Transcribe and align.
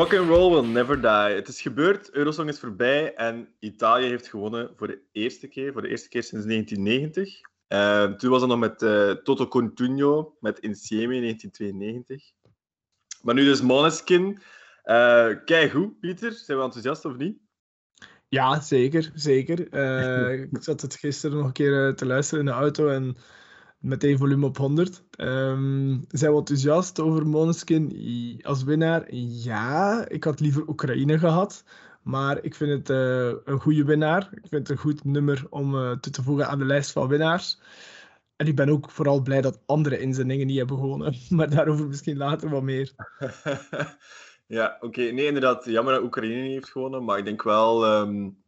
Rock 0.00 0.14
and 0.14 0.28
roll 0.28 0.50
will 0.50 0.70
never 0.70 1.00
die. 1.00 1.34
Het 1.34 1.48
is 1.48 1.60
gebeurd, 1.60 2.10
Eurosong 2.10 2.48
is 2.48 2.58
voorbij 2.58 3.14
en 3.14 3.48
Italië 3.58 4.06
heeft 4.06 4.28
gewonnen 4.28 4.70
voor 4.76 4.86
de 4.86 5.02
eerste 5.12 5.48
keer, 5.48 5.72
voor 5.72 5.82
de 5.82 5.88
eerste 5.88 6.08
keer 6.08 6.22
sinds 6.22 6.46
1990. 6.46 7.40
Uh, 7.68 8.16
toen 8.16 8.30
was 8.30 8.40
het 8.40 8.50
nog 8.50 8.58
met 8.58 8.82
uh, 8.82 9.10
Toto 9.10 9.48
Cotugno, 9.48 10.36
met 10.40 10.58
Insieme 10.58 11.14
in 11.14 11.20
1992. 11.20 12.32
Maar 13.22 13.34
nu 13.34 13.44
dus 13.44 13.60
Måneskin. 13.60 14.26
Uh, 14.84 15.28
kijk 15.44 15.70
goed, 15.70 16.00
Pieter. 16.00 16.32
Zijn 16.32 16.58
we 16.58 16.64
enthousiast 16.64 17.04
of 17.04 17.16
niet? 17.16 17.38
Ja, 18.28 18.60
zeker. 18.60 19.10
zeker. 19.14 19.58
Ik 20.52 20.62
zat 20.62 20.80
het 20.80 20.94
gisteren 20.94 21.36
nog 21.36 21.46
een 21.46 21.52
keer 21.52 21.94
te 21.94 22.06
luisteren 22.06 22.44
in 22.44 22.50
de 22.50 22.58
auto 22.58 22.88
en 22.88 23.16
meteen 23.80 24.18
volume 24.18 24.46
op 24.46 24.56
100. 24.56 25.04
Um, 25.16 26.04
zijn 26.08 26.32
we 26.32 26.38
enthousiast 26.38 27.00
over 27.00 27.26
Måneskin 27.26 28.40
als 28.42 28.62
winnaar? 28.62 29.14
Ja, 29.14 30.08
ik 30.08 30.24
had 30.24 30.40
liever 30.40 30.68
Oekraïne 30.68 31.18
gehad. 31.18 31.64
Maar 32.02 32.44
ik 32.44 32.54
vind 32.54 32.70
het 32.70 32.90
uh, 32.90 33.38
een 33.44 33.60
goede 33.60 33.84
winnaar. 33.84 34.28
Ik 34.32 34.48
vind 34.48 34.52
het 34.52 34.70
een 34.70 34.76
goed 34.76 35.04
nummer 35.04 35.46
om 35.50 35.74
uh, 35.74 35.90
toe 35.90 36.12
te 36.12 36.22
voegen 36.22 36.48
aan 36.48 36.58
de 36.58 36.64
lijst 36.64 36.92
van 36.92 37.08
winnaars. 37.08 37.60
En 38.36 38.46
ik 38.46 38.56
ben 38.56 38.68
ook 38.68 38.90
vooral 38.90 39.22
blij 39.22 39.40
dat 39.40 39.62
andere 39.66 39.98
inzendingen 39.98 40.46
niet 40.46 40.58
hebben 40.58 40.78
gewonnen. 40.78 41.14
Maar 41.28 41.50
daarover 41.50 41.86
misschien 41.86 42.16
later 42.16 42.50
wat 42.50 42.62
meer. 42.62 42.92
ja, 44.46 44.76
oké. 44.80 45.00
Nee, 45.00 45.26
inderdaad. 45.26 45.64
Jammer 45.64 45.94
dat 45.94 46.02
Oekraïne 46.02 46.42
niet 46.42 46.52
heeft 46.52 46.70
gewonnen. 46.70 47.04
Maar 47.04 47.18
ik 47.18 47.24
denk 47.24 47.42
wel, 47.42 48.00
um, 48.00 48.42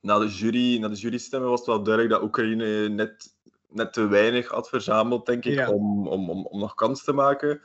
na 0.00 0.18
de 0.18 0.28
jury, 0.28 0.78
na 0.78 0.88
de 0.88 0.94
jurystemmen 0.94 1.48
was 1.48 1.58
het 1.58 1.68
wel 1.68 1.82
duidelijk 1.82 2.14
dat 2.14 2.22
Oekraïne 2.22 2.88
net 2.88 3.33
net 3.74 3.92
te 3.92 4.06
weinig 4.06 4.48
had 4.48 4.68
verzameld, 4.68 5.26
denk 5.26 5.44
ik, 5.44 5.68
om, 5.68 6.08
om, 6.08 6.30
om, 6.30 6.46
om 6.46 6.60
nog 6.60 6.74
kans 6.74 7.04
te 7.04 7.12
maken. 7.12 7.60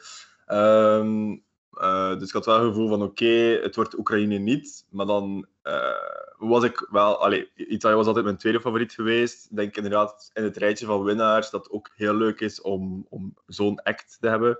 Um, 0.47 1.43
uh, 1.73 2.17
dus 2.17 2.27
ik 2.27 2.33
had 2.33 2.45
wel 2.45 2.59
het 2.59 2.67
gevoel 2.67 2.87
van 2.87 3.01
oké, 3.01 3.23
okay, 3.23 3.61
het 3.61 3.75
wordt 3.75 3.97
Oekraïne 3.97 4.37
niet. 4.37 4.85
Maar 4.89 5.05
dan 5.05 5.47
uh, 5.63 5.93
was 6.37 6.63
ik 6.63 6.87
wel... 6.91 7.23
Allee, 7.23 7.51
Italië 7.55 7.95
was 7.95 8.07
altijd 8.07 8.25
mijn 8.25 8.37
tweede 8.37 8.61
favoriet 8.61 8.93
geweest. 8.93 9.45
Ik 9.49 9.55
denk 9.55 9.75
inderdaad 9.75 10.29
in 10.33 10.43
het 10.43 10.57
rijtje 10.57 10.85
van 10.85 11.03
winnaars 11.03 11.49
dat 11.49 11.63
het 11.63 11.73
ook 11.73 11.89
heel 11.95 12.13
leuk 12.13 12.39
is 12.39 12.61
om, 12.61 13.05
om 13.09 13.33
zo'n 13.45 13.83
act 13.83 14.17
te 14.19 14.27
hebben. 14.27 14.59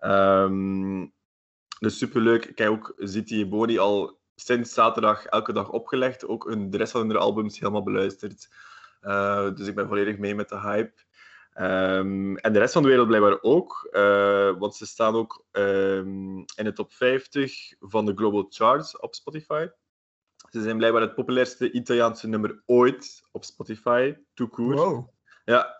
Um, 0.00 1.12
dus 1.78 1.98
superleuk. 1.98 2.44
Ik 2.44 2.58
heb 2.58 2.68
ook 2.68 2.94
Ziti 2.96 3.46
Boni 3.46 3.78
al 3.78 4.18
sinds 4.34 4.72
zaterdag 4.72 5.24
elke 5.24 5.52
dag 5.52 5.70
opgelegd. 5.70 6.26
Ook 6.26 6.46
een, 6.46 6.70
de 6.70 6.76
rest 6.76 6.92
van 6.92 7.08
hun 7.08 7.16
albums 7.16 7.58
helemaal 7.58 7.82
beluisterd. 7.82 8.48
Uh, 9.02 9.54
dus 9.54 9.66
ik 9.66 9.74
ben 9.74 9.88
volledig 9.88 10.18
mee 10.18 10.34
met 10.34 10.48
de 10.48 10.60
hype. 10.60 11.06
Um, 11.60 12.36
en 12.36 12.52
de 12.52 12.58
rest 12.58 12.72
van 12.72 12.82
de 12.82 12.88
wereld 12.88 13.08
blijkbaar 13.08 13.38
ook, 13.40 13.88
uh, 13.92 14.58
want 14.58 14.74
ze 14.74 14.86
staan 14.86 15.14
ook 15.14 15.44
um, 15.52 16.38
in 16.38 16.64
de 16.64 16.72
top 16.72 16.92
50 16.92 17.72
van 17.78 18.06
de 18.06 18.12
Global 18.14 18.46
Charts 18.48 18.98
op 18.98 19.14
Spotify. 19.14 19.66
Ze 20.50 20.62
zijn 20.62 20.76
blijkbaar 20.76 21.02
het 21.02 21.14
populairste 21.14 21.70
Italiaanse 21.70 22.28
nummer 22.28 22.62
ooit 22.66 23.22
op 23.32 23.44
Spotify, 23.44 24.14
court. 24.34 24.78
Wow. 24.78 25.08
Ja, 25.44 25.76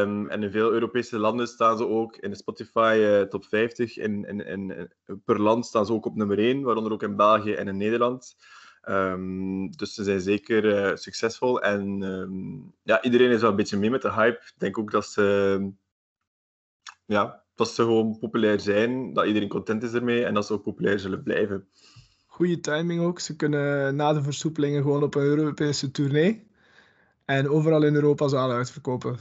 um, 0.00 0.28
en 0.28 0.42
in 0.42 0.50
veel 0.50 0.70
Europese 0.70 1.18
landen 1.18 1.46
staan 1.46 1.76
ze 1.76 1.86
ook 1.86 2.16
in 2.16 2.30
de 2.30 2.36
Spotify 2.36 2.96
uh, 2.98 3.22
top 3.22 3.44
50. 3.44 3.96
In, 3.96 4.24
in, 4.24 4.46
in, 4.46 4.92
per 5.24 5.40
land 5.40 5.66
staan 5.66 5.86
ze 5.86 5.92
ook 5.92 6.06
op 6.06 6.16
nummer 6.16 6.38
1, 6.38 6.62
waaronder 6.62 6.92
ook 6.92 7.02
in 7.02 7.16
België 7.16 7.52
en 7.52 7.68
in 7.68 7.76
Nederland. 7.76 8.36
Um, 8.88 9.70
dus 9.76 9.94
ze 9.94 10.04
zijn 10.04 10.20
zeker 10.20 10.64
uh, 10.64 10.96
succesvol. 10.96 11.62
En 11.62 12.02
um, 12.02 12.74
ja, 12.82 13.02
iedereen 13.02 13.30
is 13.30 13.40
wel 13.40 13.50
een 13.50 13.56
beetje 13.56 13.78
mee 13.78 13.90
met 13.90 14.02
de 14.02 14.12
hype. 14.12 14.38
Ik 14.38 14.54
denk 14.58 14.78
ook 14.78 14.90
dat 14.90 15.06
ze, 15.06 15.70
ja, 17.04 17.42
dat 17.54 17.68
ze 17.68 17.82
gewoon 17.82 18.18
populair 18.18 18.60
zijn, 18.60 19.12
dat 19.12 19.26
iedereen 19.26 19.48
content 19.48 19.82
is 19.82 19.92
ermee 19.92 20.24
en 20.24 20.34
dat 20.34 20.46
ze 20.46 20.52
ook 20.52 20.62
populair 20.62 20.98
zullen 20.98 21.22
blijven. 21.22 21.68
Goede 22.26 22.60
timing 22.60 23.02
ook. 23.02 23.20
Ze 23.20 23.36
kunnen 23.36 23.96
na 23.96 24.12
de 24.12 24.22
versoepelingen 24.22 24.82
gewoon 24.82 25.02
op 25.02 25.14
een 25.14 25.22
Europese 25.22 25.90
tournee. 25.90 26.48
En 27.24 27.48
overal 27.48 27.82
in 27.82 27.94
Europa 27.94 28.28
zalen 28.28 28.56
uitverkopen. 28.56 29.16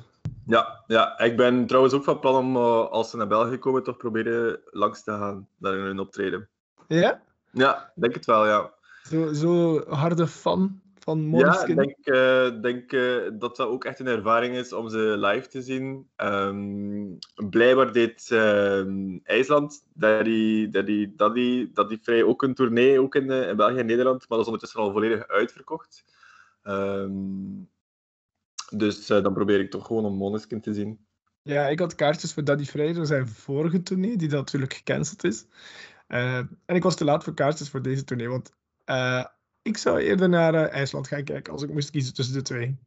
Ja, 0.45 0.83
ja, 0.87 1.19
ik 1.19 1.37
ben 1.37 1.67
trouwens 1.67 1.93
ook 1.93 2.03
van 2.03 2.19
plan 2.19 2.35
om, 2.35 2.55
uh, 2.55 2.89
als 2.89 3.09
ze 3.09 3.17
naar 3.17 3.27
België 3.27 3.57
komen, 3.57 3.83
toch 3.83 3.97
proberen 3.97 4.59
langs 4.65 5.03
te 5.03 5.11
gaan 5.11 5.47
naar 5.57 5.73
hun 5.73 5.99
optreden. 5.99 6.49
Ja? 6.87 7.21
Ja, 7.51 7.91
denk 7.95 8.13
het 8.13 8.25
wel, 8.25 8.45
ja. 8.45 8.73
Zo, 9.03 9.33
zo 9.33 9.83
harde 9.89 10.27
fan 10.27 10.81
van 11.09 11.25
Måneskin? 11.25 11.75
Ja, 11.75 11.81
ik 11.81 11.87
denk, 12.03 12.17
uh, 12.17 12.61
denk 12.61 12.91
uh, 12.91 13.39
dat 13.39 13.55
dat 13.55 13.67
ook 13.67 13.83
echt 13.83 13.99
een 13.99 14.07
ervaring 14.07 14.55
is 14.55 14.73
om 14.73 14.89
ze 14.89 14.97
live 14.97 15.47
te 15.47 15.61
zien. 15.61 16.09
Um, 16.17 17.17
blijkbaar 17.49 17.91
deed 17.91 18.29
uh, 18.31 18.83
IJsland, 19.23 19.83
dat 19.93 20.25
dat, 20.71 20.85
dat, 21.15 21.33
die, 21.33 21.71
dat 21.73 21.89
die 21.89 21.99
vrij 22.01 22.23
ook 22.23 22.41
een 22.41 22.53
tournee, 22.53 23.01
ook 23.01 23.15
in, 23.15 23.29
in 23.29 23.55
België 23.55 23.77
en 23.77 23.85
Nederland, 23.85 24.19
maar 24.19 24.37
dat 24.37 24.39
is 24.39 24.45
ondertussen 24.45 24.79
al 24.79 24.91
volledig 24.91 25.27
uitverkocht. 25.27 26.05
Um, 26.63 27.69
dus 28.69 29.07
dan 29.07 29.33
probeer 29.33 29.59
ik 29.59 29.71
toch 29.71 29.85
gewoon 29.85 30.05
om 30.05 30.15
Måneskin 30.15 30.61
te 30.61 30.73
zien. 30.73 31.05
Ja, 31.41 31.67
ik 31.67 31.79
had 31.79 31.95
kaartjes 31.95 32.33
voor 32.33 32.43
Daddy 32.43 32.65
Vrij, 32.65 33.05
zijn 33.05 33.27
vorige 33.27 33.81
tournee, 33.81 34.17
die 34.17 34.29
natuurlijk 34.29 34.73
gecanceld 34.73 35.23
is. 35.23 35.45
en 36.07 36.49
ik 36.65 36.83
was 36.83 36.95
te 36.95 37.05
laat 37.05 37.23
voor 37.23 37.33
kaartjes 37.33 37.69
voor 37.69 37.81
deze 37.81 38.03
tournee, 38.03 38.29
want 38.29 38.57
uh, 38.89 39.25
ik 39.61 39.77
zou 39.77 39.99
eerder 39.99 40.29
naar 40.29 40.53
uh, 40.53 40.73
IJsland 40.73 41.07
gaan 41.07 41.23
kijken 41.23 41.53
als 41.53 41.63
ik 41.63 41.73
moest 41.73 41.89
kiezen 41.89 42.13
tussen 42.13 42.35
de 42.35 42.41
twee. 42.41 42.77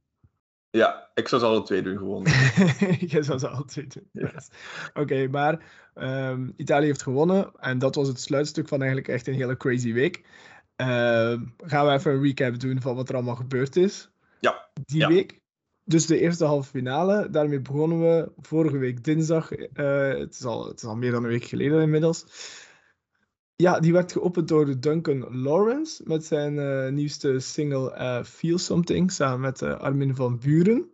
Ja, 0.70 1.10
ik 1.14 1.28
zou 1.28 1.40
ze 1.40 1.46
alle 1.46 1.62
twee 1.62 1.82
doen 1.82 1.98
gewoon. 1.98 2.26
Jij 3.12 3.22
zou 3.22 3.38
ze 3.38 3.48
alle 3.48 3.64
twee 3.64 3.86
doen. 3.86 4.08
Yes. 4.12 4.48
Oké, 4.88 5.00
okay, 5.00 5.26
maar 5.26 5.64
um, 5.94 6.52
Italië 6.56 6.86
heeft 6.86 7.02
gewonnen 7.02 7.52
en 7.58 7.78
dat 7.78 7.94
was 7.94 8.08
het 8.08 8.20
sluitstuk 8.20 8.68
van 8.68 8.78
eigenlijk 8.78 9.08
echt 9.08 9.26
een 9.26 9.34
hele 9.34 9.56
crazy 9.56 9.92
week. 9.92 10.24
Uh, 10.76 10.86
gaan 11.56 11.86
we 11.86 11.92
even 11.92 12.12
een 12.12 12.22
recap 12.22 12.60
doen 12.60 12.80
van 12.80 12.96
wat 12.96 13.08
er 13.08 13.14
allemaal 13.14 13.36
gebeurd 13.36 13.76
is. 13.76 14.10
Ja. 14.40 14.68
Die 14.84 15.00
ja. 15.00 15.08
week. 15.08 15.40
Dus 15.84 16.06
de 16.06 16.20
eerste 16.20 16.44
halve 16.44 16.68
finale, 16.68 17.30
daarmee 17.30 17.60
begonnen 17.60 18.00
we 18.00 18.32
vorige 18.36 18.76
week 18.76 19.04
dinsdag. 19.04 19.58
Uh, 19.58 20.08
het, 20.08 20.34
is 20.34 20.44
al, 20.44 20.68
het 20.68 20.82
is 20.82 20.84
al 20.84 20.96
meer 20.96 21.10
dan 21.10 21.22
een 21.24 21.30
week 21.30 21.44
geleden 21.44 21.82
inmiddels. 21.82 22.24
Ja, 23.56 23.80
die 23.80 23.92
werd 23.92 24.12
geopend 24.12 24.48
door 24.48 24.80
Duncan 24.80 25.42
Lawrence 25.42 26.02
met 26.06 26.24
zijn 26.24 26.54
uh, 26.54 26.88
nieuwste 26.88 27.40
single 27.40 27.94
uh, 27.98 28.22
Feel 28.24 28.58
Something 28.58 29.12
samen 29.12 29.40
met 29.40 29.62
uh, 29.62 29.78
Armin 29.78 30.14
van 30.14 30.38
Buren. 30.38 30.90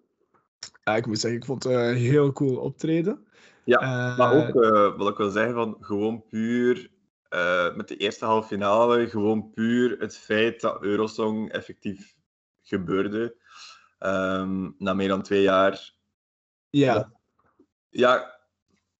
ik 0.85 1.07
moet 1.07 1.19
zeggen, 1.19 1.41
ik 1.41 1.47
vond 1.47 1.65
het 1.65 1.73
een 1.73 1.95
heel 1.95 2.33
cool 2.33 2.57
optreden. 2.57 3.27
Ja, 3.65 4.15
maar 4.17 4.35
ook 4.35 4.53
wat 4.97 5.11
ik 5.11 5.17
wil 5.17 5.31
zeggen 5.31 5.55
van 5.55 5.77
gewoon 5.81 6.25
puur 6.29 6.91
met 7.75 7.89
de 7.89 7.97
eerste 7.97 8.25
halve 8.25 8.49
finale, 8.49 9.09
gewoon 9.09 9.51
puur 9.51 9.97
het 9.99 10.17
feit 10.17 10.61
dat 10.61 10.83
Eurosong 10.83 11.53
effectief 11.53 12.15
gebeurde 12.63 13.35
um, 14.01 14.75
na 14.79 14.95
meer 14.95 15.09
dan 15.09 15.23
twee 15.23 15.43
jaar. 15.43 15.93
Ja. 16.71 17.13
Ja, 17.91 18.38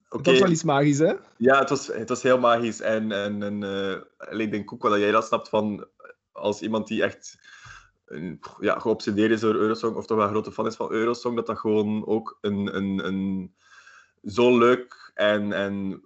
Okay. 0.09 0.23
Dat 0.23 0.33
was 0.33 0.43
wel 0.43 0.51
iets 0.51 0.65
magisch, 0.65 0.99
hè? 0.99 1.13
Ja, 1.37 1.59
het 1.59 1.69
was, 1.69 1.87
het 1.87 2.09
was 2.09 2.23
heel 2.23 2.39
magisch. 2.39 2.81
En, 2.81 3.13
en, 3.13 3.43
en 3.43 3.63
uh, 4.31 4.41
ik 4.41 4.51
denk 4.51 4.73
ook 4.73 4.83
wel 4.83 4.91
dat 4.91 5.01
jij 5.01 5.11
dat 5.11 5.27
snapt 5.27 5.49
van 5.49 5.87
als 6.33 6.61
iemand 6.61 6.87
die 6.87 7.03
echt 7.03 7.39
ja, 8.61 8.79
geobsedeerd 8.79 9.31
is 9.31 9.41
door 9.41 9.55
Eurosong, 9.55 9.97
of 9.97 10.07
toch 10.07 10.17
wel 10.17 10.27
een 10.27 10.33
grote 10.33 10.53
fan 10.53 10.67
is 10.67 10.77
van 10.77 10.91
Eurosong, 10.91 11.37
dat 11.37 11.47
dat 11.47 11.59
gewoon 11.59 12.07
ook 12.07 12.39
een, 12.41 12.77
een, 12.77 13.07
een 13.07 13.55
zo 14.25 14.59
leuk 14.59 15.13
en, 15.15 15.53
en 15.53 16.03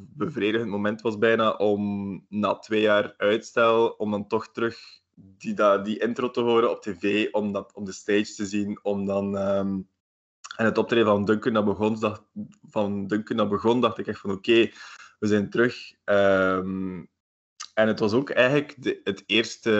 bevredigend 0.00 0.70
moment 0.70 1.00
was 1.00 1.18
bijna 1.18 1.50
om 1.50 2.24
na 2.28 2.58
twee 2.58 2.80
jaar 2.80 3.14
uitstel, 3.16 3.88
om 3.88 4.10
dan 4.10 4.26
toch 4.26 4.48
terug 4.48 4.78
die, 5.14 5.54
dat, 5.54 5.84
die 5.84 5.98
intro 5.98 6.30
te 6.30 6.40
horen 6.40 6.70
op 6.70 6.82
tv, 6.82 7.32
om, 7.32 7.52
dat, 7.52 7.72
om 7.74 7.84
de 7.84 7.92
stage 7.92 8.34
te 8.34 8.46
zien, 8.46 8.78
om 8.82 9.06
dan... 9.06 9.34
Um, 9.34 9.88
en 10.56 10.64
het 10.64 10.78
optreden 10.78 11.06
van 11.06 11.24
Duncan 11.24 11.52
dat 11.52 11.64
begon, 11.64 12.00
dacht, 12.00 12.22
van 12.70 13.06
Duncan 13.06 13.36
dat 13.36 13.48
begon, 13.48 13.80
dacht 13.80 13.98
ik 13.98 14.06
echt 14.06 14.20
van 14.20 14.30
oké, 14.30 14.50
okay, 14.50 14.72
we 15.18 15.26
zijn 15.26 15.50
terug. 15.50 15.92
Um, 16.04 17.08
en 17.74 17.88
het 17.88 17.98
was 17.98 18.12
ook 18.12 18.30
eigenlijk 18.30 18.82
de, 18.82 19.00
het 19.04 19.22
eerste 19.26 19.70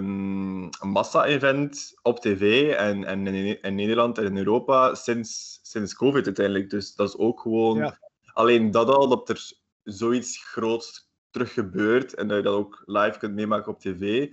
um, 0.00 0.68
massa-event 0.80 1.94
op 2.02 2.20
tv 2.20 2.72
en, 2.72 3.04
en 3.04 3.26
in, 3.26 3.62
in, 3.62 3.74
Nederland 3.74 4.18
en 4.18 4.24
in 4.24 4.36
Europa 4.36 4.94
sinds, 4.94 5.60
sinds 5.62 5.94
COVID 5.94 6.26
uiteindelijk. 6.26 6.70
Dus 6.70 6.94
dat 6.94 7.08
is 7.08 7.16
ook 7.16 7.40
gewoon... 7.40 7.76
Ja. 7.76 7.98
Alleen 8.32 8.70
dat 8.70 8.88
al, 8.88 9.08
dat 9.08 9.28
er 9.28 9.52
zoiets 9.82 10.38
groots 10.44 11.10
terug 11.30 11.52
gebeurt 11.52 12.14
en 12.14 12.28
dat 12.28 12.36
je 12.36 12.42
dat 12.42 12.54
ook 12.54 12.82
live 12.84 13.18
kunt 13.18 13.34
meemaken 13.34 13.72
op 13.72 13.80
tv, 13.80 14.28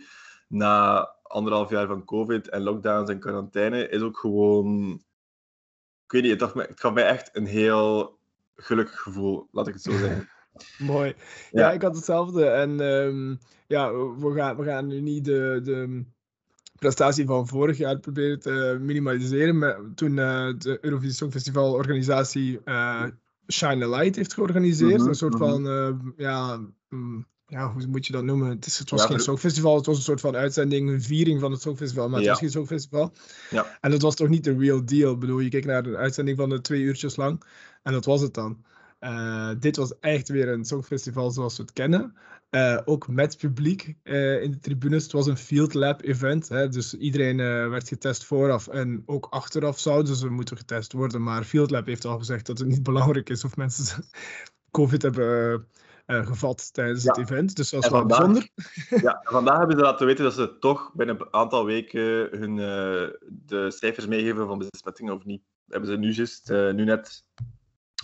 na 0.47 1.01
anderhalf 1.23 1.69
jaar 1.69 1.87
van 1.87 2.05
COVID 2.05 2.49
en 2.49 2.61
lockdowns 2.61 3.09
en 3.09 3.19
quarantaine, 3.19 3.89
is 3.89 4.01
ook 4.01 4.17
gewoon 4.17 5.01
ik 6.11 6.21
weet 6.21 6.31
niet, 6.31 6.41
het, 6.41 6.53
het 6.69 6.79
gaf 6.79 6.93
mij 6.93 7.05
echt 7.05 7.29
een 7.33 7.45
heel 7.45 8.17
gelukkig 8.55 8.99
gevoel, 8.99 9.47
laat 9.51 9.67
ik 9.67 9.73
het 9.73 9.83
zo 9.83 9.91
zeggen. 9.91 10.29
Mooi. 10.77 11.15
Ja. 11.51 11.61
ja. 11.61 11.71
ik 11.71 11.81
had 11.81 11.95
hetzelfde. 11.95 12.45
En 12.45 12.79
um, 12.79 13.39
ja, 13.67 13.93
we 13.93 14.33
gaan, 14.35 14.57
we 14.57 14.63
gaan 14.63 14.87
nu 14.87 15.01
niet 15.01 15.25
de, 15.25 15.59
de 15.63 16.03
prestatie 16.75 17.25
van 17.25 17.47
vorig 17.47 17.77
jaar 17.77 17.99
proberen 17.99 18.39
te 18.39 18.77
minimaliseren. 18.81 19.57
Maar 19.57 19.79
toen 19.95 20.17
uh, 20.17 20.53
de 20.57 20.77
Eurovisie 20.81 21.15
Songfestival 21.15 21.73
organisatie 21.73 22.59
uh, 22.65 23.05
Shine 23.47 23.85
a 23.85 23.89
Light 23.89 24.15
heeft 24.15 24.33
georganiseerd. 24.33 24.91
Mm 24.91 24.97
-hmm, 24.97 25.07
een 25.07 25.15
soort 25.15 25.33
mm 25.33 25.41
-hmm. 25.41 25.49
van 25.49 25.67
uh, 25.67 26.13
ja, 26.17 26.59
ja, 27.51 27.71
hoe 27.73 27.87
moet 27.87 28.05
je 28.05 28.13
dat 28.13 28.23
noemen? 28.23 28.49
Het, 28.49 28.65
is, 28.65 28.77
het 28.79 28.89
was 28.89 29.01
Ja, 29.01 29.07
geen 29.07 29.19
songfestival, 29.19 29.75
het 29.75 29.85
was 29.85 29.97
een 29.97 30.03
soort 30.03 30.19
van 30.19 30.35
uitzending, 30.35 30.89
een 30.89 31.01
viering 31.01 31.39
van 31.39 31.51
het 31.51 31.61
songfestival, 31.61 32.05
maar 32.07 32.15
het 32.15 32.23
Ja. 32.25 32.29
was 32.31 32.39
geen 32.39 32.51
songfestival. 32.51 33.13
Ja. 33.49 33.77
En 33.81 33.91
dat 33.91 34.01
was 34.01 34.15
toch 34.15 34.27
niet 34.29 34.43
de 34.43 34.57
real 34.57 34.85
deal? 34.85 35.13
Ik 35.13 35.19
bedoel, 35.19 35.39
je 35.39 35.49
keek 35.49 35.65
naar 35.65 35.85
een 35.85 35.95
uitzending 35.95 36.37
van 36.37 36.49
de 36.49 36.61
twee 36.61 36.81
uurtjes 36.81 37.15
lang 37.15 37.43
en 37.83 37.93
dat 37.93 38.05
was 38.05 38.21
het 38.21 38.33
dan. 38.33 38.63
Eh, 38.99 39.49
dit 39.59 39.75
was 39.75 39.99
echt 39.99 40.29
weer 40.29 40.47
een 40.47 40.65
songfestival 40.65 41.31
zoals 41.31 41.57
we 41.57 41.63
het 41.63 41.73
kennen. 41.73 42.15
Eh, 42.49 42.77
ook 42.85 43.07
met 43.07 43.37
publiek 43.37 43.95
eh, 44.03 44.41
in 44.41 44.51
de 44.51 44.59
tribunes. 44.59 45.03
Het 45.03 45.11
was 45.11 45.27
een 45.27 45.37
field 45.37 45.73
lab 45.73 46.01
event. 46.03 46.49
Hè, 46.49 46.69
dus 46.69 46.93
iedereen 46.93 47.37
werd 47.69 47.87
getest 47.87 48.23
vooraf 48.25 48.67
en 48.67 49.03
ook 49.05 49.27
achteraf 49.29 49.79
zouden 49.79 50.15
ze 50.15 50.29
moeten 50.29 50.57
getest 50.57 50.93
worden. 50.93 51.23
Maar 51.23 51.43
field 51.43 51.71
lab 51.71 51.85
heeft 51.85 52.05
al 52.05 52.17
gezegd 52.17 52.45
dat 52.45 52.57
het 52.57 52.67
niet 52.67 52.83
belangrijk 52.91 53.29
is 53.29 53.43
of 53.43 53.55
mensen 53.55 54.05
COVID 54.71 55.01
hebben 55.01 55.67
eh, 56.05 56.25
gevat 56.27 56.73
tijdens 56.73 57.03
het 57.03 57.17
event. 57.17 57.55
Dus 57.55 57.69
dat 57.69 57.83
is 57.83 57.89
wel 57.89 57.99
vandaag- 57.99 58.17
bijzonder. 58.17 58.49
Ja, 59.07 59.21
vandaag 59.23 59.57
hebben 59.57 59.75
ze 59.77 59.81
laten 59.83 60.05
weten 60.05 60.23
dat 60.23 60.33
ze 60.33 60.57
toch 60.59 60.93
binnen 60.93 61.19
een 61.19 61.33
aantal 61.33 61.65
weken 61.65 62.01
hun 62.39 62.51
eh, 62.59 63.09
de 63.29 63.71
cijfers 63.71 64.07
meegeven 64.07 64.47
van 64.47 64.57
besmettingen 64.69 65.13
of 65.13 65.25
niet. 65.25 65.41
Hebben 65.67 65.89
ze 65.89 65.97
nu 65.97 66.11
juist, 66.11 66.49
eh, 66.49 66.71
nu 66.71 66.83
net 66.83 67.25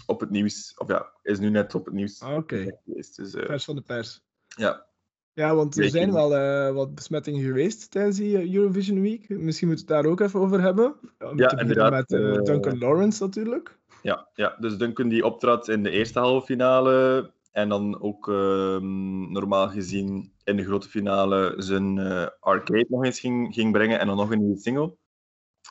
op 0.06 0.20
het 0.20 0.30
nieuws, 0.30 0.74
of 0.78 0.88
ja, 0.88 1.12
is 1.24 1.40
nu 1.40 1.50
net 1.50 1.76
op 1.76 1.86
het 1.86 1.94
nieuws 1.94 2.22
Ah, 2.22 2.36
Oké, 2.36 2.78
geweest. 2.86 3.16
Dus 3.16 3.32
pers 3.32 3.66
van 3.66 3.76
de 3.76 3.82
pers. 3.82 4.22
ja, 4.48 4.86
Ja, 5.34 5.56
want 5.56 5.78
er 5.78 5.90
zijn 5.90 6.14
wel 6.14 6.30
wat 6.74 6.96
besmettingen 6.96 7.42
geweest 7.44 7.92
tijdens 7.92 8.18
die 8.18 8.56
Eurovision 8.56 9.02
Week. 9.02 9.30
Misschien 9.30 9.68
moeten 9.68 9.88
we 9.88 9.94
het 9.94 10.04
daar 10.04 10.12
ook 10.12 10.20
even 10.20 10.40
over 10.40 10.62
hebben. 10.62 10.96
Om 11.20 11.38
Ja, 11.40 11.48
te 11.48 11.60
inderdaad, 11.62 12.10
met 12.10 12.46
Duncan 12.46 12.78
Lawrence 12.78 13.24
natuurlijk. 13.24 13.78
ja, 14.02 14.28
ja, 14.34 14.56
dus 14.60 14.78
Duncan 14.78 15.08
die 15.08 15.26
optrad 15.26 15.68
in 15.68 15.84
de 15.84 15.90
eerste 15.90 16.20
halve 16.20 16.46
finale 16.46 17.32
en 17.57 17.69
dan 17.69 18.01
ook 18.01 18.27
ehm, 18.27 19.31
normaal 19.31 19.69
gezien 19.69 20.33
in 20.44 20.56
de 20.56 20.63
grote 20.63 20.89
finale 20.89 21.54
zijn 21.57 21.98
eh, 21.98 22.27
arcade 22.39 22.86
nog 22.89 23.04
eens 23.04 23.19
ging, 23.19 23.54
ging 23.54 23.71
brengen 23.71 24.00
en 24.00 24.07
dan 24.07 24.18
nog 24.18 24.31
een 24.31 24.39
nieuwe 24.39 24.57
single. 24.57 24.95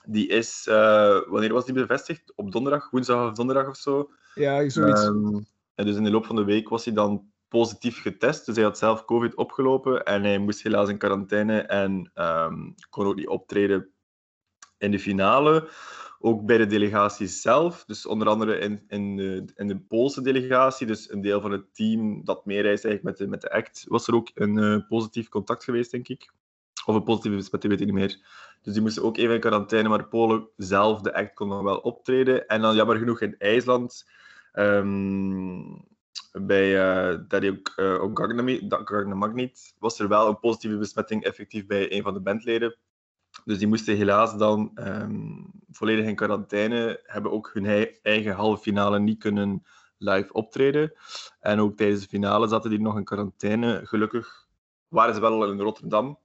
Die 0.06 0.28
is, 0.28 0.66
eh, 0.68 1.20
wanneer 1.28 1.52
was 1.52 1.64
die 1.64 1.74
bevestigd? 1.74 2.32
Op 2.36 2.52
donderdag, 2.52 2.90
woensdag 2.90 3.28
of 3.28 3.36
donderdag 3.36 3.68
of 3.68 3.76
zo. 3.76 4.10
Ja, 4.34 4.68
zoiets. 4.68 5.04
Ehm, 5.04 5.40
en 5.74 5.86
dus 5.86 5.96
in 5.96 6.04
de 6.04 6.10
loop 6.10 6.26
van 6.26 6.36
de 6.36 6.44
week 6.44 6.68
was 6.68 6.84
hij 6.84 6.94
dan 6.94 7.30
positief 7.48 8.02
getest. 8.02 8.46
Dus 8.46 8.56
hij 8.56 8.64
had 8.64 8.78
zelf 8.78 9.04
COVID 9.04 9.34
opgelopen 9.34 10.04
en 10.04 10.22
hij 10.22 10.38
moest 10.38 10.62
helaas 10.62 10.88
in 10.88 10.98
quarantaine 10.98 11.60
en 11.60 12.10
ehm, 12.14 12.70
kon 12.90 13.06
ook 13.06 13.16
niet 13.16 13.28
optreden 13.28 13.88
in 14.78 14.90
de 14.90 14.98
finale. 14.98 15.68
Ook 16.18 16.46
bij 16.46 16.58
de 16.58 16.66
delegatie 16.66 17.26
zelf, 17.26 17.84
dus 17.84 18.06
onder 18.06 18.28
andere 18.28 18.58
in, 18.58 18.82
in, 18.88 19.16
de, 19.16 19.44
in 19.54 19.66
de 19.66 19.78
Poolse 19.78 20.22
delegatie, 20.22 20.86
dus 20.86 21.10
een 21.10 21.20
deel 21.20 21.40
van 21.40 21.50
het 21.50 21.74
team 21.74 22.24
dat 22.24 22.46
meereist 22.46 22.84
eigenlijk 22.84 23.02
met 23.02 23.16
de, 23.16 23.26
met 23.30 23.40
de 23.40 23.50
act, 23.50 23.84
was 23.88 24.06
er 24.06 24.14
ook 24.14 24.30
een 24.34 24.58
eh, 24.58 24.88
positief 24.88 25.28
contact 25.28 25.64
geweest, 25.64 25.90
denk 25.90 26.08
ik. 26.08 26.32
Of 26.84 26.94
een 26.94 27.04
positieve 27.04 27.36
besmetting, 27.36 27.72
weet 27.72 27.80
ik 27.80 27.86
niet 27.86 27.96
meer. 27.96 28.18
Dus 28.62 28.72
die 28.72 28.82
moesten 28.82 29.02
ook 29.02 29.16
even 29.16 29.34
in 29.34 29.40
quarantaine, 29.40 29.88
maar 29.88 30.08
Polen 30.08 30.48
zelf, 30.56 31.00
de 31.00 31.14
act, 31.14 31.34
kon 31.34 31.48
nog 31.48 31.62
wel 31.62 31.78
optreden. 31.78 32.46
En 32.46 32.60
dan 32.60 32.74
jammer 32.74 32.96
genoeg 32.96 33.20
in 33.20 33.38
IJsland, 33.38 34.08
ehm, 34.52 35.62
bij 36.32 36.72
uh, 36.72 37.18
Daddy 37.28 37.58
uh, 37.76 39.14
Magnet, 39.14 39.74
was 39.78 39.98
er 39.98 40.08
wel 40.08 40.28
een 40.28 40.38
positieve 40.38 40.76
besmetting 40.76 41.24
effectief 41.24 41.66
bij 41.66 41.92
een 41.92 42.02
van 42.02 42.14
de 42.14 42.20
bandleden. 42.20 42.76
Dus 43.44 43.58
die 43.58 43.66
moesten 43.66 43.96
helaas 43.96 44.36
dan 44.36 44.70
um, 44.74 45.50
volledig 45.76 46.04
in 46.04 46.14
quarantaine, 46.14 47.00
hebben 47.02 47.32
ook 47.32 47.50
hun 47.52 47.88
eigen 48.02 48.32
halve 48.34 48.62
finale 48.62 48.98
niet 48.98 49.18
kunnen 49.18 49.62
live 49.98 50.32
optreden. 50.32 50.92
En 51.40 51.60
ook 51.60 51.76
tijdens 51.76 52.02
de 52.02 52.08
finale 52.08 52.48
zaten 52.48 52.70
die 52.70 52.80
nog 52.80 52.96
in 52.96 53.04
quarantaine. 53.04 53.80
Gelukkig 53.84 54.46
waren 54.88 55.14
ze 55.14 55.20
wel 55.20 55.50
in 55.50 55.60
Rotterdam 55.60 56.18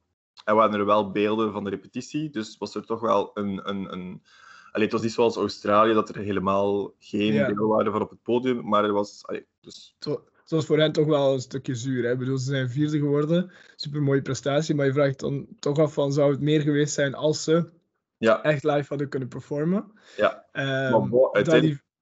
en 0.46 0.56
waren 0.56 0.80
er 0.80 0.86
wel 0.86 1.12
beelden 1.12 1.52
van 1.52 1.64
de 1.64 1.70
repetitie. 1.70 2.30
Dus 2.30 2.58
was 2.58 2.76
er 2.76 2.86
toch 2.86 3.00
wel 3.00 3.32
een... 3.34 3.70
een, 3.70 3.94
een... 3.94 4.24
Allee, 4.72 4.84
het 4.86 4.92
was 4.92 5.02
niet 5.02 5.12
zoals 5.12 5.36
Australië, 5.36 5.94
dat 5.94 6.10
er 6.10 6.18
helemaal 6.18 6.94
geen 7.00 7.34
Ja. 7.34 7.46
beelden 7.46 7.68
waren 7.68 7.92
van 7.92 8.02
op 8.02 8.10
het 8.10 8.24
podium, 8.24 8.68
maar 8.68 8.84
er 8.84 8.94
was... 8.94 9.24
Allee, 9.26 9.46
dus... 9.62 9.96
Zo- 10.00 10.24
Het 10.42 10.60
was 10.60 10.66
voor 10.66 10.80
hen 10.80 10.92
toch 10.92 11.06
wel 11.06 11.34
een 11.34 11.40
stukje 11.42 11.76
zuur. 11.76 12.04
Hè? 12.04 12.12
Ik 12.12 12.18
bedoel, 12.18 12.38
ze 12.38 12.46
zijn 12.46 12.70
vierde 12.70 12.98
geworden. 12.98 13.52
Super 13.76 14.02
mooie 14.02 14.22
prestatie. 14.22 14.76
Maar 14.76 14.86
je 14.86 14.94
vraagt 14.94 15.20
dan 15.20 15.48
toch 15.60 15.80
af 15.80 15.94
van 15.94 16.14
zou 16.14 16.32
het 16.32 16.42
meer 16.42 16.62
geweest 16.62 16.94
zijn 16.94 17.16
als 17.16 17.44
ze 17.44 17.70
Ja, 18.28 18.44
echt 18.44 18.64
live 18.64 18.86
hadden 18.88 19.10
kunnen 19.10 19.30
performen. 19.30 19.92
ja. 20.18 20.46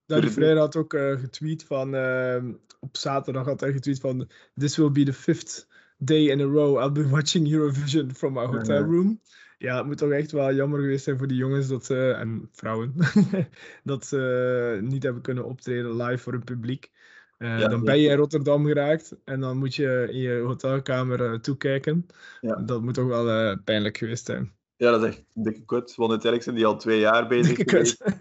Dali 0.05 0.21
durf- 0.21 0.33
Freire 0.33 0.59
had 0.59 0.75
ook 0.75 0.93
eh, 0.93 1.19
getweet 1.19 1.63
van, 1.63 1.95
ehm, 1.95 2.51
op 2.79 2.97
zaterdag 2.97 3.45
had 3.45 3.59
hij 3.59 3.71
getweet 3.71 3.99
van, 3.99 4.29
this 4.57 4.77
will 4.77 4.91
be 4.91 5.03
the 5.03 5.13
fifth 5.13 5.67
day 5.97 6.19
in 6.29 6.39
a 6.41 6.43
row 6.43 6.79
I'll 6.81 6.91
be 6.91 7.09
watching 7.15 7.51
Eurovision 7.51 8.13
from 8.15 8.33
my 8.33 8.45
hotel 8.45 8.81
room. 8.91 9.21
Ja, 9.57 9.77
het 9.77 9.85
moet 9.85 9.97
toch 9.97 10.11
echt 10.11 10.31
wel 10.31 10.53
jammer 10.53 10.79
geweest 10.79 11.03
zijn 11.03 11.17
voor 11.17 11.27
die 11.27 11.37
jongens 11.37 11.67
dat 11.67 11.85
ze, 11.85 12.11
en 12.11 12.49
vrouwen, 12.51 12.93
dat 13.83 14.05
ze 14.05 14.79
niet 14.81 15.03
hebben 15.03 15.21
kunnen 15.21 15.45
optreden 15.45 15.95
live 16.03 16.17
voor 16.23 16.33
een 16.33 16.43
publiek. 16.43 16.91
Eh, 17.37 17.59
Ja, 17.59 17.67
dan 17.67 17.83
ben 17.83 17.99
je 17.99 18.09
in 18.09 18.17
Rotterdam 18.17 18.65
geraakt 18.65 19.15
en 19.25 19.39
dan 19.39 19.57
moet 19.57 19.75
je 19.75 20.07
in 20.11 20.17
je 20.19 20.39
hotelkamer 20.39 21.23
eh, 21.25 21.33
toekijken. 21.39 22.05
Ja. 22.41 22.55
Dat 22.55 22.81
moet 22.81 22.93
toch 22.93 23.07
wel 23.07 23.29
eh, 23.29 23.57
pijnlijk 23.63 23.97
geweest 23.97 24.25
zijn. 24.25 24.51
Ja, 24.79 24.91
dat 24.91 25.03
is 25.03 25.07
echt 25.07 25.17
een 25.35 25.43
dikke 25.43 25.65
kut. 25.65 25.95
Want 25.95 26.09
uiteindelijk 26.09 26.43
zijn 26.43 26.55
die 26.55 26.65
al 26.65 26.77
twee 26.77 26.99
jaar 26.99 27.27
bezig 27.27 27.55
Dikke 27.55 27.69
geweest. 27.69 28.03
kut. 28.03 28.17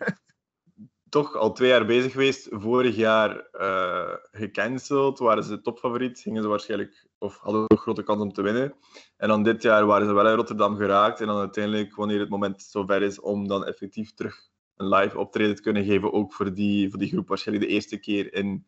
toch 1.09 1.37
al 1.37 1.53
twee 1.53 1.69
jaar 1.69 1.87
bezig 1.87 2.13
geweest. 2.13 2.49
Vorig 2.51 2.97
jaar 2.97 3.49
eh 3.51 4.15
gecanceld, 4.31 5.19
waren 5.19 5.45
ze 5.45 5.61
topfavoriet, 5.61 6.21
gingen 6.21 6.43
ze 6.43 6.49
waarschijnlijk, 6.49 7.09
of 7.19 7.39
hadden 7.39 7.65
een 7.67 7.79
grote 7.79 8.03
kans 8.03 8.21
om 8.21 8.33
te 8.33 8.43
winnen. 8.43 8.75
En 9.17 9.29
dan 9.29 9.43
dit 9.43 9.63
jaar 9.63 9.87
waren 9.87 10.07
ze 10.07 10.13
wel 10.13 10.29
in 10.29 10.35
Rotterdam 10.35 10.77
geraakt. 10.77 11.21
En 11.21 11.27
dan 11.27 11.39
uiteindelijk, 11.39 11.95
wanneer 11.95 12.21
het 12.21 12.29
moment 12.29 12.63
zover 12.63 13.03
is 13.03 13.21
om 13.21 13.49
dan 13.49 13.65
effectief 13.67 14.15
terug 14.15 14.37
een 14.77 14.89
live 14.89 15.19
optreden 15.19 15.55
te 15.55 15.63
kunnen 15.63 15.85
geven, 15.85 16.13
ook 16.13 16.33
voor 16.33 16.55
die, 16.55 16.91
voor 16.91 16.99
die 16.99 17.09
groep 17.09 17.29
waarschijnlijk 17.29 17.69
de 17.69 17.75
eerste 17.75 17.99
keer 17.99 18.35
in 18.35 18.67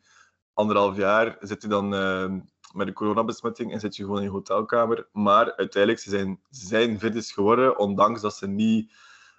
anderhalf 0.53 0.97
jaar, 0.97 1.37
zit 1.39 1.61
je 1.61 1.67
dan 1.67 1.93
eh, 1.93 2.33
met 2.73 2.87
een 2.87 2.93
coronabesmetting 2.93 3.71
en 3.71 3.79
zit 3.79 3.95
je 3.95 4.03
gewoon 4.03 4.17
in 4.17 4.23
je 4.23 4.29
hotelkamer. 4.29 5.07
Maar 5.11 5.55
uiteindelijk, 5.55 6.01
ze 6.01 6.09
zijn, 6.09 6.39
ze 6.49 6.65
zijn 6.65 6.99
fitness 6.99 7.31
geworden, 7.31 7.77
ondanks 7.77 8.21
dat 8.21 8.35
ze 8.35 8.47
niet 8.47 8.91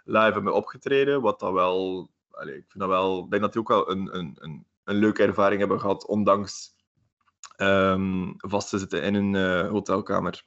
live 0.05 0.33
hebben 0.33 0.55
opgetreden, 0.55 1.21
wat 1.21 1.41
dat 1.41 1.53
wel 1.53 2.11
allee, 2.31 2.57
ik 2.57 2.65
vind 2.69 2.79
dat 2.79 2.89
wel, 2.89 3.25
ik 3.25 3.31
denk 3.31 3.43
dat 3.43 3.53
die 3.53 3.61
ook 3.61 3.69
wel 3.69 3.91
een, 3.91 4.19
een, 4.19 4.37
een, 4.41 4.67
een 4.85 4.97
leuke 4.97 5.23
ervaring 5.23 5.61
hebben 5.61 5.81
gehad, 5.81 6.07
ondanks 6.07 6.75
ehm, 7.57 8.33
vast 8.37 8.69
te 8.69 8.79
zitten 8.79 9.03
in 9.03 9.15
een 9.15 9.35
eh, 9.35 9.71
hotelkamer. 9.71 10.45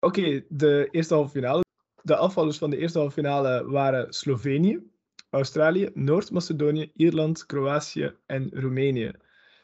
Oké, 0.00 0.44
de 0.48 0.88
eerste 0.90 1.14
halve 1.14 1.30
finale. 1.30 1.64
De 2.02 2.16
afvallers 2.16 2.58
van 2.58 2.70
de 2.70 2.76
eerste 2.76 2.98
halve 2.98 3.12
finale 3.12 3.70
waren 3.70 4.12
Slovenië, 4.12 4.90
Australië, 5.30 5.90
Noord-Macedonië, 5.94 6.90
Ierland, 6.94 7.46
Kroatië 7.46 8.14
en 8.26 8.50
Roemenië. 8.52 9.12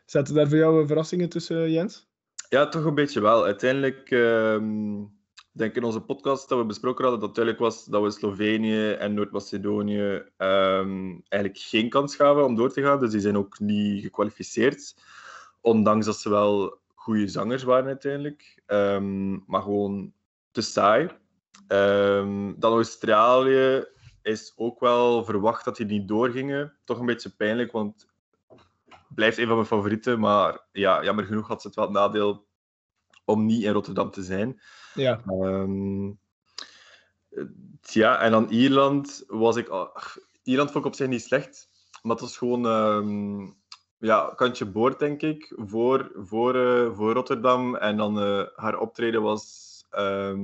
Zaten 0.07 0.35
daar 0.35 0.49
voor 0.49 0.59
jou 0.59 0.87
verrassingen 0.87 1.29
tussen, 1.29 1.71
Jens? 1.71 2.09
Ja, 2.55 2.69
toch 2.69 2.85
een 2.85 2.95
beetje 2.95 3.21
wel. 3.21 3.45
Uiteindelijk, 3.45 4.11
ehm, 4.11 5.05
denk 5.53 5.77
in 5.77 5.85
onze 5.85 6.01
podcast 6.01 6.49
dat 6.49 6.59
we 6.59 6.65
besproken 6.65 7.05
hadden, 7.05 7.21
dat 7.21 7.35
duidelijk 7.35 7.65
was 7.65 7.85
dat 7.85 8.03
we 8.03 8.11
Slovenië 8.11 8.91
en 8.91 9.15
Noord-Macedonië 9.15 10.23
ehm, 10.37 11.19
eigenlijk 11.29 11.63
geen 11.63 11.89
kans 11.89 12.17
gaven 12.17 12.45
om 12.45 12.55
door 12.55 12.73
te 12.73 12.83
gaan. 12.83 13.01
Dus 13.01 13.11
die 13.11 13.21
zijn 13.21 13.37
ook 13.37 13.59
niet 13.59 14.03
gekwalificeerd. 14.03 14.95
Ondanks 15.61 16.07
dat 16.07 16.17
ze 16.17 16.29
wel 16.31 16.79
goede 16.95 17.29
zangers 17.29 17.63
waren 17.63 17.87
uiteindelijk. 17.87 18.63
Ehm, 18.67 19.33
maar 19.47 19.63
gewoon 19.63 20.13
te 20.51 20.61
saai. 20.61 21.09
Ehm, 21.67 22.53
dan 22.57 22.73
Australië 22.73 23.87
is 24.23 24.53
ook 24.57 24.81
wel 24.81 25.25
verwacht 25.25 25.65
dat 25.65 25.77
die 25.77 25.87
niet 25.87 26.09
doorgingen. 26.09 26.77
Toch 26.85 26.99
een 26.99 27.07
beetje 27.07 27.31
pijnlijk, 27.37 27.73
want 27.73 28.07
blijft 29.15 29.39
een 29.39 29.47
van 29.47 29.55
mijn 29.55 29.67
favorieten. 29.67 30.21
Maar 30.21 30.61
ja, 30.73 31.05
jammer 31.05 31.25
genoeg 31.25 31.49
had 31.49 31.61
ze 31.61 31.67
het 31.67 31.77
wel 31.77 31.85
het 31.85 31.95
nadeel 31.95 32.44
om 33.25 33.47
niet 33.47 33.63
in 33.63 33.73
Rotterdam 33.73 34.11
te 34.11 34.23
zijn. 34.23 34.61
Ja, 34.95 35.23
Ehm, 35.27 36.07
eh, 37.31 37.45
ja, 37.81 38.19
en 38.21 38.31
dan 38.31 38.49
Ierland 38.49 39.25
was 39.27 39.57
ik... 39.57 39.69
ach, 39.69 40.19
Ierland 40.43 40.71
vond 40.71 40.85
ik 40.85 40.91
op 40.91 40.97
zich 40.97 41.09
niet 41.09 41.23
slecht. 41.23 41.69
Maar 42.03 42.13
het 42.13 42.21
was 42.21 42.39
gewoon... 42.39 42.67
ehm, 42.67 43.47
ja, 44.05 44.33
kantje 44.37 44.65
boord, 44.67 44.99
denk 44.99 45.23
ik, 45.23 45.53
voor, 45.57 46.11
voor, 46.15 46.55
eh, 46.55 46.95
voor 46.97 47.13
Rotterdam. 47.13 47.77
En 47.77 47.97
dan 47.97 48.21
eh, 48.21 48.43
haar 48.55 48.79
optreden 48.79 49.23
was 49.23 49.85
ehm, 49.91 50.39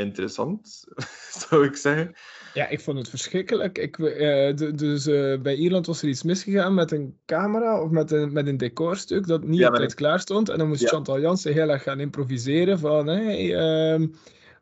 interessant, 0.00 0.84
zou 1.48 1.64
ik 1.64 1.76
zeggen. 1.76 2.14
ja 2.54 2.68
ik 2.68 2.80
vond 2.80 2.98
het 2.98 3.08
verschrikkelijk. 3.08 3.78
Ik, 3.78 3.98
eh, 3.98 4.56
de- 4.56 4.72
dus 4.74 5.06
eh, 5.06 5.40
bij 5.40 5.54
Ierland 5.54 5.86
was 5.86 6.02
er 6.02 6.08
iets 6.08 6.22
misgegaan 6.22 6.74
met 6.74 6.92
een 6.92 7.16
camera 7.26 7.82
of 7.82 7.90
met 7.90 8.10
een, 8.10 8.32
met 8.32 8.46
een 8.46 8.56
decorstuk 8.56 9.26
dat 9.26 9.44
niet 9.44 9.58
Ja, 9.58 9.66
op 9.66 9.70
met 9.72 9.80
tijd 9.80 9.94
klaar 9.94 10.20
stond. 10.20 10.48
En 10.48 10.58
dan 10.58 10.68
moest 10.68 10.80
Ja. 10.80 10.88
Chantal 10.88 11.20
Jansen 11.20 11.52
heel 11.52 11.68
erg 11.68 11.82
gaan 11.82 12.00
improviseren 12.00 12.78
van... 12.78 13.06
Hey, 13.06 13.56
ehm, 13.56 14.06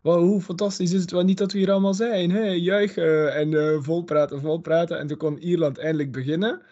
hoe 0.03 0.41
fantastisch 0.41 0.93
is 0.93 1.01
het 1.01 1.11
wel 1.11 1.25
niet 1.25 1.39
dat 1.39 1.53
we 1.53 1.59
hier 1.59 1.71
allemaal 1.71 1.95
zijn. 1.95 2.31
Hey, 2.31 2.57
juichen 2.59 3.35
en 3.35 3.55
eh, 3.55 3.77
vol 3.81 4.03
praten, 4.05 4.41
vol 4.41 4.59
praten. 4.61 4.99
En 4.99 5.07
toen 5.07 5.17
kon 5.17 5.39
Ierland 5.39 5.79
eindelijk 5.79 6.13
beginnen. 6.13 6.63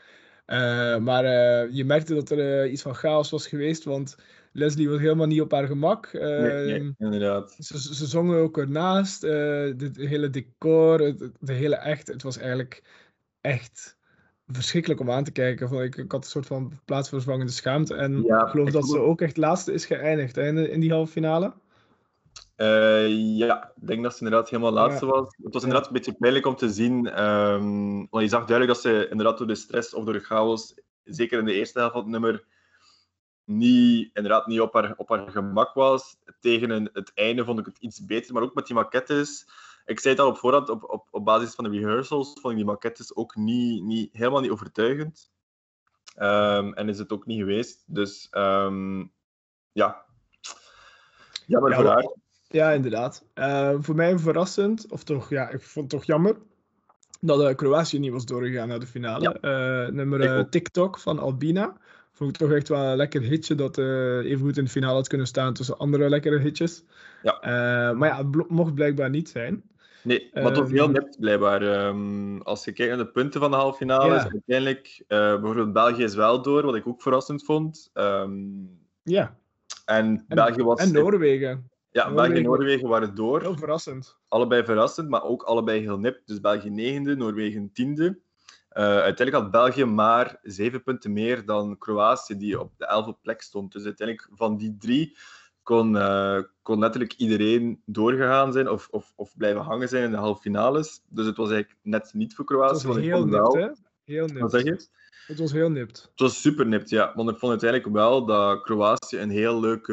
Maar 1.00 1.24
je 1.72 1.84
merkte 1.86 2.14
dat 2.14 2.30
er 2.30 2.68
iets 2.68 2.82
van 2.82 2.94
chaos 2.94 3.30
was 3.30 3.46
geweest, 3.46 3.84
want 3.84 4.16
Leslie 4.56 4.88
was 4.88 4.98
helemaal 4.98 5.26
niet 5.26 5.40
op 5.40 5.52
haar 5.52 5.66
gemak. 5.66 6.12
Nee, 6.12 6.22
nee, 6.64 6.74
Ehm, 6.74 6.90
inderdaad. 6.98 7.56
ze, 7.58 7.94
ze 7.94 8.06
zongen 8.06 8.38
ook 8.38 8.58
ernaast. 8.58 9.24
eh 9.24 9.62
het 9.78 9.96
hele 9.96 10.30
decor, 10.30 11.00
het, 11.00 11.30
de 11.40 11.52
hele 11.52 11.74
echt. 11.76 12.06
Het 12.06 12.22
was 12.22 12.38
eigenlijk 12.38 12.82
echt 13.40 13.96
verschrikkelijk 14.46 15.00
om 15.00 15.10
aan 15.10 15.24
te 15.24 15.32
kijken. 15.32 15.82
Ik, 15.82 15.96
ik 15.96 16.12
had 16.12 16.24
een 16.24 16.30
soort 16.30 16.46
van 16.46 16.72
plaatsvervangende 16.84 17.52
schaamte. 17.52 17.94
En 17.94 18.22
Ja, 18.22 18.42
ik 18.42 18.48
geloof 18.48 18.66
ik 18.66 18.72
dat 18.72 18.88
ze 18.88 18.98
ook- 18.98 19.20
echt 19.20 19.36
laatste 19.36 19.72
is 19.72 19.86
geëindigd 19.86 20.36
hè, 20.36 20.46
in, 20.46 20.54
de- 20.54 20.70
in 20.70 20.80
die 20.80 20.92
halve 20.92 21.12
finale. 21.12 21.52
Eh, 22.56 23.08
ja, 23.36 23.72
ik 23.80 23.86
denk 23.86 24.02
dat 24.02 24.12
ze 24.16 24.24
inderdaad 24.24 24.50
helemaal 24.50 24.72
laatste 24.72 25.06
was. 25.06 25.36
Het 25.42 25.52
was 25.54 25.62
inderdaad 25.62 25.86
een 25.86 25.92
beetje 25.92 26.12
pijnlijk 26.18 26.46
om 26.46 26.56
te 26.56 26.70
zien. 26.70 27.06
ehm, 27.10 27.96
want 28.10 28.22
je 28.24 28.28
zag 28.28 28.44
duidelijk 28.46 28.68
dat 28.68 28.80
ze 28.92 29.08
inderdaad 29.10 29.38
door 29.38 29.46
de 29.46 29.54
stress 29.54 29.94
of 29.94 30.04
door 30.04 30.12
de 30.12 30.20
chaos, 30.20 30.74
zeker 31.04 31.38
in 31.38 31.44
de 31.44 31.52
eerste 31.52 31.78
helft 31.78 31.94
van 31.94 32.02
het 32.02 32.10
nummer, 32.10 32.44
niet, 33.46 34.10
inderdaad 34.14 34.46
niet 34.46 34.60
op 34.60 34.72
haar, 34.72 34.94
op 34.96 35.08
haar 35.08 35.30
gemak 35.30 35.74
was. 35.74 36.16
Tegen 36.40 36.70
een, 36.70 36.90
het 36.92 37.12
einde 37.14 37.44
vond 37.44 37.58
ik 37.58 37.66
het 37.66 37.78
iets 37.78 38.04
beter, 38.04 38.34
maar 38.34 38.42
ook 38.42 38.54
met 38.54 38.66
die 38.66 38.74
maquettes. 38.74 39.48
Ik 39.84 40.00
zei 40.00 40.14
het 40.14 40.22
al 40.22 40.30
op 40.30 40.38
voorhand, 40.38 40.68
op, 40.68 40.90
op, 40.90 41.08
op 41.10 41.24
basis 41.24 41.54
van 41.54 41.64
de 41.64 41.70
rehearsals 41.70 42.32
vond 42.40 42.52
ik 42.52 42.56
die 42.56 42.64
maquettes 42.64 43.16
ook 43.16 43.36
niet, 43.36 43.82
niet, 43.82 44.12
helemaal 44.12 44.40
niet 44.40 44.50
overtuigend. 44.50 45.30
Ehm, 46.14 46.72
en 46.72 46.88
is 46.88 46.98
het 46.98 47.12
ook 47.12 47.26
niet 47.26 47.38
geweest. 47.38 47.84
Dus 47.86 48.28
ehm, 48.30 49.04
ja, 49.72 50.04
jammer 51.46 51.70
Ja, 51.70 51.76
voor 51.76 51.86
haar. 51.86 52.14
Ja, 52.48 52.70
inderdaad. 52.70 53.24
Eh, 53.34 53.74
voor 53.78 53.94
mij 53.94 54.18
verrassend, 54.18 54.90
of 54.90 55.04
toch, 55.04 55.30
ja, 55.30 55.48
ik 55.48 55.62
vond 55.62 55.92
het 55.92 56.00
toch 56.00 56.04
jammer 56.04 56.36
dat 57.20 57.42
eh, 57.42 57.54
Kroatië 57.54 57.98
niet 57.98 58.12
was 58.12 58.24
doorgegaan 58.24 58.68
naar 58.68 58.80
de 58.80 58.86
finale. 58.86 59.38
Eh, 59.40 59.92
nummer 59.92 60.20
Ik 60.20 60.30
eh. 60.30 60.50
TikTok 60.50 60.98
van 60.98 61.18
Albina. 61.18 61.76
Vond 62.16 62.30
ik 62.30 62.36
toch 62.36 62.52
echt 62.52 62.68
wel 62.68 62.84
een 62.84 62.96
lekker 62.96 63.22
hitje 63.22 63.54
dat 63.54 63.78
eh 63.78 64.16
even 64.18 64.38
goed 64.46 64.56
in 64.56 64.64
de 64.64 64.70
finale 64.70 64.94
had 64.94 65.08
kunnen 65.08 65.26
staan 65.26 65.54
tussen 65.54 65.78
andere 65.78 66.08
lekkere 66.08 66.38
hitjes. 66.38 66.84
Ja. 67.22 67.40
Eh, 67.40 67.96
maar 67.96 68.08
ja, 68.08 68.16
het 68.16 68.48
mocht 68.50 68.74
blijkbaar 68.74 69.10
niet 69.10 69.28
zijn. 69.28 69.62
Nee, 70.02 70.30
maar 70.32 70.42
het 70.44 70.56
was 70.56 70.66
Ehm, 70.66 70.74
heel 70.76 70.88
nipt 70.88 71.20
blijkbaar. 71.20 71.62
Ehm, 71.62 72.38
als 72.40 72.64
je 72.64 72.72
kijkt 72.72 72.96
naar 72.96 73.04
de 73.04 73.10
punten 73.10 73.40
van 73.40 73.50
de 73.50 73.56
halve 73.56 73.76
finale, 73.76 74.14
Ja. 74.14 74.28
uiteindelijk 74.30 75.04
uh, 75.08 75.18
bijvoorbeeld 75.18 75.72
België 75.72 76.02
is 76.02 76.14
wel 76.14 76.42
door, 76.42 76.62
wat 76.64 76.74
ik 76.74 76.86
ook 76.86 77.02
verrassend 77.02 77.44
vond. 77.44 77.90
Ehm, 77.92 78.32
Ja, 79.02 79.36
en, 79.84 80.06
en, 80.28 80.36
België 80.36 80.62
was. 80.62 80.80
en 80.80 80.92
Noorwegen. 80.92 81.48
ja, 81.90 82.02
Noorwegen- 82.08 82.14
België 82.14 82.36
en 82.36 82.42
Noorwegen 82.42 82.88
waren 82.88 83.14
door. 83.14 83.40
Heel 83.40 83.56
verrassend. 83.56 84.16
Allebei 84.28 84.64
verrassend, 84.64 85.08
maar 85.08 85.22
ook 85.22 85.42
allebei 85.42 85.80
heel 85.80 85.98
nipt. 85.98 86.20
Dus 86.26 86.40
België 86.40 86.70
negende, 86.70 87.16
Noorwegen 87.16 87.70
tiende. 87.72 88.18
Eh, 88.76 88.82
uiteindelijk 88.84 89.36
had 89.36 89.50
België 89.50 89.84
maar 89.84 90.38
zeven 90.42 90.82
punten 90.82 91.12
meer 91.12 91.44
dan 91.44 91.78
Kroatië, 91.78 92.36
die 92.36 92.60
op 92.60 92.72
de 92.76 92.86
elfde 92.86 93.16
plek 93.22 93.42
stond. 93.42 93.72
Dus 93.72 93.84
uiteindelijk 93.84 94.28
van 94.32 94.56
die 94.56 94.76
drie 94.78 95.16
kon, 95.62 95.96
eh, 95.96 96.38
kon 96.62 96.78
letterlijk 96.78 97.12
iedereen 97.12 97.82
doorgegaan 97.84 98.52
zijn 98.52 98.68
of, 98.68 98.88
of, 98.90 99.12
of 99.16 99.36
blijven 99.36 99.62
hangen 99.62 99.88
zijn 99.88 100.04
in 100.04 100.10
de 100.10 100.16
halve 100.16 100.40
finales. 100.40 101.02
Dus 101.08 101.26
het 101.26 101.36
was 101.36 101.50
eigenlijk 101.50 101.80
net 101.82 102.10
niet 102.14 102.34
voor 102.34 102.44
Het 102.44 102.54
Kroatië. 102.54 102.72
was 102.74 102.84
want 102.84 102.96
ik 102.96 103.04
heel 103.04 103.24
nipt, 103.26 103.30
wel- 103.36 103.56
hè? 103.56 103.68
Heel 104.04 104.28
Wat 104.32 104.50
zeg 104.50 104.62
je? 104.62 104.86
Het 105.26 105.38
was 105.38 105.52
heel 105.52 105.70
nipt. 105.70 106.02
Het 106.10 106.20
was 106.20 106.40
super 106.40 106.66
nipt, 106.66 106.90
ja. 106.90 107.12
Want 107.14 107.30
ik 107.30 107.38
vond 107.38 107.50
uiteindelijk 107.50 107.92
wel 107.92 108.24
dat 108.26 108.62
Kroatië 108.62 109.18
een 109.18 109.30
heel 109.30 109.60
leuke, 109.60 109.92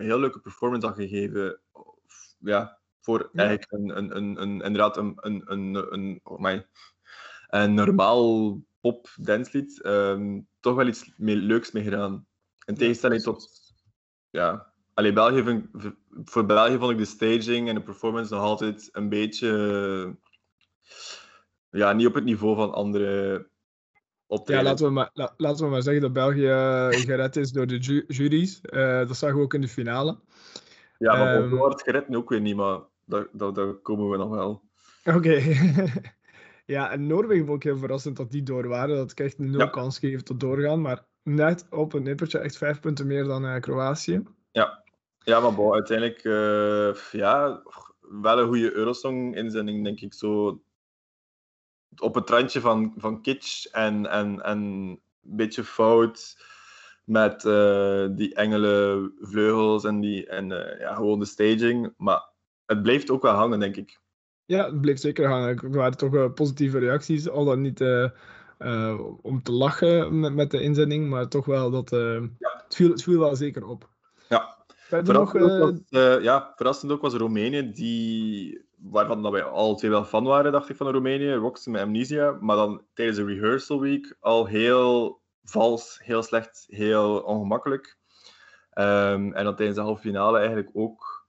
heel 0.00 0.18
leuke 0.18 0.40
performance 0.40 0.86
had 0.86 0.96
gegeven. 0.96 1.60
Ja, 2.38 2.78
voor 3.00 3.28
Ja. 3.32 3.42
eigenlijk 3.44 3.72
een, 3.72 3.96
een, 3.96 4.16
een, 4.16 4.42
een, 4.42 4.60
inderdaad 4.60 4.96
een, 4.96 5.14
een, 5.20 5.42
een, 5.46 5.92
een, 5.92 6.20
oh 6.22 6.40
my, 6.40 6.66
een 7.62 7.74
normaal 7.74 8.58
pop 8.80 9.08
danslied. 9.16 9.82
ehm, 9.82 10.40
toch 10.60 10.74
wel 10.74 10.86
iets 10.86 11.12
mee, 11.16 11.36
leuks 11.36 11.72
mee 11.72 11.82
gedaan. 11.82 12.26
In 12.64 12.74
tegenstelling 12.74 13.22
tot... 13.22 13.48
Ja, 14.30 14.72
Allee, 14.94 15.12
België 15.12 15.42
vind, 15.42 15.66
voor 16.24 16.46
België 16.46 16.78
vond 16.78 16.90
ik 16.90 16.98
de 16.98 17.04
staging 17.04 17.68
en 17.68 17.74
de 17.74 17.82
performance 17.82 18.34
nog 18.34 18.42
altijd 18.42 18.88
een 18.92 19.08
beetje... 19.08 20.16
Ja, 21.70 21.92
niet 21.92 22.06
op 22.06 22.14
het 22.14 22.24
niveau 22.24 22.56
van 22.56 22.72
andere 22.72 23.48
Ja, 24.44 24.62
laten 24.62 24.86
we, 24.86 24.92
maar, 24.92 25.10
la- 25.12 25.34
laten 25.36 25.64
we 25.64 25.70
maar 25.70 25.82
zeggen 25.82 26.02
dat 26.02 26.12
België 26.12 26.46
eh, 26.46 26.88
gered 26.88 27.36
is 27.36 27.52
door 27.52 27.66
de 27.66 27.78
ju- 27.78 28.04
juries. 28.06 28.60
Eh, 28.60 29.06
dat 29.06 29.16
zagen 29.16 29.36
we 29.36 29.42
ook 29.42 29.54
in 29.54 29.60
de 29.60 29.68
finale. 29.68 30.18
Ja, 30.98 31.16
maar 31.16 31.36
um, 31.36 31.50
wordt 31.50 31.82
gered 31.82 32.08
nu 32.08 32.16
ook 32.16 32.28
weer 32.28 32.40
niet, 32.40 32.56
maar 32.56 32.80
daar, 33.04 33.26
daar, 33.32 33.52
daar 33.52 33.74
komen 33.74 34.10
we 34.10 34.16
nog 34.16 34.30
wel. 34.30 34.62
Oké. 35.04 35.40
ja, 36.64 36.90
en 36.90 37.06
Noorwegen 37.06 37.46
vond 37.46 37.64
ik 37.64 37.70
heel 37.70 37.78
verrassend 37.78 38.16
dat 38.16 38.30
die 38.30 38.42
door 38.42 38.68
waren. 38.68 38.96
Dat 38.96 39.10
ik 39.10 39.20
echt 39.20 39.38
nul 39.38 39.60
Ja. 39.60 39.66
kans 39.66 39.98
geef 39.98 40.22
tot 40.22 40.40
doorgaan. 40.40 40.80
Maar 40.80 41.06
net 41.22 41.66
op 41.70 41.92
een 41.92 42.02
nippertje, 42.02 42.38
echt 42.38 42.56
vijf 42.56 42.80
punten 42.80 43.06
meer 43.06 43.24
dan 43.24 43.46
eh, 43.46 43.60
Kroatië. 43.60 44.22
Ja, 45.26 45.40
maar 45.40 45.54
bon, 45.54 45.72
uiteindelijk, 45.72 46.24
eh, 46.24 47.20
ja, 47.20 47.62
wel 48.00 48.38
een 48.38 48.46
goede 48.46 48.72
Eurosong-inzending, 48.72 49.84
denk 49.84 50.00
ik. 50.00 50.14
Zo 50.14 50.62
op 51.96 52.14
het 52.14 52.30
randje 52.30 52.60
van, 52.60 52.94
van 52.96 53.22
kitsch 53.22 53.64
en, 53.64 54.06
en, 54.06 54.42
en 54.42 54.58
een 54.58 55.00
beetje 55.20 55.64
fout 55.64 56.36
met 57.04 57.44
eh, 57.44 58.06
die 58.10 58.34
engele 58.34 59.12
vleugels 59.20 59.84
en, 59.84 60.00
die, 60.00 60.26
en 60.26 60.48
ja, 60.78 60.94
gewoon 60.94 61.18
de 61.18 61.24
staging. 61.24 61.94
Maar 61.96 62.30
het 62.66 62.82
blijft 62.82 63.10
ook 63.10 63.22
wel 63.22 63.34
hangen, 63.34 63.60
denk 63.60 63.76
ik. 63.76 64.00
Ja, 64.46 64.64
het 64.64 64.80
bleef 64.80 64.98
zeker 64.98 65.28
hangen. 65.28 65.58
Er 65.58 65.70
waren 65.70 65.96
toch 65.96 66.14
eh, 66.14 66.32
positieve 66.34 66.78
reacties. 66.78 67.28
Al 67.28 67.44
dan 67.44 67.60
niet 67.60 67.80
eh, 67.80 68.08
eh, 68.58 69.00
om 69.22 69.42
te 69.42 69.52
lachen 69.52 70.20
met, 70.20 70.34
met 70.34 70.50
de 70.50 70.60
inzending, 70.60 71.08
maar 71.08 71.28
toch 71.28 71.44
wel 71.44 71.70
dat. 71.70 71.90
het, 71.90 72.30
viel, 72.68 72.90
het 72.90 73.02
viel 73.02 73.18
wel 73.18 73.36
zeker 73.36 73.66
op. 73.66 73.88
Ja. 74.28 74.56
Verder 74.66 75.14
nog. 75.14 75.30
Verrassend, 75.30 75.62
ook 75.62 75.82
was, 75.90 76.22
ja, 76.22 76.52
verrassend 76.56 76.92
ook 76.92 77.02
was 77.02 77.14
Roemenië, 77.14 77.72
die, 77.72 78.64
waarvan 78.76 79.22
dat 79.22 79.32
wij 79.32 79.42
alle 79.42 79.74
twee 79.74 79.90
wel 79.90 80.04
fan 80.04 80.24
waren, 80.24 80.52
dacht 80.52 80.68
ik, 80.68 80.76
van 80.76 80.90
Roemenië. 80.90 81.32
Roxy 81.34 81.70
met 81.70 81.82
Amnesia. 81.82 82.36
Maar 82.40 82.56
dan 82.56 82.82
tijdens 82.94 83.18
de 83.18 83.24
rehearsal 83.24 83.80
week 83.80 84.16
al 84.20 84.46
heel 84.46 85.20
vals, 85.44 86.00
heel 86.02 86.22
slecht, 86.22 86.66
heel 86.68 87.18
ongemakkelijk. 87.20 87.96
Ehm, 88.70 89.32
en 89.32 89.44
dan 89.44 89.56
tijdens 89.56 89.78
de 89.78 89.84
halve 89.84 90.00
finale 90.00 90.38
eigenlijk 90.38 90.70
ook 90.72 91.23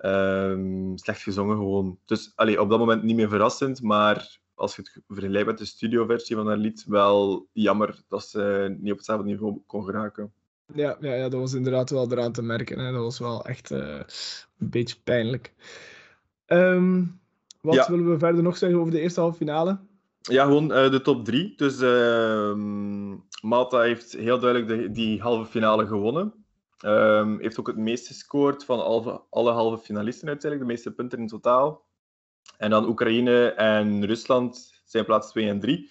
ehm, 0.00 0.96
slecht 0.96 1.22
gezongen 1.22 1.56
gewoon. 1.56 1.98
Dus 2.04 2.32
allee, 2.34 2.60
op 2.60 2.70
dat 2.70 2.78
moment 2.78 3.02
niet 3.02 3.16
meer 3.16 3.28
verrassend, 3.28 3.82
maar 3.82 4.38
als 4.54 4.76
je 4.76 4.82
het 4.82 5.02
vergelijkt 5.08 5.46
met 5.46 5.58
de 5.58 5.64
studioversie 5.64 6.36
van 6.36 6.46
haar 6.46 6.56
lied, 6.56 6.84
wel 6.88 7.48
jammer 7.52 8.02
dat 8.08 8.28
ze 8.28 8.74
niet 8.78 8.90
op 8.92 8.96
hetzelfde 8.96 9.24
niveau 9.24 9.62
kon 9.66 9.84
geraken. 9.84 10.32
Ja, 10.74 10.96
ja, 11.00 11.14
ja, 11.14 11.28
dat 11.28 11.40
was 11.40 11.52
inderdaad 11.52 11.90
wel 11.90 12.12
eraan 12.12 12.32
te 12.32 12.42
merken. 12.42 12.78
Hè. 12.78 12.92
Dat 12.92 13.02
was 13.02 13.18
wel 13.18 13.44
echt 13.44 13.70
eh, 13.70 14.00
een 14.58 14.70
beetje 14.70 14.96
pijnlijk. 15.04 15.54
Ehm, 16.46 17.04
wat 17.60 17.74
Ja. 17.74 17.90
willen 17.90 18.10
we 18.10 18.18
verder 18.18 18.42
nog 18.42 18.56
zeggen 18.56 18.78
over 18.78 18.92
de 18.92 19.00
eerste 19.00 19.20
halve 19.20 19.36
finale? 19.36 19.78
Ja, 20.20 20.44
gewoon 20.44 20.72
eh, 20.72 20.90
de 20.90 21.00
top 21.00 21.24
drie. 21.24 21.52
Dus 21.56 21.80
ehm, 21.80 23.10
Malta 23.42 23.80
heeft 23.80 24.12
heel 24.12 24.38
duidelijk 24.38 24.80
de, 24.80 24.90
die 24.90 25.20
halve 25.20 25.50
finale 25.50 25.86
gewonnen. 25.86 26.39
Ehm, 26.80 27.38
heeft 27.38 27.60
ook 27.60 27.66
het 27.66 27.76
meest 27.76 28.06
gescoord 28.06 28.64
van 28.64 28.84
alle, 28.84 29.22
alle 29.30 29.52
halve 29.52 29.84
finalisten 29.84 30.28
uiteindelijk, 30.28 30.70
de 30.70 30.74
meeste 30.74 30.94
punten 30.94 31.18
in 31.18 31.26
totaal. 31.26 31.88
En 32.56 32.70
dan 32.70 32.88
Oekraïne 32.88 33.52
en 33.52 34.06
Rusland 34.06 34.82
zijn 34.84 35.04
plaats 35.04 35.30
2 35.30 35.48
en 35.48 35.60
3. 35.60 35.90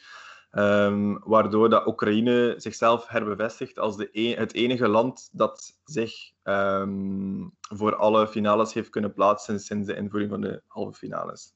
Ehm, 0.52 1.18
waardoor 1.20 1.70
dat 1.70 1.88
Oekraïne 1.88 2.54
zichzelf 2.58 3.08
herbevestigt 3.08 3.80
als 3.80 3.98
de 3.98 4.10
e- 4.12 4.36
het 4.36 4.54
enige 4.54 4.88
land 4.88 5.30
dat 5.32 5.80
zich 5.84 6.32
ehm, 6.44 7.48
voor 7.60 7.96
alle 7.96 8.28
finales 8.28 8.74
heeft 8.74 8.90
kunnen 8.90 9.14
plaatsen 9.14 9.60
sinds 9.60 9.88
de 9.88 9.96
invoering 9.96 10.32
van 10.32 10.42
de 10.42 10.62
halve 10.68 10.98
finales. 10.98 11.54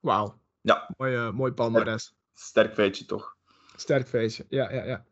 Wauw. 0.00 0.40
Ja. 0.60 0.94
Mooi, 0.96 1.14
eh, 1.14 1.30
mooi 1.30 1.52
palmares. 1.52 2.14
Sterk 2.34 2.74
feitje 2.74 3.04
toch? 3.04 3.36
Sterk 3.76 4.08
feestje. 4.08 4.44
Ja, 4.48 4.72
ja, 4.72 4.84
ja. 4.84 5.04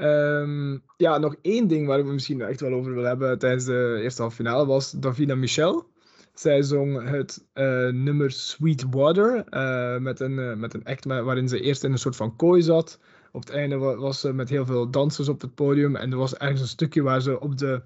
Ehm, 0.00 0.78
ja, 0.96 1.18
nog 1.18 1.36
één 1.42 1.68
ding 1.68 1.86
waar 1.86 2.04
we 2.06 2.12
misschien 2.12 2.40
echt 2.40 2.60
wel 2.60 2.72
over 2.72 2.92
willen 2.94 3.08
hebben 3.08 3.38
tijdens 3.38 3.64
de 3.64 3.98
eerste 4.02 4.20
halve 4.22 4.36
finale 4.36 4.66
was 4.66 4.90
Davina 4.90 5.34
Michel. 5.34 5.88
Zij 6.34 6.62
zong 6.62 7.08
het 7.08 7.46
eh, 7.52 7.88
nummer 7.88 8.30
Sweet 8.30 8.84
Water 8.90 9.44
eh, 9.48 9.98
met, 9.98 10.20
een, 10.20 10.38
eh, 10.38 10.54
met 10.54 10.74
een 10.74 10.84
act 10.84 11.04
waarin 11.04 11.48
ze 11.48 11.60
eerst 11.60 11.84
in 11.84 11.92
een 11.92 11.98
soort 11.98 12.16
van 12.16 12.36
kooi 12.36 12.62
zat. 12.62 12.98
Op 13.32 13.40
het 13.40 13.50
einde 13.50 13.76
wa- 13.76 13.96
was 13.96 14.20
ze 14.20 14.32
met 14.32 14.48
heel 14.48 14.66
veel 14.66 14.90
dansers 14.90 15.28
op 15.28 15.40
het 15.40 15.54
podium 15.54 15.96
en 15.96 16.10
er 16.10 16.16
was 16.18 16.36
ergens 16.36 16.60
een 16.60 16.66
stukje 16.66 17.02
waar 17.02 17.20
ze 17.22 17.40
op 17.40 17.58
de 17.58 17.82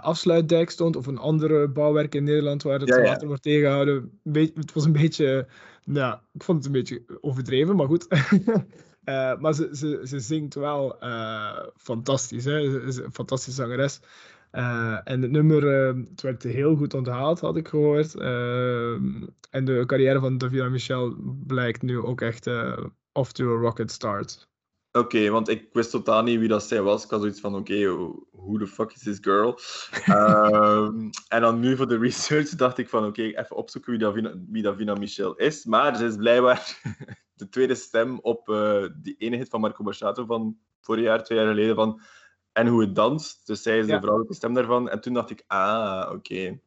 afsluitdijk 0.00 0.70
stond 0.70 0.96
of 0.96 1.06
een 1.06 1.18
andere 1.18 1.68
bouwwerk 1.68 2.14
in 2.14 2.24
Nederland 2.24 2.62
waar 2.62 2.80
het 2.80 2.88
Ja, 2.88 2.96
ja. 2.96 3.02
water 3.02 3.26
wordt 3.26 3.42
tegengehouden. 3.42 4.20
Het 4.32 4.72
was 4.72 4.84
een 4.84 4.92
beetje, 4.92 5.46
nou, 5.84 6.18
ik 6.32 6.42
vond 6.42 6.58
het 6.58 6.66
een 6.66 6.72
beetje 6.80 7.02
overdreven, 7.20 7.76
maar 7.76 7.86
goed. 7.86 8.06
Eh, 9.04 9.38
maar 9.38 9.54
ze, 9.54 9.68
ze, 9.72 10.00
ze 10.04 10.20
zingt 10.20 10.54
wel 10.54 11.00
eh, 11.00 11.66
fantastisch. 11.76 12.44
Hè? 12.44 12.70
Ze 12.70 12.82
is 12.86 12.96
een 12.96 13.12
fantastische 13.12 13.62
zangeres. 13.62 14.00
Eh, 14.50 15.00
en 15.04 15.22
het 15.22 15.30
nummer, 15.30 15.88
eh, 15.88 15.96
het 16.10 16.20
werd 16.20 16.42
heel 16.42 16.76
goed 16.76 16.94
onthaald, 16.94 17.40
had 17.40 17.56
ik 17.56 17.68
gehoord. 17.68 18.14
Eh, 18.14 18.92
en 19.50 19.64
de 19.64 19.82
carrière 19.86 20.20
van 20.20 20.38
Davina 20.38 20.68
Michel 20.68 21.16
blijkt 21.46 21.82
nu 21.82 21.98
ook 21.98 22.20
echt 22.20 22.50
off 23.12 23.32
to 23.32 23.56
a 23.56 23.60
rocket 23.60 23.90
start. 23.90 24.49
Oké, 24.92 25.30
want 25.30 25.48
ik 25.48 25.68
wist 25.72 25.90
totaal 25.90 26.22
niet 26.22 26.38
wie 26.38 26.48
dat 26.48 26.62
zij 26.62 26.82
was. 26.82 27.04
Ik 27.04 27.10
had 27.10 27.20
zoiets 27.20 27.40
van, 27.40 27.54
oké, 27.54 27.86
who 28.30 28.58
the 28.58 28.66
fuck 28.66 28.92
is 28.92 29.02
this 29.02 29.18
girl? 29.20 29.58
Ehm, 30.04 31.10
en 31.28 31.40
dan 31.40 31.60
nu 31.60 31.76
voor 31.76 31.88
de 31.88 31.98
research 31.98 32.48
dacht 32.48 32.78
ik 32.78 32.88
van, 32.88 33.04
oké, 33.04 33.22
even 33.22 33.56
opzoeken 33.56 33.90
wie 33.90 34.00
Davina, 34.00 34.34
wie 34.48 34.62
Davina 34.62 34.94
Michel 34.94 35.34
is. 35.34 35.64
Maar 35.64 35.96
ze 35.96 36.04
is 36.04 36.16
blijkbaar 36.16 36.80
de 37.40 37.48
tweede 37.48 37.74
stem 37.74 38.18
op 38.18 38.48
uh, 38.48 38.86
die 38.96 39.14
ene 39.18 39.36
hit 39.36 39.48
van 39.48 39.60
Marco 39.60 39.84
Borsato 39.84 40.24
van 40.24 40.58
vorig 40.80 41.04
jaar, 41.04 41.24
twee 41.24 41.38
jaar 41.38 41.48
geleden, 41.48 41.74
van 41.74 42.00
En 42.52 42.66
hoe 42.66 42.80
het 42.80 42.94
danst. 42.94 43.46
Dus 43.46 43.62
zij 43.62 43.78
is 43.78 43.86
de 43.86 43.98
vrouwelijke 43.98 44.34
stem 44.34 44.54
daarvan. 44.54 44.88
En 44.88 45.00
toen 45.00 45.14
dacht 45.14 45.30
ik, 45.30 45.44
ah, 45.46 46.10
oké. 46.12 46.58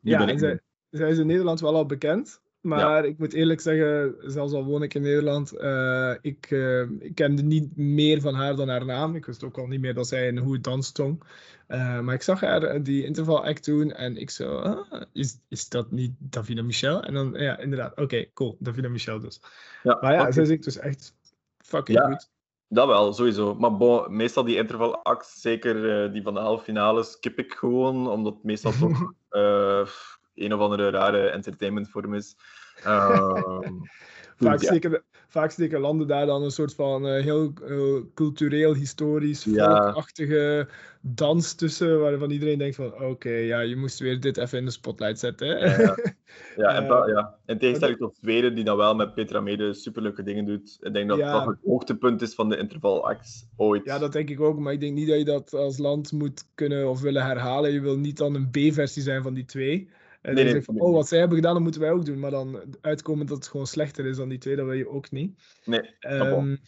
Ja, 0.00 0.28
en 0.28 0.38
zij, 0.38 0.60
zij 0.90 1.10
is 1.10 1.18
in 1.18 1.26
Nederland 1.26 1.60
wel 1.60 1.74
al 1.74 1.86
bekend. 1.86 2.40
Maar 2.66 3.04
ik 3.04 3.18
moet 3.18 3.32
eerlijk 3.32 3.60
zeggen, 3.60 4.14
zelfs 4.20 4.52
al 4.52 4.64
woon 4.64 4.82
ik 4.82 4.94
in 4.94 5.02
Nederland, 5.02 5.54
uh, 5.54 6.14
ik, 6.20 6.50
uh, 6.50 6.90
ik 6.98 7.14
kende 7.14 7.42
niet 7.42 7.76
meer 7.76 8.20
van 8.20 8.34
haar 8.34 8.56
dan 8.56 8.68
haar 8.68 8.84
naam. 8.84 9.14
Ik 9.14 9.26
wist 9.26 9.44
ook 9.44 9.58
al 9.58 9.66
niet 9.66 9.80
meer 9.80 9.94
dat 9.94 10.08
zij 10.08 10.28
een 10.28 10.38
hoe 10.38 10.60
dans 10.60 10.86
stond. 10.86 11.24
Uh, 11.68 12.00
maar 12.00 12.14
ik 12.14 12.22
zag 12.22 12.40
haar 12.40 12.82
die 12.82 13.04
interval 13.04 13.44
act 13.44 13.64
doen 13.64 13.92
en 13.92 14.16
ik 14.16 14.30
zo, 14.30 14.56
ah, 14.56 15.02
is, 15.12 15.38
is 15.48 15.68
dat 15.68 15.90
niet 15.90 16.12
Davina 16.18 16.62
Michel? 16.62 17.02
En 17.02 17.14
dan, 17.14 17.32
ja, 17.36 17.58
inderdaad, 17.58 17.90
oké, 17.90 18.02
okay, 18.02 18.30
cool, 18.34 18.56
Davina 18.58 18.88
Michel 18.88 19.20
dus. 19.20 19.40
Ja, 19.82 19.98
maar 20.00 20.12
ja, 20.12 20.20
okay. 20.20 20.32
zij 20.32 20.44
zingt 20.44 20.64
dus 20.64 20.78
echt 20.78 21.14
fucking 21.58 21.98
ja. 21.98 22.08
goed. 22.08 22.30
Dat 22.68 22.86
wel, 22.86 23.12
sowieso. 23.12 23.54
Maar 23.54 23.76
bon, 23.76 24.16
meestal 24.16 24.44
die 24.44 24.56
intervalacts, 24.56 25.40
zeker 25.40 26.12
die 26.12 26.22
van 26.22 26.34
de 26.34 26.40
halve 26.40 26.64
finale, 26.64 27.02
skip 27.02 27.38
ik 27.38 27.52
gewoon, 27.52 28.08
omdat 28.08 28.42
meestal 28.42 28.72
toch 28.72 29.12
een 30.36 30.54
of 30.54 30.60
andere 30.60 30.90
rare 30.90 31.28
entertainmentvorm 31.28 32.14
is. 32.14 32.36
Uh, 32.86 33.60
vaak, 34.36 34.60
ja. 34.60 34.66
steken, 34.66 35.02
vaak 35.28 35.50
steken 35.50 35.80
landen 35.80 36.06
daar 36.06 36.26
dan 36.26 36.42
een 36.42 36.50
soort 36.50 36.74
van 36.74 37.06
uh, 37.06 37.22
heel 37.22 37.52
uh, 37.68 38.02
cultureel, 38.14 38.74
historisch, 38.74 39.44
ja. 39.44 39.82
volkachtige 39.82 40.68
dans 41.00 41.54
tussen, 41.54 42.00
waarvan 42.00 42.30
iedereen 42.30 42.58
denkt 42.58 42.76
van 42.76 42.86
oké, 42.94 43.04
okay, 43.04 43.46
ja, 43.46 43.60
je 43.60 43.76
moest 43.76 43.98
weer 43.98 44.20
dit 44.20 44.36
even 44.36 44.58
in 44.58 44.64
de 44.64 44.70
spotlight 44.70 45.18
zetten. 45.18 45.46
Ja, 45.46 45.80
ja. 45.80 45.96
ja, 46.56 46.74
en, 46.74 47.12
ja. 47.12 47.36
in 47.46 47.58
tegenstelling 47.58 47.98
tot 47.98 48.16
Zweden, 48.20 48.54
die 48.54 48.64
dan 48.64 48.76
wel 48.76 48.94
met 48.94 49.14
Petra 49.14 49.40
Mede 49.40 49.74
superleuke 49.74 50.22
dingen 50.22 50.44
doet. 50.44 50.78
Ik 50.80 50.92
denk 50.92 51.08
dat 51.08 51.18
dat 51.18 51.46
het 51.46 51.58
hoogtepunt 51.64 52.22
is 52.22 52.34
van 52.34 52.48
de 52.48 52.56
intervalacts 52.56 53.46
ooit. 53.56 53.84
Ja, 53.84 53.98
dat 53.98 54.12
denk 54.12 54.30
ik 54.30 54.40
ook, 54.40 54.58
maar 54.58 54.72
ik 54.72 54.80
denk 54.80 54.94
niet 54.94 55.08
dat 55.08 55.18
je 55.18 55.24
dat 55.24 55.54
als 55.54 55.78
land 55.78 56.12
moet 56.12 56.44
kunnen 56.54 56.88
of 56.88 57.00
willen 57.00 57.24
herhalen. 57.24 57.72
Je 57.72 57.80
wil 57.80 57.98
niet 57.98 58.16
dan 58.16 58.34
een 58.34 58.50
B-versie 58.50 59.02
zijn 59.02 59.22
van 59.22 59.34
die 59.34 59.44
twee. 59.44 59.88
En 60.26 60.34
nee, 60.34 60.44
dan 60.44 60.52
nee, 60.52 60.62
van, 60.62 60.80
oh, 60.80 60.92
wat 60.92 61.08
zij 61.08 61.18
hebben 61.18 61.36
gedaan, 61.36 61.54
dat 61.54 61.62
moeten 61.62 61.80
wij 61.80 61.90
ook 61.90 62.04
doen. 62.04 62.18
Maar 62.18 62.30
dan 62.30 62.76
uitkomen 62.80 63.26
dat 63.26 63.36
het 63.36 63.48
gewoon 63.48 63.66
slechter 63.66 64.06
is 64.06 64.16
dan 64.16 64.28
die 64.28 64.38
twee, 64.38 64.56
dat 64.56 64.64
wil 64.64 64.74
je 64.74 64.88
ook 64.88 65.10
niet. 65.10 65.40
Nee, 65.64 65.80
um, 65.80 66.60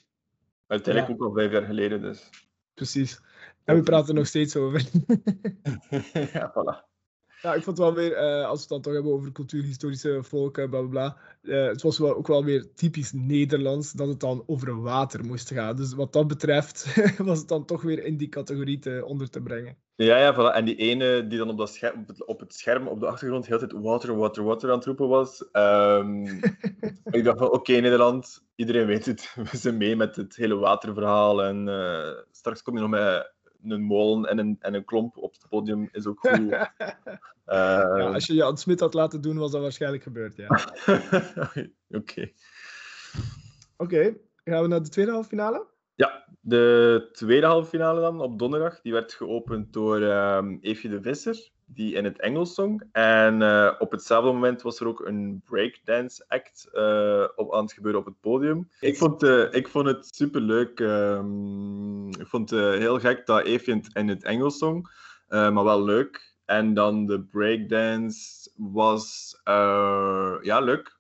ja. 0.67 1.09
ook 1.09 1.23
al 1.23 1.33
vijf 1.33 1.53
jaar 1.53 1.63
geleden, 1.63 2.01
dus. 2.01 2.31
Precies. 2.75 3.21
En 3.65 3.77
we 3.77 3.83
praten 3.83 4.09
er 4.09 4.15
nog 4.15 4.27
steeds 4.27 4.57
over. 4.57 4.81
ja, 6.33 6.53
voilà. 6.53 6.87
Ja, 7.43 7.55
ik 7.55 7.63
vond 7.63 7.79
het 7.79 7.79
wel 7.79 7.95
weer, 7.95 8.13
uh, 8.13 8.47
als 8.47 8.55
we 8.55 8.61
het 8.61 8.69
dan 8.69 8.81
toch 8.81 8.93
hebben 8.93 9.13
over 9.13 9.33
cultuurhistorische 9.33 10.23
volken, 10.23 10.71
bla 10.71 10.81
bla 10.81 10.89
bla. 10.89 11.19
Uh, 11.43 11.67
het 11.67 11.83
was 11.83 11.99
wel, 11.99 12.17
ook 12.17 12.27
wel 12.27 12.45
weer 12.45 12.73
typisch 12.75 13.13
Nederlands 13.13 13.93
dat 13.93 14.09
het 14.09 14.21
dan 14.21 14.43
over 14.47 14.81
water 14.81 15.25
moest 15.25 15.53
gaan. 15.53 15.77
Dus 15.77 15.93
wat 15.93 16.13
dat 16.13 16.27
betreft 16.27 16.95
was 17.19 17.39
het 17.39 17.49
dan 17.49 17.65
toch 17.65 17.83
weer 17.83 18.05
in 18.05 18.17
die 18.17 18.29
categorie 18.29 18.79
te, 18.79 19.05
onder 19.05 19.31
te 19.31 19.43
brengen. 19.43 19.77
Ja, 19.99 20.19
ja, 20.19 20.35
voilà. 20.35 20.55
En 20.55 20.65
die 20.65 20.77
ene 20.77 21.27
die 21.27 21.39
dan 21.39 21.49
op, 21.49 21.59
dat 21.59 21.75
scherm, 21.75 22.07
op 22.27 22.41
het 22.41 22.55
scherm 22.55 22.87
op 22.87 23.01
de 23.01 23.07
achtergrond 23.07 23.47
heel 23.47 23.59
tijd 23.59 23.73
water, 23.73 24.17
water, 24.17 24.45
water 24.45 24.71
aan 24.71 24.77
het 24.77 24.85
roepen 24.85 25.09
was. 25.09 25.49
Um, 25.53 26.25
ik 27.17 27.25
dacht 27.25 27.39
van, 27.39 27.47
oké 27.47 27.57
okay, 27.57 27.79
Nederland, 27.79 28.45
iedereen 28.55 28.87
weet 28.87 29.07
het. 29.07 29.35
We 29.51 29.57
zijn 29.57 29.77
mee 29.77 29.97
met 29.97 30.17
het 30.17 30.37
hele 30.37 30.55
waterverhaal. 30.55 31.43
En 31.43 31.67
uh, 31.67 32.11
straks 32.33 32.63
kom 32.63 32.75
je 32.75 32.81
nog 32.81 32.91
met 32.91 33.33
een 33.63 33.83
molen 33.83 34.31
en 34.31 34.39
een, 34.39 34.57
en 34.61 34.75
een 34.75 34.85
klomp 34.85 35.17
op 35.17 35.33
het 35.33 35.49
podium 35.49 35.89
is 35.93 36.07
ook 36.07 36.21
goed. 36.21 36.41
uh, 36.41 36.67
ja, 37.47 38.13
als 38.13 38.27
je 38.27 38.35
Jan 38.35 38.59
Smit 38.59 38.81
had 38.81 38.95
laten 38.95 39.21
doen, 39.21 39.39
was 39.39 39.51
dat 39.51 39.61
waarschijnlijk 39.61 40.03
gebeurd, 40.03 40.37
ja. 40.37 40.47
Oké. 41.91 41.91
Oké, 41.91 42.31
okay. 43.77 44.21
gaan 44.45 44.63
we 44.63 44.69
naar 44.69 44.83
de 44.83 44.89
tweede 44.89 45.11
halve 45.11 45.29
finale? 45.29 45.67
Ja, 45.99 46.25
de 46.41 47.09
tweede 47.13 47.47
halve 47.47 47.69
finale 47.69 48.01
dan, 48.01 48.21
op 48.21 48.39
donderdag, 48.39 48.81
die 48.81 48.93
werd 48.93 49.13
geopend 49.13 49.73
door 49.73 50.03
um, 50.03 50.59
de 50.61 50.99
Visser, 51.03 51.51
die 51.67 51.95
in 51.95 52.05
het 52.05 52.21
Engels 52.21 52.55
zong. 52.55 52.89
En 52.93 53.41
uh, 53.41 53.75
op 53.79 53.91
hetzelfde 53.91 54.33
moment 54.33 54.63
was 54.63 54.81
er 54.81 54.87
ook 54.87 55.07
een 55.07 55.43
breakdance 55.45 56.25
act 56.29 56.69
uh, 56.73 57.25
op, 57.37 57.55
aan 57.55 57.63
het 57.63 57.73
gebeuren 57.73 58.01
op 58.01 58.07
het 58.07 58.21
podium. 58.21 58.69
Ik 58.81 58.97
vond, 58.97 59.23
uh, 59.23 59.53
ik 59.53 59.69
vond 59.69 59.87
het 59.87 60.15
superleuk. 60.15 60.81
Um, 60.81 62.09
ik 62.09 62.27
vond 62.27 62.51
het 62.51 62.79
heel 62.79 62.99
gek 62.99 63.27
dat 63.27 63.45
Eefje 63.45 63.83
in 63.93 64.09
het 64.09 64.25
Engels 64.25 64.59
zong, 64.59 64.91
maar 65.29 65.65
wel 65.65 65.85
leuk. 65.85 66.37
En 66.45 66.75
dan 66.75 67.07
de 67.07 67.23
breakdance 67.23 68.51
was 68.57 69.37
ja, 70.43 70.61
leuk. 70.61 70.98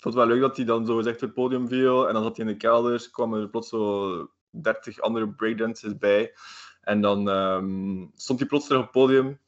Ik 0.00 0.06
vond 0.06 0.18
het 0.18 0.24
wel 0.24 0.34
leuk 0.34 0.46
dat 0.48 0.56
hij 0.56 0.66
dan 0.66 0.86
zo 0.86 0.96
gezegd 0.96 1.20
het 1.20 1.34
podium 1.34 1.68
viel. 1.68 2.08
En 2.08 2.14
dan 2.14 2.22
zat 2.22 2.36
hij 2.36 2.46
in 2.46 2.52
de 2.52 2.58
kelders, 2.58 3.10
kwamen 3.10 3.40
er 3.40 3.48
plots 3.48 3.68
zo 3.68 4.30
30 4.50 5.00
andere 5.00 5.28
breakdances 5.28 5.98
bij. 5.98 6.32
En 6.80 7.00
dan 7.00 7.28
um, 7.28 8.10
stond 8.14 8.38
hij 8.38 8.48
plots 8.48 8.66
terug 8.66 8.80
op 8.80 8.84
het 8.84 8.94
podium. 8.94 9.38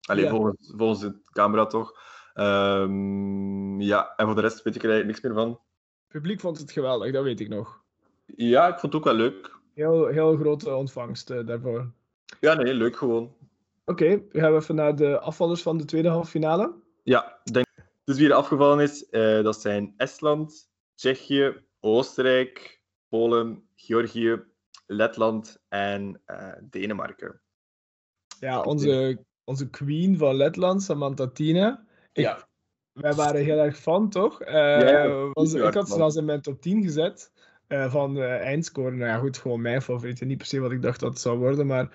Alleen 0.00 0.24
ja. 0.24 0.30
volgens, 0.30 0.72
volgens 0.76 1.00
de 1.00 1.16
camera 1.30 1.66
toch. 1.66 1.98
Um, 2.34 3.80
ja, 3.80 4.12
en 4.16 4.26
voor 4.26 4.34
de 4.34 4.40
rest 4.40 4.62
weet 4.62 4.74
ik 4.74 4.82
er 4.82 4.90
eigenlijk 4.90 5.06
niks 5.06 5.20
meer 5.20 5.44
van. 5.44 5.48
Het 5.48 6.08
publiek 6.08 6.40
vond 6.40 6.58
het 6.58 6.72
geweldig, 6.72 7.12
dat 7.12 7.24
weet 7.24 7.40
ik 7.40 7.48
nog. 7.48 7.82
Ja, 8.26 8.66
ik 8.66 8.78
vond 8.78 8.92
het 8.92 8.94
ook 8.94 9.04
wel 9.04 9.14
leuk. 9.14 9.56
Heel, 9.74 10.06
heel 10.06 10.36
grote 10.36 10.74
ontvangst 10.74 11.30
uh, 11.30 11.46
daarvoor. 11.46 11.90
Ja, 12.40 12.54
nee, 12.54 12.74
leuk 12.74 12.96
gewoon. 12.96 13.22
Oké, 13.84 14.04
okay, 14.04 14.26
we 14.32 14.40
gaan 14.40 14.54
even 14.54 14.74
naar 14.74 14.96
de 14.96 15.18
afvallers 15.18 15.62
van 15.62 15.78
de 15.78 15.84
tweede 15.84 16.08
halve 16.08 16.30
finale. 16.30 16.74
Ja, 17.02 17.38
denk 17.52 17.65
dus 18.06 18.18
wie 18.18 18.28
er 18.28 18.34
afgevallen 18.34 18.80
is, 18.80 19.06
uh, 19.10 19.42
dat 19.42 19.60
zijn 19.60 19.94
Estland, 19.96 20.68
Tsjechië, 20.94 21.64
Oostenrijk, 21.80 22.82
Polen, 23.08 23.68
Georgië, 23.74 24.42
Letland 24.86 25.62
en 25.68 26.22
uh, 26.26 26.52
Denemarken. 26.62 27.40
Ja, 28.40 28.62
onze, 28.62 29.24
onze 29.44 29.70
queen 29.70 30.18
van 30.18 30.34
Letland, 30.34 30.82
Samantha 30.82 31.26
Tina. 31.26 31.86
Ik, 32.12 32.24
ja. 32.24 32.48
Wij 32.92 33.14
waren 33.14 33.44
heel 33.44 33.58
erg 33.58 33.78
fan, 33.78 34.10
toch? 34.10 34.42
Uh, 34.42 34.48
ja, 34.80 35.30
was, 35.32 35.54
ik 35.54 35.74
had 35.74 35.88
ze 35.88 35.94
zelfs 35.94 36.16
in 36.16 36.24
mijn 36.24 36.40
top 36.40 36.60
10 36.60 36.82
gezet 36.82 37.32
van 37.68 38.18
eindscore. 38.20 38.90
Nou 38.90 39.10
ja, 39.10 39.18
goed, 39.18 39.38
gewoon 39.38 39.60
mijn 39.60 39.82
favoriete. 39.82 40.24
Niet 40.24 40.38
per 40.38 40.46
se 40.46 40.60
wat 40.60 40.72
ik 40.72 40.82
dacht 40.82 41.00
dat 41.00 41.10
het 41.10 41.20
zou 41.20 41.38
worden, 41.38 41.66
maar 41.66 41.88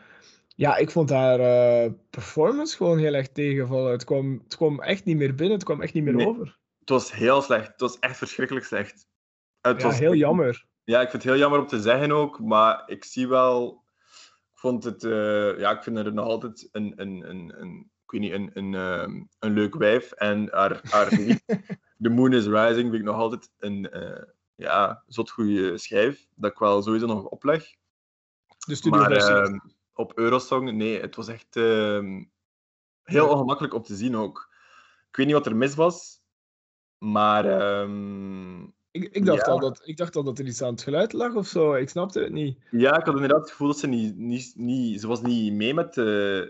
ja, 0.56 0.78
ik 0.78 0.92
vond 0.92 1.10
haar 1.10 1.40
uh, 1.40 1.92
performance 2.10 2.76
gewoon 2.76 2.98
heel 2.98 3.14
erg 3.14 3.28
tegenvallen. 3.28 3.92
Het 3.92 4.04
kwam, 4.04 4.42
het 4.44 4.56
kwam 4.56 4.82
echt 4.82 5.06
niet 5.06 5.18
meer 5.18 5.36
binnen, 5.36 5.56
het 5.56 5.66
kwam 5.66 5.82
echt 5.82 5.94
niet 5.94 6.04
meer 6.04 6.28
over. 6.28 6.60
Het 6.80 6.90
was 6.90 7.12
heel 7.12 7.42
slecht. 7.42 7.68
Het 7.68 7.80
was 7.80 8.00
echt 8.00 8.18
verschrikkelijk 8.18 8.66
slecht. 8.66 9.06
Het 9.62 9.82
ja, 9.82 9.88
was 9.88 10.00
heel 10.00 10.16
jammer. 10.16 10.66
Ja, 10.84 11.02
ik 11.02 11.10
vind 11.10 11.24
het 11.24 11.32
heel 11.32 11.42
jammer 11.42 11.60
om 11.60 11.68
te 11.68 11.82
zeggen 11.82 12.12
ook, 12.12 12.40
maar 12.40 12.84
ik 12.86 13.04
zie 13.04 13.28
wel... 13.28 13.84
Ik 14.52 14.58
vond 14.58 14.84
het... 14.84 15.04
Uh, 15.04 15.60
ja, 15.60 15.72
ik 15.72 15.84
vind 15.84 15.98
er 15.98 16.14
nog 16.14 16.26
altijd 16.26 16.70
een... 16.72 16.94
een, 16.96 17.30
een, 17.30 17.62
een 17.62 17.90
ik 18.04 18.20
weet 18.20 18.22
niet, 18.22 18.32
een, 18.34 18.52
een, 18.54 18.74
um, 18.74 19.28
een 19.40 19.54
leuk 19.54 19.76
wijf. 19.76 20.12
En 20.12 20.48
haar, 20.52 20.80
haar 20.84 21.10
The 22.02 22.10
Moon 22.10 22.34
is 22.34 22.46
Rising 22.46 22.90
vind 22.90 22.94
ik 22.94 23.04
nog 23.04 23.16
altijd 23.16 23.52
een... 23.58 23.90
Uh, 23.94 24.24
ja, 24.56 25.04
zot 25.08 25.32
goede 25.32 25.78
schijf, 25.78 26.28
dat 26.36 26.52
ik 26.52 26.58
wel 26.58 26.82
sowieso 26.82 27.06
nog 27.06 27.24
opleg. 27.24 27.66
De 28.66 28.76
studio 28.76 29.00
maar, 29.00 29.62
op 30.02 30.18
Eurosong, 30.18 30.72
nee, 30.72 31.02
het 31.02 31.16
was 31.16 31.28
echt 31.28 31.56
uh, 31.56 32.22
heel 33.04 33.30
ongemakkelijk 33.30 33.74
om 33.74 33.84
te 33.84 33.96
zien 33.96 34.16
ook. 34.16 34.50
Ik 35.10 35.16
weet 35.16 35.26
niet 35.26 35.36
wat 35.36 35.46
er 35.46 35.56
mis 35.56 35.76
was, 35.76 36.22
maar... 36.98 37.46
Uh, 37.46 38.64
ik, 38.92 39.04
ik, 39.12 39.26
dacht 39.26 39.46
ja. 39.46 39.52
al 39.52 39.60
dat, 39.60 39.82
ik 39.84 39.98
dacht 39.98 40.16
al 40.16 40.24
dat 40.24 40.40
er 40.40 40.46
iets 40.46 40.62
aan 40.62 40.72
het 40.72 40.82
geluid 40.82 41.14
lag 41.14 41.34
of 41.34 41.48
zo. 41.48 41.74
Ik 41.74 41.90
snapte 41.90 42.20
het 42.20 42.32
niet. 42.32 42.58
Ja, 42.72 42.98
ik 42.98 43.06
had 43.06 43.16
inderdaad 43.16 43.40
het 43.40 43.50
gevoel 43.50 43.68
dat 43.68 43.80
ze 43.80 43.88
niet... 43.88 44.18
niet, 44.18 44.54
niet 44.56 45.02
ze 45.02 45.08
was 45.08 45.22
niet 45.22 45.54
mee 45.54 45.74
met... 45.74 45.98
Uh, 45.98 46.06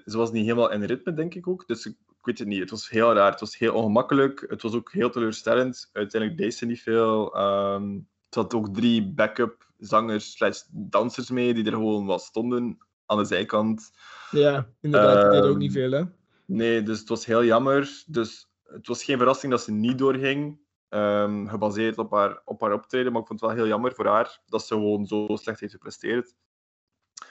ze 0.05 0.17
was 0.17 0.31
niet 0.31 0.43
helemaal 0.43 0.71
in 0.71 0.83
ritme, 0.83 1.13
denk 1.13 1.35
ik 1.35 1.47
ook. 1.47 1.67
Dus 1.67 1.85
ik, 1.85 1.95
ik 2.09 2.25
weet 2.25 2.39
het 2.39 2.47
niet. 2.47 2.59
Het 2.59 2.69
was 2.69 2.89
heel 2.89 3.13
raar. 3.13 3.31
Het 3.31 3.39
was 3.39 3.57
heel 3.57 3.73
ongemakkelijk. 3.73 4.45
Het 4.47 4.61
was 4.61 4.73
ook 4.73 4.91
heel 4.91 5.09
teleurstellend. 5.09 5.89
Uiteindelijk 5.93 6.41
deed 6.41 6.53
ze 6.53 6.65
niet 6.65 6.81
veel. 6.81 7.37
Um, 7.37 8.07
er 8.29 8.41
had 8.41 8.53
ook 8.53 8.73
drie 8.73 9.07
backup 9.07 9.71
zangers 9.77 10.31
slash 10.31 10.61
dansers 10.71 11.29
mee 11.29 11.53
die 11.53 11.65
er 11.65 11.71
gewoon 11.71 12.07
wel 12.07 12.19
stonden 12.19 12.77
aan 13.11 13.17
de 13.17 13.25
zijkant. 13.25 13.91
Ja, 14.31 14.67
inderdaad, 14.81 15.21
dat 15.21 15.31
deed 15.31 15.51
ook 15.51 15.57
niet 15.57 15.75
ehm, 15.75 15.79
veel, 15.79 15.91
hè? 15.91 16.03
Nee, 16.45 16.83
dus 16.83 16.99
het 16.99 17.09
was 17.09 17.25
heel 17.25 17.43
jammer. 17.43 18.03
Dus 18.07 18.49
het 18.63 18.87
was 18.87 19.03
geen 19.03 19.17
verrassing 19.17 19.51
dat 19.51 19.61
ze 19.61 19.71
niet 19.71 19.97
doorging, 19.97 20.59
um, 20.89 21.47
gebaseerd 21.47 21.97
op 21.97 22.11
haar, 22.11 22.41
op 22.45 22.61
haar 22.61 22.73
optreden. 22.73 23.11
Maar 23.11 23.21
ik 23.21 23.27
vond 23.27 23.39
het 23.39 23.49
wel 23.49 23.59
heel 23.59 23.67
jammer 23.67 23.93
voor 23.93 24.05
haar 24.05 24.39
dat 24.45 24.65
ze 24.67 24.73
gewoon 24.73 25.05
zo 25.05 25.27
slecht 25.29 25.59
heeft 25.59 25.73
gepresteerd. 25.73 26.35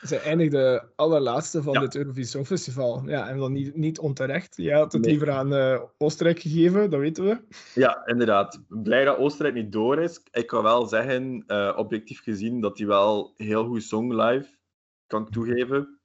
Zij 0.00 0.20
eindigde 0.22 0.90
allerlaatste 0.96 1.62
van 1.62 1.72
Ja. 1.72 1.80
dit 1.80 1.94
Eurovisie 1.96 2.30
Songfestival. 2.30 3.02
Ja, 3.06 3.28
en 3.28 3.38
dan 3.38 3.52
niet, 3.52 3.76
niet 3.76 3.98
onterecht. 3.98 4.56
Jij 4.56 4.76
had 4.78 4.92
het 4.92 5.02
Nee. 5.02 5.10
liever 5.10 5.30
aan 5.30 5.54
eh, 5.54 5.82
Oostenrijk 5.98 6.38
gegeven, 6.40 6.90
dat 6.90 7.00
weten 7.00 7.24
we. 7.24 7.40
Ja, 7.74 8.06
inderdaad. 8.06 8.62
Blij 8.68 9.04
dat 9.04 9.16
Oostenrijk 9.18 9.54
niet 9.54 9.72
door 9.72 9.98
is. 9.98 10.22
Ik 10.30 10.46
kan 10.46 10.62
wel 10.62 10.86
zeggen, 10.86 11.44
eh, 11.46 11.74
objectief 11.76 12.22
gezien, 12.22 12.60
dat 12.60 12.78
hij 12.78 12.86
wel 12.86 13.34
heel 13.36 13.66
goed 13.66 13.82
zong 13.82 14.12
live. 14.12 14.58
Kan 15.11 15.23
ik 15.23 15.29
toegeven. 15.29 16.01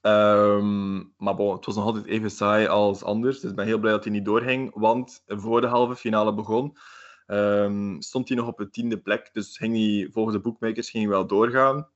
Ehm, 0.00 0.96
maar 1.16 1.34
bon, 1.34 1.54
het 1.56 1.64
was 1.64 1.74
nog 1.74 1.84
altijd 1.84 2.06
even 2.06 2.30
saai 2.30 2.66
als 2.66 3.02
anders. 3.02 3.40
Dus 3.40 3.50
ik 3.50 3.56
ben 3.56 3.66
heel 3.66 3.78
blij 3.78 3.92
dat 3.92 4.04
hij 4.04 4.12
niet 4.12 4.24
doorging. 4.24 4.70
Want 4.74 5.22
voor 5.26 5.60
de 5.60 5.66
halve 5.66 5.96
finale 5.96 6.34
begon, 6.34 6.76
ehm, 7.26 8.00
stond 8.00 8.28
hij 8.28 8.36
nog 8.36 8.46
op 8.46 8.58
de 8.58 8.70
tiende 8.70 9.00
plek. 9.00 9.30
Dus 9.32 9.56
ging 9.56 9.76
hij, 9.76 10.08
volgens 10.12 10.36
de 10.36 10.42
boekmakers 10.42 10.90
ging 10.90 11.04
hij 11.04 11.12
wel 11.12 11.26
doorgaan. 11.26 11.88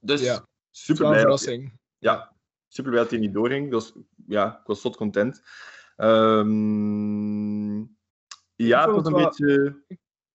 Dus 0.00 0.22
Ja, 0.22 0.46
super 0.70 1.02
Wel 1.02 1.12
blij 1.12 1.24
dat 1.24 1.40
verrassing. 1.40 1.78
ja, 1.98 2.36
super 2.68 2.90
blij 2.90 3.02
dat 3.02 3.12
hij 3.12 3.20
niet 3.20 3.34
doorging. 3.34 3.70
Dus 3.70 3.92
ja, 4.26 4.58
ik 4.58 4.66
was 4.66 4.80
tot 4.80 4.96
content. 4.96 5.42
Ehm, 5.96 7.78
ja, 8.54 8.80
het 8.80 8.90
vond 8.90 9.02
was 9.02 9.06
een 9.06 9.14
het 9.14 9.36
beetje. 9.38 9.82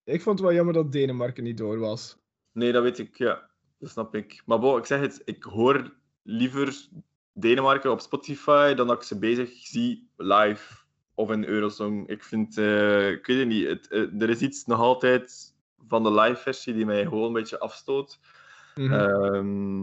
Ik 0.03 0.21
vond 0.21 0.39
het 0.39 0.47
wel 0.47 0.55
jammer 0.55 0.73
dat 0.73 0.91
Denemarken 0.91 1.43
niet 1.43 1.57
door 1.57 1.79
was. 1.79 2.17
Nee, 2.51 2.71
dat 2.71 2.83
weet 2.83 2.99
ik, 2.99 3.17
ja. 3.17 3.48
Dat 3.79 3.89
snap 3.89 4.15
ik. 4.15 4.41
Maar 4.45 4.59
bon, 4.59 4.77
ik 4.77 4.85
zeg 4.85 4.99
het, 4.99 5.21
ik 5.25 5.43
hoor 5.43 5.93
liever 6.23 6.87
Denemarken 7.33 7.91
op 7.91 7.99
Spotify 7.99 8.73
dan 8.73 8.87
dat 8.87 8.95
ik 8.97 9.03
ze 9.03 9.19
bezig 9.19 9.51
zie 9.51 10.09
live 10.17 10.83
of 11.13 11.31
in 11.31 11.45
Eurosong. 11.45 12.07
Ik 12.07 12.23
vind, 12.23 12.57
eh, 12.57 13.09
ik 13.09 13.25
weet 13.25 13.39
het 13.39 13.47
niet, 13.47 13.67
het, 13.67 13.87
eh, 13.87 14.21
er 14.21 14.29
is 14.29 14.41
iets 14.41 14.65
nog 14.65 14.79
altijd 14.79 15.55
van 15.87 16.03
de 16.03 16.11
live 16.11 16.41
versie 16.41 16.73
die 16.73 16.85
mij 16.85 17.03
gewoon 17.03 17.27
een 17.27 17.33
beetje 17.33 17.59
afstoot. 17.59 18.19
Mhm. 18.75 18.93
Ehm, 18.93 19.81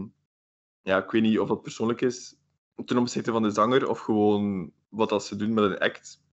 ja, 0.81 1.03
ik 1.03 1.11
weet 1.11 1.21
niet 1.21 1.39
of 1.39 1.47
dat 1.47 1.61
persoonlijk 1.61 2.01
is 2.01 2.35
ten 2.85 2.97
opzichte 2.97 3.31
van 3.31 3.41
de 3.41 3.49
zanger 3.49 3.89
of 3.89 3.99
gewoon 3.99 4.71
wat 4.89 5.09
dat 5.09 5.25
ze 5.25 5.35
doen 5.35 5.53
met 5.53 5.63
een 5.63 5.77
act. 5.77 6.25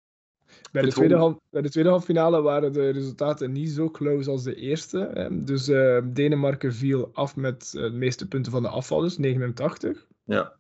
Bij, 0.73 0.83
de 0.83 0.93
tweede 0.93 1.17
half, 1.17 1.39
bij 1.51 1.63
de 1.63 1.71
tweede 1.71 1.91
halve 1.91 2.05
finale 2.05 2.43
waren 2.43 2.73
de 2.73 2.91
resultaten 2.91 3.53
niet 3.53 3.71
zo 3.71 3.91
close 3.91 4.31
als 4.31 4.43
de 4.43 4.55
eerste. 4.55 5.29
Dus 5.33 5.69
eh, 5.69 5.99
Denemarken 6.05 6.75
viel 6.75 7.11
af 7.13 7.37
met 7.37 7.73
eh, 7.77 7.83
de 7.83 7.91
meeste 7.91 8.29
punten 8.29 8.53
van 8.53 8.63
de 8.63 8.69
afvallers, 8.69 9.19
89. 9.19 10.07
Ja, 10.25 10.53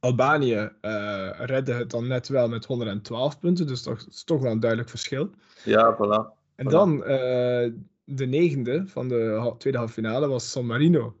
Albanië 0.00 0.70
eh, 0.80 1.30
redde 1.36 1.72
het 1.72 1.90
dan 1.90 2.06
net 2.06 2.28
wel 2.28 2.48
met 2.48 2.64
112 2.64 3.38
punten, 3.38 3.66
dus 3.66 3.82
dat 3.82 4.06
is 4.10 4.24
toch 4.24 4.40
wel 4.42 4.52
een 4.52 4.60
duidelijk 4.60 4.90
verschil. 4.90 5.30
ja 5.64 5.96
voilà. 5.96 6.42
En 6.54 6.66
Voilà. 6.66 6.70
dan 6.70 7.04
eh, 7.04 7.70
de 8.04 8.26
negende 8.26 8.82
van 8.86 9.08
de 9.08 9.54
tweede 9.58 9.78
halve 9.78 9.92
finale 9.92 10.28
was 10.28 10.50
San 10.50 10.66
Marino. 10.66 11.16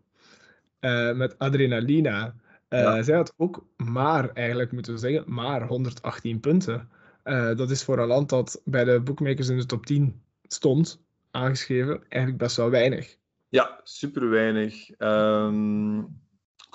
Met 1.14 1.38
Adrenalina. 1.38 2.34
Ja. 2.68 3.02
Zij 3.02 3.16
had 3.16 3.34
ook 3.36 3.66
maar, 3.76 4.30
eigenlijk 4.32 4.72
moeten 4.72 4.92
we 4.92 4.98
zeggen, 4.98 5.24
maar 5.26 5.66
118 5.66 6.40
punten. 6.40 6.88
Eh, 7.24 7.56
dat 7.56 7.70
is 7.70 7.84
voor 7.84 7.98
een 7.98 8.06
land 8.06 8.28
dat 8.28 8.60
bij 8.64 8.84
de 8.84 9.00
bookmakers 9.00 9.48
in 9.48 9.58
de 9.58 9.66
top 9.66 9.86
10 9.86 10.22
stond, 10.42 11.00
aangeschreven, 11.30 12.02
eigenlijk 12.08 12.42
best 12.42 12.56
wel 12.56 12.70
weinig. 12.70 13.16
Ja, 13.48 13.80
super 13.82 14.30
weinig. 14.30 14.90
Ehm, 14.90 15.98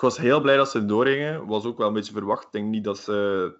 was 0.06 0.18
heel 0.18 0.40
blij 0.40 0.56
dat 0.56 0.70
ze 0.70 0.84
doorgingen. 0.84 1.46
Was 1.46 1.64
ook 1.64 1.78
wel 1.78 1.86
een 1.86 1.92
beetje 1.92 2.12
verwacht. 2.12 2.44
Ik 2.44 2.52
denk 2.52 2.68
niet 2.68 2.84
dat 2.84 2.98
ze. 2.98 3.52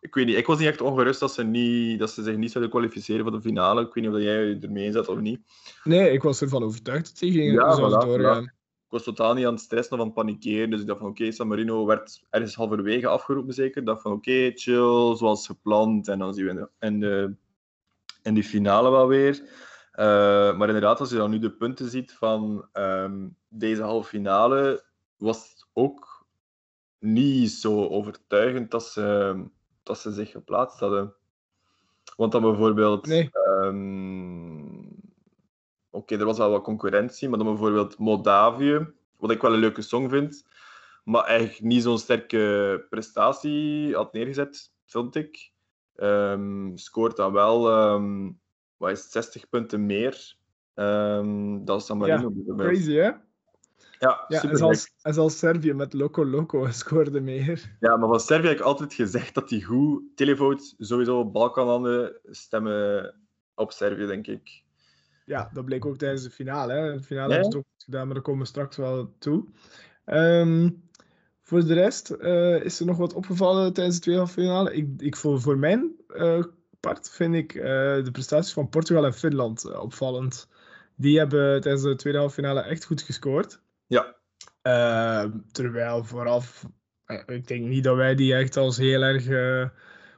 Ik 0.00 0.14
weet 0.14 0.26
niet, 0.26 0.36
ik 0.36 0.46
was 0.46 0.58
niet 0.58 0.68
echt 0.68 0.80
ongerust 0.80 1.20
dat 1.20 1.32
ze, 1.32 1.44
niet, 1.44 1.98
dat 1.98 2.10
ze 2.10 2.22
zich 2.22 2.36
niet 2.36 2.50
zouden 2.50 2.72
kwalificeren 2.72 3.22
voor 3.22 3.32
de 3.32 3.40
finale. 3.40 3.80
Ik 3.80 3.94
weet 3.94 4.04
niet 4.04 4.14
of 4.14 4.20
jij 4.20 4.44
je 4.44 4.58
ermee 4.60 4.92
zat 4.92 5.08
of 5.08 5.18
niet. 5.18 5.40
Nee, 5.84 6.10
ik 6.10 6.22
was 6.22 6.40
ervan 6.40 6.62
overtuigd 6.62 7.06
dat 7.06 7.18
die 7.18 7.32
gingen 7.32 7.52
Ja, 7.52 7.76
voilà, 7.76 8.06
doorgaan. 8.06 8.52
Ik 8.88 8.94
was 8.94 9.02
totaal 9.02 9.34
niet 9.34 9.46
aan 9.46 9.52
het 9.52 9.62
stressen 9.62 9.94
of 9.94 10.00
aan 10.00 10.06
het 10.06 10.14
panikeren. 10.14 10.70
Dus 10.70 10.80
ik 10.80 10.86
dacht 10.86 11.00
van 11.00 11.08
oké, 11.08 11.30
San 11.30 11.48
Marino 11.48 11.86
werd 11.86 12.22
ergens 12.30 12.54
halverwege 12.54 13.08
afgeroepen 13.08 13.54
zeker. 13.54 13.80
Ik 13.80 13.86
dacht 13.86 14.02
van 14.02 14.12
oké, 14.12 14.50
chill, 14.54 15.16
zoals 15.16 15.46
gepland. 15.46 16.08
En 16.08 16.18
dan 16.18 16.34
zien 16.34 16.44
we 16.44 16.50
in 16.50 16.56
de, 16.56 16.68
in 16.80 17.00
de, 17.00 17.34
in 18.22 18.34
die 18.34 18.44
finale 18.44 18.90
wel 18.90 19.06
weer. 19.06 19.42
Eh, 19.92 20.56
maar 20.56 20.66
inderdaad, 20.66 21.00
als 21.00 21.10
je 21.10 21.16
dan 21.16 21.30
nu 21.30 21.38
de 21.38 21.50
punten 21.50 21.90
ziet 21.90 22.12
van 22.12 22.68
ehm, 22.72 23.28
deze 23.48 23.82
halve 23.82 24.08
finale, 24.08 24.84
was 25.16 25.48
het 25.50 25.66
ook 25.72 26.26
niet 26.98 27.50
zo 27.50 27.86
overtuigend 27.86 28.70
dat 28.70 28.86
ze, 28.86 29.36
dat 29.82 29.98
ze 29.98 30.12
zich 30.12 30.30
geplaatst 30.30 30.78
hadden. 30.78 31.14
Want 32.16 32.32
dan 32.32 32.42
bijvoorbeeld... 32.42 33.06
Nee. 33.06 33.30
ehm, 33.32 34.17
Oké, 35.98 36.16
er 36.16 36.24
was 36.24 36.38
wel 36.38 36.50
wat 36.50 36.62
concurrentie, 36.62 37.28
maar 37.28 37.38
dan 37.38 37.46
bijvoorbeeld 37.46 37.98
Moldavië, 37.98 38.86
wat 39.16 39.30
ik 39.30 39.42
wel 39.42 39.52
een 39.52 39.58
leuke 39.58 39.82
song 39.82 40.08
vind, 40.08 40.46
maar 41.04 41.24
eigenlijk 41.24 41.60
niet 41.60 41.82
zo'n 41.82 41.98
sterke 41.98 42.86
prestatie 42.90 43.94
had 43.94 44.12
neergezet, 44.12 44.72
vind 44.84 45.14
ik. 45.14 45.52
Ehm, 45.94 46.76
scoort 46.76 47.16
dan 47.16 47.32
wel 47.32 47.70
ehm, 47.70 48.30
wat 48.76 48.90
is 48.90 49.02
het, 49.02 49.12
60 49.12 49.48
punten 49.48 49.86
meer 49.86 50.36
ehm, 50.74 51.64
dan 51.64 51.80
San 51.80 51.98
Marino. 51.98 52.30
bijvoorbeeld. 52.30 52.68
Crazy, 52.68 52.92
hè? 52.92 53.02
Ja, 53.02 53.20
Ja, 53.98 54.26
en 54.28 54.38
super 54.40 54.56
zelfs, 54.56 54.94
en 55.02 55.14
zelfs 55.14 55.38
Servië 55.38 55.72
met 55.72 55.92
Loco 55.92 56.26
Loco 56.26 56.70
scoorde 56.82 57.20
meer. 57.20 57.76
Ja, 57.80 57.96
maar 57.96 58.08
van 58.08 58.20
Servië 58.20 58.46
heb 58.48 58.58
ik 58.58 58.64
altijd 58.64 58.94
gezegd 58.94 59.34
dat 59.34 59.48
die 59.48 59.64
goed 59.64 60.02
televote 60.14 60.74
sowieso 60.78 61.30
Balkanlanden 61.30 62.20
stemmen 62.24 63.14
op 63.54 63.72
Servië, 63.72 64.06
denk 64.06 64.26
ik. 64.26 64.66
Ja, 65.28 65.50
dat 65.52 65.64
bleek 65.64 65.84
ook 65.84 65.96
tijdens 65.96 66.22
de 66.22 66.30
finale. 66.30 66.72
Hè. 66.72 66.92
De 66.92 67.02
finale 67.02 67.34
ze 67.34 67.38
het 67.38 67.54
ook 67.54 67.66
goed 67.72 67.84
gedaan, 67.84 68.04
maar 68.04 68.14
daar 68.14 68.22
komen 68.22 68.40
we 68.40 68.46
straks 68.46 68.76
wel 68.76 69.14
toe. 69.18 69.44
Ehm, 70.04 70.70
voor 71.42 71.64
de 71.66 71.74
rest, 71.74 72.10
eh, 72.10 72.64
is 72.64 72.80
er 72.80 72.86
nog 72.86 72.96
wat 72.96 73.14
opgevallen 73.14 73.72
tijdens 73.72 73.96
de 73.96 74.02
tweede 74.02 74.20
halve 74.20 74.40
finale? 74.40 74.74
Ik, 74.74 74.88
ik 74.96 75.16
voor, 75.16 75.40
voor 75.40 75.58
mijn 75.58 75.92
eh, 76.08 76.42
part 76.80 77.10
vind 77.10 77.34
ik 77.34 77.54
eh, 77.54 77.64
de 78.04 78.10
prestaties 78.12 78.52
van 78.52 78.68
Portugal 78.68 79.04
en 79.04 79.14
Finland 79.14 79.78
opvallend. 79.78 80.48
Die 80.96 81.18
hebben 81.18 81.60
tijdens 81.60 81.84
de 81.84 81.94
tweede 81.94 82.18
halve 82.18 82.34
finale 82.34 82.60
echt 82.60 82.84
goed 82.84 83.02
gescoord. 83.02 83.60
Ja, 83.86 84.16
Eh, 84.62 85.24
terwijl 85.52 86.04
vooraf, 86.04 86.66
ik 87.26 87.46
denk 87.46 87.66
niet 87.66 87.84
dat 87.84 87.96
wij 87.96 88.14
die 88.14 88.34
echt 88.34 88.56
als 88.56 88.76
heel 88.76 89.02
erg 89.02 89.26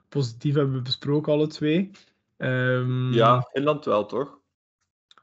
positief 0.08 0.54
hebben 0.54 0.82
besproken, 0.82 1.32
alle 1.32 1.46
twee. 1.46 1.90
Ehm, 2.36 3.12
ja 3.12 3.40
Finland 3.40 3.84
wel, 3.84 4.06
toch? 4.06 4.39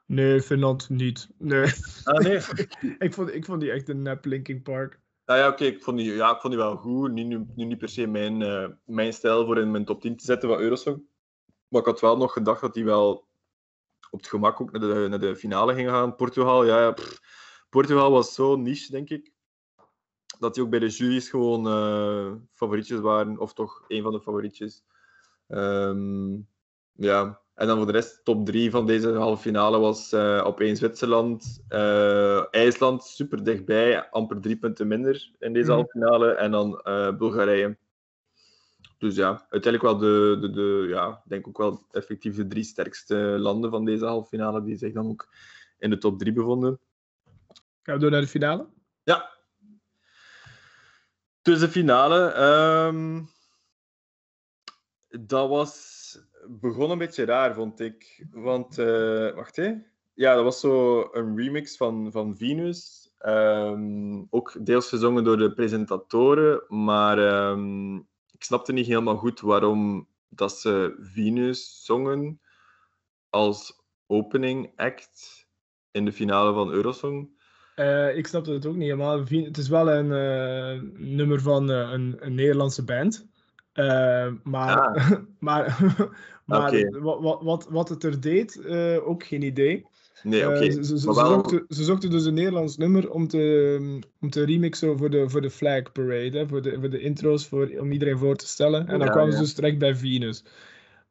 Nee, 0.08 0.42
Finland 0.42 0.90
niet. 0.90 1.30
Nee. 1.38 1.74
Ah, 2.04 2.20
nee. 2.20 2.36
ik, 3.06 3.14
vond, 3.14 3.34
ik 3.34 3.46
vond 3.46 3.62
die 3.62 3.72
echt 3.72 3.90
een 3.90 4.02
nep 4.02 4.26
Linkin 4.26 4.62
Park. 4.62 5.00
Nou 5.26 5.40
ja, 5.40 5.48
oké, 5.48 5.64
ik, 5.64 5.84
vond 5.84 5.98
die, 5.98 6.14
ja, 6.14 6.36
ik 6.36 6.42
vond 6.42 6.54
die 6.54 6.64
wel 6.64 6.78
goed. 6.78 7.12
Nu, 7.12 7.24
nu, 7.24 7.46
nu 7.56 7.66
niet 7.66 7.78
per 7.78 7.90
se 7.90 8.08
mijn, 8.08 8.42
eh, 8.42 8.68
mijn 8.86 9.14
stijl 9.14 9.46
voor 9.46 9.58
in 9.58 9.72
mijn 9.72 9.86
top 9.86 10.02
10 10.02 10.18
te 10.18 10.26
zetten 10.26 10.50
van 10.50 10.60
Eurosong. 10.60 11.04
Maar 11.68 11.82
ik 11.82 11.88
had 11.88 12.02
wel 12.02 12.18
nog 12.18 12.34
gedacht 12.34 12.62
dat 12.62 12.74
die 12.74 12.86
wel 12.86 13.28
op 14.10 14.20
het 14.20 14.28
gemak 14.28 14.62
ook 14.62 14.72
naar 14.72 14.82
de, 14.82 15.08
naar 15.10 15.20
de 15.20 15.36
finale 15.36 15.74
ging 15.74 15.90
gaan. 15.90 16.16
Portugal, 16.16 16.66
ja, 16.66 16.82
ja. 16.82 16.96
Portugal 17.70 18.12
was 18.12 18.34
zo 18.34 18.56
niche, 18.56 18.92
denk 18.92 19.10
ik. 19.10 19.32
Dat 20.40 20.54
die 20.54 20.64
ook 20.64 20.70
bij 20.70 20.80
de 20.80 20.88
jury's 20.88 21.30
gewoon 21.30 21.68
eh, 21.68 22.36
favorietjes 22.52 23.00
waren. 23.00 23.38
Of 23.38 23.54
toch 23.54 23.86
een 23.88 24.04
van 24.04 24.12
de 24.12 24.22
favorietjes. 24.22 24.84
Ehm, 25.48 26.40
ja, 26.92 27.42
en 27.58 27.68
dan 27.68 27.78
voor 27.78 27.86
de 27.86 27.92
rest, 27.92 28.24
top 28.24 28.46
3 28.46 28.72
van 28.72 28.86
deze 28.86 29.10
halve 29.12 29.42
finale 29.42 29.80
was 29.80 30.12
eh 30.12 30.42
opeens 30.46 30.80
Zwitserland, 30.80 31.64
eh, 31.68 32.54
IJsland, 32.54 33.04
super 33.04 33.44
dichtbij, 33.44 34.10
amper 34.10 34.42
drie 34.42 34.58
punten 34.58 34.88
minder 34.88 35.32
in 35.40 35.54
deze 35.54 35.66
Mhm. 35.66 35.76
halve 35.76 35.92
finale, 35.92 36.32
en 36.32 36.52
dan 36.52 36.80
eh, 36.82 37.18
Bulgarije. 37.18 37.78
Dus 38.98 39.16
ja, 39.16 39.46
uiteindelijk 39.50 39.84
wel 39.84 39.98
de, 39.98 40.38
de, 40.42 40.50
de 40.50 40.86
ja, 40.90 41.22
denk 41.26 41.48
ook 41.48 41.58
wel 41.58 41.86
effectief 41.92 42.36
de 42.36 42.48
drie 42.48 42.64
sterkste 42.64 43.16
landen 43.16 43.70
van 43.70 43.86
deze 43.86 44.06
halve 44.06 44.28
finale, 44.28 44.64
die 44.64 44.78
zich 44.78 44.94
dan 44.94 45.08
ook 45.08 45.28
in 45.80 45.90
de 45.90 45.98
top 45.98 46.20
3 46.20 46.34
bevonden. 46.34 46.80
Gaan 47.82 47.96
we 47.96 48.02
door 48.02 48.12
naar 48.12 48.22
de 48.22 48.28
finale? 48.28 48.68
Ja. 49.04 49.30
Dus 51.42 51.60
de 51.60 51.70
finale. 51.70 52.26
ehm, 52.32 53.24
dat 55.26 55.50
was 55.50 55.97
begon 56.50 56.92
een 56.92 56.98
beetje 56.98 57.26
raar, 57.26 57.54
vond 57.54 57.80
ik. 57.80 58.26
Want, 58.32 58.78
eh, 58.78 59.34
wacht 59.34 59.56
hè. 59.56 59.74
Ja, 60.14 60.36
dat 60.36 60.44
was 60.44 60.60
zo 60.60 61.02
een 61.12 61.38
remix 61.38 61.78
van, 61.78 62.12
van 62.12 62.38
Venus. 62.38 63.12
Ehm, 63.18 64.24
ook 64.30 64.66
deels 64.66 64.90
gezongen 64.90 65.24
door 65.24 65.38
de 65.38 65.54
presentatoren. 65.54 66.64
Maar 66.68 67.18
ehm, 67.18 67.96
ik 68.32 68.44
snapte 68.44 68.74
niet 68.74 68.88
helemaal 68.88 69.18
goed 69.18 69.40
waarom 69.40 70.08
dat 70.30 70.52
ze 70.52 70.96
Venus 71.00 71.86
zongen 71.86 72.42
als 73.30 73.82
opening 74.08 74.72
act 74.76 75.48
in 75.92 76.06
de 76.06 76.12
finale 76.12 76.54
van 76.54 76.72
Eurosong. 76.72 77.30
Eh, 77.76 78.18
ik 78.18 78.28
snapte 78.28 78.52
het 78.52 78.66
ook 78.66 78.76
niet 78.76 78.90
helemaal. 78.90 79.20
Het 79.20 79.58
is 79.58 79.70
wel 79.70 79.92
een 79.92 80.12
eh, 80.12 80.82
nummer 80.94 81.42
van 81.42 81.70
een, 81.70 82.18
een 82.20 82.36
Nederlandse 82.36 82.84
band. 82.84 83.28
Maar 84.44 85.02
maar, 85.40 85.78
maar 86.48 87.02
wat, 87.02 87.44
wat, 87.44 87.68
wat 87.70 87.90
het 87.90 88.04
er 88.04 88.22
deed, 88.22 88.62
eh, 88.62 89.08
ook 89.08 89.24
geen 89.24 89.42
idee. 89.42 89.86
Nee, 90.24 90.42
Eh, 90.42 90.48
oké. 90.48 90.72
ze, 90.72 90.84
ze, 90.86 91.00
ze 91.00 91.06
maar 91.06 91.16
wel- 91.16 91.26
zochten, 91.28 91.66
ze 91.70 91.84
zochten 91.84 92.10
dus 92.10 92.26
een 92.26 92.34
Nederlands 92.34 92.78
nummer 92.78 93.12
om 93.12 93.28
te, 93.28 94.00
om 94.22 94.30
te 94.30 94.44
remixen 94.44 94.98
voor 94.98 95.10
de, 95.10 95.30
voor 95.30 95.42
de 95.42 95.50
Flag 95.50 95.92
Parade, 95.92 96.38
hè, 96.38 96.48
voor, 96.48 96.62
de, 96.62 96.80
voor 96.80 96.90
de 96.90 97.00
intro's, 97.00 97.48
voor, 97.48 97.70
om 97.80 97.92
iedereen 97.92 98.18
voor 98.18 98.36
te 98.36 98.48
stellen. 98.48 98.88
En 98.88 98.98
dan 99.00 99.08
Ja, 99.08 99.14
kwamen 99.14 99.30
ja. 99.30 99.36
ze 99.36 99.42
dus 99.42 99.54
terecht 99.54 99.78
bij 99.78 99.96
Venus. 99.96 100.44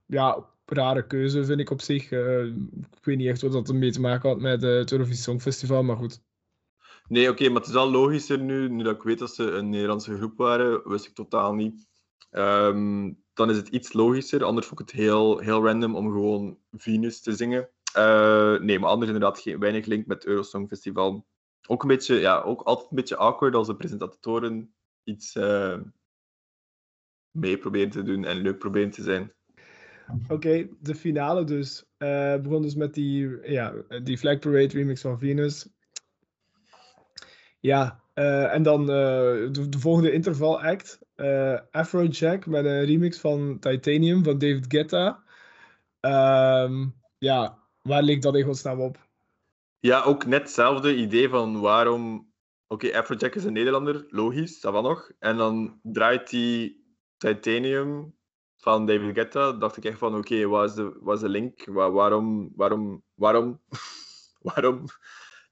Ja, 0.07 0.44
rare 0.66 1.07
keuze 1.07 1.44
vind 1.44 1.61
ik 1.61 1.70
op 1.70 1.81
zich. 1.81 2.11
Eh, 2.11 2.44
ik 2.44 3.05
weet 3.05 3.16
niet 3.16 3.29
echt 3.29 3.42
wat 3.42 3.53
dat 3.53 3.68
ermee 3.68 3.92
te 3.92 4.01
maken 4.01 4.29
had 4.29 4.40
met 4.40 4.62
het 4.62 4.92
Eurovisie 4.92 5.22
Songfestival, 5.22 5.83
maar 5.83 5.96
goed. 5.96 6.20
Nee, 7.09 7.31
oké, 7.31 7.49
maar 7.49 7.59
het 7.59 7.66
is 7.66 7.72
wel 7.75 7.90
logischer 7.90 8.38
nu, 8.40 8.68
nu 8.68 8.83
dat 8.83 8.94
ik 8.96 9.03
weet 9.03 9.18
dat 9.18 9.35
ze 9.35 9.51
een 9.51 9.68
Nederlandse 9.68 10.16
groep 10.16 10.37
waren, 10.37 10.88
wist 10.88 11.07
ik 11.07 11.14
totaal 11.14 11.55
niet. 11.55 11.87
Ehm, 12.31 13.12
dan 13.37 13.51
is 13.51 13.57
het 13.57 13.68
iets 13.68 13.92
logischer, 13.92 14.44
anders 14.44 14.66
vond 14.66 14.81
ik 14.81 14.87
het 14.87 14.96
heel, 14.96 15.38
heel 15.38 15.64
random 15.64 15.96
om 15.96 16.11
gewoon 16.11 16.59
Venus 16.72 17.20
te 17.20 17.37
zingen. 17.37 17.68
Eh, 17.92 18.59
nee, 18.59 18.79
maar 18.79 18.90
anders 18.90 19.11
inderdaad 19.11 19.40
geen, 19.40 19.59
weinig 19.59 19.87
link 19.87 20.07
met 20.07 20.27
Eurosong 20.27 20.68
Festival. 20.68 21.27
Ook 21.68 21.83
een 21.83 21.88
beetje, 21.88 22.14
ja, 22.14 22.40
ook 22.40 22.62
altijd 22.62 22.90
een 22.90 22.96
beetje 22.96 23.16
awkward 23.16 23.55
als 23.55 23.66
de 23.66 23.77
presentatoren 23.77 24.75
iets 25.05 25.35
eh, 25.35 25.81
mee 27.31 27.59
proberen 27.59 27.90
te 27.90 28.03
doen 28.03 28.25
en 28.25 28.37
leuk 28.37 28.59
proberen 28.59 28.90
te 28.90 29.03
zijn. 29.03 29.33
Oké, 30.29 30.68
de 30.81 30.94
finale 30.94 31.44
dus. 31.44 31.85
Eh 31.96 32.37
begon 32.37 32.62
dus 32.62 32.75
met 32.75 32.94
die, 32.94 33.51
ja, 33.51 33.75
die 34.03 34.18
Flag 34.18 34.38
Parade 34.38 34.66
remix 34.66 35.01
van 35.01 35.18
Venus. 35.18 35.68
Ja, 37.61 38.05
eh, 38.16 38.52
en 38.55 38.62
dan 38.62 38.81
eh, 38.81 39.52
de, 39.52 39.66
de 39.68 39.79
volgende 39.79 40.12
interval 40.12 40.62
act. 40.62 40.98
eh 41.14 41.59
Afrojack 41.70 42.46
met 42.46 42.64
een 42.64 42.85
remix 42.85 43.18
van 43.18 43.59
Titanium 43.59 44.24
van 44.24 44.38
David 44.38 44.64
Guetta. 44.68 45.22
Ehm, 46.00 46.87
ja, 47.18 47.59
waar 47.83 48.02
leek 48.02 48.22
dat 48.22 48.37
in 48.37 48.44
godsnaam 48.44 48.81
op? 48.81 49.09
Ja, 49.79 50.02
ook 50.02 50.26
net 50.26 50.40
hetzelfde 50.40 50.96
idee 50.96 51.29
van 51.29 51.61
waarom... 51.61 52.33
Oké, 52.68 52.98
Afrojack 52.98 53.35
is 53.35 53.44
een 53.44 53.52
Nederlander, 53.52 54.07
logisch, 54.09 54.61
dat 54.61 54.72
was 54.72 54.83
nog. 54.83 55.11
En 55.18 55.37
dan 55.37 55.81
draait 55.83 56.31
hij 56.31 56.76
Titanium 57.16 58.14
van 58.57 58.87
David 58.87 59.14
Guetta. 59.14 59.52
dacht 59.52 59.76
ik 59.76 59.85
echt 59.85 59.98
van, 59.98 60.16
oké, 60.16 60.46
wat, 60.46 60.68
is 60.68 60.74
de, 60.74 60.98
wat 61.00 61.14
is 61.14 61.20
de 61.20 61.29
link? 61.29 61.64
Wa- 61.64 61.90
waarom, 61.90 62.52
waarom, 62.55 63.02
waarom, 63.14 63.61
waarom? 64.48 64.85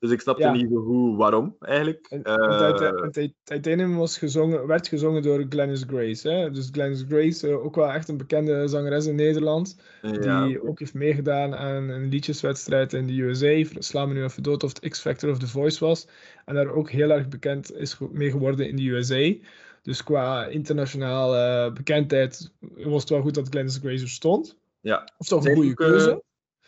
Dus 0.04 0.12
ik 0.12 0.20
snapte 0.20 0.42
Ja. 0.42 0.52
niet 0.52 0.68
zo 0.70 0.82
goed 0.82 1.16
waarom, 1.16 1.56
eigenlijk. 1.60 2.06
En, 2.10 2.22
Eh, 2.22 2.68
en 2.68 2.76
Tit- 2.76 3.02
en 3.02 3.10
Tit- 3.12 3.34
Titanium 3.44 3.96
was 3.96 4.18
gezongen, 4.18 4.66
werd 4.66 4.88
gezongen 4.88 5.22
door 5.22 5.44
Glennis 5.48 5.84
Grace. 5.86 6.28
Hè? 6.30 6.50
Dus 6.50 6.68
Glennis 6.72 7.04
Grace, 7.08 7.48
eh, 7.48 7.64
ook 7.64 7.74
wel 7.74 7.90
echt 7.90 8.08
een 8.08 8.16
bekende 8.16 8.68
zangeres 8.68 9.06
in 9.06 9.14
Nederland. 9.14 9.80
ja, 10.02 10.46
Die 10.46 10.68
ook 10.68 10.78
heeft 10.78 10.94
meegedaan 10.94 11.54
aan 11.56 11.88
een 11.88 12.08
liedjeswedstrijd 12.08 12.92
in 12.92 13.06
de 13.06 13.12
USA. 13.22 13.64
Sla 13.78 14.06
me 14.06 14.14
nu 14.14 14.22
even 14.24 14.42
dood 14.42 14.62
of 14.62 14.68
het 14.80 14.88
X-Factor 14.88 15.30
of 15.30 15.38
The 15.38 15.46
Voice 15.48 15.84
was. 15.84 16.08
En 16.44 16.54
daar 16.54 16.68
ook 16.74 16.90
heel 16.90 17.10
erg 17.10 17.28
bekend 17.28 17.72
is 17.74 17.98
mee 18.12 18.30
geworden 18.30 18.68
in 18.68 18.76
de 18.76 18.88
USA. 18.90 19.34
Dus 19.82 20.02
qua 20.04 20.46
internationale 20.46 21.72
bekendheid 21.72 22.50
was 22.76 23.00
het 23.00 23.10
wel 23.10 23.20
goed 23.20 23.34
dat 23.34 23.48
Glennis 23.48 23.76
Grace 23.78 24.02
er 24.02 24.08
stond. 24.08 24.56
ja. 24.80 25.08
Of 25.18 25.26
toch 25.26 25.46
een 25.46 25.54
goede 25.54 25.70
ook, 25.70 25.80
eh, 25.80 25.86
keuze. 25.86 26.22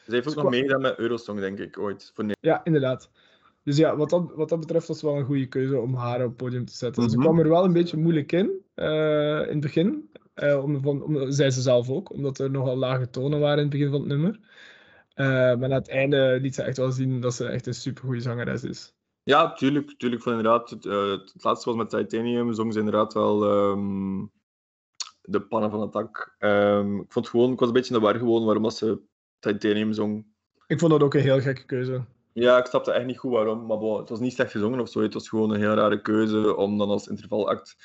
Ze 0.06 0.12
heeft 0.14 0.26
ook 0.26 0.32
Qua- 0.32 0.42
nog 0.42 0.50
meegedaan 0.50 0.80
met 0.80 0.98
Eurosong, 0.98 1.40
denk 1.40 1.58
ik, 1.58 1.78
ooit. 1.78 2.10
Voor. 2.14 2.24
Ja, 2.40 2.60
inderdaad. 2.64 3.10
Dus 3.66 3.76
ja, 3.76 3.96
wat 3.96 4.10
dat, 4.10 4.32
wat 4.34 4.48
dat 4.48 4.60
betreft 4.60 4.86
was 4.86 5.00
het 5.00 5.10
wel 5.10 5.18
een 5.18 5.24
goede 5.24 5.46
keuze 5.46 5.78
om 5.80 5.94
haar 5.94 6.20
op 6.22 6.28
het 6.28 6.36
podium 6.36 6.64
te 6.64 6.74
zetten. 6.74 7.10
Ze 7.10 7.16
Mhm. 7.16 7.26
kwam 7.26 7.38
er 7.38 7.48
wel 7.48 7.64
een 7.64 7.72
beetje 7.72 7.96
moeilijk 7.96 8.32
in, 8.32 8.50
eh, 8.74 9.40
in 9.40 9.48
het 9.48 9.60
begin. 9.60 10.10
Eh, 10.34 10.62
om, 10.64 10.82
van, 10.82 11.02
om, 11.02 11.30
zei 11.30 11.50
ze 11.50 11.60
zelf 11.60 11.90
ook, 11.90 12.10
omdat 12.10 12.38
er 12.38 12.50
nogal 12.50 12.76
lage 12.76 13.10
tonen 13.10 13.40
waren 13.40 13.56
in 13.56 13.62
het 13.62 13.70
begin 13.70 13.90
van 13.90 14.00
het 14.00 14.08
nummer. 14.08 14.40
Eh, 15.14 15.26
maar 15.26 15.68
na 15.68 15.74
het 15.74 15.88
einde 15.88 16.38
liet 16.40 16.54
ze 16.54 16.62
echt 16.62 16.76
wel 16.76 16.90
zien 16.92 17.20
dat 17.20 17.34
ze 17.34 17.46
echt 17.46 17.66
een 17.66 17.74
supergoeie 17.74 18.20
zangeres 18.20 18.64
is. 18.64 18.94
Ja, 19.22 19.52
tuurlijk. 19.52 19.94
tuurlijk 19.98 20.22
van 20.22 20.32
inderdaad, 20.32 20.70
het, 20.70 20.84
het 20.84 21.44
laatste 21.44 21.68
was 21.74 21.78
met 21.78 21.90
Titanium. 21.90 22.52
Zong 22.52 22.72
ze 22.72 22.78
inderdaad 22.78 23.12
wel 23.14 23.44
ehm, 23.44 24.24
de 25.22 25.40
pannen 25.40 25.70
van 25.70 25.80
het 25.80 25.92
dak. 25.92 26.34
Ehm, 26.38 26.96
ik 26.98 27.12
vond 27.12 27.28
gewoon, 27.28 27.52
ik 27.52 27.58
was 27.58 27.68
een 27.68 27.74
beetje 27.74 27.94
de 27.94 28.00
war 28.00 28.14
gewoon 28.14 28.44
waarom 28.44 28.70
ze 28.70 29.00
Titanium 29.38 29.92
zong. 29.92 30.26
Ik 30.66 30.78
vond 30.78 30.90
dat 30.92 31.02
ook 31.02 31.14
een 31.14 31.20
heel 31.20 31.40
gekke 31.40 31.64
keuze. 31.64 32.04
Ja, 32.38 32.58
ik 32.58 32.66
snapte 32.66 32.92
echt 32.92 33.06
niet 33.06 33.18
goed 33.18 33.32
waarom. 33.32 33.66
Maar 33.66 33.78
bon, 33.78 33.98
het 33.98 34.08
was 34.08 34.20
niet 34.20 34.32
slecht 34.32 34.50
gezongen 34.50 34.80
of 34.80 34.88
zo. 34.88 35.02
Het 35.02 35.14
was 35.14 35.28
gewoon 35.28 35.50
een 35.50 35.60
heel 35.60 35.74
rare 35.74 36.00
keuze 36.00 36.56
om 36.56 36.78
dan 36.78 36.88
als 36.88 37.06
intervalact 37.06 37.76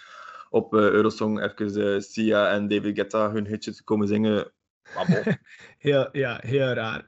op 0.49 0.75
eh, 0.75 0.81
Eurosong 0.81 1.41
even 1.41 1.93
eh, 1.93 2.01
Sia 2.01 2.49
en 2.49 2.67
David 2.67 2.95
Guetta 2.95 3.31
hun 3.31 3.47
hitje 3.47 3.73
te 3.73 3.83
komen 3.83 4.07
zingen. 4.07 4.51
Maar 4.95 5.05
bon. 5.23 5.35
Heel, 5.91 6.09
ja, 6.11 6.39
heel 6.43 6.73
raar. 6.73 7.07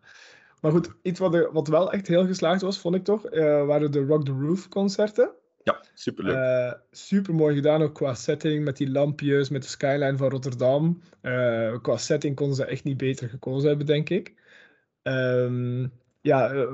Maar 0.61 0.71
goed, 0.71 0.89
iets 1.01 1.19
wat, 1.19 1.33
er, 1.33 1.51
wat 1.51 1.67
wel 1.67 1.91
echt 1.91 2.07
heel 2.07 2.25
geslaagd 2.25 2.61
was, 2.61 2.79
vond 2.79 2.95
ik 2.95 3.03
toch, 3.03 3.25
eh, 3.25 3.65
waren 3.65 3.91
de 3.91 4.05
Rock 4.05 4.25
the 4.25 4.31
Roof 4.31 4.67
concerten. 4.69 5.31
ja, 5.63 5.83
superleuk. 5.93 6.35
Eh 6.35 6.73
super 6.91 7.33
mooi 7.35 7.55
gedaan, 7.55 7.81
ook 7.81 7.93
qua 7.93 8.13
setting, 8.13 8.63
met 8.63 8.77
die 8.77 8.91
lampjes, 8.91 9.49
met 9.49 9.61
de 9.61 9.67
skyline 9.67 10.17
van 10.17 10.29
Rotterdam. 10.29 11.01
Qua 11.81 11.97
setting 11.97 12.35
konden 12.35 12.55
ze 12.55 12.65
echt 12.65 12.83
niet 12.83 12.97
beter 12.97 13.29
gekozen 13.29 13.69
hebben, 13.69 13.85
denk 13.85 14.09
ik. 14.09 14.33
Ehm, 15.01 15.85
ja, 16.23 16.51
eh, 16.53 16.67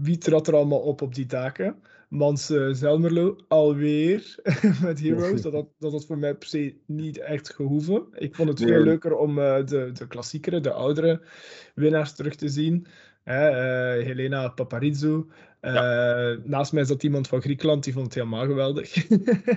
wie 0.00 0.18
trad 0.18 0.46
er 0.46 0.54
allemaal 0.54 0.80
op 0.80 1.02
op 1.02 1.14
die 1.14 1.26
taken? 1.26 1.82
Mans 2.08 2.50
eh, 2.50 2.68
Zelmerlo, 2.70 3.36
alweer 3.48 4.34
met 4.84 5.00
Heroes. 5.00 5.42
Dat 5.46 5.52
had, 5.52 5.66
dat 5.78 5.92
had 5.92 6.06
voor 6.06 6.18
mij 6.18 6.34
per 6.34 6.48
se 6.48 6.76
niet 6.86 7.18
echt 7.18 7.54
gehoeven. 7.54 8.06
Ik 8.12 8.34
vond 8.34 8.48
het 8.48 8.60
veel 8.60 8.80
leuker 8.80 9.16
om 9.16 9.38
eh, 9.38 9.66
de, 9.66 9.90
de 9.92 10.06
klassiekere, 10.06 10.60
de 10.60 10.72
oudere 10.72 11.20
winnaars 11.74 12.14
terug 12.14 12.34
te 12.34 12.48
zien. 12.48 12.86
Hè, 13.22 13.48
Helena 14.02 14.48
Paparizou. 14.48 15.30
Naast 16.44 16.72
mij 16.72 16.84
zat 16.84 17.02
iemand 17.02 17.28
van 17.28 17.40
Griekenland, 17.40 17.84
die 17.84 17.92
vond 17.92 18.04
het 18.04 18.14
helemaal 18.14 18.46
geweldig. 18.46 18.94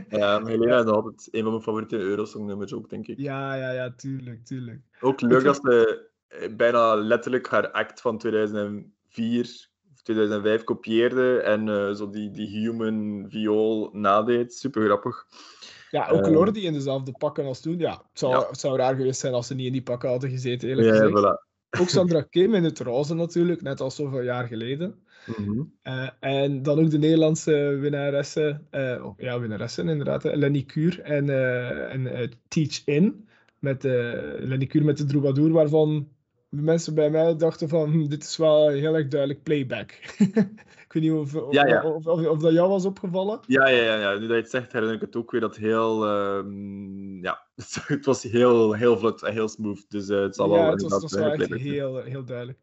Ja, 0.09 0.45
Helena 0.45 0.79
is 0.79 0.85
altijd 0.85 1.27
een 1.31 1.41
van 1.41 1.51
mijn 1.51 1.63
favoriete 1.63 1.97
Eurosong-nummers 1.97 2.73
ook, 2.73 2.89
denk 2.89 3.07
ik. 3.07 3.19
ja, 3.19 3.55
ja, 3.55 3.71
ja, 3.71 3.93
tuurlijk, 3.95 4.45
tuurlijk. 4.45 4.81
Ook 4.99 5.21
leuk 5.21 5.43
dat 5.43 5.55
ze 5.55 6.07
bijna 6.55 6.95
letterlijk 6.95 7.47
haar 7.47 7.71
act 7.71 8.01
van 8.01 8.17
2004 9.15 9.69
of 9.93 10.01
2005 10.01 10.63
kopieerde 10.63 11.39
en 11.39 11.69
eh, 11.69 11.93
zo 11.93 12.09
die, 12.09 12.31
die 12.31 12.47
human 12.47 13.25
viool 13.29 13.89
nadeed. 13.93 14.53
Super 14.53 14.85
grappig. 14.85 15.25
Ja, 15.91 16.09
ook. 16.09 16.27
Lordi 16.27 16.65
in 16.65 16.73
dezelfde 16.73 17.11
pakken 17.11 17.45
als 17.45 17.61
toen. 17.61 17.77
Ja, 17.79 17.91
het 17.91 18.19
zou, 18.19 18.33
Ja. 18.33 18.47
het 18.49 18.59
zou 18.59 18.77
raar 18.77 18.95
geweest 18.95 19.19
zijn 19.19 19.33
als 19.33 19.47
ze 19.47 19.55
niet 19.55 19.65
in 19.65 19.71
die 19.71 19.83
pakken 19.83 20.09
hadden 20.09 20.29
gezeten, 20.29 20.69
eerlijk 20.69 20.87
Ja, 20.87 20.93
gezegd. 20.93 21.19
voilà. 21.19 21.53
Ook 21.79 21.89
Sandra 21.89 22.21
Kim 22.21 22.53
in 22.53 22.63
het 22.63 22.79
roze 22.79 23.13
natuurlijk, 23.15 23.61
net 23.61 23.81
als 23.81 23.95
zoveel 23.95 24.21
jaar 24.21 24.47
geleden. 24.47 25.03
Mhm. 25.37 25.61
Eh, 25.81 26.09
en 26.19 26.61
dan 26.63 26.79
ook 26.79 26.89
de 26.89 26.97
Nederlandse 26.97 27.77
winnaressen, 27.79 28.67
eh, 28.69 29.05
oh, 29.05 29.13
ja, 29.19 29.39
winnaressen 29.39 29.89
inderdaad, 29.89 30.23
Lenny 30.23 30.63
Kuur 30.63 31.01
en, 31.01 31.29
en 31.89 32.31
Teach 32.47 32.81
In. 32.85 33.27
Met 33.59 33.83
Lenny 33.83 34.65
Kuur 34.65 34.83
met 34.83 34.97
de 34.97 35.05
troubadour, 35.05 35.51
waarvan 35.51 36.07
de 36.55 36.61
mensen 36.61 36.95
bij 36.95 37.09
mij 37.09 37.35
dachten 37.35 37.69
van, 37.69 37.91
hm, 37.91 38.07
dit 38.07 38.23
is 38.23 38.37
wel 38.37 38.69
heel 38.69 38.95
erg 38.95 39.07
duidelijk 39.07 39.43
playback. 39.43 39.91
ik 40.85 40.87
weet 40.87 41.03
niet 41.03 41.11
of, 41.11 41.35
of, 41.35 41.53
Ja, 41.53 41.65
ja. 41.67 41.83
Of, 41.83 42.41
dat 42.41 42.53
jou 42.53 42.69
was 42.69 42.85
opgevallen. 42.85 43.39
Ja, 43.47 43.67
ja, 43.67 43.83
ja, 43.83 43.95
ja, 43.95 44.13
nu 44.13 44.19
dat 44.19 44.29
je 44.29 44.41
het 44.41 44.49
zegt, 44.49 44.71
herinner 44.71 44.95
ik 44.95 45.01
het 45.01 45.15
ook 45.15 45.31
weer 45.31 45.41
dat 45.41 45.55
heel... 45.55 46.05
ehm, 46.05 47.23
ja, 47.23 47.47
het 47.87 48.05
was 48.05 48.23
heel, 48.23 48.73
heel 48.73 48.97
vlot 48.97 49.23
en 49.23 49.33
heel 49.33 49.47
smooth. 49.47 49.85
Dus 49.89 50.09
eh, 50.09 50.21
het 50.21 50.35
zal 50.35 50.49
wel 50.49 50.57
ja, 50.57 50.69
het 50.69 50.81
was, 50.81 50.91
inderdaad 50.91 51.11
het 51.11 51.39
was 51.39 51.47
wel 51.47 51.57
echt 51.57 51.63
heel, 51.63 51.97
heel 51.97 52.25
duidelijk. 52.25 52.59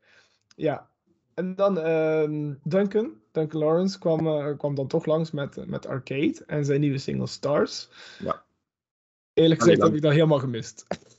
Ja, 0.56 0.90
en 1.34 1.54
dan 1.54 1.78
ehm, 1.78 2.54
Duncan, 2.62 3.12
Duncan 3.32 3.60
Lawrence 3.60 3.98
kwam, 3.98 4.26
eh, 4.26 4.58
kwam 4.58 4.74
dan 4.74 4.86
toch 4.86 5.06
langs 5.06 5.30
met, 5.30 5.66
met 5.66 5.86
Arcade 5.86 6.42
en 6.46 6.64
zijn 6.64 6.80
nieuwe 6.80 6.98
single 6.98 7.26
Stars. 7.26 7.88
Ja. 8.18 8.44
Eerlijk 9.32 9.60
gezegd 9.60 9.82
heb 9.82 9.94
ik 9.94 10.02
dat 10.02 10.12
helemaal 10.12 10.38
gemist. 10.38 10.86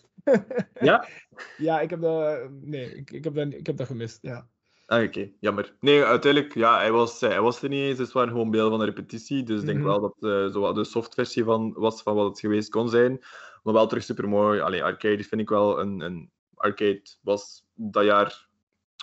Ja? 0.80 1.08
Ja, 1.58 1.80
ik 1.82 1.90
heb 1.90 2.02
dat, 2.02 2.50
nee, 2.62 2.96
ik, 2.96 3.12
ik, 3.12 3.24
heb 3.24 3.36
dat, 3.36 3.54
ik 3.54 3.66
heb 3.66 3.78
dat 3.78 3.88
gemist, 3.88 4.20
ja. 4.22 4.48
Ah, 4.86 5.04
oké, 5.04 5.32
jammer. 5.40 5.76
Nee, 5.80 6.04
uiteindelijk, 6.04 6.54
ja, 6.54 6.78
hij 6.78 6.92
was, 6.92 7.22
eh, 7.22 7.30
hij 7.30 7.42
was 7.42 7.62
er 7.62 7.70
niet 7.70 7.80
eens. 7.90 8.00
Het 8.00 8.12
waren 8.12 8.30
gewoon 8.30 8.52
beelden 8.52 8.70
van 8.70 8.80
de 8.80 8.86
repetitie. 8.86 9.44
Dus 9.44 9.60
ik 9.60 9.66
denk 9.66 9.78
Mhm. 9.78 9.88
wel 9.88 10.02
dat 10.02 10.16
eh 10.20 10.52
zo 10.54 10.60
wat 10.60 10.76
de 10.76 10.84
softversie 10.84 11.44
van 11.44 11.74
was 11.74 12.02
van 12.02 12.16
wat 12.16 12.30
het 12.30 12.40
geweest 12.40 12.70
kon 12.70 12.90
zijn. 12.90 13.20
Maar 13.64 13.74
wel 13.74 13.88
terug 13.88 14.04
super 14.04 14.30
mooi. 14.30 14.60
Allee, 14.60 14.84
arcade 14.84 15.24
vind 15.24 15.42
ik 15.42 15.50
wel 15.50 15.80
een, 15.80 16.02
een. 16.02 16.32
Arcade 16.56 17.02
was 17.22 17.66
dat 17.74 18.04
jaar 18.04 18.48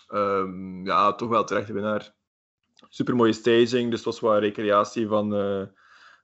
ehm, 0.08 0.86
ja, 0.86 1.14
toch 1.14 1.28
wel 1.28 1.44
terecht 1.44 1.66
de 1.66 1.72
winnaar. 1.72 2.14
Super 2.88 3.16
mooie 3.16 3.32
staging. 3.32 3.90
Dus 3.90 3.98
het 3.98 4.04
was 4.04 4.20
wel 4.20 4.34
een 4.34 4.40
recreatie 4.40 5.06
van, 5.06 5.34
eh, 5.34 5.62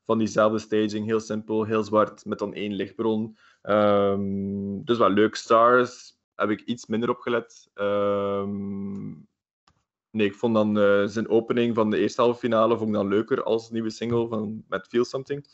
van 0.05 0.19
diezelfde 0.19 0.59
staging. 0.59 1.07
Heel 1.07 1.21
simpel, 1.21 1.65
heel 1.65 1.85
zwart, 1.85 2.25
met 2.25 2.39
dan 2.39 2.55
één 2.55 2.73
lichtbron. 2.73 3.39
Ehm, 3.67 4.85
dus 4.85 4.99
wel 4.99 5.11
leuk. 5.11 5.35
Stars 5.35 6.19
heb 6.35 6.51
ik 6.51 6.61
iets 6.61 6.87
minder 6.87 7.09
op 7.09 7.19
gelet. 7.19 7.71
Ehm, 7.75 9.07
nee, 10.11 10.27
ik 10.27 10.35
vond 10.35 10.55
dan 10.55 10.79
eh, 10.79 11.05
zijn 11.07 11.29
opening 11.29 11.75
van 11.75 11.91
de 11.91 11.99
eerste 11.99 12.21
halve 12.21 12.39
finale 12.39 12.77
vond 12.77 12.89
ik 12.89 12.95
dan 12.95 13.09
leuker 13.09 13.43
als 13.43 13.71
nieuwe 13.71 13.91
single 13.91 14.29
van, 14.29 14.65
met 14.69 14.87
Feel 14.89 15.05
Something. 15.05 15.47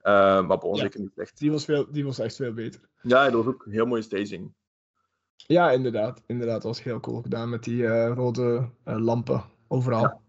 Eh, 0.00 0.46
maar 0.46 0.58
bon, 0.58 0.74
Ja. 0.74 0.80
zeker 0.80 1.00
niet 1.00 1.18
echt. 1.18 1.38
Die 1.38 1.50
was, 1.50 1.64
veel, 1.64 1.92
die 1.92 2.04
was 2.04 2.18
echt 2.18 2.36
veel 2.36 2.52
beter. 2.52 2.80
Ja, 3.02 3.24
dat 3.24 3.44
was 3.44 3.54
ook 3.54 3.66
een 3.66 3.72
heel 3.72 3.86
mooie 3.86 4.02
staging. 4.02 4.54
Ja, 5.36 5.70
inderdaad. 5.70 6.22
Inderdaad, 6.26 6.62
dat 6.62 6.74
was 6.74 6.82
heel 6.82 7.00
cool 7.00 7.22
gedaan 7.22 7.48
met 7.48 7.64
die 7.64 7.86
eh, 7.86 8.12
rode 8.14 8.68
eh, 8.84 8.96
lampen 8.98 9.44
overal. 9.68 10.00
Ja. 10.02 10.20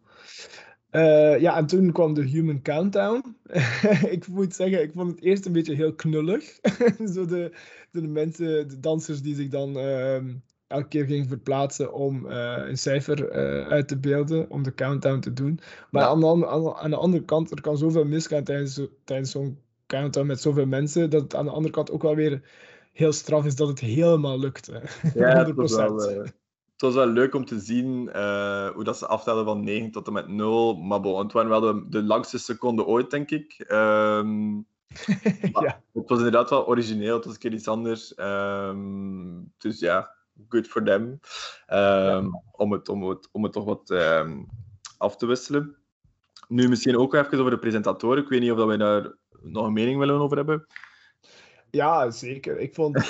Ja, 1.39 1.57
en 1.57 1.65
toen 1.65 1.91
kwam 1.91 2.13
de 2.13 2.23
Human 2.23 2.61
Countdown. 2.61 3.35
ik 4.15 4.27
moet 4.27 4.55
zeggen, 4.55 4.81
ik 4.81 4.91
vond 4.93 5.11
het 5.11 5.23
eerst 5.23 5.45
een 5.45 5.51
beetje 5.51 5.75
heel 5.75 5.93
knullig. 5.93 6.59
Zo 7.13 7.25
de, 7.25 7.51
de 7.91 8.07
mensen, 8.07 8.67
de 8.67 8.79
dansers 8.79 9.21
die 9.21 9.35
zich 9.35 9.47
dan 9.47 9.77
ehm, 9.77 10.33
elke 10.67 10.87
keer 10.87 11.05
gingen 11.05 11.27
verplaatsen 11.27 11.93
om 11.93 12.25
uh, 12.25 12.55
een 12.57 12.77
cijfer 12.77 13.35
uh, 13.35 13.67
uit 13.67 13.87
te 13.87 13.97
beelden, 13.97 14.49
om 14.49 14.63
de 14.63 14.73
countdown 14.73 15.19
te 15.19 15.33
doen. 15.33 15.59
Maar 15.91 16.01
ja. 16.01 16.07
aan, 16.07 16.19
de, 16.19 16.47
aan, 16.47 16.73
aan, 16.75 16.89
de 16.89 16.95
andere 16.95 17.23
kant, 17.23 17.51
er 17.51 17.61
kan 17.61 17.77
zoveel 17.77 18.05
misgaan 18.05 18.43
tijdens, 18.43 18.81
tijdens 19.03 19.31
zo'n 19.31 19.57
countdown 19.87 20.27
met 20.27 20.41
zoveel 20.41 20.65
mensen, 20.65 21.09
dat 21.09 21.21
het 21.21 21.35
aan 21.35 21.45
de 21.45 21.51
andere 21.51 21.73
kant 21.73 21.91
ook 21.91 22.01
wel 22.01 22.15
weer 22.15 22.41
heel 22.93 23.11
straf 23.11 23.45
is 23.45 23.55
dat 23.55 23.67
het 23.67 23.79
helemaal 23.79 24.39
lukte. 24.39 24.81
Ja, 25.13 25.45
100%. 25.45 25.47
Het 25.47 25.55
was, 25.55 25.75
wel, 25.75 26.25
het 26.73 26.81
was 26.81 26.93
wel 26.93 27.07
leuk 27.07 27.35
om 27.35 27.45
te 27.45 27.59
zien 27.59 28.09
hoe 28.73 28.83
dat 28.83 28.97
ze 28.97 29.07
aftellen 29.07 29.45
van 29.45 29.63
9 29.63 29.91
tot 29.91 30.07
en 30.07 30.13
met 30.13 30.27
0. 30.27 30.75
Maar 30.75 31.01
bon, 31.01 31.23
het 31.23 31.31
waren 31.31 31.49
wel 31.49 31.61
de, 31.61 31.85
de 31.89 32.03
langste 32.03 32.37
seconden 32.37 32.85
ooit, 32.85 33.09
denk 33.09 33.31
ik. 33.31 33.55
Um, 33.71 34.65
ja. 35.51 35.81
Het 35.93 36.09
was 36.09 36.17
inderdaad 36.17 36.49
wel 36.49 36.67
origineel, 36.67 37.15
het 37.15 37.25
was 37.25 37.33
een 37.33 37.39
keer 37.39 37.53
iets 37.53 37.67
anders. 37.67 38.13
Um, 38.17 39.53
dus 39.57 39.79
ja, 39.79 40.15
good 40.49 40.67
for 40.67 40.83
them. 40.83 41.01
Um, 41.03 41.19
ja. 41.67 42.41
om, 42.51 42.71
het, 42.71 42.89
om, 42.89 43.09
het, 43.09 43.29
om 43.31 43.43
het 43.43 43.53
toch 43.53 43.65
wat 43.65 43.91
af 44.97 45.15
te 45.15 45.25
wisselen. 45.25 45.75
Nu 46.47 46.69
misschien 46.69 46.97
ook 46.97 47.13
even 47.13 47.39
over 47.39 47.51
de 47.51 47.59
presentatoren. 47.59 48.23
Ik 48.23 48.29
weet 48.29 48.41
niet 48.41 48.51
of 48.51 48.65
wij 48.65 48.77
daar 48.77 49.13
nog 49.41 49.65
een 49.65 49.73
mening 49.73 49.99
willen 49.99 50.19
over 50.19 50.37
hebben. 50.37 50.67
Ja, 51.75 52.11
zeker. 52.11 52.59
Ik 52.59 52.73
vond, 52.73 52.97
uh, 52.97 53.03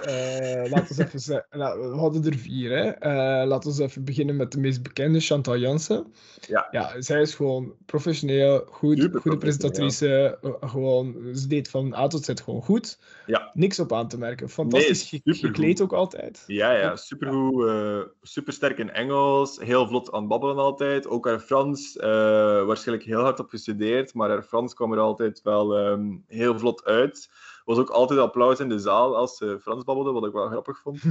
laten 0.72 0.96
we 0.96 1.04
even 1.04 1.20
zeggen, 1.20 1.46
nou, 1.60 1.90
we 1.90 1.98
hadden 1.98 2.26
er 2.26 2.38
vier. 2.38 2.72
Hè? 2.78 2.86
Uh, 2.88 3.48
laten 3.48 3.76
we 3.76 3.84
even 3.84 4.04
beginnen 4.04 4.36
met 4.36 4.52
de 4.52 4.60
meest 4.60 4.84
bekende, 4.84 5.20
Chantal 5.20 5.58
Jansen. 5.58 6.14
Ja. 6.48 6.68
ja 6.72 7.02
zij 7.02 7.22
is 7.22 7.36
gewoon 7.36 7.74
professioneel, 7.86 8.64
goed, 8.70 9.00
Super 9.00 9.22
goede 9.22 9.38
presentatrice. 9.38 10.38
Ja. 10.42 10.68
Gewoon, 10.68 11.16
ze 11.34 11.48
deed 11.48 11.70
van 11.70 11.94
A 11.94 12.08
tot 12.08 12.26
Z 12.26 12.32
gewoon 12.44 12.62
goed. 12.62 13.00
Ja. 13.26 13.52
Niks 13.54 13.80
op 13.80 13.94
aan 13.94 14.08
te 14.08 14.18
merken. 14.18 14.50
Fantastisch 14.50 15.12
nee, 15.12 15.36
gekleed 15.36 15.82
ook 15.82 15.94
altijd. 15.94 16.44
Ja, 16.48 16.72
ja, 16.78 16.96
supergoed. 16.96 17.68
Uh, 17.68 18.02
supersterk 18.22 18.78
in 18.78 18.92
Engels, 18.92 19.60
heel 19.60 19.88
vlot 19.88 20.12
aan 20.12 20.20
het 20.20 20.30
babbelen 20.30 20.58
altijd. 20.58 21.08
Ook 21.08 21.26
haar 21.26 21.40
Frans, 21.40 21.96
waarschijnlijk 21.96 23.08
heel 23.08 23.22
hard 23.22 23.40
op 23.40 23.50
gestudeerd, 23.50 24.14
maar 24.14 24.30
haar 24.30 24.44
Frans 24.44 24.74
kwam 24.74 24.92
er 24.92 25.00
altijd 25.00 25.42
wel 25.42 25.78
um, 25.78 26.24
heel 26.28 26.60
vlot 26.60 26.86
uit 26.86 27.30
was 27.66 27.78
ook 27.78 27.90
altijd 27.90 28.20
applaus 28.20 28.60
in 28.60 28.70
de 28.70 28.80
zaal 28.80 29.16
als 29.16 29.38
ze 29.38 29.58
Frans 29.62 29.84
babbelde, 29.84 30.12
wat 30.12 30.26
ik 30.26 30.34
wel 30.34 30.48
grappig 30.48 30.80
vond. 30.80 31.04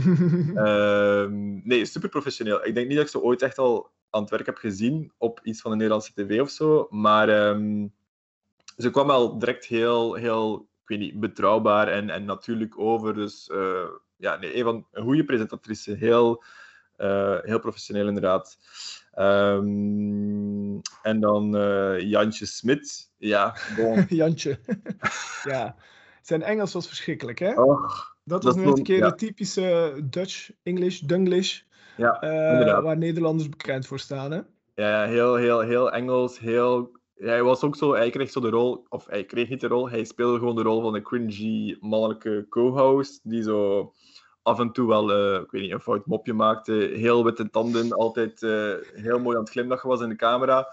um, 0.56 1.60
nee, 1.68 1.84
super 1.84 2.08
professioneel. 2.08 2.66
Ik 2.66 2.74
denk 2.74 2.86
niet 2.86 2.96
dat 2.96 3.04
ik 3.04 3.12
ze 3.12 3.22
ooit 3.22 3.42
echt 3.42 3.58
al 3.58 3.90
aan 4.10 4.20
het 4.20 4.30
werk 4.30 4.46
heb 4.46 4.56
gezien 4.56 5.12
op 5.18 5.40
iets 5.42 5.60
van 5.60 5.70
de 5.70 5.76
Nederlandse 5.76 6.12
tv 6.14 6.40
of 6.40 6.50
zo, 6.50 6.86
maar 6.90 7.48
um, 7.48 7.92
ze 8.76 8.90
kwam 8.90 9.06
wel 9.06 9.38
direct 9.38 9.66
heel, 9.66 10.14
heel 10.14 10.68
ik 10.82 10.88
weet 10.88 10.98
niet, 10.98 11.20
betrouwbaar 11.20 11.88
en, 11.88 12.10
en 12.10 12.24
natuurlijk 12.24 12.78
over. 12.78 13.14
Dus 13.14 13.48
uh, 13.52 13.88
ja, 14.16 14.36
nee, 14.36 14.56
een, 14.56 14.64
van, 14.64 14.86
een 14.92 15.02
goede 15.02 15.24
presentatrice. 15.24 15.94
Heel, 15.94 16.44
uh, 16.98 17.38
heel 17.40 17.58
professioneel 17.58 18.06
inderdaad. 18.06 18.58
Um, 19.18 20.80
en 21.02 21.20
dan 21.20 21.56
uh, 21.56 22.00
Jantje 22.00 22.46
Smit. 22.46 23.10
Ja, 23.16 23.56
bon. 23.76 24.04
Jantje. 24.08 24.58
ja. 25.44 25.76
Zijn 26.22 26.42
Engels 26.42 26.72
was 26.72 26.86
verschrikkelijk, 26.86 27.38
hè? 27.38 27.62
Och, 27.62 28.16
dat 28.24 28.44
was 28.44 28.54
nu 28.54 28.64
een 28.64 28.82
keer 28.82 28.98
ja. 28.98 29.08
de 29.08 29.14
typische 29.14 30.00
Dutch, 30.04 30.50
English, 30.62 31.00
Dunglish. 31.00 31.60
Ja, 31.96 32.22
uh, 32.24 32.82
waar 32.82 32.98
Nederlanders 32.98 33.48
bekend 33.48 33.86
voor 33.86 33.98
staan, 33.98 34.30
hè? 34.30 34.40
Ja, 34.74 35.06
heel, 35.06 35.34
heel, 35.34 35.60
heel 35.60 35.92
Engels. 35.92 36.38
Heel... 36.38 36.90
Hij 37.16 37.42
was 37.42 37.62
ook 37.62 37.76
zo, 37.76 37.94
hij 37.94 38.10
kreeg 38.10 38.30
zo 38.30 38.40
de 38.40 38.50
rol, 38.50 38.86
of 38.88 39.06
hij 39.06 39.24
kreeg 39.24 39.48
niet 39.48 39.60
de 39.60 39.66
rol, 39.66 39.90
hij 39.90 40.04
speelde 40.04 40.38
gewoon 40.38 40.56
de 40.56 40.62
rol 40.62 40.82
van 40.82 40.92
de 40.92 41.02
cringy 41.02 41.76
mannelijke 41.80 42.46
co-host, 42.48 43.20
die 43.22 43.42
zo 43.42 43.92
af 44.42 44.58
en 44.58 44.72
toe 44.72 44.88
wel, 44.88 45.34
uh, 45.34 45.40
ik 45.40 45.50
weet 45.50 45.62
niet, 45.62 45.72
een 45.72 45.80
fout 45.80 46.06
mopje 46.06 46.32
maakte. 46.32 46.72
Heel 46.72 47.24
witte 47.24 47.50
tanden, 47.50 47.92
altijd 47.92 48.42
uh, 48.42 48.74
heel 48.94 49.18
mooi 49.18 49.36
aan 49.36 49.42
het 49.42 49.52
glimlachen 49.52 49.88
was 49.88 50.00
in 50.00 50.08
de 50.08 50.16
camera. 50.16 50.66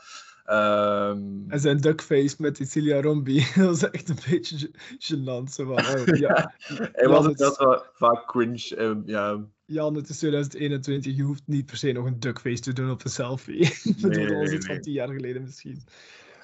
Um... 0.52 1.46
En 1.48 1.60
zijn 1.60 1.78
duckface 1.78 2.36
met 2.38 2.58
Cecilia 2.58 3.02
Rombi, 3.02 3.46
dat 3.56 3.66
was 3.66 3.90
echt 3.90 4.10
een 4.10 4.18
beetje 4.30 4.70
gênant. 4.98 5.54
Zo 5.54 5.66
van, 5.66 5.78
oh, 5.78 6.18
ja. 6.18 6.54
Hij 6.94 7.08
was 7.08 7.26
het 7.26 7.40
wel 7.40 7.84
vaak 7.94 8.28
cringe. 8.28 8.82
Um, 8.82 9.04
ja. 9.06 9.46
Jan, 9.66 9.96
het 9.96 10.10
is 10.10 10.18
2021, 10.18 11.16
je 11.16 11.24
hoeft 11.24 11.44
niet 11.46 11.66
per 11.66 11.78
se 11.78 11.92
nog 11.92 12.06
een 12.06 12.20
duckface 12.20 12.62
te 12.62 12.74
doen 12.74 12.92
op 12.92 13.04
een 13.04 13.10
selfie. 13.10 13.60
dat 14.02 14.12
nee, 14.12 14.36
was 14.36 14.52
iets 14.52 14.66
van 14.66 14.82
tien 14.82 14.94
jaar 14.94 15.14
geleden 15.14 15.42
misschien. 15.42 15.82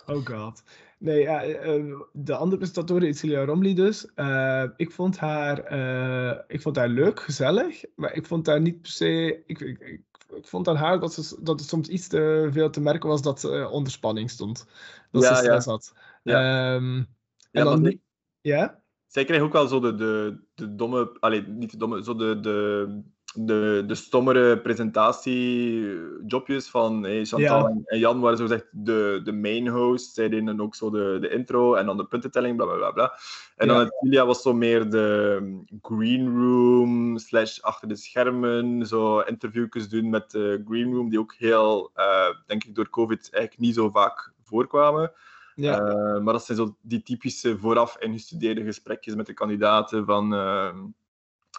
Oh 0.05 0.25
god. 0.25 0.63
Nee, 0.97 1.21
ja, 1.21 1.45
uh, 1.47 1.99
de 2.13 2.35
andere 2.35 2.57
presentatoren, 2.57 3.13
Cecilia 3.13 3.45
Romli 3.45 3.73
dus. 3.73 4.07
Uh, 4.15 4.63
ik, 4.77 4.91
vond 4.91 5.17
haar, 5.17 5.73
uh, 5.73 6.39
ik 6.47 6.61
vond 6.61 6.75
haar 6.75 6.89
leuk, 6.89 7.19
gezellig, 7.19 7.83
maar 7.95 8.13
ik 8.13 8.25
vond 8.25 8.47
haar 8.47 8.61
niet 8.61 8.81
per 8.81 8.91
se... 8.91 9.43
Ik, 9.45 9.59
ik, 9.59 9.79
ik, 9.79 10.01
ik 10.35 10.47
vond 10.47 10.67
aan 10.67 10.75
haar 10.75 10.99
dat, 10.99 11.13
ze, 11.13 11.37
dat 11.39 11.59
het 11.59 11.69
soms 11.69 11.87
iets 11.87 12.07
te 12.07 12.49
veel 12.51 12.69
te 12.69 12.81
merken 12.81 13.09
was 13.09 13.21
dat 13.21 13.39
ze 13.39 13.69
onder 13.71 13.91
spanning 13.91 14.29
stond. 14.29 14.65
Dat 15.11 15.23
ja, 15.23 15.35
ze 15.35 15.43
stress 15.43 15.65
ja. 15.65 15.71
had. 15.71 15.93
Ja. 16.23 16.73
Um, 16.75 16.97
en 16.97 17.07
ja, 17.51 17.63
dan... 17.63 17.99
ja? 18.41 18.83
Zij 19.07 19.25
kreeg 19.25 19.41
ook 19.41 19.53
wel 19.53 19.67
zo 19.67 19.79
de, 19.79 19.95
de, 19.95 20.43
de 20.53 20.75
domme... 20.75 21.17
Allee, 21.19 21.41
niet 21.47 21.71
de 21.71 21.77
domme, 21.77 22.03
zo 22.03 22.15
de... 22.15 22.39
de 22.39 23.13
de, 23.37 23.83
de 23.87 23.95
stommere 23.95 24.59
presentatiejobjes 24.59 26.69
van 26.69 27.03
hey, 27.03 27.25
Chantal 27.25 27.59
ja. 27.59 27.75
en 27.85 27.99
Jan 27.99 28.19
waren 28.19 28.37
zo 28.37 28.43
gezegd 28.43 28.67
de, 28.71 29.21
de 29.23 29.31
main 29.31 29.67
host. 29.67 30.13
Zij 30.13 30.29
deden 30.29 30.61
ook 30.61 30.75
zo 30.75 30.89
de, 30.89 31.17
de 31.21 31.29
intro 31.29 31.75
en 31.75 31.85
dan 31.85 31.97
de 31.97 32.05
puntentelling, 32.05 32.55
bla 32.55 32.65
bla 32.65 32.75
bla. 32.75 32.91
bla. 32.91 33.13
En 33.55 33.67
dan 33.67 33.79
ja. 33.79 33.89
Julia 33.99 34.25
was 34.25 34.41
zo 34.41 34.53
meer 34.53 34.89
de 34.89 35.63
green 35.81 36.37
room, 36.37 37.17
slash 37.17 37.59
achter 37.59 37.87
de 37.87 37.95
schermen, 37.95 38.87
zo 38.87 39.19
interviewjes 39.19 39.89
doen 39.89 40.09
met 40.09 40.31
de 40.31 40.63
green 40.67 40.93
room, 40.93 41.09
die 41.09 41.19
ook 41.19 41.33
heel, 41.37 41.91
uh, 41.95 42.29
denk 42.47 42.63
ik, 42.63 42.75
door 42.75 42.89
COVID 42.89 43.29
eigenlijk 43.31 43.61
niet 43.61 43.75
zo 43.75 43.89
vaak 43.89 44.33
voorkwamen. 44.43 45.11
Ja. 45.55 45.81
Uh, 45.81 46.19
maar 46.19 46.33
dat 46.33 46.45
zijn 46.45 46.57
zo 46.57 46.75
die 46.81 47.03
typische 47.03 47.57
vooraf 47.57 47.97
ingestudeerde 47.99 48.63
gesprekjes 48.63 49.15
met 49.15 49.25
de 49.25 49.33
kandidaten 49.33 50.05
van... 50.05 50.33
Uh, 50.33 50.73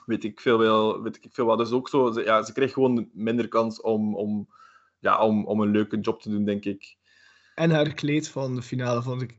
weet 0.07 0.25
ik 0.25 0.41
veel 0.41 0.59
wel, 0.59 1.03
weet 1.03 1.25
ik 1.25 1.29
veel 1.33 1.47
wat. 1.47 1.59
Dus 1.59 1.71
ook 1.71 1.89
zo, 1.89 2.13
ze, 2.13 2.23
ja, 2.23 2.43
ze 2.43 2.53
kreeg 2.53 2.73
gewoon 2.73 3.09
minder 3.13 3.49
kans 3.49 3.81
om, 3.81 4.15
om, 4.15 4.49
ja, 4.99 5.25
om, 5.25 5.45
om 5.45 5.61
een 5.61 5.71
leuke 5.71 6.01
job 6.01 6.23
te 6.23 6.31
doen, 6.31 6.45
denk 6.45 6.65
ik. 6.65 6.97
En 7.55 7.71
haar 7.71 7.95
kleed 7.95 8.29
van 8.29 8.55
de 8.55 8.63
finale 8.63 9.03
vond 9.03 9.23
ik 9.23 9.39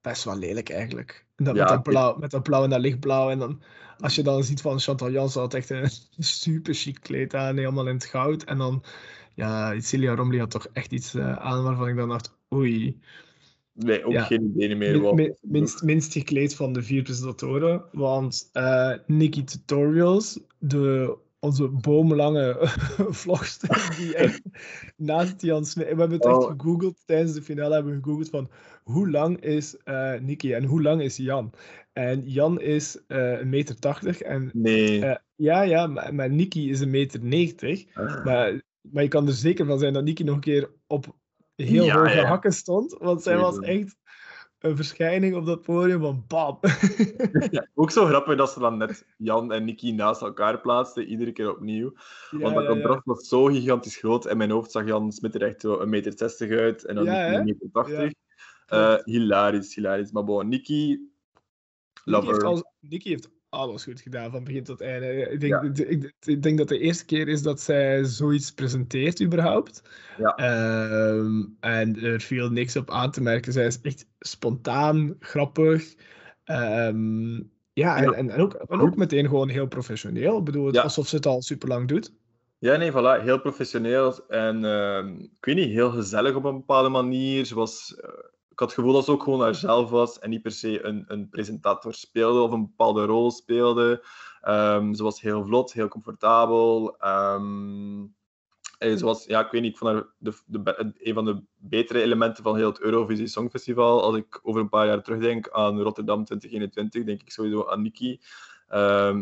best 0.00 0.24
wel 0.24 0.36
lelijk 0.36 0.70
eigenlijk. 0.70 1.26
En 1.36 1.44
dat 1.44 1.56
ja, 1.56 1.62
met, 1.62 1.72
dat 1.72 1.82
blauw, 1.82 2.16
met 2.16 2.30
dat 2.30 2.42
blauw 2.42 2.64
en 2.64 2.70
dat 2.70 2.80
lichtblauw. 2.80 3.30
En 3.30 3.38
dan, 3.38 3.62
als 3.98 4.14
je 4.14 4.22
dan 4.22 4.44
ziet 4.44 4.60
van 4.60 4.80
Chantal 4.80 5.10
Jansen 5.10 5.40
had 5.40 5.54
echt 5.54 5.70
een 5.70 5.90
super 6.18 6.74
chic 6.74 7.00
kleed 7.00 7.34
aan, 7.34 7.56
helemaal 7.56 7.86
in 7.86 7.94
het 7.94 8.04
goud. 8.04 8.44
En 8.44 8.58
dan, 8.58 8.84
ja, 9.34 9.80
Celia 9.80 10.14
Romley 10.14 10.38
had 10.38 10.50
toch 10.50 10.66
echt 10.72 10.92
iets 10.92 11.14
uh, 11.14 11.36
aan 11.36 11.62
waarvan 11.62 11.88
ik 11.88 11.96
dan 11.96 12.08
dacht, 12.08 12.38
oei. 12.54 13.00
Nee, 13.78 14.04
ook 14.04 14.12
ja. 14.12 14.22
geen 14.22 14.52
idee 14.54 14.76
meer. 14.76 15.14
Min, 15.14 15.36
minst, 15.40 15.82
minst 15.82 16.12
gekleed 16.12 16.54
van 16.54 16.72
de 16.72 16.82
vier 16.82 17.02
presentatoren. 17.02 17.84
Want 17.92 18.50
uh, 18.52 18.92
Nikki 19.06 19.44
Tutorials, 19.44 20.40
de, 20.58 21.16
onze 21.38 21.68
boomlange 21.68 22.56
vlogster, 23.20 23.94
die 23.98 24.14
echt 24.14 24.40
naast 24.96 25.42
Jan 25.42 25.64
Smit... 25.66 25.84
We 25.84 25.98
hebben 25.98 26.10
het 26.10 26.26
echt 26.26 26.36
Oh. 26.36 26.50
gegoogeld, 26.50 27.02
tijdens 27.06 27.32
de 27.32 27.42
finale 27.42 27.74
hebben 27.74 27.92
we 27.92 28.02
gegoogeld 28.02 28.30
van 28.30 28.50
hoe 28.82 29.10
lang 29.10 29.40
is 29.40 29.76
uh, 29.84 30.14
Nikki 30.20 30.52
en 30.52 30.64
hoe 30.64 30.82
lang 30.82 31.02
is 31.02 31.16
Jan? 31.16 31.52
En 31.92 32.22
Jan 32.24 32.60
is 32.60 33.00
uh, 33.08 33.38
een 33.38 33.48
meter 33.48 33.78
tachtig 33.78 34.20
en 34.20 34.50
Nee. 34.52 35.16
ja, 35.34 35.62
ja, 35.62 35.86
maar, 35.86 36.14
maar 36.14 36.30
Nikki 36.30 36.70
is 36.70 36.80
een 36.80 36.90
meter 36.90 37.20
negentig. 37.22 37.84
Ah. 37.94 38.24
Maar, 38.24 38.62
maar 38.80 39.02
je 39.02 39.08
kan 39.08 39.26
er 39.26 39.32
zeker 39.32 39.66
van 39.66 39.78
zijn 39.78 39.92
dat 39.92 40.04
Nikki 40.04 40.24
nog 40.24 40.34
een 40.34 40.40
keer 40.40 40.70
op 40.86 41.16
heel 41.64 41.84
Ja, 41.84 42.24
hakken 42.24 42.52
stond. 42.52 42.96
Want 42.98 43.22
zij 43.22 43.36
was 43.36 43.58
echt 43.58 43.96
een 44.58 44.76
verschijning 44.76 45.34
op 45.36 45.46
dat 45.46 45.62
podium 45.62 46.00
van 46.00 46.24
bam. 46.28 46.58
Ja, 47.50 47.68
ook 47.74 47.90
zo 47.90 48.06
grappig 48.06 48.36
dat 48.36 48.52
ze 48.52 48.58
dan 48.60 48.76
net 48.78 49.06
Jan 49.16 49.52
en 49.52 49.64
Nicky 49.64 49.90
naast 49.92 50.20
elkaar 50.22 50.60
plaatsten, 50.60 51.06
iedere 51.06 51.32
keer 51.32 51.50
opnieuw. 51.50 51.92
Ja, 52.30 52.38
Want 52.38 52.54
dat 52.54 52.64
ja. 52.64 52.70
contrast 52.70 53.04
was 53.04 53.28
zo 53.28 53.44
gigantisch 53.44 53.96
groot. 53.96 54.26
In 54.26 54.36
mijn 54.36 54.50
hoofd 54.50 54.70
zag 54.70 54.86
Jan 54.86 55.12
Smit 55.12 55.34
er 55.34 55.42
echt 55.42 55.60
zo 55.60 55.78
een 55.80 55.88
meter 55.88 56.12
60 56.16 56.50
uit 56.50 56.84
en 56.84 56.94
dan 56.94 57.04
Ja, 57.04 57.10
Nicky 57.12 57.30
hè? 57.32 57.38
een 57.38 57.44
meter 57.44 57.68
80. 57.72 57.98
Ja, 57.98 58.10
Eh, 58.96 59.04
hilarisch, 59.04 59.74
hilarisch. 59.74 60.12
Maar 60.12 60.24
bon, 60.24 60.48
Nicky, 60.48 60.98
Nicky 62.04 62.26
heeft, 62.26 62.36
her. 62.42 62.44
al, 62.44 62.72
Nicky 62.80 63.08
heeft 63.08 63.30
alles 63.48 63.84
goed 63.84 64.00
gedaan, 64.00 64.30
van 64.30 64.44
begin 64.44 64.64
tot 64.64 64.80
einde. 64.80 65.30
Ik 65.30 65.40
denk, 65.40 65.52
Ja. 65.76 65.84
ik, 65.84 66.12
ik 66.24 66.42
denk 66.42 66.58
dat 66.58 66.68
de 66.68 66.78
eerste 66.78 67.04
keer 67.04 67.28
is 67.28 67.42
dat 67.42 67.60
zij 67.60 68.04
zoiets 68.04 68.52
presenteert, 68.52 69.22
überhaupt. 69.22 69.82
Ja. 70.18 70.34
Ehm, 70.36 71.44
en 71.60 72.02
er 72.02 72.20
viel 72.20 72.50
niks 72.50 72.76
op 72.76 72.90
aan 72.90 73.10
te 73.10 73.22
merken. 73.22 73.52
Zij 73.52 73.66
is 73.66 73.80
echt 73.80 74.06
spontaan, 74.18 75.16
grappig. 75.20 75.94
Ehm, 76.44 77.34
ja, 77.72 77.96
en, 77.96 78.04
Ja. 78.04 78.12
en, 78.12 78.30
en, 78.30 78.40
ook, 78.40 78.54
en 78.54 78.80
ook 78.80 78.96
meteen 78.96 79.28
gewoon 79.28 79.48
heel 79.48 79.66
professioneel. 79.66 80.38
Ik 80.38 80.44
bedoel, 80.44 80.66
het 80.66 80.78
alsof 80.78 81.08
ze 81.08 81.16
het 81.16 81.26
al 81.26 81.42
super 81.42 81.68
lang 81.68 81.88
doet. 81.88 82.12
Ja, 82.58 82.76
nee, 82.76 82.90
voilà. 82.92 83.22
Heel 83.22 83.40
professioneel 83.40 84.28
en 84.28 84.64
ehm, 84.64 85.08
ik 85.18 85.44
weet 85.44 85.54
niet, 85.54 85.68
heel 85.70 85.90
gezellig 85.90 86.34
op 86.34 86.44
een 86.44 86.56
bepaalde 86.56 86.88
manier. 86.88 87.44
Ze 87.44 87.54
was, 87.54 87.96
eh, 87.96 88.08
ik 88.58 88.64
had 88.64 88.72
het 88.76 88.84
gevoel 88.84 88.96
dat 88.98 89.04
ze 89.04 89.12
ook 89.12 89.22
gewoon 89.22 89.40
haarzelf 89.40 89.90
was 89.90 90.18
en 90.18 90.30
niet 90.30 90.42
per 90.42 90.52
se 90.52 90.84
een, 90.84 91.04
een 91.06 91.28
presentator 91.28 91.94
speelde 91.94 92.40
of 92.40 92.52
een 92.52 92.66
bepaalde 92.66 93.04
rol 93.04 93.30
speelde. 93.30 94.04
Ehm, 94.40 94.94
ze 94.94 95.02
was 95.02 95.20
heel 95.20 95.44
vlot, 95.44 95.72
heel 95.72 95.88
comfortabel. 95.88 96.96
Ehm, 96.98 98.00
en 98.78 98.98
ze 98.98 99.04
was, 99.04 99.24
ja, 99.24 99.44
ik 99.44 99.50
weet 99.50 99.62
niet, 99.62 99.72
ik 99.72 99.78
vond 99.78 100.04
de, 100.18 100.32
de, 100.46 100.92
een 100.98 101.14
van 101.14 101.24
de 101.24 101.42
betere 101.56 102.02
elementen 102.02 102.42
van 102.42 102.56
heel 102.56 102.68
het 102.68 102.80
Eurovisie 102.80 103.26
Songfestival. 103.26 104.02
Als 104.02 104.16
ik 104.16 104.40
over 104.42 104.60
een 104.60 104.68
paar 104.68 104.86
jaar 104.86 105.02
terugdenk 105.02 105.48
aan 105.48 105.80
Rotterdam 105.80 106.24
2021, 106.24 107.04
denk 107.04 107.20
ik 107.20 107.30
sowieso 107.30 107.66
aan 107.66 107.82
Nikki. 107.82 108.20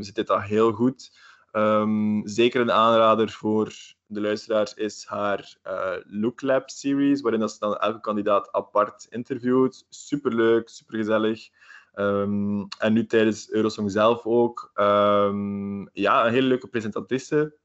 ze 0.00 0.10
deed 0.12 0.26
dat 0.26 0.42
heel 0.42 0.72
goed. 0.72 1.18
Um, 1.52 2.28
zeker 2.28 2.60
een 2.60 2.72
aanrader 2.72 3.30
voor 3.30 3.72
de 4.06 4.20
luisteraars 4.20 4.74
is 4.74 5.04
haar 5.04 5.56
uh, 5.66 5.96
Look 6.04 6.42
Lab 6.42 6.70
series, 6.70 7.20
waarin 7.20 7.40
dat 7.40 7.52
ze 7.52 7.58
dan 7.58 7.76
elke 7.76 8.00
kandidaat 8.00 8.52
apart 8.52 9.06
interviewt. 9.10 9.86
Superleuk, 9.88 10.68
supergezellig. 10.68 11.48
Um, 11.94 12.68
en 12.78 12.92
nu 12.92 13.06
tijdens 13.06 13.50
Eurosong 13.50 13.90
zelf 13.90 14.26
ook. 14.26 14.70
Um, 14.74 15.88
ja, 15.92 16.26
een 16.26 16.32
hele 16.32 16.46
leuke 16.46 16.68
presentatrice. 16.68 17.56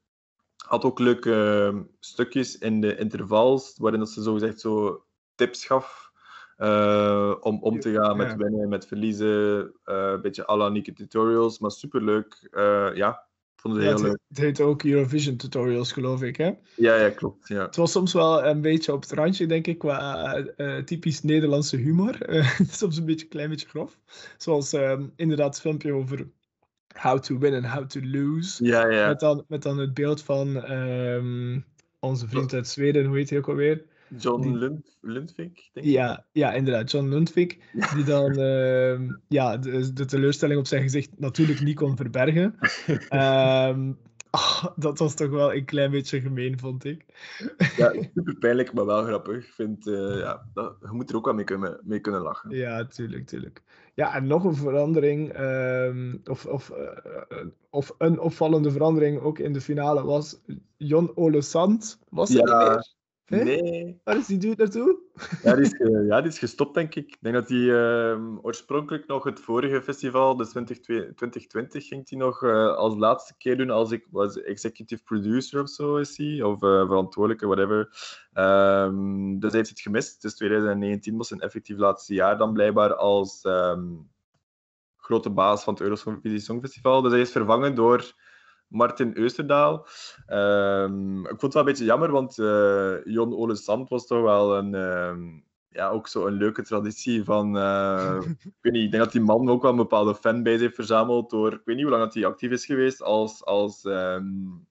Had 0.56 0.84
ook 0.84 0.98
leuke 0.98 1.86
stukjes 1.98 2.58
in 2.58 2.80
de 2.80 2.96
intervals, 2.96 3.74
waarin 3.78 4.00
dat 4.00 4.10
ze 4.10 4.22
zogezegd 4.22 4.60
zo 4.60 5.04
tips 5.34 5.64
gaf 5.64 6.10
uh, 6.58 7.34
om 7.40 7.62
om 7.62 7.80
te 7.80 7.92
gaan 7.92 8.16
met 8.16 8.36
winnen, 8.36 8.68
met 8.68 8.86
verliezen. 8.86 9.72
Uh, 9.84 10.10
een 10.10 10.20
beetje 10.20 10.48
à 10.48 10.56
la 10.56 10.68
Nike 10.68 10.92
Tutorials, 10.92 11.58
maar 11.58 11.70
superleuk. 11.70 12.48
Uh, 12.50 12.94
ja, 12.94 13.26
Vond 13.62 13.74
het 13.74 13.84
heel 13.84 14.02
leuk. 14.02 14.18
Het 14.28 14.38
heet 14.38 14.60
ook 14.60 14.82
Eurovision 14.82 15.36
tutorials, 15.36 15.92
geloof 15.92 16.22
ik, 16.22 16.36
hè? 16.36 16.50
Ja, 16.76 16.96
ja, 16.96 17.10
klopt. 17.10 17.48
Ja. 17.48 17.62
Het 17.66 17.76
was 17.76 17.92
soms 17.92 18.12
wel 18.12 18.44
een 18.44 18.60
beetje 18.60 18.92
op 18.92 19.02
het 19.02 19.12
randje, 19.12 19.46
denk 19.46 19.66
ik, 19.66 19.78
qua 19.78 20.36
uh, 20.56 20.76
typisch 20.76 21.22
Nederlandse 21.22 21.76
humor. 21.76 22.18
soms 22.70 22.96
een 22.96 23.04
beetje, 23.04 23.26
klein 23.26 23.48
beetje 23.48 23.68
grof. 23.68 23.98
Zoals 24.36 24.74
uh, 24.74 25.00
inderdaad 25.16 25.46
het 25.46 25.60
filmpje 25.60 25.92
over 25.92 26.28
how 27.00 27.18
to 27.18 27.38
win 27.38 27.54
and 27.54 27.66
how 27.66 27.86
to 27.86 28.00
lose. 28.02 28.64
Ja, 28.64 28.88
ja. 28.90 29.08
Met 29.08 29.20
dan, 29.20 29.44
met 29.48 29.62
dan 29.62 29.78
het 29.78 29.94
beeld 29.94 30.22
van 30.22 30.70
um, 30.70 31.64
onze 31.98 32.28
vriend 32.28 32.54
uit 32.54 32.68
Zweden, 32.68 33.04
hoe 33.04 33.16
heet 33.16 33.30
hij 33.30 33.38
ook 33.38 33.48
alweer? 33.48 33.84
John 34.18 34.42
die, 34.42 34.56
Lund, 34.56 34.96
Lundvik, 35.00 35.70
denk 35.72 35.86
ik. 35.86 35.92
Ja, 35.92 36.26
ja, 36.32 36.52
inderdaad, 36.52 36.90
John 36.90 37.08
Lundvik. 37.08 37.58
Die 37.94 38.04
dan 38.04 38.38
uh, 38.38 39.00
ja, 39.38 39.56
de, 39.56 39.92
de, 39.92 40.04
teleurstelling 40.04 40.58
op 40.58 40.66
zijn 40.66 40.82
gezicht 40.82 41.10
natuurlijk 41.16 41.60
niet 41.60 41.76
kon 41.76 41.96
verbergen. 41.96 42.58
um, 43.10 43.98
oh, 44.30 44.64
dat 44.76 44.98
was 44.98 45.14
toch 45.14 45.30
wel 45.30 45.54
een 45.54 45.64
klein 45.64 45.90
beetje 45.90 46.20
gemeen, 46.20 46.58
vond 46.58 46.84
ik. 46.84 47.04
ja, 47.76 47.92
super 48.14 48.36
pijnlijk, 48.38 48.72
maar 48.72 48.86
wel 48.86 49.04
grappig. 49.04 49.36
Ik 49.36 49.52
vind, 49.52 49.86
uh, 49.86 50.18
ja, 50.18 50.46
dat, 50.54 50.76
je 50.80 50.92
moet 50.92 51.10
er 51.10 51.16
ook 51.16 51.24
wel 51.24 51.34
mee 51.34 51.44
kunnen, 51.44 51.80
mee 51.84 52.00
kunnen 52.00 52.20
lachen. 52.20 52.50
Ja, 52.50 52.86
tuurlijk, 52.86 53.26
tuurlijk. 53.26 53.62
Ja, 53.94 54.14
en 54.14 54.26
nog 54.26 54.44
een 54.44 54.56
verandering, 54.56 55.38
um, 55.40 56.20
of, 56.24 56.46
of, 56.46 56.70
uh, 56.70 57.44
of 57.70 57.94
een 57.98 58.20
opvallende 58.20 58.70
verandering 58.70 59.20
ook 59.20 59.38
in 59.38 59.52
de 59.52 59.60
finale 59.60 60.04
was 60.04 60.40
Jon 60.76 61.16
Ole 61.16 61.42
Sand. 61.42 61.98
Was 62.08 62.30
er 62.30 62.48
ja. 62.48 62.58
niet 62.58 62.68
meer? 62.68 63.00
Nee. 63.40 64.00
Waar 64.04 64.16
is 64.16 64.26
die 64.26 64.38
dude 64.38 64.56
naartoe? 64.56 64.98
Ja, 65.42 65.54
die 65.54 65.64
is, 65.64 65.74
ja, 66.10 66.20
die 66.20 66.30
is 66.30 66.38
gestopt, 66.38 66.74
denk 66.74 66.94
ik. 66.94 67.08
Ik 67.08 67.16
denk 67.20 67.34
dat 67.34 67.48
hij 67.48 67.58
uh, 67.58 68.44
oorspronkelijk 68.44 69.06
nog 69.06 69.24
het 69.24 69.40
vorige 69.40 69.82
festival, 69.82 70.36
dus 70.36 70.48
2020, 70.48 71.86
ging 71.86 72.08
hij 72.08 72.18
nog 72.18 72.42
uh, 72.42 72.74
als 72.74 72.96
laatste 72.96 73.34
keer 73.38 73.56
doen 73.56 73.70
als 73.70 73.90
ik 73.90 74.06
was 74.10 74.42
executive 74.42 75.02
producer 75.02 75.62
of 75.62 75.68
zo 75.68 75.96
is 75.96 76.16
hij, 76.16 76.42
of 76.42 76.62
uh, 76.62 76.86
verantwoordelijke, 76.86 77.46
whatever. 77.46 77.78
Um, 78.34 79.38
dus 79.40 79.50
hij 79.50 79.58
heeft 79.58 79.70
het 79.70 79.80
gemist. 79.80 80.22
Dus 80.22 80.34
2019 80.34 81.16
was 81.16 81.28
zijn 81.28 81.40
effectief 81.40 81.76
laatste 81.76 82.14
jaar 82.14 82.38
dan 82.38 82.52
blijkbaar 82.52 82.94
als 82.94 83.44
um, 83.44 84.10
grote 84.96 85.30
baas 85.30 85.64
van 85.64 85.74
het 85.74 85.82
Eurovisie 85.82 86.38
Songfestival. 86.38 87.02
Dus 87.02 87.12
hij 87.12 87.20
is 87.20 87.32
vervangen 87.32 87.74
door 87.74 88.14
Martin 88.72 89.16
Eusterdaal. 89.16 89.86
Um, 90.28 91.20
ik 91.20 91.28
vond 91.28 91.42
het 91.42 91.52
wel 91.52 91.62
een 91.62 91.68
beetje 91.68 91.84
jammer, 91.84 92.10
want 92.10 92.38
uh, 92.38 93.04
Jon 93.04 93.34
Ole 93.34 93.56
Sand 93.56 93.88
was 93.88 94.06
toch 94.06 94.22
wel 94.22 94.56
een, 94.56 94.74
um, 94.74 95.44
ja, 95.68 95.88
ook 95.88 96.08
zo 96.08 96.26
een 96.26 96.32
leuke 96.32 96.62
traditie 96.62 97.24
van... 97.24 97.56
Uh, 97.56 98.18
ik, 98.38 98.56
weet 98.60 98.72
niet, 98.72 98.84
ik 98.84 98.90
denk 98.90 99.02
dat 99.02 99.12
die 99.12 99.20
man 99.20 99.48
ook 99.48 99.62
wel 99.62 99.70
een 99.70 99.76
bepaalde 99.76 100.14
fanbase 100.14 100.62
heeft 100.62 100.74
verzameld 100.74 101.30
door... 101.30 101.52
Ik 101.52 101.60
weet 101.64 101.76
niet 101.76 101.84
hoe 101.84 101.94
lang 101.94 102.04
dat 102.04 102.14
hij 102.14 102.26
actief 102.26 102.50
is 102.50 102.66
geweest 102.66 103.02
als... 103.02 103.44
als, 103.44 103.84
um, 103.84 104.66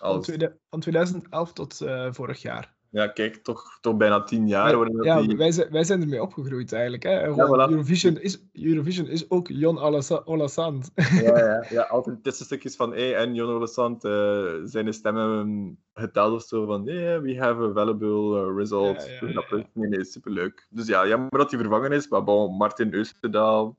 als... 0.00 0.30
Van 0.70 0.80
2011 0.80 1.52
tot 1.52 1.80
uh, 1.80 2.12
vorig 2.12 2.42
jaar 2.42 2.77
ja, 2.90 3.06
kijk, 3.06 3.36
toch, 3.36 3.78
toch 3.80 3.96
bijna 3.96 4.22
tien 4.22 4.48
jaar. 4.48 4.76
Ja, 4.76 4.88
ja 5.02 5.22
die... 5.22 5.36
wij, 5.36 5.52
zijn, 5.52 5.70
wij 5.70 5.84
zijn 5.84 6.00
ermee 6.00 6.22
opgegroeid 6.22 6.72
eigenlijk. 6.72 7.02
Hè? 7.02 7.10
Ja, 7.10 7.46
voilà. 7.46 7.70
Eurovision, 7.70 8.20
is, 8.20 8.42
Eurovision 8.52 9.06
is 9.06 9.30
ook 9.30 9.48
Jon 9.48 9.78
Olasand. 10.24 10.90
Ja, 10.94 11.38
ja, 11.38 11.64
ja, 11.68 11.82
altijd 11.96 12.22
tussenstukjes 12.22 12.76
van 12.76 12.92
hey, 12.92 13.16
en 13.16 13.34
Jon 13.34 13.50
Olasand 13.50 14.04
uh, 14.04 14.54
zijn 14.64 14.94
stemmen 14.94 15.78
geteld 15.94 16.34
of 16.34 16.42
zo 16.42 16.66
van 16.66 16.84
yeah, 16.84 17.22
we 17.22 17.38
have 17.38 17.62
available 17.62 18.46
uh, 18.46 18.56
results. 18.56 19.06
Ja, 19.06 19.28
ja, 19.28 19.44
ja, 19.50 19.66
Nee, 19.72 19.88
nee, 19.88 20.04
superleuk. 20.04 20.66
Dus 20.70 20.86
ja, 20.86 21.06
jammer 21.06 21.38
dat 21.38 21.50
hij 21.50 21.60
vervangen 21.60 21.92
is, 21.92 22.08
maar 22.08 22.24
bon, 22.24 22.56
Martin 22.56 22.94
Eusterdaal. 22.94 23.76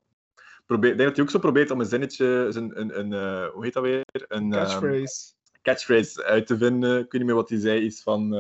Probeer, 0.66 0.92
ik 0.92 0.98
denk 0.98 1.08
dat 1.08 1.18
hij 1.18 1.26
ook 1.26 1.32
zo 1.32 1.40
probeert 1.40 1.72
om 1.72 1.80
een 1.80 1.86
zinnetje, 1.86 2.26
een, 2.54 2.80
een, 2.80 3.00
een 3.00 3.12
uh, 3.12 3.48
hoe 3.48 3.64
heet 3.64 3.74
dat 3.74 3.84
weer? 3.84 4.04
Een 4.12 4.52
catchphrase. 4.52 5.34
Um, 5.34 5.62
catchphrase 5.62 6.24
uit 6.24 6.48
te 6.48 6.58
vinden. 6.58 6.98
Ik 6.98 7.12
weet 7.12 7.14
niet 7.14 7.26
meer 7.26 7.36
wat 7.36 7.50
hij 7.50 7.60
zei, 7.60 7.82
iets 7.82 8.04
van 8.04 8.34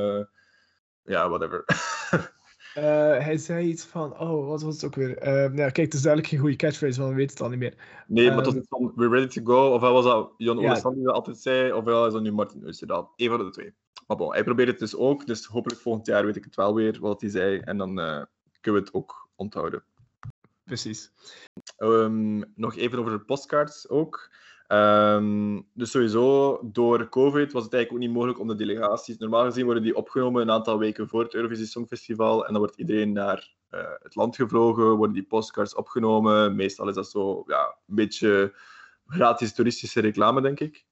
ja, 1.09 1.29
whatever. 1.29 1.63
uh, 2.75 3.23
hij 3.27 3.37
zei 3.37 3.67
iets 3.67 3.85
van, 3.85 4.19
oh, 4.19 4.47
wat 4.47 4.61
was 4.61 4.73
het 4.73 4.85
ook 4.85 4.95
weer? 4.95 5.27
Uh, 5.27 5.57
ja, 5.57 5.69
kijk, 5.69 5.77
het 5.77 5.93
is 5.93 6.01
duidelijk 6.01 6.31
geen 6.31 6.41
goede 6.41 6.55
catchphrase, 6.55 6.99
want 6.99 7.11
we 7.11 7.17
weten 7.17 7.33
het 7.33 7.43
al 7.43 7.49
niet 7.49 7.59
meer. 7.59 8.03
Nee, 8.07 8.27
um, 8.27 8.35
maar 8.35 8.45
was 8.45 8.53
ehm, 8.53 8.63
van, 8.69 8.91
we're 8.95 9.09
ready 9.09 9.27
to 9.27 9.41
go. 9.43 9.73
Of 9.73 9.81
hij 9.81 9.91
was 9.91 10.05
dat 10.05 10.33
Jon 10.37 10.59
ja. 10.59 10.73
die 10.73 11.03
dat 11.03 11.13
altijd 11.13 11.37
zei, 11.37 11.73
of 11.73 11.87
is 11.87 12.13
dat 12.13 12.21
nu 12.21 12.31
Martin 12.31 12.67
Oosterdaal. 12.67 13.13
Eén 13.15 13.29
van 13.29 13.37
de 13.37 13.49
twee. 13.49 13.73
Maar 14.07 14.17
bon, 14.17 14.31
hij 14.31 14.43
probeert 14.43 14.67
het 14.67 14.79
dus 14.79 14.95
ook, 14.95 15.25
dus 15.25 15.45
hopelijk 15.45 15.81
volgend 15.81 16.05
jaar 16.05 16.25
weet 16.25 16.35
ik 16.35 16.43
het 16.43 16.55
wel 16.55 16.75
weer, 16.75 16.97
wat 16.99 17.21
hij 17.21 17.29
zei. 17.29 17.59
En 17.59 17.77
dan 17.77 17.99
uh, 17.99 18.23
kunnen 18.61 18.81
we 18.81 18.87
het 18.87 18.93
ook 18.93 19.29
onthouden. 19.35 19.83
Precies. 20.63 21.11
Um, 21.77 22.43
nog 22.55 22.75
even 22.75 22.99
over 22.99 23.11
de 23.11 23.19
postcards 23.19 23.89
ook. 23.89 24.31
Um, 24.71 25.67
dus 25.73 25.91
sowieso, 25.91 26.59
door 26.63 27.09
COVID 27.09 27.51
was 27.51 27.63
het 27.63 27.73
eigenlijk 27.73 27.91
ook 27.91 28.07
niet 28.09 28.17
mogelijk 28.17 28.39
om 28.39 28.47
de 28.47 28.55
delegaties... 28.55 29.17
Normaal 29.17 29.45
gezien 29.45 29.65
worden 29.65 29.83
die 29.83 29.95
opgenomen 29.95 30.41
een 30.41 30.51
aantal 30.51 30.77
weken 30.77 31.07
voor 31.07 31.23
het 31.23 31.33
Eurovisie 31.33 31.65
Songfestival. 31.65 32.45
En 32.45 32.51
dan 32.51 32.61
wordt 32.61 32.77
iedereen 32.77 33.11
naar 33.11 33.55
uh, 33.71 33.79
het 33.99 34.15
land 34.15 34.35
gevlogen, 34.35 34.89
worden 34.89 35.15
die 35.15 35.27
postcards 35.27 35.75
opgenomen. 35.75 36.55
Meestal 36.55 36.87
is 36.87 36.95
dat 36.95 37.09
zo 37.09 37.43
ja, 37.47 37.77
een 37.87 37.95
beetje 37.95 38.53
gratis 39.07 39.53
toeristische 39.53 40.01
reclame, 40.01 40.41
denk 40.41 40.59
ik. 40.59 40.85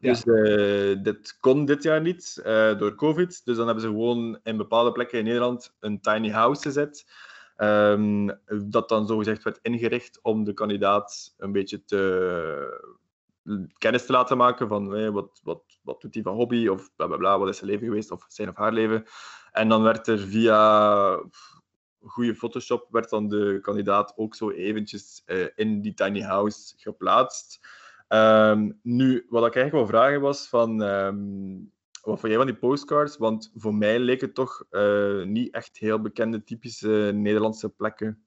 Ja. 0.00 0.10
Dus 0.10 0.24
uh, 0.24 1.02
dit 1.02 1.36
kon 1.40 1.64
dit 1.64 1.82
jaar 1.82 2.00
niet 2.00 2.42
uh, 2.46 2.78
door 2.78 2.94
COVID. 2.94 3.44
Dus 3.44 3.56
dan 3.56 3.66
hebben 3.66 3.84
ze 3.84 3.90
gewoon 3.90 4.38
in 4.42 4.56
bepaalde 4.56 4.92
plekken 4.92 5.18
in 5.18 5.24
Nederland 5.24 5.74
een 5.80 6.00
tiny 6.00 6.30
house 6.30 6.62
gezet. 6.62 7.04
Um, 7.56 8.30
dat 8.68 8.88
dan 8.88 9.06
zogezegd 9.06 9.42
werd 9.42 9.58
ingericht 9.62 10.18
om 10.22 10.44
de 10.44 10.54
kandidaat 10.54 11.34
een 11.38 11.52
beetje 11.52 11.84
te 11.84 12.92
kennis 13.78 14.06
te 14.06 14.12
laten 14.12 14.36
maken 14.36 14.68
van 14.68 14.90
hey, 14.90 15.10
wat, 15.10 15.40
wat, 15.42 15.62
wat 15.82 16.00
doet 16.00 16.14
hij 16.14 16.22
van 16.22 16.34
hobby 16.34 16.68
of 16.68 16.90
bla 16.96 17.06
bla 17.06 17.16
bla, 17.16 17.38
wat 17.38 17.48
is 17.48 17.56
zijn 17.56 17.70
leven 17.70 17.86
geweest 17.86 18.10
of 18.10 18.24
zijn 18.28 18.48
of 18.48 18.56
haar 18.56 18.72
leven. 18.72 19.04
En 19.52 19.68
dan 19.68 19.82
werd 19.82 20.06
er 20.06 20.18
via 20.18 21.20
goede 22.00 22.34
Photoshop 22.34 22.86
werd 22.90 23.10
dan 23.10 23.28
de 23.28 23.58
kandidaat 23.62 24.12
ook 24.16 24.34
zo 24.34 24.50
eventjes 24.50 25.22
uh, 25.26 25.46
in 25.54 25.80
die 25.80 25.94
tiny 25.94 26.20
house 26.20 26.74
geplaatst. 26.76 27.60
Um, 28.08 28.78
nu, 28.82 29.26
wat 29.28 29.46
ik 29.46 29.54
eigenlijk 29.54 29.72
wil 29.72 29.98
vragen 29.98 30.20
was 30.20 30.48
van 30.48 30.80
um, 30.80 31.72
wat 32.04 32.20
vond 32.20 32.32
jij 32.32 32.36
van 32.36 32.46
die 32.46 32.56
postcards? 32.56 33.16
Want 33.16 33.50
voor 33.54 33.74
mij 33.74 33.98
leek 33.98 34.20
het 34.20 34.34
toch 34.34 34.64
uh, 34.70 35.24
niet 35.24 35.54
echt 35.54 35.78
heel 35.78 36.00
bekende, 36.00 36.44
typische 36.44 37.10
Nederlandse 37.14 37.68
plekken. 37.68 38.24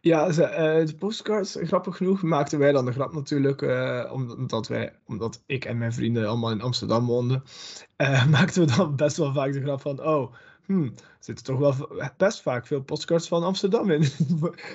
Ja, 0.00 0.32
ze, 0.32 0.42
uh, 0.42 0.86
de 0.86 0.94
postcards, 0.98 1.56
grappig 1.60 1.96
genoeg, 1.96 2.22
maakten 2.22 2.58
wij 2.58 2.72
dan 2.72 2.84
de 2.84 2.92
grap 2.92 3.12
natuurlijk, 3.12 3.62
uh, 3.62 4.12
omdat, 4.12 4.68
wij, 4.68 4.98
omdat 5.04 5.42
ik 5.46 5.64
en 5.64 5.78
mijn 5.78 5.92
vrienden 5.92 6.28
allemaal 6.28 6.50
in 6.50 6.60
Amsterdam 6.60 7.06
woonden, 7.06 7.42
maakten 8.30 8.66
we 8.66 8.76
dan 8.76 8.96
best 8.96 9.16
wel 9.16 9.32
vaak 9.32 9.52
de 9.52 9.60
grap 9.60 9.80
van, 9.80 10.02
oh, 10.02 10.34
hmm, 10.64 10.84
er 10.84 11.16
zitten 11.18 11.44
toch 11.44 11.58
wel 11.58 11.88
best 12.16 12.42
vaak 12.42 12.66
veel 12.66 12.82
postcards 12.82 13.28
van 13.28 13.42
Amsterdam 13.42 13.90
in. 13.90 14.04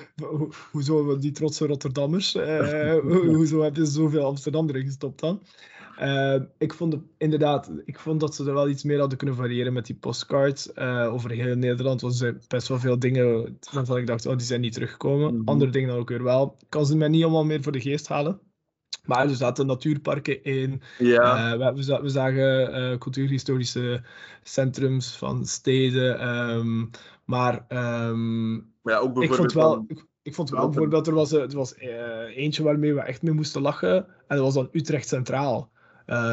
hoezo 0.72 1.18
die 1.18 1.32
trotse 1.32 1.66
Rotterdammers? 1.66 2.32
hoezo 3.36 3.62
heb 3.62 3.76
je 3.76 3.84
zoveel 3.84 4.24
Amsterdam 4.24 4.68
erin 4.68 4.84
gestopt 4.84 5.20
dan? 5.20 5.42
Uh, 6.00 6.36
ik 6.58 6.74
vond 6.74 6.96
inderdaad, 7.18 7.70
ik 7.84 7.98
vond 7.98 8.20
dat 8.20 8.34
ze 8.34 8.44
er 8.44 8.54
wel 8.54 8.68
iets 8.68 8.84
meer 8.84 8.98
hadden 8.98 9.18
kunnen 9.18 9.36
variëren 9.36 9.72
met 9.72 9.86
die 9.86 9.96
postcards. 9.96 10.70
Uh, 10.74 11.12
over 11.12 11.30
heel 11.30 11.56
Nederland 11.56 12.00
was 12.00 12.20
er 12.20 12.38
best 12.48 12.68
wel 12.68 12.78
veel 12.78 12.98
dingen 12.98 13.58
waarvan 13.72 13.96
ik 13.96 14.06
dacht, 14.06 14.26
oh, 14.26 14.36
die 14.36 14.46
zijn 14.46 14.60
niet 14.60 14.72
teruggekomen. 14.72 15.30
Mm 15.30 15.38
-hmm. 15.38 15.48
Andere 15.48 15.70
dingen 15.70 15.88
dan 15.88 15.98
ook 15.98 16.08
weer 16.08 16.22
wel. 16.22 16.56
Ik 16.58 16.66
kan 16.68 16.86
ze 16.86 16.96
mij 16.96 17.08
niet 17.08 17.22
allemaal 17.22 17.44
meer 17.44 17.62
voor 17.62 17.72
de 17.72 17.80
geest 17.80 18.08
halen. 18.08 18.40
Maar 19.04 19.28
er 19.28 19.34
zaten 19.34 19.66
natuurparken 19.66 20.44
in. 20.44 20.82
Ja. 20.98 21.52
Uh, 21.52 21.72
we, 21.72 21.84
we, 21.84 22.00
we, 22.02 22.08
zagen 22.08 22.80
uh, 22.80 22.98
cultuurhistorische 22.98 24.02
centrums 24.42 25.16
van 25.16 25.46
steden. 25.46 26.28
Um, 26.28 26.90
maar, 27.24 27.66
um, 27.68 28.54
maar 28.82 28.94
ja, 28.94 28.98
ook 28.98 29.22
ik 29.22 29.34
vond 29.34 29.52
wel, 29.52 29.84
ik, 29.86 30.06
ik, 30.22 30.34
vond 30.34 30.50
wel 30.50 30.68
bijvoorbeeld, 30.68 31.06
er 31.06 31.14
was, 31.14 31.32
er 31.32 31.56
was 31.56 31.78
uh, 31.78 32.36
eentje 32.36 32.62
waarmee 32.62 32.94
we 32.94 33.00
echt 33.00 33.22
mee 33.22 33.34
moesten 33.34 33.62
lachen. 33.62 33.96
En 33.96 34.36
dat 34.36 34.38
was 34.38 34.54
dan 34.54 34.68
Utrecht 34.72 35.08
Centraal 35.08 35.72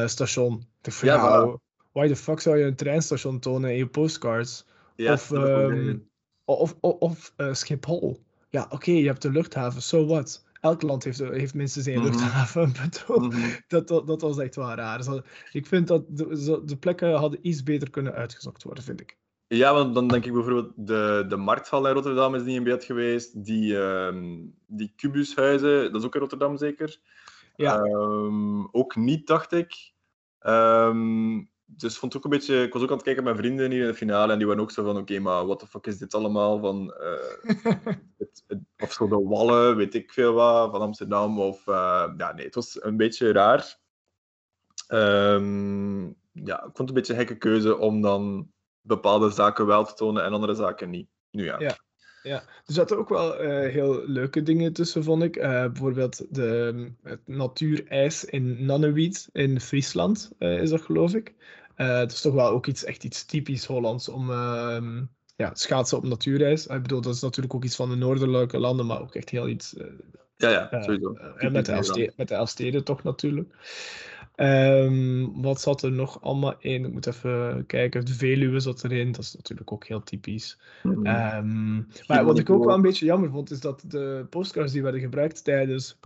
station. 0.05 0.53
Ik 0.53 0.67
dacht 0.81 0.97
van, 0.97 1.07
ja, 1.07 1.57
why 1.91 2.07
the 2.07 2.15
fuck 2.15 2.39
zou 2.39 2.57
je 2.57 2.65
een 2.65 2.75
treinstation 2.75 3.39
tonen 3.39 3.71
in 3.71 3.77
je 3.77 3.87
postcards? 3.87 4.65
Ja, 4.95 5.13
of, 5.13 5.31
um, 5.31 6.09
of, 6.45 6.75
of, 6.79 6.99
of 6.99 7.33
Schiphol. 7.51 8.23
Ja, 8.49 8.63
oké, 8.63 8.75
okay, 8.75 8.95
je 8.95 9.07
hebt 9.07 9.21
de 9.21 9.31
luchthaven, 9.31 9.81
so 9.81 10.05
what? 10.05 10.43
elk 10.61 10.81
land 10.81 11.03
heeft, 11.03 11.19
heeft 11.19 11.53
minstens 11.53 11.85
één 11.85 12.03
luchthaven. 12.03 12.71
Mm 13.07 13.31
-hmm. 13.31 13.55
dat, 13.67 13.87
dat, 13.87 14.07
dat, 14.07 14.21
was 14.21 14.37
echt 14.37 14.55
wel 14.55 14.73
raar. 14.73 14.97
Dus 14.97 15.21
ik 15.51 15.65
vind 15.65 15.87
dat 15.87 16.03
de, 16.09 16.61
de, 16.65 16.77
plekken 16.77 17.13
hadden 17.13 17.39
iets 17.41 17.63
beter 17.63 17.89
kunnen 17.89 18.13
uitgezocht 18.13 18.63
worden, 18.63 18.83
vind 18.83 19.01
ik. 19.01 19.17
Ja, 19.47 19.73
want 19.73 19.95
dan 19.95 20.07
denk 20.07 20.25
ik 20.25 20.33
bijvoorbeeld 20.33 20.71
de, 20.75 21.25
de 21.27 21.35
markthal 21.35 21.87
in 21.87 21.93
Rotterdam 21.93 22.35
is 22.35 22.43
niet 22.43 22.55
in 22.55 22.63
beeld 22.63 22.83
geweest. 22.83 23.45
Die, 23.45 23.73
uh, 23.73 24.15
die 24.65 24.93
kubushuizen, 24.95 25.91
dat 25.91 26.01
is 26.01 26.07
ook 26.07 26.13
in 26.13 26.19
Rotterdam 26.19 26.57
zeker. 26.57 26.99
Ja. 27.61 27.81
Um, 27.81 28.67
ook 28.71 28.95
niet, 28.95 29.27
dacht 29.27 29.51
ik. 29.51 29.93
Um, 30.39 31.51
dus 31.65 31.97
vond 31.97 32.17
ook 32.17 32.23
een 32.23 32.29
beetje, 32.29 32.63
ik 32.63 32.73
was 32.73 32.81
ook 32.81 32.89
aan 32.89 32.95
het 32.95 33.05
kijken 33.05 33.23
met 33.23 33.33
mijn 33.33 33.45
vrienden 33.45 33.71
hier 33.71 33.81
in 33.81 33.87
de 33.87 33.93
finale 33.93 34.31
en 34.31 34.37
die 34.37 34.47
waren 34.47 34.61
ook 34.61 34.71
zo 34.71 34.83
van, 34.83 34.91
oké, 34.91 35.01
okay, 35.01 35.17
maar 35.17 35.45
what 35.45 35.59
the 35.59 35.67
fuck 35.67 35.87
is 35.87 35.97
dit 35.97 36.13
allemaal? 36.13 36.59
Van, 36.59 36.93
uh, 36.99 37.53
het, 38.17 38.43
het, 38.47 38.59
of 38.77 38.91
zo 38.91 39.07
de 39.07 39.27
wallen, 39.27 39.75
weet 39.75 39.93
ik 39.93 40.11
veel 40.11 40.33
wat, 40.33 40.71
van 40.71 40.81
Amsterdam. 40.81 41.39
Of, 41.39 41.67
uh, 41.67 42.13
ja, 42.17 42.33
nee, 42.33 42.45
het 42.45 42.55
was 42.55 42.83
een 42.83 42.97
beetje 42.97 43.31
raar. 43.31 43.79
Um, 44.87 46.15
ja, 46.31 46.57
ik 46.57 46.63
vond 46.63 46.77
het 46.77 46.89
een 46.89 46.93
beetje 46.93 47.13
een 47.13 47.19
gekke 47.19 47.37
keuze 47.37 47.77
om 47.77 48.01
dan 48.01 48.51
bepaalde 48.81 49.29
zaken 49.29 49.65
wel 49.65 49.85
te 49.85 49.93
tonen 49.93 50.23
en 50.23 50.33
andere 50.33 50.53
zaken 50.53 50.89
niet. 50.89 51.09
Nu 51.31 51.45
ja. 51.45 51.59
ja. 51.59 51.77
Ja, 52.23 52.43
er 52.65 52.73
zaten 52.73 52.97
ook 52.97 53.09
wel 53.09 53.43
uh, 53.43 53.49
heel 53.71 54.07
leuke 54.07 54.43
dingen 54.43 54.73
tussen, 54.73 55.03
vond 55.03 55.23
ik. 55.23 55.35
Uh, 55.35 55.43
bijvoorbeeld 55.43 56.25
de, 56.29 56.91
het 57.03 57.19
natuurijs 57.25 58.25
in 58.25 58.65
Nannewied 58.65 59.29
in 59.33 59.59
Friesland, 59.59 60.31
uh, 60.39 60.61
is 60.61 60.69
dat 60.69 60.81
geloof 60.81 61.13
ik. 61.13 61.33
het 61.75 62.11
is 62.11 62.21
toch 62.21 62.33
wel 62.33 62.49
ook 62.49 62.67
iets, 62.67 62.83
echt 62.83 63.03
iets 63.03 63.25
typisch 63.25 63.65
Hollands 63.65 64.09
om 64.09 64.31
ehm, 64.31 65.03
ja, 65.35 65.51
schaatsen 65.53 65.97
op 65.97 66.03
natuurreis. 66.03 66.67
Ik 66.67 66.81
bedoel, 66.81 67.01
dat 67.01 67.15
is 67.15 67.21
natuurlijk 67.21 67.53
ook 67.53 67.63
iets 67.63 67.75
van 67.75 67.89
de 67.89 67.95
noordelijke 67.95 68.59
landen, 68.59 68.85
maar 68.85 69.01
ook 69.01 69.15
echt 69.15 69.29
heel 69.29 69.47
iets... 69.47 69.75
ja, 70.35 70.49
ja, 70.49 70.81
sowieso. 70.81 71.13
en 71.13 71.51
met 71.51 71.65
de, 71.65 71.71
Elfsteden, 71.71 72.13
met 72.17 72.27
de 72.27 72.35
Elfsteden 72.35 72.83
toch 72.83 73.03
natuurlijk. 73.03 73.53
Um, 74.35 75.41
wat 75.41 75.61
zat 75.61 75.83
er 75.83 75.91
nog 75.91 76.21
allemaal 76.21 76.55
in? 76.59 76.85
Ik 76.85 76.91
moet 76.91 77.07
even 77.07 77.63
kijken. 77.67 78.05
De 78.05 78.13
Veluwe 78.13 78.59
zat 78.59 78.83
erin. 78.83 79.11
Dat 79.11 79.23
is 79.23 79.35
natuurlijk 79.35 79.71
ook 79.71 79.85
heel 79.85 80.03
typisch. 80.03 80.59
Mm 80.83 80.93
-hmm. 80.93 81.05
um, 81.05 81.87
maar 82.07 82.25
wat 82.25 82.39
ik 82.39 82.49
ook 82.49 82.65
wel 82.65 82.75
een 82.75 82.81
beetje 82.81 83.05
jammer 83.05 83.29
vond, 83.29 83.51
is 83.51 83.59
dat 83.59 83.83
de 83.87 84.25
postcards 84.29 84.71
die 84.71 84.83
werden 84.83 85.01
gebruikt 85.01 85.43
tijdens 85.43 85.99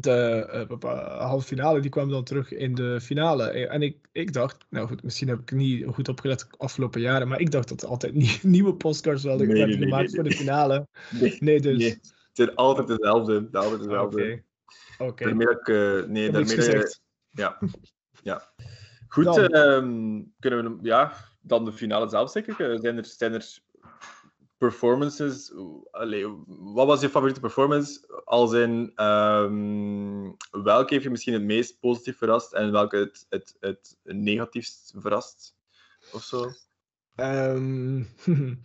de 0.00 0.48
uh, 0.84 1.18
halve 1.18 1.46
finale, 1.46 1.80
die 1.80 1.90
kwamen 1.90 2.12
dan 2.12 2.24
terug 2.24 2.52
in 2.52 2.74
de 2.74 3.00
finale. 3.00 3.50
En 3.50 3.82
ik, 3.82 3.96
ik 4.12 4.32
dacht, 4.32 4.66
nou 4.70 4.88
goed, 4.88 5.02
misschien 5.02 5.28
heb 5.28 5.38
ik 5.38 5.52
niet 5.52 5.86
goed 5.86 6.08
opgelet 6.08 6.38
de 6.38 6.46
afgelopen 6.58 7.00
jaren, 7.00 7.28
maar 7.28 7.40
ik 7.40 7.50
dacht 7.50 7.68
dat 7.68 7.82
er 7.82 7.88
altijd 7.88 8.14
nie 8.24 8.38
nieuwe 8.42 8.74
postcards 8.74 9.22
werden 9.22 9.48
nee, 9.48 9.66
nee, 9.66 9.76
gemaakt 9.76 10.06
nee, 10.06 10.14
voor 10.14 10.24
de 10.24 10.36
finale. 10.36 10.86
Nee, 11.38 11.60
dus. 11.60 11.78
Nee, 11.78 11.90
het 11.90 12.30
zijn 12.32 12.54
altijd 12.54 12.86
dezelfde. 12.86 13.48
Altijd 13.52 13.80
dezelfde. 13.82 14.22
Oké. 14.22 14.42
Okay. 14.98 15.08
Okay. 15.08 15.26
Daarmee 15.28 16.00
uh, 16.00 16.08
nee, 16.08 16.30
daarmee 16.30 16.86
ja. 17.30 17.58
ja. 18.22 18.52
Goed, 19.08 19.24
dan. 19.24 19.38
Uh, 19.38 20.22
kunnen 20.38 20.78
we 20.78 20.78
ja, 20.82 21.12
dan 21.40 21.64
de 21.64 21.72
finale 21.72 22.08
zelf 22.08 22.30
zeker. 22.30 22.78
Zijn 22.80 22.96
er, 22.96 23.04
zijn 23.04 23.32
er 23.32 23.58
performances? 24.58 25.52
Allee, 25.90 26.26
wat 26.46 26.86
was 26.86 27.00
je 27.00 27.08
favoriete 27.08 27.40
performance? 27.40 28.22
Als 28.24 28.52
in, 28.52 28.92
um, 29.04 30.36
welke 30.50 30.92
heeft 30.92 31.04
je 31.04 31.10
misschien 31.10 31.32
het 31.32 31.42
meest 31.42 31.80
positief 31.80 32.18
verrast 32.18 32.52
en 32.52 32.72
welke 32.72 32.96
het, 32.96 33.26
het, 33.28 33.56
het 33.60 33.96
negatiefst 34.02 34.94
verrast? 34.96 35.56
Of 36.12 36.22
zo? 36.22 36.50
Um, 37.16 38.08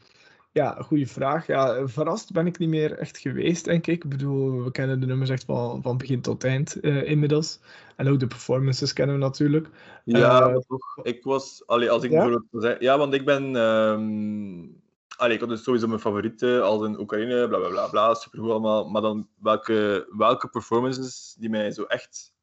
Ja, 0.53 0.77
goede 0.81 1.07
vraag. 1.07 1.47
Ja, 1.47 1.87
verrast 1.87 2.31
ben 2.31 2.47
ik 2.47 2.57
niet 2.57 2.69
meer 2.69 2.97
echt 2.97 3.17
geweest, 3.17 3.65
denk 3.65 3.87
ik. 3.87 4.03
Ik 4.03 4.09
bedoel, 4.09 4.63
we 4.63 4.71
kennen 4.71 4.99
de 4.99 5.05
nummers 5.05 5.29
echt 5.29 5.43
van, 5.43 5.81
van 5.81 5.97
begin 5.97 6.21
tot 6.21 6.43
eind 6.43 6.77
uh, 6.81 7.09
inmiddels. 7.09 7.59
En 7.95 8.07
ook 8.07 8.19
de 8.19 8.27
performances 8.27 8.93
kennen 8.93 9.15
we 9.15 9.21
natuurlijk. 9.21 9.67
Ja, 10.03 10.49
uh, 10.49 10.57
toch. 10.67 10.99
Ik 11.03 11.23
was... 11.23 11.63
Allee, 11.65 11.89
als 11.89 12.03
ik 12.03 12.11
ja? 12.11 12.23
bijvoorbeeld... 12.23 12.81
Ja, 12.81 12.97
want 12.97 13.13
ik 13.13 13.25
ben... 13.25 13.55
Um... 13.55 14.81
Allee, 15.17 15.33
ik 15.33 15.39
had 15.39 15.49
dus 15.49 15.63
sowieso 15.63 15.87
mijn 15.87 15.99
favorieten, 15.99 16.63
als 16.63 16.85
in 16.85 16.99
Oekraïne, 16.99 17.47
bla 17.47 17.57
bla 17.57 17.69
bla, 17.69 17.87
bla 17.87 18.13
supergoed 18.13 18.51
allemaal. 18.51 18.89
Maar 18.89 19.01
dan 19.01 19.27
welke, 19.39 20.07
welke 20.17 20.47
performances 20.47 21.35
die 21.39 21.49
mij 21.49 21.71
zo 21.71 21.83
echt 21.83 22.33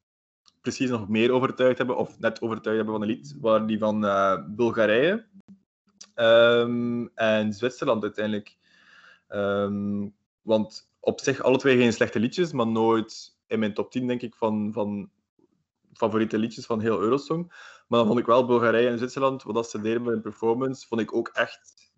precies 0.61 0.89
nog 0.89 1.09
meer 1.09 1.31
overtuigd 1.31 1.77
hebben, 1.77 1.97
of 1.97 2.19
net 2.19 2.41
overtuigd 2.41 2.77
hebben 2.77 2.99
van 2.99 3.01
een 3.01 3.15
lied, 3.15 3.35
waren 3.41 3.67
die 3.67 3.77
van 3.77 4.05
uh, 4.05 4.37
Bulgarije. 4.47 5.25
Um, 6.21 7.11
en 7.15 7.53
Zwitserland 7.53 8.03
uiteindelijk. 8.03 8.57
Um, 9.29 10.15
want 10.41 10.91
op 10.99 11.19
zich 11.19 11.41
alle 11.41 11.57
twee 11.57 11.77
geen 11.77 11.93
slechte 11.93 12.19
liedjes, 12.19 12.51
maar 12.51 12.67
nooit 12.67 13.37
in 13.47 13.59
mijn 13.59 13.73
top 13.73 13.91
10 13.91 14.07
denk 14.07 14.21
ik 14.21 14.35
van, 14.35 14.73
van 14.73 15.09
favoriete 15.93 16.37
liedjes 16.37 16.65
van 16.65 16.79
heel 16.79 16.99
Eurosong. 16.99 17.47
Maar 17.87 17.99
dan 17.99 18.07
vond 18.07 18.19
ik 18.19 18.25
wel 18.25 18.45
Bulgarije 18.45 18.89
en 18.89 18.97
Zwitserland, 18.97 19.43
wat 19.43 19.55
dat 19.55 19.69
ze 19.69 19.81
deden 19.81 20.01
met 20.01 20.13
een 20.13 20.21
performance, 20.21 20.87
vond 20.87 21.01
ik 21.01 21.15
ook 21.15 21.27
echt 21.27 21.91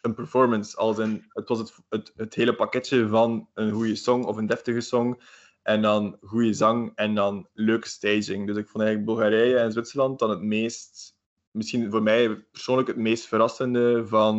een 0.00 0.14
performance. 0.14 0.76
Als 0.76 0.98
in, 0.98 1.24
het 1.28 1.48
was 1.48 1.58
het, 1.58 1.74
het, 1.88 2.12
het 2.16 2.34
hele 2.34 2.54
pakketje 2.54 3.08
van 3.08 3.48
een 3.54 3.72
goede 3.72 3.96
song 3.96 4.24
of 4.24 4.36
een 4.36 4.46
deftige 4.46 4.80
song. 4.80 5.20
En 5.62 5.82
dan 5.82 6.16
goede 6.20 6.52
zang 6.52 6.92
en 6.94 7.14
dan 7.14 7.48
leuke 7.52 7.88
staging. 7.88 8.46
Dus 8.46 8.56
ik 8.56 8.68
vond 8.68 8.84
eigenlijk 8.84 9.04
Bulgarije 9.04 9.58
en 9.58 9.72
Zwitserland 9.72 10.18
dan 10.18 10.30
het 10.30 10.42
meest 10.42 11.15
misschien 11.56 11.90
voor 11.90 12.02
mij 12.02 12.34
persoonlijk 12.34 12.88
het 12.88 12.96
meest 12.96 13.26
verrassende 13.26 14.06
van 14.06 14.36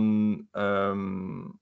um, 0.52 1.60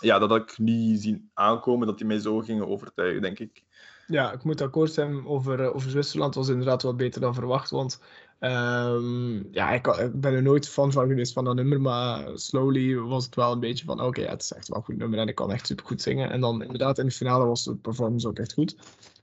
ja, 0.00 0.18
dat 0.18 0.34
ik 0.34 0.58
niet 0.58 1.02
zien 1.02 1.30
aankomen 1.34 1.86
dat 1.86 1.98
die 1.98 2.06
mij 2.06 2.18
zo 2.18 2.40
gingen 2.40 2.68
overtuigen, 2.68 3.22
denk 3.22 3.38
ik. 3.38 3.64
Ja, 4.06 4.32
ik 4.32 4.44
moet 4.44 4.60
akkoord 4.60 4.92
zijn 4.92 5.26
over, 5.26 5.60
eh, 5.60 5.74
over 5.74 5.90
Zwitserland. 5.90 6.34
was 6.34 6.48
inderdaad 6.48 6.82
wel 6.82 6.94
beter 6.94 7.20
dan 7.20 7.34
verwacht. 7.34 7.70
Want 7.70 8.00
um, 8.40 9.48
ja, 9.50 9.70
ik, 9.70 9.86
ik, 9.86 10.20
ben 10.20 10.32
er 10.32 10.42
nooit 10.42 10.68
fan 10.68 10.92
van 10.92 11.08
geweest 11.08 11.32
van 11.32 11.44
dat 11.44 11.54
nummer. 11.54 11.80
Maar 11.80 12.30
slowly 12.34 12.96
was 12.96 13.24
het 13.24 13.34
wel 13.34 13.52
een 13.52 13.60
beetje 13.60 13.84
van: 13.84 13.98
oké, 13.98 14.06
okay, 14.06 14.24
ja, 14.24 14.30
het 14.30 14.42
is 14.42 14.52
echt 14.52 14.68
wel 14.68 14.78
een 14.78 14.84
goed 14.84 14.96
nummer 14.96 15.18
en 15.18 15.28
ik 15.28 15.34
kan 15.34 15.52
echt 15.52 15.66
super 15.66 15.86
goed 15.86 16.02
zingen. 16.02 16.30
En 16.30 16.40
dan 16.40 16.62
inderdaad 16.62 16.98
in 16.98 17.06
de 17.06 17.12
finale 17.12 17.44
was 17.44 17.64
de 17.64 17.76
performance 17.76 18.28
ook 18.28 18.38
echt 18.38 18.52
goed. 18.52 18.76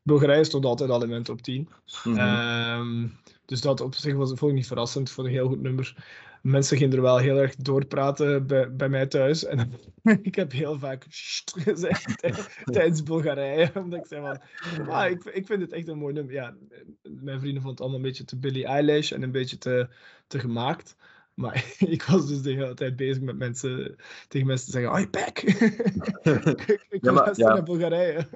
Bulgarije 0.03 0.43
stond 0.43 0.65
altijd 0.65 0.89
al 0.89 1.03
in 1.03 1.09
mijn 1.09 1.23
top 1.23 1.41
10. 1.41 1.69
Mm 2.03 2.15
-hmm. 2.15 2.79
um, 2.79 3.19
dus 3.51 3.61
dat 3.61 3.81
op 3.81 3.95
zich 3.95 4.15
was, 4.15 4.29
vond 4.29 4.51
ik 4.51 4.57
niet 4.57 4.67
verrassend. 4.67 5.11
voor 5.11 5.25
een 5.25 5.31
heel 5.31 5.47
goed 5.47 5.61
nummer. 5.61 5.95
Mensen 6.41 6.77
gingen 6.77 6.95
er 6.95 7.01
wel 7.01 7.17
heel 7.17 7.37
erg 7.37 7.55
doorpraten 7.55 8.47
bij, 8.47 8.75
bij 8.75 8.89
mij 8.89 9.07
thuis. 9.07 9.45
En 9.45 9.73
ik 10.21 10.35
heb 10.35 10.51
heel 10.51 10.79
vaak 10.79 11.05
gezegd 11.09 12.21
tijdens 12.63 13.03
Bulgarije. 13.03 13.71
Omdat 13.83 13.99
ik 13.99 14.05
zei 14.05 14.21
van, 14.21 14.87
ah, 14.87 15.09
ik, 15.09 15.23
ik 15.23 15.45
vind 15.45 15.61
het 15.61 15.71
echt 15.71 15.87
een 15.87 15.97
mooi 15.97 16.13
nummer. 16.13 16.33
Ja, 16.33 16.55
mijn 17.01 17.39
vrienden 17.39 17.61
vonden 17.61 17.69
het 17.71 17.79
allemaal 17.79 17.97
een 17.97 18.05
beetje 18.05 18.25
te 18.25 18.37
Billie 18.37 18.65
Eilish 18.65 19.11
en 19.11 19.21
een 19.21 19.31
beetje 19.31 19.57
te, 19.57 19.89
te 20.27 20.39
gemaakt. 20.39 20.95
Maar 21.33 21.73
ik 21.95 22.03
was 22.03 22.27
dus 22.27 22.41
de 22.41 22.51
hele 22.51 22.73
tijd 22.73 22.95
bezig 22.95 23.21
met 23.21 23.37
mensen, 23.37 23.95
tegen 24.27 24.47
mensen 24.47 24.65
te 24.65 24.79
zeggen, 24.79 25.01
oh, 25.01 25.09
back! 25.09 25.41
ik 25.41 26.85
ik 26.89 27.03
ja, 27.03 27.11
maar, 27.11 27.31
ja. 27.35 27.53
naar 27.53 27.63
Bulgarije. 27.63 28.27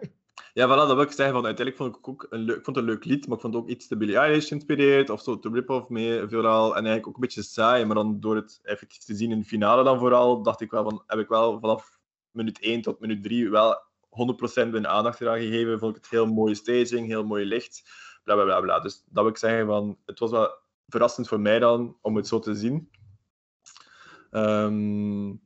Ja, 0.53 0.67
voilà, 0.67 0.87
dat 0.87 0.93
wil 0.93 1.01
ik 1.01 1.11
zeggen. 1.11 1.35
Van, 1.35 1.45
uiteindelijk 1.45 1.77
vond 1.77 1.95
ik 1.95 2.07
ook 2.07 2.27
een 2.29 2.39
leuk, 2.39 2.63
vond 2.63 2.77
een 2.77 2.83
leuk 2.83 3.05
lied, 3.05 3.27
maar 3.27 3.35
ik 3.35 3.41
vond 3.41 3.53
het 3.53 3.63
ook 3.63 3.69
iets 3.69 3.87
te 3.87 3.97
Billie 3.97 4.17
Eilish 4.17 4.47
geïnspireerd, 4.47 5.09
of 5.09 5.21
zo 5.21 5.39
te 5.39 5.49
rip-off 5.49 5.89
mee, 5.89 6.27
veelal. 6.27 6.67
En 6.67 6.73
eigenlijk 6.73 7.07
ook 7.07 7.13
een 7.13 7.21
beetje 7.21 7.43
saai, 7.43 7.85
maar 7.85 7.95
dan 7.95 8.19
door 8.19 8.35
het 8.35 8.59
effectief 8.63 9.03
te 9.03 9.15
zien 9.15 9.31
in 9.31 9.39
de 9.39 9.45
finale 9.45 9.83
dan 9.83 9.99
vooral, 9.99 10.43
dacht 10.43 10.61
ik 10.61 10.71
wel 10.71 10.83
van, 10.83 11.03
heb 11.07 11.19
ik 11.19 11.27
wel 11.27 11.59
vanaf 11.59 11.99
minuut 12.31 12.59
1 12.59 12.81
tot 12.81 12.99
minuut 12.99 13.23
3 13.23 13.49
wel 13.49 13.83
100% 14.09 14.69
mijn 14.69 14.87
aandacht 14.87 15.21
eraan 15.21 15.39
gegeven. 15.39 15.79
Vond 15.79 15.95
ik 15.95 16.01
het 16.01 16.11
heel 16.11 16.25
mooie 16.25 16.55
staging, 16.55 17.07
heel 17.07 17.25
mooi 17.25 17.45
licht, 17.45 17.83
bla 18.23 18.33
bla 18.33 18.43
bla. 18.43 18.61
bla. 18.61 18.79
Dus 18.79 19.03
dat 19.05 19.23
wil 19.23 19.31
ik 19.31 19.37
zeggen 19.37 19.65
van, 19.65 19.97
het 20.05 20.19
was 20.19 20.31
wel 20.31 20.57
verrassend 20.87 21.27
voor 21.27 21.39
mij 21.39 21.59
dan, 21.59 21.97
om 22.01 22.15
het 22.15 22.27
zo 22.27 22.39
te 22.39 22.55
zien. 22.55 22.89
Um, 24.31 25.41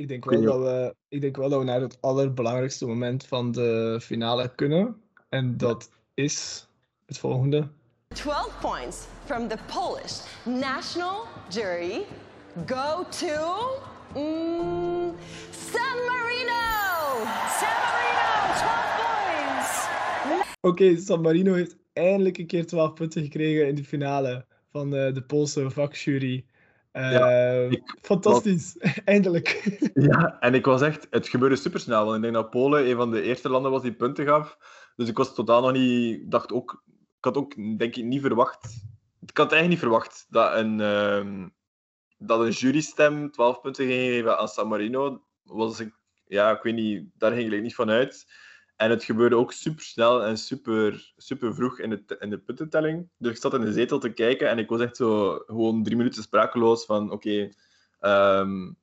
ik 0.00 0.08
denk, 0.08 0.24
wel 0.24 0.42
dat 0.42 0.58
we, 0.58 0.94
ik 1.08 1.20
denk 1.20 1.36
wel 1.36 1.48
dat 1.48 1.58
we 1.58 1.64
naar 1.64 1.80
het 1.80 1.98
allerbelangrijkste 2.00 2.86
moment 2.86 3.26
van 3.26 3.52
de 3.52 3.98
finale 4.02 4.54
kunnen. 4.54 4.96
En 5.28 5.56
dat 5.56 5.90
is 6.14 6.66
het 7.06 7.18
volgende. 7.18 7.68
12 8.08 8.60
points 8.60 9.06
from 9.24 9.48
the 9.48 9.58
Polish 9.66 10.20
national 10.44 11.26
jury 11.48 12.04
go 12.66 13.04
to 13.08 13.60
mm, 14.14 15.14
San 15.50 15.96
Marino. 16.08 16.64
San 17.58 17.76
Marino, 17.86 18.28
12 18.56 18.96
points. 19.00 19.86
Oké, 20.60 20.96
San 20.96 21.20
Marino 21.20 21.54
heeft 21.54 21.76
eindelijk 21.92 22.38
een 22.38 22.46
keer 22.46 22.66
12 22.66 22.92
punten 22.92 23.22
gekregen 23.22 23.68
in 23.68 23.74
de 23.74 23.84
finale 23.84 24.46
van 24.70 24.94
uh, 24.94 25.14
de 25.14 25.22
Poolse 25.22 25.70
vakjury. 25.70 26.44
Uh, 26.92 27.12
ja, 27.12 27.50
ik, 27.70 27.96
fantastisch, 28.02 28.76
eindelijk. 29.04 29.78
ja, 29.94 30.40
en 30.40 30.54
ik 30.54 30.64
was 30.64 30.82
echt, 30.82 31.06
het 31.10 31.28
gebeurde 31.28 31.56
supersnel. 31.56 32.04
Want 32.04 32.16
ik 32.16 32.22
denk 32.22 32.34
dat 32.34 32.50
Polen 32.50 32.88
een 32.88 32.96
van 32.96 33.10
de 33.10 33.22
eerste 33.22 33.48
landen 33.48 33.70
was 33.70 33.82
die 33.82 33.92
punten 33.92 34.26
gaf. 34.26 34.58
Dus 34.96 35.08
ik 35.08 35.16
was 35.16 35.34
totaal 35.34 35.60
nog 35.62 35.72
niet, 35.72 36.30
dacht 36.30 36.52
ook, 36.52 36.82
ik 37.18 37.24
had 37.24 37.36
ook 37.36 37.54
denk 37.78 37.96
ik 37.96 38.04
niet 38.04 38.20
verwacht, 38.20 38.82
ik 39.26 39.36
had 39.36 39.52
eigenlijk 39.52 39.68
niet 39.68 39.78
verwacht 39.78 40.26
dat 40.28 40.54
een, 40.54 40.78
uh, 40.78 41.46
dat 42.18 42.40
een 42.40 42.50
jurystem 42.50 43.30
12 43.30 43.60
punten 43.60 43.86
ging 43.86 44.00
geven 44.00 44.38
aan 44.38 44.48
San 44.48 44.68
Marino. 44.68 45.22
Was 45.42 45.80
ik, 45.80 45.94
ja, 46.26 46.50
ik 46.50 46.62
weet 46.62 46.74
niet, 46.74 47.04
daar 47.18 47.32
ging 47.32 47.52
ik 47.52 47.62
niet 47.62 47.74
van 47.74 47.90
uit. 47.90 48.26
En 48.80 48.90
het 48.90 49.04
gebeurde 49.04 49.36
ook 49.36 49.52
super 49.52 49.84
snel 49.84 50.24
en 50.24 50.36
super, 50.36 51.12
super 51.16 51.54
vroeg 51.54 51.78
in 51.80 51.90
de, 51.90 52.16
in 52.18 52.30
de 52.30 52.38
puntentelling. 52.38 53.08
Dus 53.16 53.30
ik 53.30 53.40
zat 53.40 53.54
in 53.54 53.60
de 53.60 53.72
zetel 53.72 53.98
te 53.98 54.12
kijken 54.12 54.48
en 54.48 54.58
ik 54.58 54.68
was 54.68 54.80
echt 54.80 54.96
zo 54.96 55.38
gewoon 55.46 55.82
drie 55.82 55.96
minuten 55.96 56.22
sprakeloos 56.22 56.84
van 56.84 57.10
oké, 57.10 57.52
okay, 57.98 58.40
um, 58.40 58.78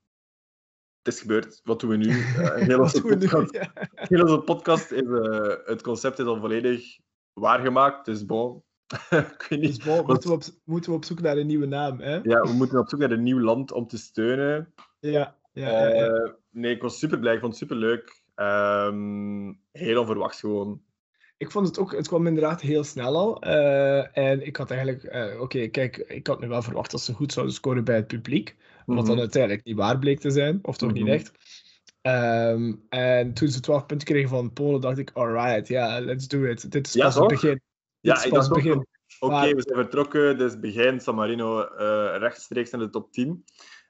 het 1.02 1.14
is 1.14 1.22
gebeurd, 1.22 1.62
wat 1.64 1.80
doen 1.80 1.89
we 1.89 1.95
nu? 1.95 2.06
Uh, 2.06 2.56
heel 2.68 2.80
onze 2.80 3.02
podcast, 3.02 3.52
nu, 3.52 3.60
ja. 3.60 3.72
heel 3.91 4.22
onze 4.22 4.39
podcast 4.39 4.91
is, 4.91 5.02
uh, 5.02 5.56
het 5.66 5.82
concept 5.82 6.20
is 6.20 6.26
al 6.26 6.39
volledig 6.39 6.98
waargemaakt, 7.34 8.06
dus 8.06 8.26
bon. 8.26 8.64
ik 9.10 9.45
weet 9.50 9.60
niet, 9.60 9.76
dus 9.76 9.86
bon, 9.86 10.06
moeten, 10.06 10.30
we 10.30 10.36
op, 10.36 10.43
moeten 10.64 10.91
we 10.91 10.98
op 10.98 11.06
zoek 11.06 11.22
naar 11.22 11.38
een 11.38 11.48
nieuwe 11.48 11.66
naam, 11.66 12.00
hè? 12.00 12.16
Ja, 12.24 12.41
we 12.41 12.54
moeten 12.54 12.80
op 12.80 12.89
zoek 12.89 13.00
naar 13.00 13.12
een 13.12 13.24
nieuw 13.24 13.39
land 13.39 13.72
om 13.72 13.88
te 13.88 13.98
steunen. 13.98 14.74
Ja, 15.00 15.36
ja, 15.54 15.89
uh, 15.89 15.95
ja. 15.95 16.36
Nee, 16.50 16.76
ik 16.76 16.82
was 16.82 17.00
super 17.00 17.20
blij, 17.20 17.34
ik 17.34 17.39
vond 17.39 17.52
het 17.52 17.62
super 17.62 17.78
leuk. 17.78 18.26
Um, 18.40 19.60
heel 19.72 20.00
onverwachts 20.00 20.40
gewoon. 20.40 20.82
Ik 21.38 21.52
vond 21.52 21.68
het 21.68 21.80
ook, 21.80 21.92
het 21.92 22.08
kwam 22.08 22.28
inderdaad 22.28 22.62
heel 22.62 22.84
snel 22.84 23.16
al. 23.16 23.48
Uh, 23.48 24.18
en 24.18 24.46
ik 24.46 24.56
had 24.56 24.72
eigenlijk, 24.72 25.04
uh, 25.04 25.42
oké, 25.42 25.68
kijk, 25.68 25.98
ik 25.98 26.28
had 26.28 26.40
nu 26.40 26.48
wel 26.48 26.62
verwacht 26.62 26.92
dat 26.92 27.02
ze 27.02 27.14
goed 27.14 27.34
zouden 27.34 27.56
scoren 27.56 27.84
bij 27.84 27.96
het 27.96 28.08
publiek. 28.08 28.56
Wat 28.86 28.86
mm 28.86 28.98
-hmm. 28.98 29.06
dan 29.06 29.20
uiteindelijk 29.20 29.66
niet 29.66 29.76
waar 29.76 30.00
bleek 30.00 30.20
te 30.20 30.30
zijn, 30.30 30.60
of 30.62 30.78
toch 30.78 30.90
mm 30.90 30.96
-hmm. 30.96 31.06
niet 31.06 31.14
echt. 31.14 31.32
Um, 32.02 32.86
en 32.90 33.34
toen 33.34 33.48
ze 33.48 33.60
12 33.60 33.86
punten 33.86 34.08
kregen 34.08 34.30
van 34.30 34.54
Polen, 34.54 34.82
dacht 34.82 34.98
ik, 34.98 35.12
alright, 35.14 35.68
ja, 35.68 35.88
yeah, 35.88 36.06
let's 36.06 36.28
do 36.28 36.44
it. 36.44 36.72
Dit 36.72 36.88
is 36.88 36.94
ja, 36.94 37.04
pas 37.04 37.16
het 37.16 37.28
begin. 37.28 37.62
Ja, 38.00 38.22
Dit 38.22 38.30
pas 38.30 38.46
het 38.46 38.54
begin. 38.54 38.88
Oké, 39.20 39.34
okay, 39.34 39.54
we 39.56 39.62
zijn 39.62 39.78
vertrokken, 39.78 40.38
dus 40.38 40.60
begin 40.60 41.00
San 41.00 41.16
Marino 41.16 41.60
uh, 41.60 42.16
rechtstreeks 42.18 42.72
naar 42.72 42.82
de 42.82 42.90
top 42.90 43.12
10. 43.12 43.44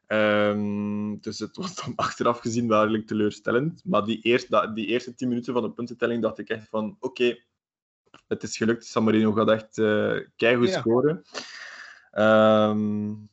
Um, 0.08 1.20
dus 1.22 1.40
het 1.40 1.58
was 1.58 1.76
dan 1.76 1.96
achteraf 2.06 2.40
gezien 2.40 2.68
wel 2.68 2.82
redelijk 2.82 3.08
teleurstellend. 3.08 3.82
Maar 3.86 4.06
die, 4.06 4.22
eerst, 4.22 4.76
die 4.76 4.86
eerste 4.86 5.16
tien 5.16 5.28
minuten 5.28 5.54
van 5.54 5.62
de 5.62 5.72
puntentelling 5.72 6.22
dacht 6.22 6.40
ik 6.40 6.50
echt 6.50 6.70
van 6.70 6.96
oké, 7.00 7.06
okay, 7.06 7.46
het 8.28 8.44
is 8.44 8.58
gelukt. 8.58 8.86
San 8.86 9.04
Marino 9.04 9.32
gaat 9.32 9.50
echt 9.50 9.78
uh, 9.78 10.20
keigoed 10.36 10.70
ja. 10.70 10.80
scoren. 10.80 11.24
Um, 12.12 13.30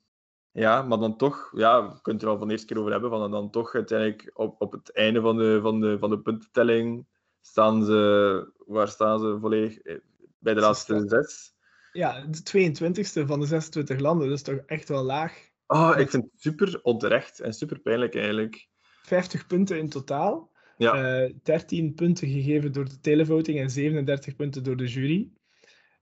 ja, 0.51 0.83
maar 0.83 0.99
dan 0.99 1.17
toch, 1.17 1.53
ja, 1.57 1.81
kunnen 1.81 2.01
het 2.03 2.23
er 2.23 2.29
al 2.29 2.39
van 2.39 2.47
de 2.47 2.53
eerste 2.53 2.67
keer 2.67 2.79
over 2.79 2.93
hebben, 2.93 3.11
van 3.11 3.31
dan 3.31 3.51
toch 3.51 3.75
uiteindelijk 3.75 4.31
op, 4.35 4.61
op 4.61 4.73
het 4.73 4.93
einde 4.93 5.21
van 5.21 5.37
de, 5.37 5.59
van, 5.63 5.81
de, 5.81 5.99
van 5.99 6.11
de 6.11 6.19
puntentelling 6.19 7.07
staan 7.41 7.85
ze, 7.85 8.53
waar 8.67 8.89
staan 8.89 9.21
ze 9.21 9.37
volledig? 9.41 9.79
Eh, 9.79 9.99
bij 10.39 10.55
de 10.55 10.61
laatste 10.61 11.05
zes. 11.09 11.55
Ja, 11.93 12.27
de 12.27 12.69
22e 12.69 13.27
van 13.27 13.41
de 13.41 13.47
26 13.47 14.01
landen, 14.01 14.29
dus 14.29 14.43
toch 14.43 14.59
echt 14.67 14.89
wel 14.89 15.03
laag. 15.03 15.53
Oh, 15.67 15.95
ik 15.99 16.11
vind 16.11 16.23
het 16.23 16.33
super 16.41 16.81
onterecht 16.83 17.41
en 17.41 17.53
super 17.53 17.79
pijnlijk 17.79 18.15
eigenlijk. 18.15 18.69
50 19.03 19.47
punten 19.47 19.79
in 19.79 19.89
totaal. 19.89 20.53
Ja. 20.77 21.23
Uh, 21.25 21.33
13 21.43 21.95
punten 21.95 22.29
gegeven 22.29 22.73
door 22.73 22.85
de 22.85 23.01
televoting 23.01 23.59
en 23.59 23.71
37 23.71 24.37
punten 24.37 24.63
door 24.63 24.77
de 24.77 24.87
jury. 24.87 25.29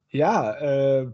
Ja, 0.06 0.62
uh, 0.62 1.08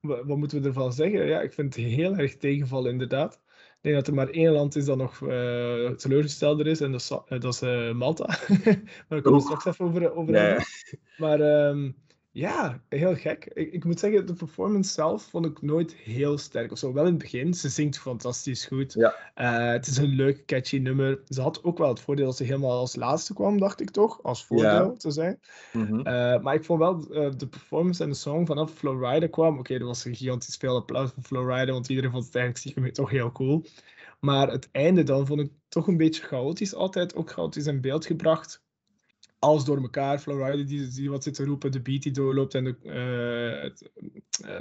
wat, 0.00 0.24
wat, 0.24 0.36
moeten 0.36 0.60
we 0.62 0.68
ervan 0.68 0.92
zeggen? 0.92 1.26
Ja, 1.26 1.40
ik 1.40 1.52
vind 1.52 1.74
het 1.74 1.84
heel 1.84 2.16
erg 2.16 2.36
tegenvallen, 2.36 2.90
inderdaad. 2.90 3.40
Ik 3.54 3.78
denk 3.80 3.94
dat 3.94 4.06
er 4.06 4.14
maar 4.14 4.28
één 4.28 4.52
land 4.52 4.76
is 4.76 4.84
dat 4.84 4.96
nog 4.96 5.20
uh, 5.20 5.90
teleurgestelder 5.90 6.66
is, 6.66 6.80
en 6.80 6.92
dat 6.92 7.00
is, 7.00 7.40
dat 7.40 7.62
is 7.62 7.92
Malta. 7.92 8.38
Daar 9.08 9.20
komen 9.20 9.38
we 9.38 9.40
straks 9.40 9.64
even 9.64 9.84
over, 9.84 10.14
over 10.14 10.34
ja. 10.34 10.58
Maar 11.16 11.40
um, 11.40 11.96
ja, 12.34 12.82
heel 12.88 13.14
gek. 13.14 13.44
Ik, 13.54 13.72
ik, 13.72 13.84
moet 13.84 13.98
zeggen, 13.98 14.26
de 14.26 14.32
performance 14.32 14.92
zelf 14.92 15.22
vond 15.22 15.46
ik 15.46 15.62
nooit 15.62 15.94
heel 15.94 16.38
sterk. 16.38 16.72
Of 16.72 16.78
zo, 16.78 16.92
wel 16.92 17.04
in 17.04 17.10
het 17.10 17.18
begin. 17.18 17.54
Ze 17.54 17.68
zingt 17.68 17.98
fantastisch 17.98 18.66
goed. 18.66 18.92
Ja. 18.92 19.14
Uh, 19.34 19.72
het 19.72 19.86
is 19.86 19.96
een 19.96 20.14
leuk, 20.14 20.46
catchy 20.46 20.78
nummer. 20.78 21.20
Ze 21.28 21.40
had 21.40 21.64
ook 21.64 21.78
wel 21.78 21.88
het 21.88 22.00
voordeel 22.00 22.24
dat 22.26 22.36
ze 22.36 22.44
helemaal 22.44 22.78
als 22.78 22.96
laatste 22.96 23.34
kwam, 23.34 23.58
dacht 23.58 23.80
ik 23.80 23.90
toch? 23.90 24.22
Als 24.22 24.44
voordeel 24.44 24.90
Ja. 24.90 24.92
te 24.96 25.10
zijn. 25.10 25.40
Uh, 25.72 26.02
maar 26.40 26.54
ik 26.54 26.64
vond 26.64 26.78
wel 26.78 27.06
uh, 27.10 27.30
de 27.36 27.46
performance 27.46 28.02
en 28.02 28.08
de 28.08 28.16
song 28.16 28.46
vanaf 28.46 28.72
Flowrider 28.72 29.28
kwam. 29.28 29.58
Oké, 29.58 29.74
er 29.74 29.84
was 29.84 30.04
een 30.04 30.14
gigantisch 30.14 30.56
veel 30.56 30.76
applaus 30.76 31.10
voor 31.12 31.22
Flowrider, 31.22 31.72
want 31.72 31.88
iedereen 31.88 32.10
vond 32.10 32.24
het 32.24 32.34
eigenlijk 32.34 32.66
stiekem 32.66 32.92
toch 32.92 33.10
heel 33.10 33.32
cool. 33.32 33.64
Maar 34.20 34.50
het 34.50 34.68
einde 34.70 35.02
dan 35.02 35.26
vond 35.26 35.40
ik 35.40 35.50
toch 35.68 35.86
een 35.86 35.96
beetje 35.96 36.22
chaotisch. 36.22 36.74
Altijd 36.74 37.14
ook 37.14 37.30
chaotisch 37.30 37.66
in 37.66 37.80
beeld 37.80 38.06
gebracht 38.06 38.62
alles 39.42 39.64
door 39.64 39.80
elkaar. 39.80 40.18
Flowrider 40.18 40.66
die, 40.66 40.88
die 40.88 41.10
wat 41.10 41.22
zit 41.22 41.34
te 41.34 41.44
roepen, 41.44 41.72
de 41.72 41.80
beat 41.80 42.02
die 42.02 42.12
doorloopt 42.12 42.54
en 42.54 42.64
de, 42.64 42.76
uh, 42.82 43.62
het, 43.62 43.90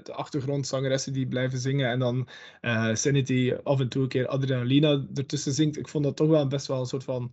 de 0.06 0.14
achtergrondzangeressen 0.14 1.14
die 1.14 1.28
blijven 1.28 1.60
zingen. 1.60 1.90
En 1.90 2.00
dan 2.00 2.28
uh, 2.62 2.96
Sanity 2.96 3.54
af 3.64 3.80
en 3.80 3.90
toe 3.90 4.02
een 4.02 4.08
keer 4.08 4.28
Adrenalina 4.28 5.06
ertussen 5.14 5.54
zingt. 5.54 5.78
Ik 5.78 5.88
vond 5.88 6.04
dat 6.04 6.16
toch 6.16 6.28
wel 6.28 6.48
best 6.48 6.68
wel 6.68 6.80
een 6.80 6.86
soort 6.86 7.04
van 7.04 7.32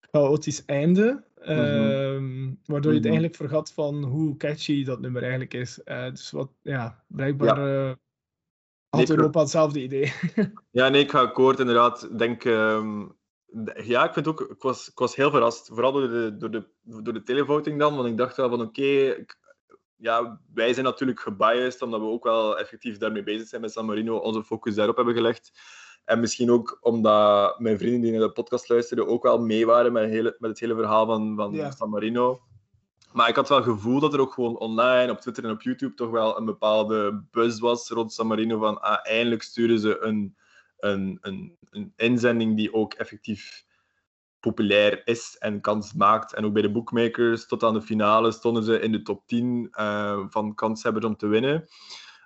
chaotisch 0.00 0.64
einde. 0.64 1.24
Mm 1.44 1.56
-hmm. 1.56 2.58
waardoor 2.64 2.90
je 2.90 2.96
het 2.96 3.06
eigenlijk 3.06 3.36
vergat 3.36 3.72
van 3.72 4.04
hoe 4.04 4.36
catchy 4.36 4.84
dat 4.84 5.00
nummer 5.00 5.22
eigenlijk 5.22 5.54
is. 5.54 5.80
Dus 5.84 6.30
wat, 6.30 6.50
ja, 6.62 7.04
blijkbaar 7.06 7.60
ja. 7.60 7.96
had 8.88 9.08
nee, 9.08 9.16
Europa 9.16 9.40
hetzelfde 9.40 9.82
idee. 9.82 10.12
ja, 10.70 10.88
nee, 10.88 11.02
ik 11.02 11.10
ga 11.10 11.20
akkoord 11.20 11.58
inderdaad. 11.58 12.04
Ik 12.10 12.18
denk... 12.18 12.44
Um 12.44 13.18
ja, 13.82 14.04
ik 14.04 14.12
vind 14.12 14.26
ook, 14.28 14.40
ik 14.40 14.62
was, 14.62 14.88
ik 14.88 14.98
was 14.98 15.16
heel 15.16 15.30
verrast. 15.30 15.66
Vooral 15.66 15.92
door 15.92 16.08
de, 16.08 16.36
door 16.36 16.50
de, 16.50 16.68
door 16.82 17.12
de 17.12 17.22
televoting 17.22 17.78
dan. 17.78 17.96
Want 17.96 18.08
ik 18.08 18.16
dacht 18.16 18.36
wel 18.36 18.48
van 18.48 18.60
oké, 18.60 18.80
okay, 18.80 19.26
ja, 19.96 20.40
wij 20.54 20.72
zijn 20.72 20.84
natuurlijk 20.84 21.20
gebiased, 21.20 21.82
omdat 21.82 22.00
we 22.00 22.06
ook 22.06 22.24
wel 22.24 22.58
effectief 22.58 22.96
daarmee 22.96 23.22
bezig 23.22 23.48
zijn 23.48 23.60
met 23.60 23.72
San 23.72 23.86
Marino, 23.86 24.16
onze 24.16 24.44
focus 24.44 24.74
daarop 24.74 24.96
hebben 24.96 25.14
gelegd. 25.14 25.50
En 26.04 26.20
misschien 26.20 26.50
ook 26.50 26.78
omdat 26.80 27.58
mijn 27.58 27.78
vrienden 27.78 28.00
die 28.00 28.10
naar 28.12 28.20
de 28.20 28.32
podcast 28.32 28.68
luisterden 28.68 29.06
ook 29.06 29.22
wel 29.22 29.38
mee 29.38 29.66
waren 29.66 29.92
met, 29.92 30.08
hele, 30.08 30.36
met 30.38 30.50
het 30.50 30.60
hele 30.60 30.74
verhaal 30.74 31.06
van, 31.06 31.36
van. 31.36 31.72
San 31.72 31.90
Marino. 31.90 32.40
Maar 33.12 33.28
ik 33.28 33.36
had 33.36 33.48
wel 33.48 33.58
het 33.58 33.66
gevoel 33.66 34.00
dat 34.00 34.14
er 34.14 34.20
ook 34.20 34.32
gewoon 34.32 34.58
online, 34.58 35.12
op 35.12 35.20
Twitter 35.20 35.44
en 35.44 35.50
op 35.50 35.62
YouTube, 35.62 35.94
toch 35.94 36.10
wel 36.10 36.38
een 36.38 36.44
bepaalde 36.44 37.24
buzz 37.30 37.60
was 37.60 37.88
rond 37.88 38.12
San 38.12 38.26
Marino. 38.26 38.58
Van 38.58 38.80
ah, 38.80 38.98
eindelijk 39.02 39.42
sturen 39.42 39.78
ze 39.78 39.98
een 40.00 40.36
een, 40.80 41.18
een, 41.20 41.56
een 41.70 41.92
inzending 41.96 42.56
die 42.56 42.74
ook 42.74 42.94
effectief 42.94 43.64
populair 44.40 45.06
is 45.06 45.36
en 45.38 45.60
kans 45.60 45.92
maakt. 45.92 46.34
En 46.34 46.44
ook 46.44 46.52
bij 46.52 46.62
de 46.62 46.70
bookmakers, 46.70 47.46
tot 47.46 47.62
aan 47.62 47.74
de 47.74 47.82
finale, 47.82 48.32
stonden 48.32 48.62
ze 48.62 48.80
in 48.80 48.92
de 48.92 49.02
top 49.02 49.26
10 49.26 49.68
uh, 49.72 50.20
van 50.28 50.54
kanshebbers 50.54 51.04
om 51.04 51.16
te 51.16 51.26
winnen. 51.26 51.68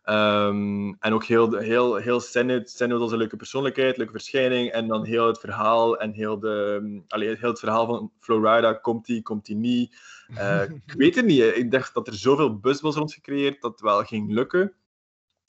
Um, 0.08 0.96
en 0.98 1.12
ook 1.12 1.24
heel, 1.24 1.56
heel, 1.56 1.96
heel 1.96 2.20
Senate. 2.20 2.70
Senate 2.70 3.00
was 3.00 3.12
een 3.12 3.18
leuke 3.18 3.36
persoonlijkheid, 3.36 3.96
leuke 3.96 4.12
verschijning. 4.12 4.70
En 4.70 4.88
dan 4.88 5.04
heel 5.04 5.26
het 5.26 5.38
verhaal 5.38 5.98
en 5.98 6.12
heel, 6.12 6.38
de, 6.38 7.02
allee, 7.08 7.36
heel 7.36 7.48
het 7.48 7.58
verhaal 7.58 7.86
van 7.86 8.12
Florida. 8.20 8.72
Komt 8.72 9.06
die, 9.06 9.22
komt 9.22 9.46
die 9.46 9.56
niet? 9.56 9.96
Uh, 10.30 10.62
ik 10.86 10.92
weet 10.96 11.14
het 11.14 11.24
niet. 11.24 11.42
Ik 11.42 11.70
dacht 11.70 11.94
dat 11.94 12.06
er 12.06 12.14
zoveel 12.14 12.58
buzz 12.58 12.80
was 12.80 12.96
rond 12.96 13.12
gecreëerd 13.12 13.60
dat 13.60 13.70
het 13.70 13.80
wel 13.80 14.04
ging 14.04 14.32
lukken. 14.32 14.72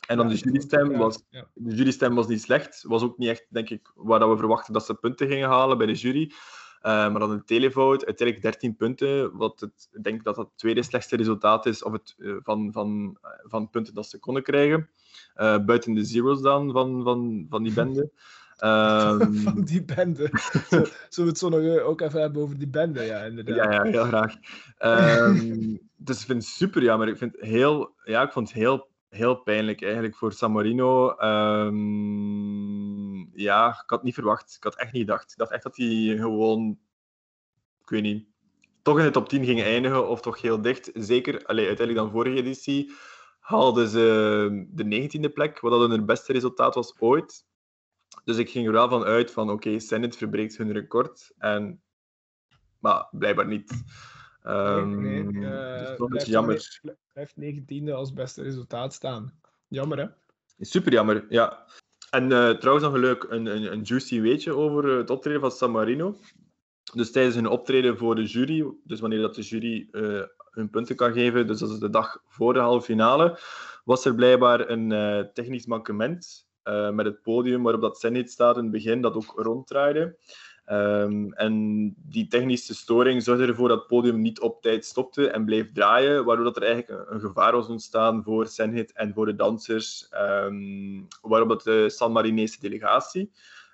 En 0.08 0.18
dan 0.18 0.28
de 0.28 0.36
jurystem 0.36 0.98
was, 0.98 1.24
de 1.54 1.76
jurystem 1.76 2.16
was 2.16 2.28
niet 2.28 2.42
slecht. 2.42 2.84
Was 2.88 3.04
ook 3.04 3.18
niet 3.18 3.30
echt, 3.30 3.46
denk 3.50 3.70
ik, 3.70 3.92
waar 3.96 4.30
we 4.30 4.38
verwachten 4.38 4.74
dat 4.74 4.86
ze 4.86 4.94
punten 4.94 5.28
gingen 5.28 5.50
halen 5.50 5.78
bij 5.78 5.88
de 5.88 5.94
jury. 5.94 6.32
Uh, 6.82 6.92
maar 6.92 7.20
dan 7.20 7.32
een 7.32 7.46
televote, 7.46 8.06
uiteindelijk 8.06 8.48
13 8.48 8.76
punten. 8.76 9.38
Wat 9.38 9.60
het, 9.60 9.90
ik 9.92 10.04
denk 10.04 10.24
dat 10.24 10.36
dat 10.36 10.46
het 10.46 10.58
tweede 10.58 10.84
slechtste 10.84 11.16
resultaat 11.16 11.66
is 11.66 11.84
of 11.84 11.92
het, 11.92 12.16
uh, 12.18 12.36
van, 12.44 12.72
van, 12.72 13.18
uh, 13.24 13.30
van 13.44 13.70
punten 13.70 13.94
dat 13.94 14.08
ze 14.08 14.20
konden 14.20 14.44
krijgen. 14.44 14.90
buiten 15.66 15.94
de 15.94 16.04
zeros 16.04 16.42
dan 16.42 16.72
van, 16.72 17.04
van, 17.04 17.46
van 17.50 17.64
die 17.64 17.74
bende. 17.74 18.12
Um... 18.60 19.36
van 19.48 19.62
die 19.64 19.84
bende. 19.84 20.30
Zullen 20.70 20.92
we 21.10 21.24
het 21.24 21.38
zo 21.38 21.50
nog 21.50 21.80
ook 21.80 22.02
even 22.02 22.22
hebben 22.22 22.42
over 22.42 22.58
die 22.58 22.68
bende? 22.68 23.04
Ja, 23.04 23.24
inderdaad. 23.24 23.56
Ja, 23.56 23.72
ja 23.72 23.84
heel 23.84 24.04
graag. 24.04 24.36
Um, 24.80 25.80
dus 25.96 26.20
ik 26.20 26.26
vind 26.26 26.44
het 26.44 26.52
super 26.52 26.84
jammer. 26.84 27.08
Ik, 27.08 27.18
vind 27.18 27.36
heel, 27.40 27.94
ja, 28.04 28.24
ik 28.24 28.32
vond 28.32 28.48
het 28.48 28.58
heel 28.58 28.88
heel 29.16 29.36
pijnlijk 29.36 29.82
eigenlijk 29.82 30.16
voor 30.16 30.34
San 30.34 30.52
Marino. 30.52 31.16
Um, 31.20 32.76
ja, 33.34 33.70
ik 33.70 33.90
had 33.90 34.04
niet 34.04 34.14
verwacht. 34.14 34.56
Ik 34.56 34.64
had 34.64 34.76
echt 34.76 34.92
niet 34.92 35.02
gedacht. 35.02 35.32
Ik 35.32 35.38
dacht 35.38 35.52
echt 35.52 35.64
dat 35.64 35.78
hij 35.78 36.18
gewoon, 36.18 36.80
ik 37.82 37.90
weet 37.90 38.02
niet, 38.02 38.28
toch 38.82 39.00
in 39.00 39.06
de 39.06 39.12
top 39.12 39.30
10 39.30 39.46
ging 39.46 39.62
eindigen 39.62 40.10
of 40.10 40.22
toch 40.22 40.42
heel 40.42 40.62
dicht. 40.62 40.92
Zeker, 40.94 41.46
allee, 41.46 41.68
uiteindelijk 41.68 42.06
dan 42.06 42.16
vorige 42.16 42.38
editie 42.38 42.94
haalden 43.40 43.88
ze 43.88 44.68
de 44.70 45.10
19e 45.10 45.34
plek, 45.34 45.60
wat 45.60 45.72
dan 45.72 45.92
hun 45.92 46.06
beste 46.06 46.34
resultaat 46.34 46.76
was 46.76 47.00
ooit. 47.00 47.46
Dus 48.24 48.38
ik 48.38 48.50
ging 48.50 48.66
er 48.66 48.72
wel 48.72 48.90
van 48.90 49.04
uit 49.04 49.32
van 49.32 49.50
oké, 49.50 49.68
okay, 49.68 49.80
Senate 49.80 50.18
verbreekt 50.18 50.58
hun 50.58 50.72
record. 50.72 51.34
En, 51.38 51.82
maar 52.80 53.08
blijkbaar 53.12 53.48
niet. 53.48 53.84
Um, 54.48 55.02
nee, 55.02 55.24
nee. 55.24 55.52
Uh, 55.98 56.08
dus 56.08 56.26
jammer. 56.26 56.80
Blijft 57.14 57.36
19e 57.42 57.92
als 57.92 58.14
beste 58.14 58.42
resultaat 58.42 58.94
staan. 58.94 59.40
Jammer, 59.68 59.98
hè? 59.98 60.06
Super 60.60 60.92
jammer, 60.92 61.26
ja. 61.30 61.66
En 62.10 62.24
uh, 62.24 62.50
trouwens 62.50 62.86
nog 62.86 62.94
een 62.94 63.00
leuk, 63.00 63.26
een, 63.30 63.46
een, 63.46 63.72
een 63.72 63.82
juicy 63.82 64.22
weetje 64.22 64.56
over 64.56 64.84
het 64.84 65.10
optreden 65.10 65.42
van 65.42 65.52
San 65.52 65.72
Marino. 65.72 66.18
Dus 66.94 67.12
tijdens 67.12 67.36
hun 67.36 67.48
optreden 67.48 67.98
voor 67.98 68.16
de 68.16 68.24
jury, 68.24 68.66
dus 68.84 69.00
wanneer 69.00 69.22
dat 69.22 69.36
de 69.36 69.42
jury 69.42 69.88
uh, 69.92 70.24
hun 70.50 70.70
punten 70.70 70.96
kan 70.96 71.14
geven, 71.14 71.48
dus 71.48 71.60
dat 71.60 71.70
is 71.70 71.80
de 71.80 71.90
dag 71.90 72.22
voor 72.28 72.54
de 72.54 72.60
halve 72.60 72.86
finale, 72.86 73.40
was 73.84 74.06
er 74.06 74.16
blijkbaar 74.16 74.70
een 74.70 74.92
uh, 74.92 75.20
technisch 75.20 75.66
mankement 75.66 76.48
uh, 76.64 76.90
met 76.90 77.06
het 77.06 77.22
podium 77.22 77.64
waarop 77.64 77.82
dat 77.82 78.00
Zenit 78.00 78.32
staat 78.32 78.58
in 78.58 78.64
het 78.64 78.72
begin, 78.72 79.02
dat 79.02 79.16
ook 79.16 79.34
ronddraaide. 79.36 80.18
Um, 80.72 81.34
en 81.34 81.96
die 82.10 82.28
technische 82.28 82.76
storing 82.76 83.24
zorgde 83.24 83.46
ervoor 83.46 83.68
dat 83.68 83.78
het 83.78 83.88
podium 83.88 84.22
niet 84.22 84.40
op 84.40 84.62
tijd 84.62 84.86
stopte 84.86 85.30
en 85.30 85.46
bleef 85.46 85.72
draaien, 85.72 86.26
waardoor 86.26 86.46
dat 86.46 86.56
er 86.56 86.64
eigenlijk 86.64 87.10
een, 87.10 87.20
gevaar 87.20 87.52
was 87.52 87.68
ontstaan 87.68 88.24
voor 88.24 88.48
Senhit 88.48 88.94
en 88.94 89.14
voor 89.14 89.26
de 89.26 89.36
dansers, 89.36 90.10
um, 90.14 91.08
waarop 91.22 91.50
dat 91.50 91.64
de 91.64 91.90
San 91.90 92.12
Marinese 92.12 92.60
delegatie 92.60 93.32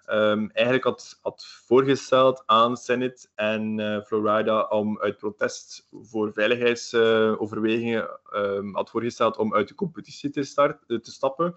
um, 0.07 0.49
eigenlijk 0.51 0.83
had, 0.83 1.19
had 1.21 1.45
voorgesteld 1.45 2.43
aan 2.45 2.77
Senit 2.77 3.31
en 3.35 3.77
uh, 3.79 4.01
Florida 4.01 4.61
om 4.61 4.99
uit 4.99 5.17
protest 5.17 5.87
voor 5.91 6.33
veiligheidsoverwegingen 6.33 8.09
had 8.71 8.89
voorgesteld 8.89 9.37
om 9.37 9.53
uit 9.53 9.67
de 9.67 9.75
competitie 9.75 10.29
te, 10.29 10.43
start, 10.43 10.87
te 10.87 11.11
stappen 11.11 11.55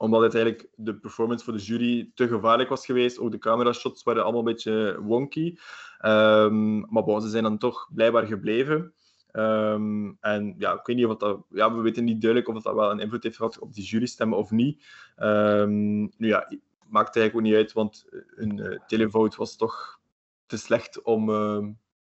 omdat 0.00 0.22
het 0.22 0.34
eigenlijk 0.34 0.68
de 0.74 0.94
performance 0.94 1.44
voor 1.44 1.52
de 1.52 1.62
jury 1.62 2.10
te 2.14 2.28
gevaarlijk 2.28 2.68
was 2.68 2.86
geweest. 2.86 3.18
Ook 3.18 3.30
de 3.30 3.38
camera-shots 3.38 4.02
waren 4.02 4.22
allemaal 4.22 4.40
een 4.40 4.52
beetje 4.52 5.00
wonky. 5.00 5.56
Um, 6.04 6.92
maar 6.92 7.04
bon, 7.04 7.20
ze 7.20 7.28
zijn 7.28 7.42
dan 7.42 7.58
toch 7.58 7.88
blijkbaar 7.94 8.26
gebleven. 8.26 8.94
Um, 9.32 10.16
en 10.20 10.54
ja, 10.58 10.72
ik 10.72 10.86
weet 10.86 10.96
niet 10.96 11.06
of 11.06 11.16
dat... 11.16 11.44
Ja, 11.50 11.74
we 11.74 11.80
weten 11.80 12.04
niet 12.04 12.20
duidelijk 12.20 12.50
of 12.50 12.62
dat 12.62 12.74
wel 12.74 12.90
een 12.90 12.98
invloed 12.98 13.22
heeft 13.22 13.36
gehad 13.36 13.58
op 13.58 13.74
die 13.74 13.84
jurystemmen 13.84 14.38
of 14.38 14.50
niet. 14.50 14.84
Um, 15.18 16.00
nu 16.16 16.28
ja, 16.28 16.48
maakt 16.88 17.16
eigenlijk 17.16 17.34
ook 17.34 17.42
niet 17.42 17.54
uit, 17.54 17.72
want 17.72 18.06
hun 18.34 18.56
uh, 18.58 18.78
televote 18.86 19.36
was 19.36 19.56
toch 19.56 20.00
te 20.46 20.56
slecht 20.56 21.02
om... 21.02 21.28
Uh, 21.28 21.56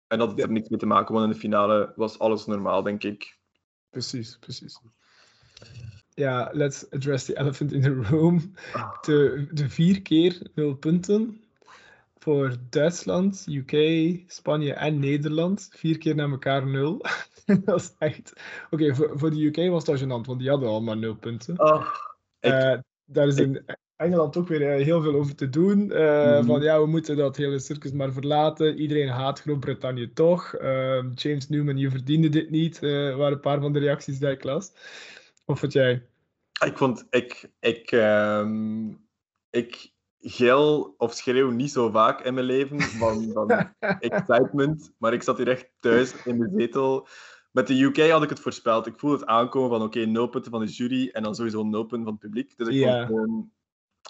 en 0.08 0.18
dat 0.18 0.30
had 0.30 0.40
er 0.40 0.52
niks 0.52 0.70
mee 0.70 0.80
te 0.80 0.86
maken, 0.86 1.14
want 1.14 1.26
in 1.26 1.32
de 1.32 1.40
finale 1.40 1.94
was 1.96 2.20
alles 2.20 2.46
normaal, 2.46 2.84
denk 2.84 3.04
ik. 3.04 3.40
Precies, 3.90 4.38
precies 4.40 4.80
ja, 6.18 6.50
let's 6.54 6.86
address 6.92 7.26
the 7.26 7.38
elephant 7.38 7.72
in 7.72 7.82
the 7.82 7.94
room. 7.94 8.54
De, 9.02 9.48
de 9.52 9.70
vier 9.70 10.02
keer 10.02 10.42
nul 10.54 10.74
punten 10.74 11.42
voor 12.20 12.56
Duitsland, 12.70 13.46
UK, 13.50 13.76
Spanje 14.28 14.74
en 14.74 15.00
Nederland. 15.00 15.70
Vier 15.72 15.98
keer 15.98 16.16
naar 16.16 16.30
elkaar 16.30 16.68
nul. 16.68 17.02
dat 17.66 17.80
is 17.80 17.94
echt... 17.98 18.34
Oké, 18.70 18.84
okay, 18.84 18.96
voor, 18.96 19.12
voor 19.14 19.30
de 19.30 19.46
UK 19.46 19.70
was 19.70 19.86
dat 19.86 20.00
gênant, 20.00 20.26
want 20.26 20.40
die 20.40 20.50
hadden 20.50 20.70
allemaal 20.70 20.96
nul 20.96 21.16
punten. 21.16 21.60
Oh, 21.60 21.88
ik... 22.40 22.52
uh, 22.52 22.78
daar 23.06 23.28
is 23.28 23.38
in 23.38 23.66
Engeland 23.96 24.38
ook 24.38 24.48
weer 24.48 24.70
heel 24.70 25.02
veel 25.02 25.16
over 25.16 25.36
te 25.36 25.50
doen. 25.50 25.92
Uh, 25.92 26.40
mm. 26.40 26.46
Van 26.46 26.62
ja, 26.62 26.80
we 26.80 26.88
moeten 26.88 27.18
dat 27.18 27.38
hele 27.38 27.60
circus 27.60 27.92
maar 27.92 28.14
verlaten. 28.14 28.80
Iedereen 28.80 29.10
haat 29.10 29.42
Groot-Brittannië 29.42 30.14
toch. 30.14 30.60
Uh, 30.62 31.04
James 31.16 31.50
Newman, 31.50 31.78
je 31.78 31.90
verdiende 31.90 32.30
dit 32.30 32.50
niet, 32.50 32.80
waren 32.80 33.32
een 33.32 33.40
paar 33.40 33.62
van 33.62 33.74
de 33.74 33.80
reacties 33.80 34.20
die 34.20 34.30
ik 34.30 34.44
las. 34.44 34.72
Of 35.48 35.62
wat 35.62 35.74
jij? 35.74 36.08
Ik 36.66 36.78
vond, 36.78 37.08
ik, 37.10 37.52
ik, 37.60 37.92
um, 37.92 39.08
ik 39.50 39.94
gil 40.20 40.96
of 40.98 41.14
schreeuw 41.14 41.50
niet 41.50 41.72
zo 41.72 41.90
vaak 41.90 42.22
in 42.22 42.34
mijn 42.34 42.46
leven 42.46 42.82
van, 42.82 43.32
van 43.32 43.50
excitement, 44.00 44.94
maar 44.98 45.14
ik 45.14 45.24
zat 45.24 45.38
hier 45.38 45.48
echt 45.48 45.70
thuis 45.80 46.24
in 46.24 46.38
mijn 46.38 46.52
zetel. 46.58 47.08
Met 47.52 47.68
de 47.68 47.82
UK 47.82 48.10
had 48.10 48.24
ik 48.24 48.30
het 48.30 48.40
voorspeld. 48.40 48.88
Ik 48.88 49.00
voelde 49.00 49.18
het 49.18 49.26
aankomen 49.26 49.70
van 49.70 49.82
oké, 49.82 50.00
okay, 50.00 50.12
nul 50.12 50.28
punten 50.28 50.52
van 50.52 50.66
de 50.66 50.72
jury 50.72 51.10
en 51.12 51.24
dan 51.24 51.36
sowieso 51.36 51.64
nul 51.64 51.84
punten 51.84 52.04
van 52.04 52.14
het 52.14 52.22
publiek. 52.22 52.58
Dus 52.58 52.68
ik 52.68 52.84
vond 52.84 53.06
gewoon, 53.06 53.52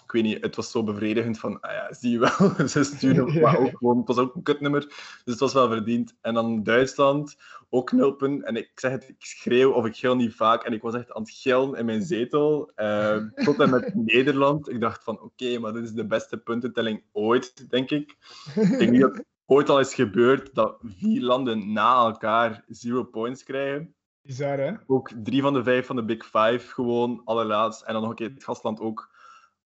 ik 0.08 0.14
weet 0.14 0.22
niet, 0.22 0.42
het 0.42 0.56
was 0.56 0.70
zo 0.70 0.84
bevredigend 0.84 1.38
van, 1.38 1.60
ah 1.60 1.72
ja, 1.72 1.92
zie 1.92 2.10
je 2.10 2.18
wel, 2.18 2.68
ze 2.68 2.84
sturen, 2.84 3.40
maar 3.40 3.58
ook 3.58 3.76
gewoon, 3.78 3.98
het 3.98 4.06
was 4.06 4.18
ook 4.18 4.34
een 4.34 4.42
kutnummer, 4.42 4.80
dus 4.80 5.22
het 5.24 5.38
was 5.38 5.52
wel 5.52 5.68
verdiend. 5.68 6.16
En 6.20 6.34
dan 6.34 6.62
Duitsland, 6.62 7.36
ook 7.70 7.92
nul 7.92 8.12
punten. 8.12 8.46
En 8.46 8.56
ik 8.56 8.70
zeg 8.74 8.90
het, 8.90 9.08
ik 9.08 9.16
schreeuw 9.18 9.72
of 9.72 9.86
ik 9.86 9.96
gil 9.96 10.16
niet 10.16 10.34
vaak. 10.34 10.64
En 10.64 10.72
ik 10.72 10.82
was 10.82 10.94
echt 10.94 11.12
aan 11.12 11.22
het 11.22 11.30
gillen 11.30 11.74
in 11.74 11.84
mijn 11.84 12.02
zetel. 12.02 12.72
Uh, 12.76 13.16
tot 13.44 13.60
en 13.60 13.70
met 13.70 13.94
Nederland. 13.94 14.70
Ik 14.70 14.80
dacht 14.80 15.04
van, 15.04 15.14
oké, 15.14 15.24
okay, 15.24 15.56
maar 15.56 15.72
dit 15.72 15.84
is 15.84 15.92
de 15.92 16.06
beste 16.06 16.36
puntentelling 16.36 17.02
ooit, 17.12 17.70
denk 17.70 17.90
ik. 17.90 18.16
Ik 18.54 18.78
denk 18.78 18.90
niet 18.90 19.00
dat 19.00 19.16
het 19.16 19.26
ooit 19.46 19.68
al 19.68 19.80
is 19.80 19.94
gebeurd 19.94 20.54
dat 20.54 20.78
vier 20.82 21.22
landen 21.22 21.72
na 21.72 21.94
elkaar 21.94 22.64
zero 22.68 23.04
points 23.04 23.44
krijgen. 23.44 23.94
Bizar, 24.22 24.58
hè? 24.58 24.72
Ook 24.86 25.10
drie 25.22 25.42
van 25.42 25.52
de 25.52 25.62
vijf 25.62 25.86
van 25.86 25.96
de 25.96 26.04
Big 26.04 26.24
Five 26.24 26.58
gewoon 26.58 27.20
allerlaatst. 27.24 27.82
En 27.82 27.92
dan 27.92 28.02
nog 28.02 28.10
een 28.10 28.16
keer 28.16 28.30
het 28.30 28.44
gastland 28.44 28.80
ook 28.80 29.16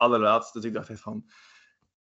allerlaatst. 0.03 0.53
Dus 0.53 0.65
ik 0.65 0.73
dacht 0.73 0.89
echt 0.89 1.01
van, 1.01 1.25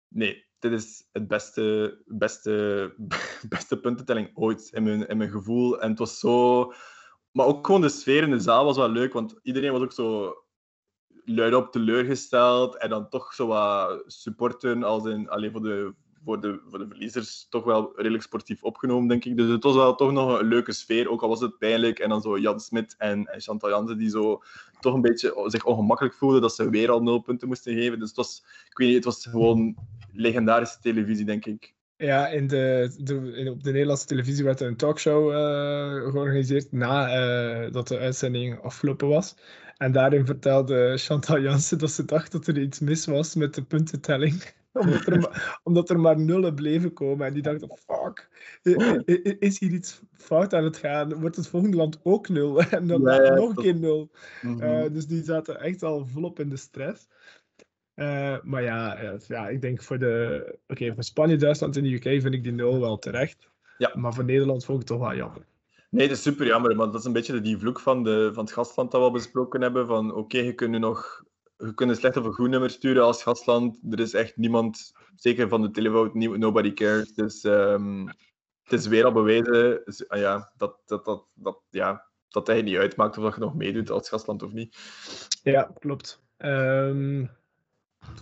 nee, 0.08 0.46
dit 0.58 0.72
is 0.72 1.08
het 1.12 1.28
beste, 1.28 1.98
beste, 2.06 2.94
beste 3.54 3.80
puntentelling 3.80 4.30
ooit 4.34 4.68
in 4.72 4.82
mijn, 4.82 5.08
in 5.08 5.16
mijn 5.16 5.30
gevoel. 5.30 5.80
En 5.80 5.90
het 5.90 5.98
was 5.98 6.18
zo... 6.18 6.72
Maar 7.30 7.46
ook 7.46 7.66
gewoon 7.66 7.80
de 7.80 7.88
sfeer 7.88 8.22
in 8.22 8.30
de 8.30 8.40
zaal 8.40 8.64
was 8.64 8.76
wel 8.76 8.88
leuk, 8.88 9.12
want 9.12 9.38
iedereen 9.42 9.72
was 9.72 9.80
ook 9.80 9.92
zo 9.92 10.34
luidop 11.24 11.72
teleurgesteld 11.72 12.76
en 12.76 12.90
dan 12.90 13.08
toch 13.08 13.34
zo 13.34 13.46
wat 13.46 14.02
supporten 14.06 14.82
als 14.82 15.04
in, 15.04 15.28
alleen 15.28 15.52
voor 15.52 15.62
de, 15.62 15.94
voor, 16.24 16.40
de, 16.40 16.60
voor 16.68 16.78
de 16.78 16.86
verliezers 16.88 17.46
toch 17.50 17.64
wel 17.64 17.92
redelijk 17.96 18.22
sportief 18.22 18.62
opgenomen, 18.62 19.08
denk 19.08 19.24
ik. 19.24 19.36
Dus 19.36 19.48
het 19.48 19.62
was 19.62 19.74
wel 19.74 19.94
toch 19.94 20.12
nog 20.12 20.40
een 20.40 20.46
leuke 20.46 20.72
sfeer, 20.72 21.10
ook 21.10 21.22
al 21.22 21.28
was 21.28 21.40
het 21.40 21.58
pijnlijk. 21.58 21.98
En 21.98 22.08
dan 22.08 22.22
zo 22.22 22.38
Jan 22.38 22.60
Smit 22.60 22.94
en, 22.98 23.28
Chantal 23.36 23.70
Jansen 23.70 23.98
die 23.98 24.10
zo 24.10 24.42
toch 24.80 24.94
een 24.94 25.00
beetje 25.00 25.44
zich 25.46 25.64
ongemakkelijk 25.64 26.14
voelden 26.14 26.40
dat 26.40 26.54
ze 26.54 26.70
weer 26.70 26.90
al 26.90 27.02
nul 27.02 27.18
punten 27.18 27.48
moesten 27.48 27.74
geven. 27.74 27.98
Dus 27.98 28.08
het 28.08 28.16
was, 28.16 28.44
ik 28.70 28.78
weet 28.78 28.86
niet, 28.86 28.96
het 28.96 29.04
was 29.04 29.26
gewoon 29.26 29.76
legendarische 30.12 30.78
televisie, 30.80 31.24
denk 31.24 31.46
ik. 31.46 31.74
Ja, 31.96 32.28
in 32.28 32.46
de, 32.46 32.94
de, 32.98 33.50
op 33.50 33.62
de 33.62 33.70
Nederlandse 33.70 34.06
televisie 34.06 34.44
werd 34.44 34.60
er 34.60 34.66
een 34.66 34.76
talkshow 34.76 35.30
uh, 35.30 36.10
georganiseerd 36.10 36.72
nadat 36.72 37.66
uh, 37.66 37.72
dat 37.72 37.88
de 37.88 37.98
uitzending 37.98 38.60
afgelopen 38.60 39.08
was. 39.08 39.36
En 39.76 39.92
daarin 39.92 40.26
vertelde 40.26 40.96
Chantal 40.96 41.40
Jansen 41.40 41.78
dat 41.78 41.90
ze 41.90 42.04
dacht 42.04 42.32
dat 42.32 42.46
er 42.46 42.58
iets 42.58 42.80
mis 42.80 43.06
was 43.06 43.34
met 43.34 43.54
de 43.54 43.62
puntentelling. 43.62 44.42
omdat, 44.80 45.06
er 45.06 45.20
maar, 45.20 45.60
omdat 45.62 45.90
er 45.90 46.00
maar 46.00 46.18
nullen 46.18 46.54
bleven 46.54 46.92
komen. 46.92 47.26
En 47.26 47.32
die 47.32 47.42
dachten, 47.42 47.78
fuck, 47.86 48.28
is 49.38 49.58
hier 49.58 49.72
iets 49.72 50.00
fout 50.12 50.54
aan 50.54 50.64
het 50.64 50.76
gaan? 50.76 51.20
Wordt 51.20 51.36
het 51.36 51.48
volgende 51.48 51.76
land 51.76 52.00
ook 52.02 52.28
nul? 52.28 52.62
En 52.70 52.86
dan 52.86 53.02
ja, 53.02 53.22
ja, 53.22 53.34
nog 53.34 53.48
een 53.48 53.62
keer 53.62 53.78
nul. 53.78 54.10
Mm 54.42 54.60
-hmm. 54.60 54.84
uh, 54.84 54.92
dus 54.92 55.06
die 55.06 55.22
zaten 55.22 55.60
echt 55.60 55.82
al 55.82 56.06
volop 56.06 56.40
in 56.40 56.48
de 56.48 56.56
stress. 56.56 57.08
Uh, 57.94 58.36
maar 58.42 58.62
ja, 58.62 58.98
ja, 59.26 59.48
ik 59.48 59.60
denk 59.60 59.82
voor 59.82 59.98
de... 59.98 60.42
Oké, 60.46 60.72
okay, 60.72 60.94
voor 60.94 61.02
Spanje, 61.02 61.36
Duitsland 61.36 61.76
en 61.76 61.82
de 61.82 61.94
UK 61.94 62.02
vind 62.02 62.34
ik 62.34 62.42
die 62.42 62.52
nul 62.52 62.80
wel 62.80 62.98
terecht. 62.98 63.50
Ja. 63.78 63.92
Maar 63.94 64.14
voor 64.14 64.24
Nederland 64.24 64.64
vond 64.64 64.82
ik 64.82 64.88
het 64.88 64.98
toch 64.98 65.08
wel 65.08 65.16
jammer. 65.16 65.46
Nee, 65.90 66.08
dat 66.08 66.16
is 66.16 66.22
super 66.22 66.46
jammer, 66.46 66.76
want 66.76 66.92
dat 66.92 67.00
is 67.00 67.06
een 67.06 67.12
beetje 67.12 67.40
die 67.40 67.58
vloek 67.58 67.80
van, 67.80 68.04
de, 68.04 68.30
van 68.34 68.44
het 68.44 68.52
gastland 68.52 68.90
dat 68.90 69.00
we 69.00 69.06
al 69.06 69.12
besproken 69.12 69.60
hebben. 69.60 69.86
Van 69.86 70.10
oké, 70.10 70.18
okay, 70.18 70.44
je 70.44 70.54
kunt 70.54 70.70
nu 70.70 70.78
nog 70.78 71.24
je 71.64 71.74
kunt 71.74 71.96
slecht 71.96 72.16
of 72.16 72.24
een 72.24 72.32
goed 72.32 72.48
nummer 72.48 72.70
sturen 72.70 73.02
als 73.02 73.22
gastland. 73.22 73.78
Er 73.90 74.00
is 74.00 74.14
echt 74.14 74.36
niemand, 74.36 74.92
zeker 75.16 75.48
van 75.48 75.62
de 75.62 75.70
televote, 75.70 76.18
nobody 76.18 76.72
cares. 76.72 77.12
Dus 77.14 77.42
het 78.62 78.80
is 78.80 78.86
weer 78.86 79.04
al 79.04 79.12
bewezen 79.12 79.82
uh, 79.84 80.20
ja, 80.20 80.52
dat, 80.56 80.80
dat, 80.84 81.04
dat, 81.04 81.26
dat, 81.34 81.60
ja, 81.70 82.06
dat 82.28 82.46
hij 82.46 82.62
niet 82.62 82.76
uitmaakt 82.76 83.18
of 83.18 83.24
dat 83.24 83.34
je 83.34 83.40
nog 83.40 83.54
meedoet 83.54 83.90
als 83.90 84.08
gastland 84.08 84.42
of 84.42 84.52
niet. 84.52 84.76
Ja, 85.42 85.72
klopt. 85.78 86.22
Um, 86.38 87.30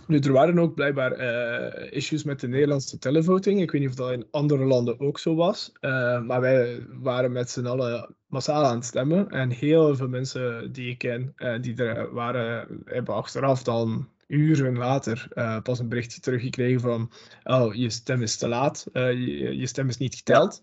nu, 0.07 0.19
er 0.19 0.31
waren 0.31 0.59
ook 0.59 0.75
blijkbaar 0.75 1.19
uh, 1.19 1.91
issues 1.91 2.23
met 2.23 2.39
de 2.39 2.47
Nederlandse 2.47 2.97
televoting. 2.97 3.61
Ik 3.61 3.71
weet 3.71 3.81
niet 3.81 3.89
of 3.89 3.95
dat 3.95 4.11
in 4.11 4.27
andere 4.31 4.65
landen 4.65 4.99
ook 4.99 5.19
zo 5.19 5.35
was. 5.35 5.71
Uh, 5.81 6.21
maar 6.21 6.41
wij 6.41 6.85
waren 6.89 7.31
met 7.31 7.49
z'n 7.49 7.65
allen 7.65 8.15
massaal 8.27 8.63
aan 8.63 8.75
het 8.75 8.85
stemmen. 8.85 9.29
En 9.29 9.49
heel 9.49 9.95
veel 9.95 10.07
mensen 10.07 10.71
die 10.71 10.89
ik 10.89 10.97
ken, 10.97 11.33
uh, 11.37 11.61
die 11.61 11.83
er 11.83 12.13
waren, 12.13 12.81
hebben 12.85 13.15
achteraf 13.15 13.63
dan 13.63 14.09
uren 14.27 14.77
later 14.77 15.27
pas 15.63 15.79
een 15.79 15.89
berichtje 15.89 16.21
teruggekregen 16.21 16.79
van 16.79 17.11
oh, 17.43 17.73
je 17.73 17.89
stem 17.89 18.21
is 18.21 18.37
te 18.37 18.47
laat, 18.47 18.85
je, 18.93 19.57
je, 19.57 19.67
stem 19.67 19.87
is 19.87 19.97
niet 19.97 20.15
geteld. 20.15 20.61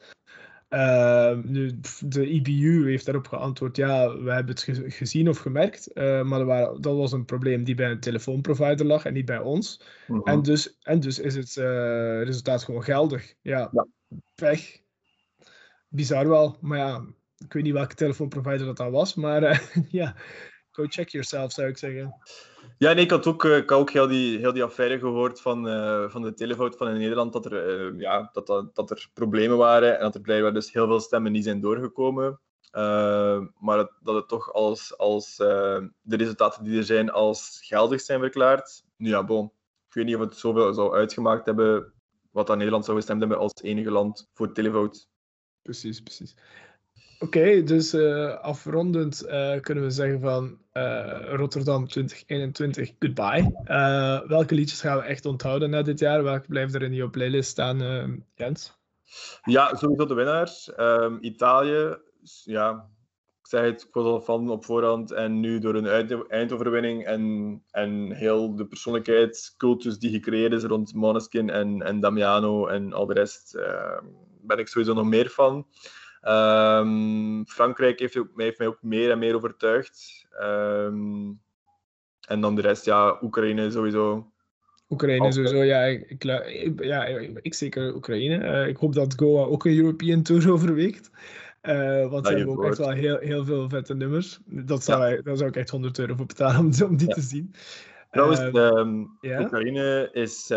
Uh, 0.71 1.39
nu, 1.43 1.81
de 2.01 2.29
IBU 2.31 2.89
heeft 2.89 3.05
daarop 3.05 3.27
geantwoord, 3.27 3.77
ja, 3.77 4.19
we 4.19 4.31
hebben 4.31 4.55
het 4.55 4.63
ge 4.63 4.91
gezien 4.91 5.29
of 5.29 5.39
gemerkt, 5.39 5.91
uh, 5.95 6.23
maar 6.23 6.45
waren, 6.45 6.81
dat 6.81 6.97
was 6.97 7.13
een 7.13 7.25
probleem 7.25 7.65
die 7.65 7.75
bij 7.75 7.91
een 7.91 8.01
telefoonprovider 8.01 8.87
lag 8.87 9.05
en 9.05 9.13
niet 9.13 9.25
bij 9.25 9.39
ons. 9.39 9.83
-hmm. 10.07 10.23
en, 10.25 10.43
dus, 10.43 10.79
en 10.83 11.01
dus 11.01 11.19
is 11.19 11.35
het 11.35 11.57
uh, 11.57 12.23
resultaat 12.23 12.65
gewoon 12.65 12.85
geldig. 12.85 13.35
Ja, 13.41 13.71
ja, 13.73 13.87
pech. 14.35 14.81
Bizar 15.89 16.29
wel, 16.29 16.57
maar 16.61 16.79
ja, 16.79 17.05
ik 17.39 17.53
weet 17.53 17.63
niet 17.63 17.73
welke 17.73 17.95
telefoonprovider 17.95 18.67
dat 18.67 18.77
dan 18.77 18.91
was, 18.91 19.15
maar 19.15 19.43
ja, 19.89 20.15
ik 20.17 20.67
go 20.71 20.85
check 20.87 21.09
yourself, 21.09 21.53
zou 21.53 21.69
ik 21.69 21.79
zeggen. 21.79 22.15
Ja, 22.79 22.93
nee, 22.93 23.05
ik 23.05 23.11
had 23.11 23.27
ook, 23.27 23.45
ik 23.45 23.71
had 23.71 23.79
ook 23.79 23.91
heel, 23.91 24.07
die, 24.07 24.39
heel 24.39 24.53
die 24.53 24.63
affaire 24.63 24.99
gehoord 24.99 25.41
van, 25.41 25.65
van 26.11 26.23
de 26.23 26.35
telefout 26.35 26.77
van 26.77 26.89
in 26.89 26.99
Nederland, 26.99 27.33
dat 27.33 27.47
er, 27.47 27.95
ja, 28.01 28.31
dat, 28.33 28.47
dat, 28.47 28.75
dat 28.75 28.91
er 28.91 29.11
problemen 29.15 29.57
waren 29.57 29.97
en 29.97 30.01
dat 30.01 30.15
er 30.15 30.21
blijkbaar 30.21 30.53
dus 30.55 30.73
heel 30.73 30.87
veel 30.87 31.01
stemmen 31.01 31.33
niet 31.33 31.45
zijn 31.45 31.61
doorgekomen. 31.61 32.41
maar 33.59 33.77
dat, 33.77 33.93
dat 34.03 34.15
het 34.15 34.29
toch 34.29 34.53
als, 34.53 34.99
als 34.99 35.37
de 35.37 36.17
resultaten 36.17 36.65
die 36.65 36.79
er 36.79 36.85
zijn 36.85 37.11
als 37.11 37.61
geldig 37.63 38.01
zijn 38.01 38.21
verklaard. 38.21 38.85
Nu 38.97 39.09
ja, 39.09 39.25
bon. 39.25 39.53
Ik 39.89 39.95
weet 39.95 40.05
niet 40.05 40.15
of 40.15 40.21
het 40.21 40.37
zoveel 40.37 40.75
zou 40.75 40.95
uitgemaakt 40.95 41.47
hebben 41.47 41.93
wat 42.31 42.51
aan 42.51 42.57
Nederland 42.57 42.85
zou 42.85 42.97
gestemd 42.97 43.21
hebben 43.21 43.39
als 43.39 43.53
enige 43.63 43.91
land 43.91 44.31
voor 44.35 44.53
televote. 44.53 45.07
Precies, 45.63 46.01
precies. 46.01 46.37
Oké, 47.21 47.63
dus 47.63 47.95
uh, 47.95 48.35
afrondend 48.41 49.27
uh, 49.27 49.61
kunnen 49.61 49.85
we 49.85 49.91
zeggen 49.91 50.21
van 50.21 50.59
uh, 50.73 51.35
Rotterdam 51.35 51.89
2021, 51.89 52.93
goodbye. 52.99 53.53
welke 54.29 54.55
liedjes 54.55 54.81
gaan 54.81 54.97
we 54.97 55.03
echt 55.03 55.27
onthouden 55.27 55.71
na 55.71 55.83
dit 55.83 55.99
jaar? 55.99 56.23
Welke 56.23 56.49
blijft 56.49 56.75
er 56.75 56.83
in 56.83 56.95
je 56.95 57.11
playlist 57.11 57.51
staan, 57.51 57.79
Jens? 58.35 58.77
Ja, 59.43 59.75
sowieso 59.75 60.07
de 60.07 60.15
winnaars. 60.15 60.71
Um, 60.77 61.19
Italië, 61.21 61.97
ja, 62.45 62.89
ik 63.41 63.47
zei 63.47 63.67
het, 63.67 63.83
ik 63.83 63.95
was 63.95 64.05
al 64.05 64.21
fan 64.21 64.51
op 64.51 64.65
voorhand. 64.65 65.11
En 65.11 65.41
nu 65.41 65.59
door 65.59 65.75
een 65.75 66.27
eindoverwinning 66.29 67.05
en, 67.05 67.63
en 67.71 68.13
heel 68.13 68.57
de 68.57 68.67
persoonlijkheidscultus 68.67 69.99
die 69.99 70.11
gecreëerd 70.11 70.53
is 70.53 70.63
rond 70.63 70.95
Måneskin 70.95 71.51
en, 71.51 71.83
en 71.83 72.01
Damiano 72.01 72.67
en 72.67 72.93
al 72.93 73.07
de 73.07 73.15
rest, 73.15 73.55
ehm, 73.55 74.05
ben 74.41 74.59
ik 74.59 74.69
sowieso 74.69 74.95
nog 74.95 75.07
meer 75.07 75.31
van. 75.31 75.67
Um, 76.29 77.47
Frankrijk 77.47 77.99
heeft, 77.99 78.19
heeft, 78.37 78.59
mij 78.59 78.67
ook 78.67 78.83
meer 78.83 79.11
en 79.11 79.19
meer 79.19 79.35
overtuigd. 79.35 80.27
Um, 80.43 81.41
en 82.29 82.41
dan 82.41 82.55
de 82.55 82.61
rest, 82.61 82.85
ja, 82.85 83.19
Oekraïne 83.23 83.71
sowieso. 83.71 84.33
Oekraïne 84.89 85.33
sowieso, 85.33 85.63
ja 85.63 85.83
ik, 85.83 86.23
ja, 86.77 87.05
ik 87.43 87.55
zeker 87.55 87.95
Oekraïne. 87.95 88.39
Uh, 88.39 88.67
ik 88.67 88.77
hoop 88.77 88.95
dat 88.95 89.15
Goa 89.17 89.43
ook 89.43 89.65
een 89.65 89.77
European 89.77 90.23
Tour 90.23 90.51
overweegt. 90.53 91.11
Uh, 91.63 92.11
want 92.11 92.27
ze 92.27 92.37
hebben 92.37 92.57
ook 92.57 92.65
echt 92.65 92.79
wel 92.79 92.91
heel, 92.91 93.19
heel 93.19 93.45
veel 93.45 93.69
vette 93.69 93.95
nummers. 93.95 94.39
Dat 94.47 94.85
zou, 94.85 95.15
ja. 95.15 95.23
daar 95.23 95.37
zou 95.37 95.49
ik 95.49 95.57
echt 95.57 95.71
100 95.71 95.99
euro 95.99 96.15
voor 96.15 96.27
betalen 96.27 96.61
om, 96.61 96.73
om 96.89 96.97
die 96.97 97.09
ja. 97.09 97.15
te 97.15 97.21
zien. 97.21 97.55
Trouwens, 98.11 98.41
um, 98.41 99.19
Oekraïne 99.23 100.09
is 100.13 100.51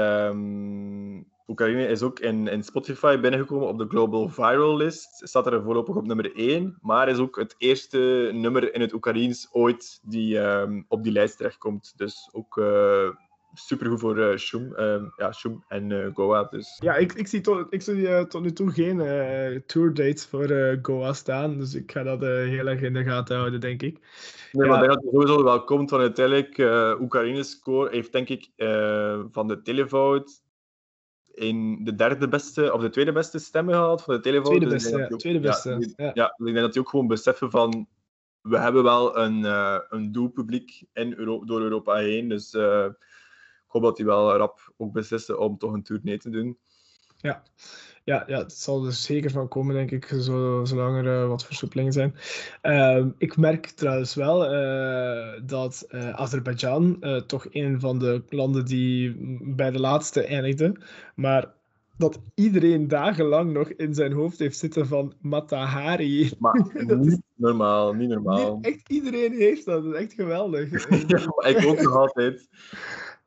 Oekraïne 1.47 1.87
is 1.87 2.01
ook 2.01 2.19
in, 2.19 2.47
in 2.47 2.63
Spotify 2.63 3.19
binnengekomen 3.19 3.67
op 3.67 3.77
de 3.77 3.87
Global 3.87 4.29
Viral 4.29 4.77
List. 4.77 5.21
Staat 5.27 5.47
er 5.47 5.63
voorlopig 5.63 5.95
op 5.95 6.07
nummer 6.07 6.35
1, 6.35 6.77
maar 6.81 7.09
is 7.09 7.17
ook 7.17 7.35
het 7.35 7.55
eerste 7.57 8.29
nummer 8.33 8.73
in 8.73 8.81
het 8.81 8.93
Oekraïens 8.93 9.49
ooit 9.51 9.99
die 10.03 10.37
um, 10.37 10.85
op 10.87 11.03
die 11.03 11.11
lijst 11.11 11.37
terechtkomt. 11.37 11.93
Dus 11.95 12.29
ook 12.31 12.57
uh, 12.57 13.09
supergoed 13.53 13.99
voor 13.99 14.17
uh, 14.17 14.37
Shum, 14.37 14.73
uh, 14.77 15.03
ja, 15.17 15.31
Shum 15.31 15.63
en 15.67 15.89
uh, 15.89 16.07
Goa. 16.13 16.43
Dus. 16.43 16.77
Ja, 16.83 16.95
ik, 16.95 17.13
ik 17.13 17.27
zie, 17.27 17.41
tot, 17.41 17.67
ik 17.69 17.81
zie 17.81 18.27
tot 18.27 18.41
nu 18.41 18.51
toe 18.51 18.71
geen 18.71 18.97
tour 19.65 19.93
dates 19.93 20.25
voor 20.25 20.77
Goa 20.81 21.13
staan. 21.13 21.57
Dus 21.57 21.73
ik 21.73 21.91
ga 21.91 22.03
dat 22.03 22.21
heel 22.21 22.67
erg 22.67 22.81
in 22.81 22.93
de 22.93 23.03
gaten 23.03 23.37
houden, 23.37 23.59
denk 23.59 23.81
ik. 23.81 23.99
Nee, 24.51 24.67
ja. 24.67 24.71
maar 24.71 24.87
dat 24.87 24.95
het 24.95 25.11
sowieso 25.11 25.43
wel 25.43 25.63
komt. 25.63 25.89
Want 25.89 26.01
uiteindelijk, 26.01 26.57
Oekraïne 27.01 27.43
score 27.43 27.89
heeft 27.89 28.11
denk 28.11 28.29
ik 28.29 28.49
van 29.31 29.47
de 29.47 29.61
televote 29.61 30.31
in 31.41 31.83
de 31.83 31.95
derde 31.95 32.27
beste 32.27 32.73
of 32.73 32.81
de 32.81 32.89
tweede 32.89 33.11
beste 33.11 33.39
stemmen 33.39 33.73
gehad 33.73 34.03
van 34.03 34.15
de 34.15 34.21
telefoon. 34.21 34.45
Tweede 34.45 34.65
dus 34.65 34.83
beste, 34.83 34.97
ja. 34.97 35.07
Ook, 35.11 35.19
tweede 35.19 35.39
beste. 35.39 35.93
Ja, 35.95 36.11
ja. 36.13 36.35
ik 36.37 36.45
denk 36.45 36.57
dat 36.57 36.73
die 36.73 36.81
ook 36.81 36.89
gewoon 36.89 37.07
beseffen 37.07 37.51
van 37.51 37.87
we 38.41 38.57
hebben 38.57 38.83
wel 38.83 39.17
een, 39.17 39.39
uh, 39.39 39.79
een 39.89 40.11
doelpubliek 40.11 40.83
in 40.93 41.13
Euro 41.13 41.45
door 41.45 41.61
Europa 41.61 41.95
heen. 41.95 42.29
Dus 42.29 42.53
uh, 42.53 42.85
ik 43.65 43.67
hoop 43.67 43.81
dat 43.81 43.95
die 43.97 44.05
wel 44.05 44.35
rap 44.35 44.73
ook 44.77 44.93
beslissen 44.93 45.39
om 45.39 45.57
toch 45.57 45.73
een 45.73 45.83
tournee 45.83 46.17
te 46.17 46.29
doen. 46.29 46.57
Ja. 47.21 47.43
Ja, 48.03 48.23
ja, 48.27 48.37
het 48.37 48.53
zal 48.53 48.85
er 48.85 48.93
zeker 48.93 49.31
van 49.31 49.47
komen, 49.47 49.75
denk 49.75 49.91
ik, 49.91 50.05
zo, 50.05 50.61
zolang 50.65 50.97
er 50.97 51.21
uh, 51.21 51.27
wat 51.27 51.45
versoepelingen 51.45 51.93
zijn. 51.93 52.15
Uh, 52.63 53.05
ik 53.17 53.37
merk 53.37 53.65
trouwens 53.65 54.15
wel 54.15 54.53
uh, 54.53 55.41
dat 55.45 55.87
Azerbeidzjan 56.11 57.03
toch 57.27 57.47
een 57.51 57.79
van 57.79 57.99
de 57.99 58.23
landen 58.29 58.65
die 58.65 59.15
bij 59.41 59.71
de 59.71 59.79
laatste 59.79 60.25
eindigde, 60.25 60.75
maar 61.15 61.53
dat 62.01 62.19
iedereen 62.35 62.87
dagenlang 62.87 63.53
nog 63.53 63.69
in 63.69 63.93
zijn 63.93 64.11
hoofd 64.11 64.39
heeft 64.39 64.57
zitten 64.57 64.87
van 64.87 65.13
Matahari. 65.21 66.31
Maar 66.39 66.67
niet 66.97 67.21
normaal, 67.35 67.93
niet 67.93 68.09
normaal. 68.09 68.59
echt 68.61 68.89
iedereen 68.89 69.33
heeft 69.33 69.65
dat, 69.65 69.83
dat 69.83 69.93
is 69.93 69.99
echt 69.99 70.13
geweldig. 70.13 70.89
ja, 71.07 71.47
ik 71.47 71.65
ook 71.65 71.81
nog 71.81 71.95
altijd. 71.95 72.47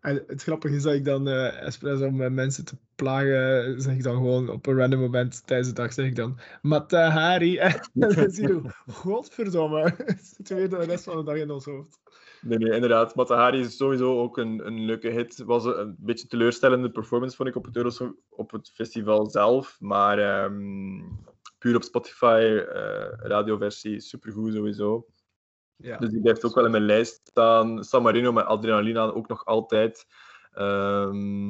En 0.05 0.25
het 0.27 0.43
grappige 0.43 0.75
is 0.75 0.83
dat 0.83 0.95
ik 0.95 1.05
dan 1.05 1.29
uh, 1.29 1.63
espresso 1.63 2.07
om 2.07 2.35
mensen 2.35 2.65
te 2.65 2.77
plagen, 2.95 3.81
zeg 3.81 3.95
ik 3.95 4.03
dan 4.03 4.15
gewoon 4.15 4.49
op 4.49 4.67
een 4.67 4.77
random 4.77 5.01
moment 5.01 5.47
tijdens 5.47 5.69
de 5.69 5.75
dag, 5.75 5.93
zeg 5.93 6.07
ik 6.07 6.17
dan 6.17 6.39
Matahari. 6.63 7.59
en 7.59 7.81
dan 7.93 8.31
zie 8.31 8.49
je, 8.49 8.61
godverdomme, 8.87 9.95
zit 10.37 10.49
weer 10.49 10.69
de 10.69 10.85
rest 10.85 11.05
van 11.05 11.17
de 11.17 11.25
dag 11.25 11.37
in 11.37 11.51
ons 11.51 11.65
hoofd. 11.65 11.99
Nee, 12.41 12.59
nee, 12.59 12.73
inderdaad. 12.73 13.15
Matahari 13.15 13.61
is 13.61 13.77
sowieso 13.77 14.21
ook 14.21 14.39
een, 14.39 14.67
een 14.67 14.85
leuke 14.85 15.09
hit. 15.09 15.37
Het 15.37 15.47
was 15.47 15.65
een 15.65 15.97
beetje 15.99 16.27
teleurstellende 16.27 16.91
performance, 16.91 17.37
vond 17.37 17.49
ik, 17.49 17.57
op 17.57 17.65
het, 17.65 17.77
Euros, 17.77 18.03
op 18.29 18.51
het 18.51 18.71
festival 18.75 19.31
zelf. 19.31 19.77
Maar 19.81 20.45
um, 20.45 21.19
puur 21.59 21.77
op 21.77 21.83
Spotify, 21.83 22.41
uh, 22.43 22.65
radioversie, 23.17 24.01
supergoed 24.01 24.55
sowieso. 24.55 25.07
Ja. 25.77 25.97
Dus 25.97 26.11
die 26.11 26.21
blijft 26.21 26.45
ook 26.45 26.55
wel 26.55 26.65
in 26.65 26.71
mijn 26.71 26.85
lijst 26.87 27.21
staan. 27.25 27.85
San 27.85 28.03
Marino 28.03 28.33
met 28.33 28.45
Adrenalina 28.45 29.03
ook 29.03 29.29
nog 29.29 29.45
altijd. 29.45 30.07
Um, 30.59 31.49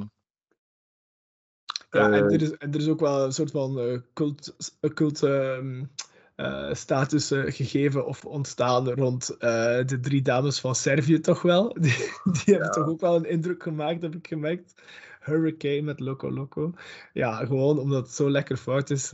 ja, 1.91 2.11
en, 2.11 2.13
er 2.13 2.43
is, 2.43 2.57
en 2.57 2.73
er 2.73 2.81
is 2.81 2.89
ook 2.89 3.01
wel 3.01 3.25
een 3.25 3.33
soort 3.33 3.51
van 3.51 3.79
uh, 3.79 3.99
cult, 4.15 4.57
cult 4.95 5.23
um, 5.23 5.91
uh, 6.37 6.75
status 6.75 7.33
uh, 7.33 7.53
gegeven 7.53 8.07
of 8.07 8.25
ontstaan 8.25 8.91
rond 8.91 9.27
de 9.39 9.99
drie 10.01 10.23
dames 10.23 10.61
van 10.61 10.75
Servië, 10.75 11.21
toch 11.21 11.43
wel? 11.43 11.73
Die, 11.81 12.11
die 12.25 12.55
hebben 12.55 12.71
toch 12.71 12.87
ook 12.87 13.01
wel 13.01 13.17
een 13.17 13.29
indruk 13.29 13.63
gemaakt, 13.63 14.03
heb 14.03 14.15
ik 14.15 14.27
gemerkt. 14.27 14.75
Hurricane 15.21 15.83
met 15.83 16.01
Loco 16.01 16.33
Loco. 16.33 16.73
Ja, 17.13 17.45
gewoon 17.45 17.79
omdat 17.79 18.07
het 18.07 18.15
zo 18.15 18.31
lekker 18.31 18.57
fout 18.57 18.91
is, 18.91 19.13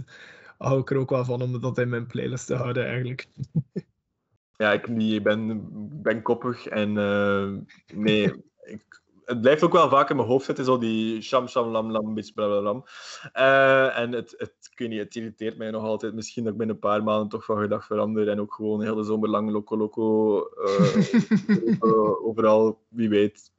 hou 0.58 0.80
ik 0.80 0.90
er 0.90 0.96
ook 0.96 1.11
wel 1.11 1.24
van 1.24 1.42
om 1.42 1.61
dat 1.61 1.78
in 1.78 1.88
mijn 1.88 2.06
playlist 2.06 2.46
te 2.46 2.54
houden, 2.54 2.84
eigenlijk. 2.84 3.26
Ja, 4.61 4.72
ik 4.72 4.88
niet, 4.88 5.22
ben, 5.22 5.68
ben 6.02 6.22
koppig 6.22 6.66
en 6.66 6.96
uh, 6.96 7.48
nee, 7.94 8.24
ik, 8.74 9.02
het 9.24 9.40
blijft 9.40 9.62
ook 9.62 9.72
wel 9.72 9.88
vaak 9.88 10.11
in 10.11 10.16
mijn 10.16 10.28
hoofd 10.28 10.44
zitten, 10.44 10.64
zo 10.64 10.78
die 10.78 11.22
sham, 11.22 11.48
sham, 11.48 11.68
lam, 11.68 11.90
lam, 11.90 12.14
bitch, 12.14 12.34
bla, 12.34 12.46
bla, 12.46 12.61
lam. 12.61 12.84
Uh, 13.36 13.98
en 13.98 14.12
het, 14.12 14.34
het, 14.36 14.54
ik 14.74 14.88
niet, 14.88 14.98
het 14.98 15.14
irriteert 15.14 15.56
mij 15.56 15.70
nog 15.70 15.84
altijd. 15.84 16.14
Misschien 16.14 16.44
dat 16.44 16.52
ik 16.52 16.58
binnen 16.58 16.76
een 16.76 16.82
paar 16.82 17.02
maanden 17.02 17.28
toch 17.28 17.44
van 17.44 17.61
gedacht 17.61 17.86
verander 17.86 18.28
en 18.28 18.40
ook 18.40 18.54
gewoon 18.54 18.82
heel 18.82 18.94
de 18.94 19.04
zomer 19.04 19.28
lang 19.28 19.50
loco 19.50 19.76
loco 19.76 20.38
uh, 21.80 22.24
overal, 22.28 22.80
wie 22.88 23.08
weet. 23.08 23.52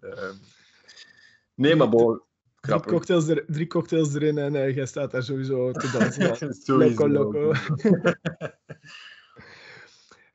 nee, 1.55 1.75
maar 1.75 1.89
bon, 1.89 2.21
Drie 2.61 2.81
cocktails, 2.81 3.27
er, 3.27 3.45
drie 3.47 3.67
cocktails 3.67 4.13
erin 4.13 4.37
en 4.37 4.73
jij 4.73 4.85
staat 4.85 5.11
daar 5.11 5.23
sowieso 5.23 5.71
te 5.71 5.91
dansen. 5.91 6.55
loco 6.77 7.09
loco. 7.09 7.51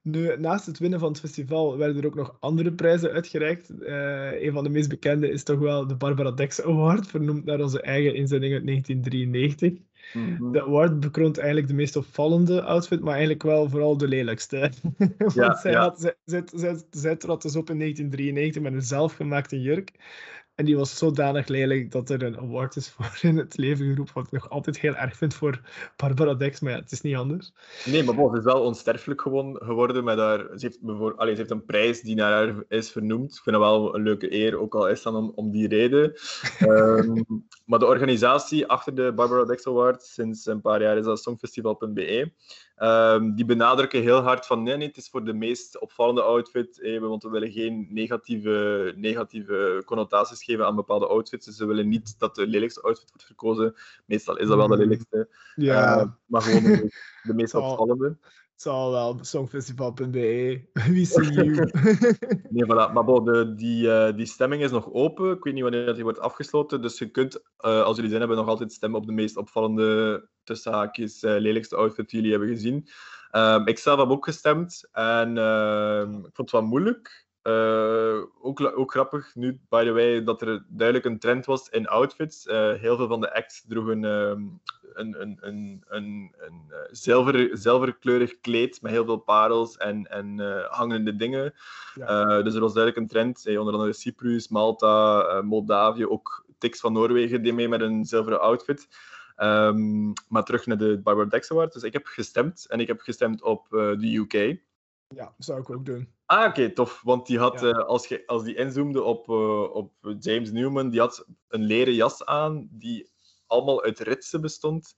Nu, 0.06 0.36
naast 0.38 0.66
het 0.66 0.78
winnen 0.78 0.98
van 0.98 1.08
het 1.08 1.20
festival 1.20 1.76
werden 1.78 1.96
er 1.96 2.06
ook 2.06 2.14
nog 2.14 2.36
andere 2.40 2.72
prijzen 2.72 3.10
uitgereikt. 3.10 3.70
Uh, 3.80 4.42
een 4.42 4.52
van 4.52 4.64
de 4.64 4.70
meest 4.70 4.88
bekende 4.88 5.30
is 5.30 5.42
toch 5.42 5.58
wel 5.58 5.86
de 5.86 5.96
Barbara 5.96 6.30
Dex 6.30 6.62
Award, 6.62 7.06
vernoemd 7.06 7.44
naar 7.44 7.60
onze 7.60 7.80
eigen 7.80 8.14
inzending 8.14 8.52
uit 8.52 8.66
1993. 8.66 9.72
Mhm. 10.12 10.52
De 10.52 10.62
award 10.62 11.00
bekroont 11.00 11.38
eigenlijk 11.38 11.68
de 11.68 11.74
meest 11.74 11.96
opvallende 11.96 12.62
outfit, 12.62 13.00
maar 13.00 13.12
eigenlijk 13.12 13.42
wel 13.42 13.68
vooral 13.68 13.96
de 13.96 14.08
lelijkste. 14.08 14.70
Want 15.18 15.34
ja, 15.34 15.54
zij, 15.54 15.74
Had, 15.74 16.00
zij, 16.00 16.14
zij, 16.24 16.42
zij, 16.52 16.82
zij 16.90 17.16
trad 17.16 17.42
dus 17.42 17.56
op 17.56 17.70
in 17.70 17.78
1993 17.78 18.62
met 18.62 18.72
een 18.72 18.82
zelfgemaakte 18.82 19.60
jurk. 19.60 19.92
En 20.56 20.64
die 20.64 20.76
was 20.76 20.98
zodanig 20.98 21.46
lelijk 21.46 21.90
dat 21.90 22.10
er 22.10 22.22
een 22.22 22.38
award 22.38 22.76
is 22.76 22.88
voor 22.88 23.18
in 23.30 23.36
het 23.36 23.56
leven 23.56 23.86
geroepen. 23.86 24.14
Wat 24.14 24.26
ik 24.26 24.32
nog 24.32 24.50
altijd 24.50 24.78
heel 24.78 24.94
erg 24.94 25.16
vind 25.16 25.34
voor 25.34 25.60
Barbara 25.96 26.34
Dex, 26.34 26.60
maar 26.60 26.72
ja, 26.72 26.78
het 26.78 26.92
is 26.92 27.00
niet 27.00 27.16
anders. 27.16 27.52
Nee, 27.84 28.02
maar 28.02 28.14
bon, 28.14 28.30
ze 28.30 28.38
is 28.38 28.44
wel 28.44 28.62
onsterfelijk 28.62 29.20
geworden. 29.20 30.04
Met 30.04 30.18
haar, 30.18 30.38
ze, 30.38 30.66
heeft 30.66 30.78
Allee, 31.16 31.32
ze 31.34 31.38
heeft 31.38 31.50
een 31.50 31.64
prijs 31.64 32.00
die 32.00 32.14
naar 32.14 32.32
haar 32.32 32.64
is 32.68 32.90
vernoemd. 32.90 33.34
Ik 33.34 33.42
vind 33.42 33.56
dat 33.56 33.64
wel 33.64 33.94
een 33.94 34.02
leuke 34.02 34.34
eer, 34.34 34.58
ook 34.58 34.74
al 34.74 34.88
is 34.88 35.02
dat 35.02 35.14
om, 35.14 35.32
om 35.34 35.50
die 35.50 35.68
reden. 35.68 36.14
um, 36.60 37.24
maar 37.66 37.78
de 37.78 37.86
organisatie 37.86 38.66
achter 38.66 38.94
de 38.94 39.12
Barbara 39.14 39.44
Dex 39.44 39.66
Award 39.66 40.02
sinds 40.02 40.46
een 40.46 40.60
paar 40.60 40.82
jaar 40.82 40.98
is 40.98 41.04
dat 41.04 41.22
songfestival.be. 41.22 42.32
Um, 42.82 43.34
die 43.34 43.44
benadrukken 43.44 44.02
heel 44.02 44.20
hard 44.20 44.46
van 44.46 44.62
nee, 44.62 44.76
nee, 44.76 44.86
het 44.86 44.96
is 44.96 45.08
voor 45.08 45.24
de 45.24 45.32
meest 45.32 45.80
opvallende 45.80 46.22
outfit, 46.22 46.80
eh, 46.80 47.00
want 47.00 47.22
we 47.22 47.28
willen 47.28 47.52
geen 47.52 47.86
negatieve, 47.90 48.92
negatieve 48.96 49.82
connotaties 49.84 50.44
geven 50.44 50.66
aan 50.66 50.74
bepaalde 50.74 51.06
outfits. 51.06 51.46
Dus 51.46 51.56
ze 51.56 51.66
willen 51.66 51.88
niet 51.88 52.18
dat 52.18 52.34
de 52.34 52.46
lelijkste 52.46 52.80
outfit 52.80 53.08
wordt 53.10 53.26
verkozen. 53.26 53.74
Meestal 54.06 54.36
is 54.36 54.48
dat 54.48 54.56
wel 54.56 54.68
de 54.68 54.74
mm. 54.74 54.80
lelijkste. 54.80 55.28
Ja. 55.54 55.96
Uh, 55.96 56.10
maar 56.26 56.42
gewoon 56.42 56.62
de, 56.62 56.92
de 57.22 57.34
meest 57.34 57.54
opvallende. 57.64 58.16
Zal 58.56 58.90
wel, 58.90 59.18
songfestival.be. 59.20 60.60
Wie 60.92 61.06
see 61.06 61.32
you? 61.32 61.70
nee, 62.50 62.64
voilà. 62.64 62.92
Maar 62.92 63.04
bon, 63.04 63.24
de, 63.24 63.54
die, 63.54 63.86
uh, 63.86 64.16
die 64.16 64.26
stemming 64.26 64.62
is 64.62 64.70
nog 64.70 64.92
open. 64.92 65.36
Ik 65.36 65.44
weet 65.44 65.54
niet 65.54 65.62
wanneer 65.62 65.94
die 65.94 66.02
wordt 66.02 66.20
afgesloten. 66.20 66.82
Dus 66.82 66.98
je 66.98 67.10
kunt, 67.10 67.36
uh, 67.36 67.82
als 67.82 67.96
jullie 67.96 68.10
zin 68.10 68.18
hebben, 68.18 68.36
nog 68.36 68.48
altijd 68.48 68.72
stemmen 68.72 69.00
op 69.00 69.06
de 69.06 69.12
meest 69.12 69.36
opvallende, 69.36 70.28
tussen 70.44 70.72
haakjes, 70.72 71.22
uh, 71.22 71.36
lelijkste 71.38 71.76
outfit 71.76 72.10
die 72.10 72.20
jullie 72.20 72.36
hebben 72.36 72.54
gezien. 72.54 72.88
Um, 73.32 73.66
ik 73.66 73.78
zelf 73.78 73.98
heb 73.98 74.08
ook 74.08 74.24
gestemd 74.24 74.88
en 74.92 75.38
ehm, 75.38 76.14
ik 76.14 76.34
vond 76.34 76.36
het 76.36 76.50
wel 76.50 76.62
moeilijk. 76.62 77.24
Ook, 78.42 78.72
ook 78.76 78.90
grappig 78.90 79.34
nu, 79.34 79.60
by 79.68 79.84
the 79.84 79.92
way, 79.92 80.24
dat 80.24 80.42
er 80.42 80.64
duidelijk 80.68 81.06
een 81.06 81.18
trend 81.18 81.46
was 81.46 81.68
in 81.68 81.86
outfits. 81.86 82.44
Heel 82.78 82.96
veel 82.96 83.08
van 83.08 83.20
de 83.20 83.34
acts 83.34 83.64
droegen 83.68 84.02
uh, 84.02 84.32
een, 84.92 85.20
een, 85.20 85.38
een, 85.40 85.84
een, 85.88 86.34
een 86.38 86.72
zilver, 86.90 87.50
zilverkleurig 87.52 88.40
kleed 88.40 88.82
met 88.82 88.92
heel 88.92 89.04
veel 89.04 89.16
parels 89.16 89.76
en, 89.76 90.06
en 90.10 90.38
hangende 90.70 91.16
dingen. 91.16 91.54
Ja. 91.94 92.42
dus 92.42 92.54
er 92.54 92.60
was 92.60 92.72
duidelijk 92.72 92.96
een 93.02 93.08
trend. 93.08 93.44
Hey, 93.44 93.56
onder 93.58 93.74
andere 93.74 93.92
Cyprus, 93.92 94.48
Malta, 94.48 95.42
Moldavië, 95.42 96.06
ook 96.06 96.44
Tix 96.58 96.80
van 96.80 96.92
Noorwegen 96.92 97.42
deed 97.42 97.54
mee 97.54 97.68
met 97.68 97.80
een 97.80 98.04
zilveren 98.04 98.40
outfit. 98.40 98.88
Um, 99.36 100.12
maar 100.28 100.44
terug 100.44 100.66
naar 100.66 100.78
de 100.78 101.00
Barbara 101.02 101.28
Dex 101.28 101.50
Award. 101.50 101.72
Dus 101.72 101.82
ik 101.82 101.92
heb 101.92 102.06
gestemd 102.06 102.66
en 102.68 102.80
ik 102.80 102.86
heb 102.86 103.00
gestemd 103.00 103.42
op 103.42 103.66
de 103.70 104.14
UK. 104.16 104.58
Ja, 105.14 105.34
zou 105.38 105.60
ik 105.60 105.70
ook 105.70 105.86
doen. 105.86 106.08
Ah, 106.26 106.48
oké, 106.48 106.70
tof. 106.70 107.00
Want 107.02 107.26
die 107.26 107.38
had, 107.38 107.60
ja. 107.60 107.66
uh, 107.66 107.84
als, 107.84 108.06
je, 108.06 108.22
als 108.26 108.44
die 108.44 108.54
inzoomde 108.54 109.02
op, 109.02 109.28
uh, 109.28 109.74
op 109.74 109.92
James 110.18 110.50
Newman, 110.50 110.90
die 110.90 111.00
had 111.00 111.26
een 111.48 111.64
leren 111.64 111.94
jas 111.94 112.24
aan 112.24 112.68
die 112.70 113.10
allemaal 113.46 113.84
uit 113.84 114.00
ritsen 114.00 114.40
bestond. 114.40 114.94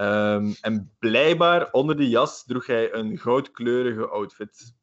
Um, 0.00 0.54
en 0.60 0.94
blijkbaar 0.98 1.70
onder 1.70 1.96
die 1.96 2.08
jas 2.08 2.44
droeg 2.44 2.66
hij 2.66 2.92
een 2.92 3.18
goudkleurige 3.18 4.08
outfit. 4.08 4.74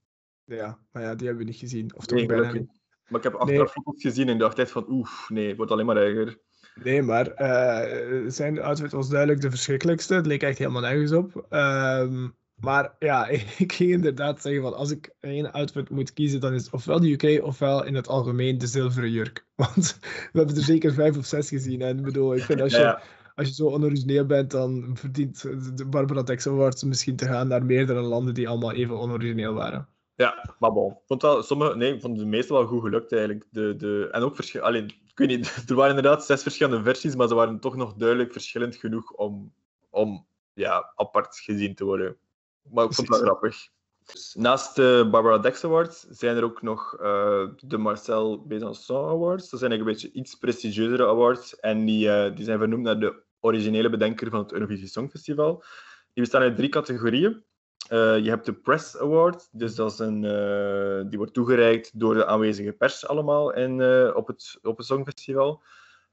Ja, 0.44 0.80
maar 0.92 1.04
ja, 1.04 1.16
die 1.16 1.28
hebben 1.28 1.46
we 1.46 1.52
niet 1.52 1.60
gezien. 1.60 1.96
Of 1.96 2.06
toch 2.06 2.18
nee, 2.18 2.28
bijna 2.28 2.52
niet. 2.52 2.82
Maar 3.08 3.18
ik 3.18 3.24
heb 3.24 3.36
achteraf 3.36 3.76
nee. 3.76 3.84
foto's 3.84 4.02
gezien 4.02 4.30
en 4.30 4.38
dacht 4.38 4.60
echt 4.60 4.72
van, 4.72 4.86
oef, 4.90 5.30
nee, 5.30 5.48
het 5.48 5.58
wordt 5.58 5.72
alleen 5.72 5.86
maar 5.86 5.98
erger. 5.98 6.40
Nee, 6.76 7.02
maar 7.02 7.42
uh, 7.42 8.30
zijn 8.30 8.62
outfit 8.62 8.92
was 8.92 9.10
duidelijk 9.10 9.42
de 9.42 9.50
verschrikkelijkste. 9.50 10.14
Het 10.14 10.26
leek 10.26 10.44
echt 10.44 10.58
helemaal 10.58 10.82
nergens 10.82 11.12
op. 11.12 11.46
Um, 11.50 12.38
maar 12.62 12.96
ja, 13.00 13.28
ik 13.58 13.74
ging 13.74 13.92
inderdaad 13.92 14.42
zeggen 14.42 14.62
van 14.62 14.74
als 14.74 14.92
ik 14.92 15.14
één 15.20 15.52
outfit 15.52 15.90
moet 15.90 16.14
kiezen, 16.14 16.40
dan 16.40 16.54
is 16.54 16.64
het 16.64 16.74
ofwel 16.74 17.00
de 17.00 17.12
UK 17.12 17.44
ofwel 17.44 17.86
in 17.86 17.96
het 17.96 18.08
algemeen 18.08 18.58
de 18.58 18.68
zilveren 18.68 19.12
jurk. 19.12 19.46
Want 19.56 20.00
we 20.02 20.38
hebben 20.38 20.56
er 20.56 20.62
zeker 20.62 20.94
vijf 20.94 21.18
of 21.18 21.26
zes 21.26 21.50
gezien. 21.50 21.82
En 21.82 21.98
ik 21.98 22.04
bedoel, 22.04 22.36
ik 22.36 22.44
vind 22.44 22.62
als 22.62 22.72
je, 22.72 22.80
ja. 22.80 23.02
als 23.36 23.48
je 23.48 23.54
zo 23.54 23.68
onorigineel 23.68 24.26
bent, 24.26 24.52
dan 24.52 24.90
verdient 24.94 25.42
de 25.78 25.86
Barbara 25.86 26.24
Tex 26.24 26.48
Awards 26.48 26.84
misschien 26.84 27.16
te 27.16 27.26
gaan 27.26 27.48
naar 27.48 27.66
meerdere 27.66 28.02
landen 28.02 28.34
die 28.34 28.50
allemaal 28.50 28.74
even 28.74 29.00
onorigineel 29.00 29.54
waren. 29.54 29.88
Ja, 30.16 30.56
maar 30.60 30.72
bon. 30.72 30.98
Vond 31.06 31.22
dat 31.22 31.46
sommige, 31.46 31.76
nee, 31.76 32.00
vond 32.00 32.18
de 32.18 32.26
meeste 32.26 32.54
wel 32.54 32.66
goed 32.66 32.82
gelukt 32.82 33.12
eigenlijk. 33.12 33.48
De, 33.52 33.76
de, 33.76 34.08
en 34.12 34.22
ook 34.22 34.38
ik 34.40 35.28
weet 35.28 35.28
niet, 35.28 35.64
er 35.70 35.76
waren 35.76 35.96
inderdaad 35.96 36.26
zes 36.26 36.42
verschillende 36.42 36.84
versies, 36.84 37.16
maar 37.16 37.28
ze 37.28 37.36
waren 37.36 37.60
toch 37.60 37.76
nog 37.76 37.94
duidelijk 37.94 38.32
verschillend 38.32 38.76
genoeg 38.76 39.12
om, 39.12 39.54
om 39.90 40.26
ja, 40.54 40.92
apart 40.96 41.38
gezien 41.38 41.76
te 41.76 41.84
worden. 41.84 42.18
Maar 42.64 42.86
ik 42.86 42.94
vond 42.94 43.08
wel 43.08 43.20
grappig. 43.20 43.70
Dus 44.06 44.36
naast 44.38 44.76
de 44.76 45.08
Barbara 45.12 45.38
Dex 45.38 45.64
Awards 45.64 46.06
zijn 46.10 46.38
er 46.38 46.44
ook 46.44 46.62
nog 46.62 46.98
uh, 47.02 47.48
de 47.58 47.78
Marcel 47.78 48.46
Besançon 48.48 49.10
Awards. 49.10 49.50
Dat 49.50 49.60
zijn 49.60 49.72
eigenlijk 49.72 49.80
een 49.82 50.10
beetje 50.10 50.20
iets 50.20 50.36
prestigieuzere 50.36 51.08
awards. 51.08 51.60
En 51.60 51.86
die, 51.86 52.08
uh, 52.08 52.36
die 52.36 52.46
zijn 52.46 52.60
vernoemd 52.60 52.84
naar 52.84 53.00
de 53.00 53.22
originele 53.40 53.90
bedenker 53.90 54.30
van 54.30 54.40
het 54.40 54.52
Eurovisie 54.52 54.88
Songfestival. 54.88 55.64
Die 56.14 56.24
bestaan 56.24 56.42
uit 56.42 56.56
drie 56.56 56.70
categorieën. 56.70 57.44
Uh, 57.92 58.18
je 58.18 58.30
hebt 58.30 58.46
de 58.46 58.54
Press 58.54 58.98
Award, 58.98 59.48
dus 59.52 59.76
dat 59.76 59.92
is 59.92 60.00
een, 60.00 60.22
die 61.10 61.18
wordt 61.18 61.34
toegereikt 61.34 62.00
door 62.00 62.14
de 62.14 62.26
aanwezige 62.26 62.72
pers 62.72 63.08
allemaal 63.08 63.54
in, 63.54 63.84
op, 64.16 64.28
het, 64.28 64.60
op 64.62 64.78
het 64.78 64.86
Songfestival. 64.86 65.64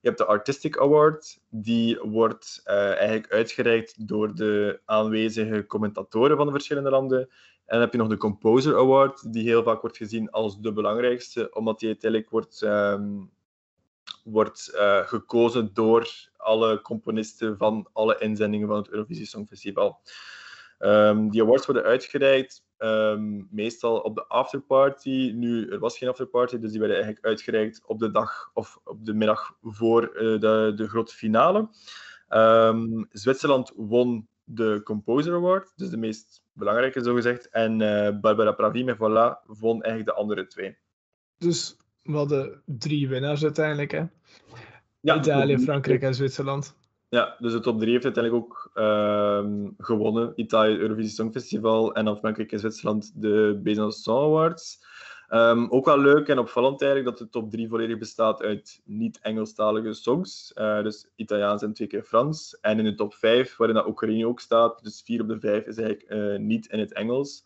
Je 0.06 0.12
hebt 0.12 0.24
de 0.24 0.32
Artistic 0.32 0.78
Award, 0.78 1.38
die 1.50 1.98
wordt 2.00 2.62
uh, 2.64 2.74
eigenlijk 2.74 3.32
uitgereikt 3.32 4.08
door 4.08 4.34
de 4.34 4.80
aanwezige 4.84 5.66
commentatoren 5.66 6.36
van 6.36 6.46
de 6.46 6.52
verschillende 6.52 6.90
landen. 6.90 7.20
En 7.20 7.28
dan 7.66 7.80
heb 7.80 7.92
je 7.92 7.98
nog 7.98 8.08
de 8.08 8.16
Composer 8.16 8.76
Award, 8.76 9.32
die 9.32 9.42
heel 9.42 9.62
vaak 9.62 9.80
wordt 9.80 9.96
gezien 9.96 10.30
als 10.30 10.60
de 10.60 10.72
belangrijkste, 10.72 11.50
omdat 11.54 11.78
die 11.78 11.88
uiteindelijk 11.88 12.30
wordt, 12.30 12.62
um, 12.62 13.30
wordt 14.24 14.72
uh, 14.74 15.06
gekozen 15.06 15.70
door 15.74 16.30
alle 16.36 16.80
componisten 16.80 17.56
van 17.56 17.88
alle 17.92 18.18
inzendingen 18.18 18.68
van 18.68 18.76
het 18.76 18.88
Eurovisie 18.88 19.26
Songfestival. 19.26 20.00
Um, 20.78 21.30
die 21.30 21.42
awards 21.42 21.66
worden 21.66 21.84
uitgereikt 21.84 22.64
um, 22.78 23.48
meestal 23.50 23.98
op 23.98 24.14
de 24.14 24.26
afterparty. 24.26 25.32
Nu, 25.34 25.68
er 25.68 25.78
was 25.78 25.98
geen 25.98 26.08
afterparty, 26.08 26.58
dus 26.58 26.70
die 26.70 26.78
werden 26.80 26.96
eigenlijk 26.96 27.26
uitgereikt 27.26 27.82
op 27.86 27.98
de 27.98 28.10
dag 28.10 28.50
of 28.54 28.80
op 28.84 29.04
de 29.04 29.14
middag 29.14 29.56
voor 29.62 30.02
uh, 30.02 30.40
de, 30.40 30.72
de 30.76 30.88
grote 30.88 31.14
finale. 31.14 31.68
Um, 32.28 33.06
Zwitserland 33.10 33.72
won 33.76 34.28
de 34.44 34.80
Composer 34.84 35.34
Award, 35.34 35.72
dus 35.76 35.88
de 35.88 35.96
meest 35.96 36.42
belangrijke 36.52 37.02
zogezegd. 37.02 37.48
En 37.48 37.80
uh, 37.80 38.20
Barbara 38.20 38.52
Pravi 38.52 38.84
met 38.84 38.96
Voilà 38.96 39.46
won 39.46 39.82
eigenlijk 39.82 40.04
de 40.04 40.22
andere 40.22 40.46
twee. 40.46 40.76
Dus 41.38 41.76
we 42.02 42.12
hadden 42.12 42.62
drie 42.64 43.08
winnaars 43.08 43.42
uiteindelijk, 43.42 43.90
hè? 43.90 44.04
Ja, 45.00 45.16
Italië, 45.16 45.58
Frankrijk 45.58 46.02
en 46.02 46.14
Zwitserland. 46.14 46.76
Ja, 47.08 47.36
dus 47.38 47.52
de 47.52 47.60
top 47.60 47.78
3 47.78 47.92
heeft 47.92 48.04
uiteindelijk 48.04 48.44
ook 48.44 48.70
uh, 48.74 49.44
gewonnen. 49.78 50.32
Italië, 50.34 50.76
Eurovisie 50.76 51.10
Songfestival 51.10 51.94
en 51.94 52.04
dan 52.04 52.18
Frankrijk 52.18 52.52
en 52.52 52.58
Zwitserland 52.58 53.12
de 53.22 53.60
Besançon 53.62 54.24
Awards. 54.24 54.84
Um, 55.28 55.70
ook 55.70 55.84
wel 55.84 55.98
leuk 55.98 56.28
en 56.28 56.38
opvallend 56.38 56.82
eigenlijk 56.82 57.10
dat 57.10 57.26
de 57.26 57.32
top 57.32 57.50
3 57.50 57.68
volledig 57.68 57.98
bestaat 57.98 58.42
uit 58.42 58.80
niet-Engelstalige 58.84 59.92
songs. 59.92 60.52
Uh, 60.54 60.82
dus 60.82 61.08
Italiaans 61.16 61.62
en 61.62 61.72
twee 61.72 61.88
keer 61.88 62.02
Frans. 62.02 62.58
En 62.60 62.78
in 62.78 62.84
de 62.84 62.94
top 62.94 63.14
5, 63.14 63.56
waarin 63.56 63.76
dat 63.76 63.86
Oekraïne 63.86 64.26
ook 64.26 64.40
staat, 64.40 64.84
dus 64.84 65.02
4 65.04 65.20
op 65.20 65.28
de 65.28 65.40
5 65.40 65.66
is 65.66 65.76
eigenlijk 65.76 66.10
uh, 66.10 66.38
niet 66.38 66.66
in 66.66 66.78
het 66.78 66.92
Engels. 66.92 67.44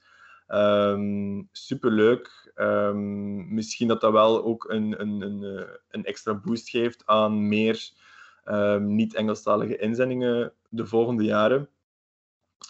Um, 0.48 1.48
superleuk. 1.52 2.52
Um, 2.56 3.54
misschien 3.54 3.88
dat 3.88 4.00
dat 4.00 4.12
wel 4.12 4.44
ook 4.44 4.68
een, 4.68 5.00
een, 5.00 5.20
een, 5.20 5.58
eh, 5.58 5.74
een 5.90 6.04
extra 6.04 6.34
boost 6.34 6.68
geeft 6.68 7.02
aan 7.06 7.48
meer 7.48 7.90
um, 8.50 8.94
niet-Engelstalige 8.94 9.76
inzendingen 9.76 10.52
de 10.68 10.86
volgende 10.86 11.24
jaren. 11.24 11.68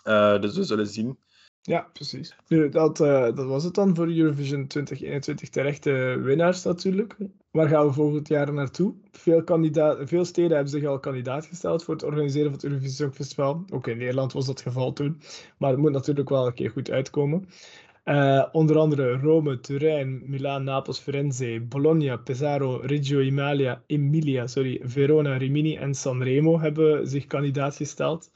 Uh, 0.05 0.41
dus 0.41 0.57
we 0.57 0.63
zullen 0.63 0.87
zien. 0.87 1.19
Ja, 1.63 1.89
precies. 1.93 2.37
Nu, 2.49 2.69
dat, 2.69 3.01
uh, 3.01 3.23
dat 3.23 3.47
was 3.47 3.65
het 3.65 3.75
dan 3.75 3.95
voor 3.95 4.09
Eurovision 4.09 4.67
2021. 4.67 5.49
Terechte 5.49 6.21
winnaars 6.23 6.63
natuurlijk. 6.63 7.17
Waar 7.51 7.69
gaan 7.69 7.87
we 7.87 7.93
volgend 7.93 8.29
jaar 8.29 8.53
naartoe? 8.53 8.95
Veel, 9.11 9.43
veel 10.01 10.25
steden 10.25 10.51
hebben 10.51 10.69
zich 10.69 10.85
al 10.85 10.99
kandidaat 11.01 11.47
gesteld 11.47 11.85
voor 11.85 11.95
het 11.95 12.03
organiseren 12.03 12.45
van 12.45 12.55
het 12.55 12.65
Eurovisie 12.65 12.95
Songfestival. 12.95 13.65
Ook 13.73 13.87
in 13.87 13.99
Nederland 13.99 14.33
was 14.33 14.47
dat 14.47 14.61
geval 14.61 14.93
toen. 14.93 15.21
Maar 15.59 15.71
het 15.71 15.79
moet 15.79 15.93
natuurlijk 15.93 16.29
wel 16.29 16.47
een 16.47 16.55
keer 16.55 16.71
goed 16.71 16.91
uitkomen. 16.91 17.49
Uh, 18.05 18.45
onder 18.53 18.79
andere 18.79 19.19
Rome, 19.19 19.61
Turijn, 19.61 20.23
Milaan, 20.27 20.65
Napels, 20.65 20.99
Firenze, 20.99 21.61
Bologna, 21.69 22.17
Pesaro, 22.17 22.77
Reggio 22.77 23.19
Emilia, 23.19 23.83
Emilia 23.87 24.47
sorry, 24.47 24.81
Verona, 24.83 25.37
Rimini 25.37 25.77
en 25.77 25.95
Sanremo 25.95 26.61
hebben 26.61 27.07
zich 27.07 27.27
kandidaat 27.27 27.77
gesteld. 27.77 28.31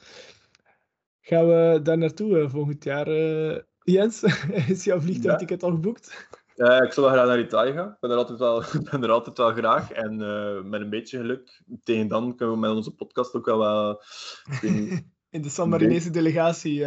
Gaan 1.21 1.47
we 1.47 1.79
daar 1.83 1.97
naartoe 1.97 2.39
uh, 2.39 2.49
volgend 2.49 2.83
jaar, 2.83 3.07
uh, 3.07 3.57
Jens? 3.79 4.23
Is 4.67 4.83
jouw 4.83 4.99
vliegtuigticket 4.99 5.61
ja. 5.61 5.67
al 5.67 5.73
geboekt? 5.73 6.27
Ja, 6.55 6.81
ik 6.81 6.91
zou 6.91 7.05
wel 7.05 7.15
graag 7.15 7.27
naar 7.27 7.39
Italië 7.39 7.71
gaan. 7.71 7.89
Ik 7.89 7.99
ben 7.99 8.11
er 8.11 8.17
altijd 8.17 8.39
wel, 8.39 8.63
ben 8.91 9.03
er 9.03 9.11
altijd 9.11 9.37
wel 9.37 9.53
graag. 9.53 9.91
En 9.91 10.17
met 10.69 10.81
een 10.81 10.89
beetje 10.89 11.17
geluk, 11.17 11.63
tegen 11.83 12.07
dan 12.07 12.35
kunnen 12.35 12.55
we 12.55 12.61
met 12.61 12.71
onze 12.71 12.91
podcast 12.91 13.33
ook 13.33 13.45
wel... 13.45 13.57
wel 13.57 14.01
In 15.29 15.41
de 15.41 15.49
San 15.49 15.69
Marinese 15.69 16.09
delegatie... 16.09 16.85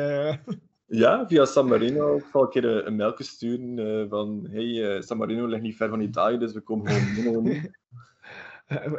Ja, 0.91 1.27
via 1.27 1.45
San 1.45 1.69
Marino. 1.69 2.17
Ik 2.17 2.25
zal 2.33 2.43
een 2.43 2.49
keer 2.49 2.65
een, 2.65 2.87
een 2.87 2.97
mailje 2.97 3.25
sturen 3.25 3.79
uh, 3.79 4.09
van 4.09 4.49
hey, 4.51 4.65
uh, 4.65 5.01
San 5.01 5.17
Marino 5.17 5.47
ligt 5.47 5.63
niet 5.63 5.77
ver 5.77 5.89
van 5.89 6.01
Italië, 6.01 6.39
dus 6.39 6.53
we 6.53 6.61
komen 6.61 6.93
gewoon 6.93 7.47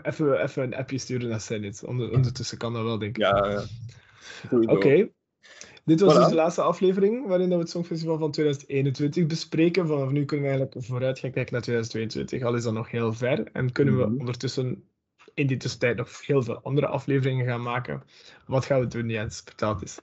even, 0.01 0.43
even 0.43 0.63
een 0.63 0.75
appje 0.75 0.97
sturen 0.97 1.29
naar. 1.29 1.71
Onder, 1.85 2.11
ondertussen 2.11 2.57
kan 2.57 2.73
dat 2.73 2.83
wel, 2.83 2.97
denk 2.97 3.17
ik. 3.17 3.23
Ja, 3.23 3.49
ja. 3.49 3.63
Oké. 4.51 4.71
Okay. 4.71 5.11
Dit 5.85 5.99
was 5.99 6.13
voilà. 6.13 6.17
dus 6.17 6.27
de 6.27 6.35
laatste 6.35 6.61
aflevering 6.61 7.27
waarin 7.27 7.49
we 7.49 7.55
het 7.55 7.69
Songfestival 7.69 8.17
van 8.17 8.31
2021 8.31 9.25
bespreken. 9.25 9.87
Vanaf 9.87 10.11
nu 10.11 10.25
kunnen 10.25 10.45
we 10.45 10.51
eigenlijk 10.51 10.85
vooruit 10.87 11.19
gaan 11.19 11.31
kijken 11.31 11.53
naar 11.53 11.61
2022, 11.61 12.43
al 12.43 12.55
is 12.55 12.63
dat 12.63 12.73
nog 12.73 12.91
heel 12.91 13.13
ver. 13.13 13.49
En 13.51 13.71
kunnen 13.71 13.97
we 13.97 14.03
-hmm. 14.03 14.19
ondertussen 14.19 14.83
in 15.33 15.47
die 15.47 15.57
tussentijd 15.57 15.97
nog 15.97 16.25
heel 16.25 16.43
veel 16.43 16.61
andere 16.61 16.87
afleveringen 16.87 17.45
gaan 17.45 17.61
maken. 17.61 18.03
Wat 18.45 18.65
gaan 18.65 18.79
we 18.79 18.87
doen, 18.87 19.09
Jens? 19.09 19.41
Vertel 19.45 19.69
het 19.69 19.81
eens. 19.81 19.99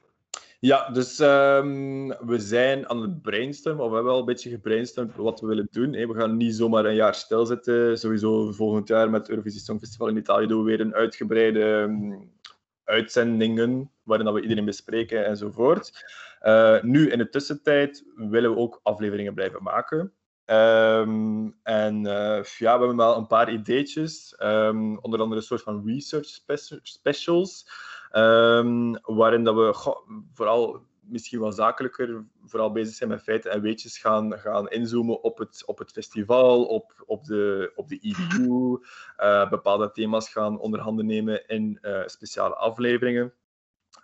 Ja, 0.60 0.90
dus 0.90 1.18
um, 1.18 2.08
we 2.08 2.38
zijn 2.38 2.88
aan 2.88 3.02
het 3.02 3.22
brainstormen, 3.22 3.84
of 3.84 3.88
we 3.88 3.94
hebben 3.94 4.12
wel 4.12 4.20
een 4.20 4.26
beetje 4.26 4.50
gebrainstormd 4.50 5.16
wat 5.16 5.40
we 5.40 5.46
willen 5.46 5.68
doen. 5.70 5.90
We 5.90 6.14
gaan 6.14 6.36
niet 6.36 6.54
zomaar 6.54 6.84
een 6.84 6.94
jaar 6.94 7.14
stilzitten. 7.14 7.98
Sowieso 7.98 8.52
volgend 8.52 8.88
jaar 8.88 9.10
met 9.10 9.20
het 9.20 9.30
Eurovisie 9.30 9.60
Songfestival 9.60 10.08
in 10.08 10.16
Italië 10.16 10.46
doen 10.46 10.64
we 10.64 10.70
weer 10.70 10.80
een 10.80 10.94
uitgebreide 10.94 11.60
um, 11.60 12.30
uitzendingen. 12.84 13.90
waarin 14.02 14.26
dat 14.26 14.34
we 14.34 14.40
iedereen 14.42 14.64
bespreken 14.64 15.26
enzovoort. 15.26 16.04
Uh, 16.42 16.82
nu, 16.82 17.10
in 17.10 17.18
de 17.18 17.28
tussentijd, 17.28 18.04
willen 18.16 18.50
we 18.50 18.56
ook 18.56 18.80
afleveringen 18.82 19.34
blijven 19.34 19.62
maken. 19.62 20.12
Um, 20.46 21.56
en 21.62 22.04
uh, 22.04 22.42
ja, 22.42 22.78
we 22.78 22.78
hebben 22.78 22.96
wel 22.96 23.16
een 23.16 23.26
paar 23.26 23.52
ideetjes. 23.52 24.34
Onder 25.00 25.20
andere 25.20 25.34
een 25.34 25.42
soort 25.42 25.62
van 25.62 25.82
research 25.86 26.40
specials. 26.82 27.68
Um, 28.16 28.98
waarin 29.02 29.44
dat 29.44 29.54
we 29.54 29.72
goh, 29.72 30.08
vooral 30.32 30.86
misschien 31.00 31.40
wel 31.40 31.52
zakelijker 31.52 32.24
vooral 32.44 32.72
bezig 32.72 32.94
zijn 32.94 33.08
met 33.10 33.22
feiten 33.22 33.50
en 33.50 33.60
weetjes 33.60 33.98
gaan, 33.98 34.38
gaan 34.38 34.68
inzoomen 34.68 35.22
op 35.22 35.38
het, 35.38 35.62
op 35.66 35.78
het 35.78 35.92
festival, 35.92 36.64
op, 36.64 37.02
op 37.06 37.24
de, 37.24 37.72
op 37.74 37.88
de 37.88 37.98
EBU, 38.00 38.78
uh, 39.18 39.48
bepaalde 39.50 39.90
thema's 39.90 40.28
gaan 40.28 40.58
onderhanden 40.58 41.06
nemen 41.06 41.46
in 41.46 41.78
uh, 41.82 42.02
speciale 42.06 42.54
afleveringen. 42.54 43.32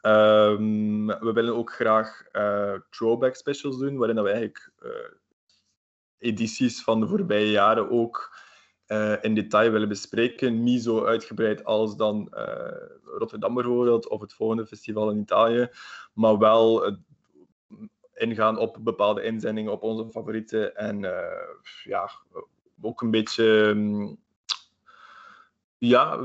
Um, 0.03 1.07
we 1.07 1.31
willen 1.33 1.55
ook 1.55 1.73
graag 1.73 2.23
uh, 2.33 2.75
throwback 2.91 3.35
specials 3.35 3.79
doen, 3.79 3.97
waarin 3.97 4.17
dat 4.17 4.25
we 4.25 4.31
eigenlijk 4.31 4.73
edities 6.19 6.83
van 6.83 7.01
de 7.01 7.09
voorbije 7.09 7.51
jaren 7.51 7.91
ook 7.91 8.37
in 9.21 9.35
detail 9.35 9.71
willen 9.71 9.89
bespreken. 9.89 10.63
Niet 10.63 10.83
zo 10.83 11.05
uitgebreid 11.05 11.65
als 11.65 11.97
dan 11.97 12.29
Rotterdam 13.05 13.55
bijvoorbeeld, 13.55 14.09
of 14.09 14.21
het 14.21 14.33
volgende 14.33 14.67
festival 14.67 15.11
in 15.11 15.21
Italië, 15.21 15.69
maar 16.13 16.39
wel 16.39 16.97
ingaan 18.15 18.59
op 18.59 18.79
bepaalde 18.81 19.23
inzendingen, 19.23 19.73
op 19.73 19.83
onze 19.83 20.11
favorieten. 20.11 20.77
En 20.77 21.01
ja, 21.85 22.11
ook 22.81 23.03
een 23.03 23.11
beetje. 23.11 23.45
Um, 23.45 24.19
ja, 25.79 26.19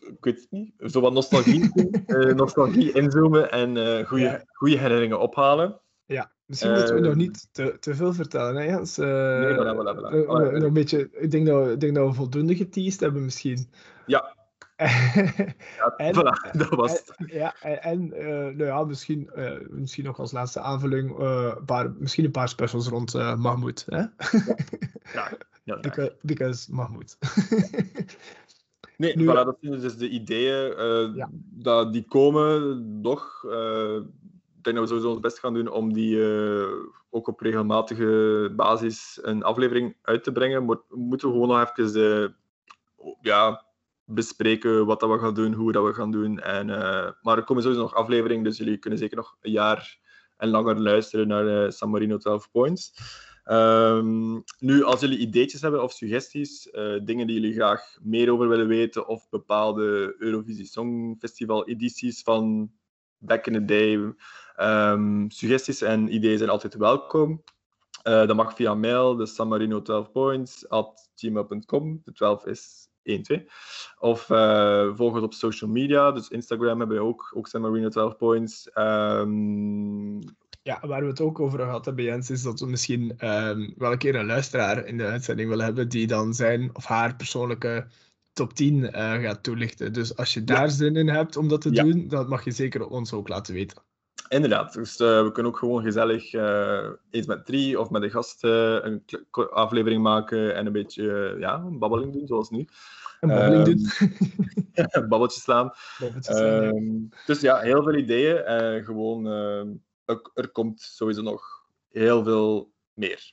ik 0.00 0.24
weet 0.24 0.40
het 0.40 0.50
niet. 0.50 0.72
Zo 0.78 1.00
wat 1.00 1.12
nostalgie, 1.12 1.70
nostalgie 2.34 2.92
inzoomen 2.92 3.50
en 3.50 4.06
goede 4.06 4.24
ja. 4.24 4.44
herinneringen 4.60 5.20
ophalen. 5.20 5.80
Ja, 6.10 6.30
misschien 6.46 6.72
moeten 6.72 6.94
we 6.94 7.00
nog 7.00 7.14
niet 7.14 7.48
te, 7.52 7.76
te 7.80 7.94
veel 7.94 8.12
vertellen, 8.12 8.56
hè 8.56 8.62
Jens? 8.62 8.98
Uh, 8.98 9.06
nee, 9.06 9.54
voilà, 9.54 9.76
voilà, 9.76 9.96
voilà. 9.96 10.14
Uh, 10.14 10.28
nog 10.28 10.62
een 10.62 10.72
beetje, 10.72 11.08
ik 11.12 11.30
denk 11.30 11.46
dat, 11.46 11.70
ik 11.70 11.80
denk 11.80 11.94
dat 11.94 12.08
we 12.08 12.14
voldoende 12.14 12.56
geteased 12.56 13.00
hebben 13.00 13.24
misschien. 13.24 13.70
Ja, 14.06 14.34
ja, 14.76 15.94
en, 15.96 16.14
voilà, 16.14 16.50
dat 16.52 16.68
was 16.68 16.92
het. 16.92 17.14
En, 17.16 17.28
ja, 17.32 17.54
en, 17.60 17.82
en 17.82 18.12
uh, 18.14 18.28
nou 18.28 18.64
ja, 18.64 18.84
misschien, 18.84 19.30
uh, 19.36 19.52
misschien 19.68 20.04
nog 20.04 20.18
als 20.18 20.32
laatste 20.32 20.60
aanvulling, 20.60 21.20
uh, 21.20 21.56
paar, 21.66 21.92
misschien 21.98 22.24
een 22.24 22.30
paar 22.30 22.48
specials 22.48 22.88
rond 22.88 23.12
Mahmoud. 23.12 23.84
Hè? 23.86 23.96
Ja, 23.96 24.08
ja, 25.12 25.30
ja 25.64 25.80
because, 25.86 26.16
because 26.22 26.74
Mahmoud. 26.74 27.18
nee, 28.96 29.16
nu, 29.16 29.24
voilà, 29.24 29.44
dat 29.44 29.56
zijn 29.60 29.80
dus 29.80 29.96
de 29.96 30.08
ideeën 30.08 30.74
ja. 31.14 31.28
dat, 31.50 31.92
die 31.92 32.04
komen 32.08 33.00
nog. 33.00 33.44
Denk 34.64 34.76
dat 34.76 34.84
we 34.84 34.86
sowieso 34.86 35.10
ons 35.10 35.20
best 35.20 35.38
gaan 35.38 35.54
doen 35.54 35.68
om 35.68 35.92
die 35.92 36.24
ook 37.10 37.28
op 37.28 37.40
regelmatige 37.40 38.52
basis 38.56 39.18
een 39.22 39.42
aflevering 39.42 39.96
uit 40.02 40.24
te 40.24 40.32
brengen. 40.32 40.64
Maar 40.64 40.76
we 40.88 40.98
moeten 40.98 41.30
gewoon 41.30 41.48
nog 41.48 41.70
even 41.78 42.36
ja, 43.20 43.64
bespreken 44.04 44.86
wat 44.86 45.00
dat 45.00 45.10
we 45.10 45.18
gaan 45.18 45.34
doen, 45.34 45.52
hoe 45.52 45.72
dat 45.72 45.84
we 45.84 45.92
gaan 45.92 46.10
doen. 46.10 46.38
En, 46.38 46.68
uh, 46.68 47.10
maar 47.22 47.36
er 47.36 47.44
komen 47.44 47.62
sowieso 47.62 47.82
nog 47.82 47.94
afleveringen, 47.94 48.44
dus 48.44 48.58
jullie 48.58 48.78
kunnen 48.78 48.98
zeker 48.98 49.16
nog 49.16 49.36
een 49.40 49.50
jaar 49.50 49.98
en 50.36 50.48
langer 50.48 50.80
luisteren 50.80 51.28
naar 51.28 51.72
San 51.72 51.90
Marino 51.90 52.16
12 52.16 52.50
Points. 52.50 52.92
Um, 53.44 54.42
nu, 54.58 54.82
als 54.82 55.00
jullie 55.00 55.18
ideetjes 55.18 55.60
hebben 55.60 55.82
of 55.82 55.92
suggesties, 55.92 56.70
dingen 57.02 57.26
die 57.26 57.40
jullie 57.40 57.54
graag 57.54 57.98
meer 58.02 58.32
over 58.32 58.48
willen 58.48 58.66
weten, 58.66 59.08
of 59.08 59.28
bepaalde 59.28 60.14
Eurovisie 60.18 60.64
Songfestival 60.64 61.68
edities 61.68 62.22
van 62.22 62.70
back 63.18 63.46
in 63.46 63.52
the 63.52 63.64
day, 63.64 64.14
um, 64.60 65.30
suggesties 65.30 65.82
en 65.82 66.14
ideeën 66.14 66.38
zijn 66.38 66.50
altijd 66.50 66.74
welkom. 66.74 67.42
Uh, 68.08 68.26
dat 68.26 68.36
mag 68.36 68.54
via 68.54 68.74
mail, 68.74 69.16
de 69.16 69.26
San 69.26 69.48
Marino 69.48 69.82
12 69.82 70.10
Points, 70.10 70.68
at 70.68 71.10
gmail.com. 71.14 72.00
De 72.04 72.12
12 72.12 72.46
is 72.46 72.88
1, 73.02 73.22
2. 73.22 73.46
Of 73.98 74.28
uh, 74.28 74.96
volg 74.96 75.14
ons 75.14 75.22
op 75.22 75.34
social 75.34 75.70
media. 75.70 76.12
Dus 76.12 76.28
Instagram 76.28 76.78
hebben 76.78 76.96
we 76.96 77.02
ook, 77.02 77.32
ook 77.34 77.48
San 77.48 77.60
Marino 77.60 77.88
12 77.88 78.16
Points. 78.16 78.70
Um... 78.74 80.18
Ja, 80.62 80.80
waar 80.86 81.00
we 81.00 81.06
het 81.06 81.20
ook 81.20 81.40
over 81.40 81.58
gehad 81.58 81.84
hebben, 81.84 82.04
Jens, 82.04 82.30
is 82.30 82.42
dat 82.42 82.60
we 82.60 82.66
misschien 82.66 83.02
um, 83.18 83.74
wel 83.76 83.92
een 83.92 83.98
keer 83.98 84.14
een 84.14 84.26
luisteraar 84.26 84.86
in 84.86 84.96
de 84.96 85.04
uitzending 85.06 85.48
willen 85.48 85.64
hebben 85.64 85.88
die 85.88 86.06
dan 86.06 86.34
zijn 86.34 86.70
of 86.72 86.84
haar 86.84 87.16
persoonlijke 87.16 87.86
top 88.32 88.52
10 88.52 88.74
uh, 88.76 88.90
gaat 88.92 89.42
toelichten. 89.42 89.92
Dus 89.92 90.16
als 90.16 90.34
je 90.34 90.44
daar 90.44 90.62
ja. 90.62 90.68
zin 90.68 90.96
in 90.96 91.08
hebt 91.08 91.36
om 91.36 91.48
dat 91.48 91.60
te 91.60 91.72
ja. 91.72 91.82
doen, 91.82 92.08
dan 92.08 92.28
mag 92.28 92.44
je 92.44 92.50
zeker 92.50 92.86
ons 92.86 93.12
ook 93.12 93.28
laten 93.28 93.54
weten. 93.54 93.82
Inderdaad, 94.30 94.72
dus 94.72 95.00
uh, 95.00 95.22
we 95.22 95.32
kunnen 95.32 95.52
ook 95.52 95.58
gewoon 95.58 95.82
gezellig 95.82 96.32
uh, 96.32 96.90
eens 97.10 97.26
met 97.26 97.46
drie 97.46 97.80
of 97.80 97.90
met 97.90 98.02
een 98.02 98.10
gast 98.10 98.44
uh, 98.44 98.78
een 98.82 99.04
aflevering 99.50 100.02
maken 100.02 100.54
en 100.54 100.66
een 100.66 100.72
beetje 100.72 101.36
ja, 101.38 101.54
een 101.54 101.78
babbeling 101.78 102.12
doen, 102.12 102.26
zoals 102.26 102.50
nu. 102.50 102.68
Een 103.20 103.28
babbeling 103.28 103.64
doen. 103.64 103.90
een 104.90 105.08
babbeltje 105.08 105.40
slaan. 105.40 105.72
Babbeltje 105.98 106.32
slaan 106.32 106.62
ja. 106.62 106.70
Ehm, 106.70 107.24
dus 107.26 107.40
ja, 107.40 107.58
heel 107.58 107.82
veel 107.82 107.94
ideeën. 107.94 108.36
en 108.44 108.84
gewoon, 108.84 109.26
er 110.34 110.48
komt 110.52 110.80
sowieso 110.80 111.22
nog 111.22 111.66
heel 111.88 112.24
veel 112.24 112.72
meer. 112.94 113.32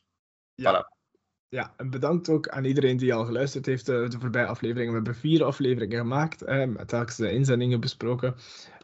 Ja. 0.55 0.73
Voilà. 0.73 0.96
Ja, 1.49 1.73
en 1.77 1.89
bedankt 1.89 2.29
ook 2.29 2.49
aan 2.49 2.65
iedereen 2.65 2.97
die 2.97 3.13
al 3.13 3.25
geluisterd 3.25 3.65
heeft 3.65 3.85
de, 3.85 4.05
de 4.09 4.19
voorbije 4.19 4.45
afleveringen. 4.45 4.89
We 4.89 4.95
hebben 4.95 5.15
vier 5.15 5.43
afleveringen 5.43 5.97
gemaakt, 5.97 6.41
eh, 6.41 6.71
telkens 6.71 7.15
de 7.15 7.31
inzendingen 7.31 7.79
besproken. 7.79 8.35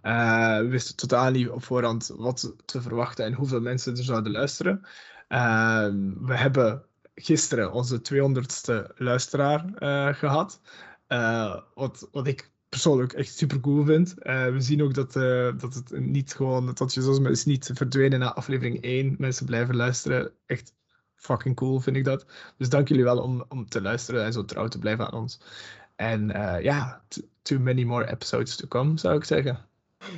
Uh, 0.04 0.58
we 0.58 0.68
wisten 0.68 0.96
totaal 0.96 1.32
niet 1.32 1.50
op 1.50 1.64
voorhand 1.64 2.14
wat 2.18 2.56
te 2.66 2.82
verwachten 2.82 3.26
en 3.26 3.34
hoeveel 3.34 3.62
mensen 3.62 3.98
er 3.98 4.04
zouden 4.04 4.32
luisteren. 4.32 4.82
Uh, 5.30 5.88
we 6.20 6.36
hebben 6.36 6.86
gisteren 7.16 7.72
onze 7.72 8.02
200ste 8.02 8.96
luisteraar 8.96 9.66
uh, 9.80 10.14
gehad. 10.14 10.62
wat, 11.74 12.08
wat 12.12 12.28
ik 12.28 12.52
persoonlijk 12.70 13.14
echt 13.14 13.38
super 13.38 13.60
cool 13.60 13.86
vind. 13.86 14.14
we 14.24 14.56
zien 14.58 14.84
ook 14.84 14.94
dat, 14.94 15.14
dat 15.60 15.74
het 15.74 16.00
niet 16.00 16.34
gewoon, 16.34 16.74
dat 16.74 16.94
je 16.94 17.02
zoals 17.02 17.20
mensen 17.20 17.50
niet 17.50 17.72
verdwenen 17.74 18.20
na 18.20 18.34
aflevering 18.34 18.82
1 18.82 19.16
mensen 19.18 19.46
blijven 19.46 19.76
luisteren. 19.76 20.32
Echt 20.46 20.74
fucking 21.24 21.56
cool 21.56 21.80
vind 21.80 21.96
ik 21.96 22.04
dat. 22.04 22.26
Dus 22.58 22.70
dank 22.70 22.88
jullie 22.88 23.04
wel 23.04 23.22
om, 23.22 23.44
om 23.50 23.70
te 23.70 23.82
luisteren 23.82 24.24
en 24.24 24.34
zo 24.34 24.46
trouw 24.46 24.68
te 24.68 24.80
blijven 24.80 25.06
aan 25.06 25.20
ons. 25.20 25.40
En 25.96 26.30
uh, 26.30 26.62
ja, 26.62 27.02
too 27.42 27.60
many 27.60 27.84
more 27.84 28.12
episodes 28.12 28.56
to 28.56 28.68
come, 28.68 28.98
zou 28.98 29.16
ik 29.16 29.24
zeggen. 29.24 29.66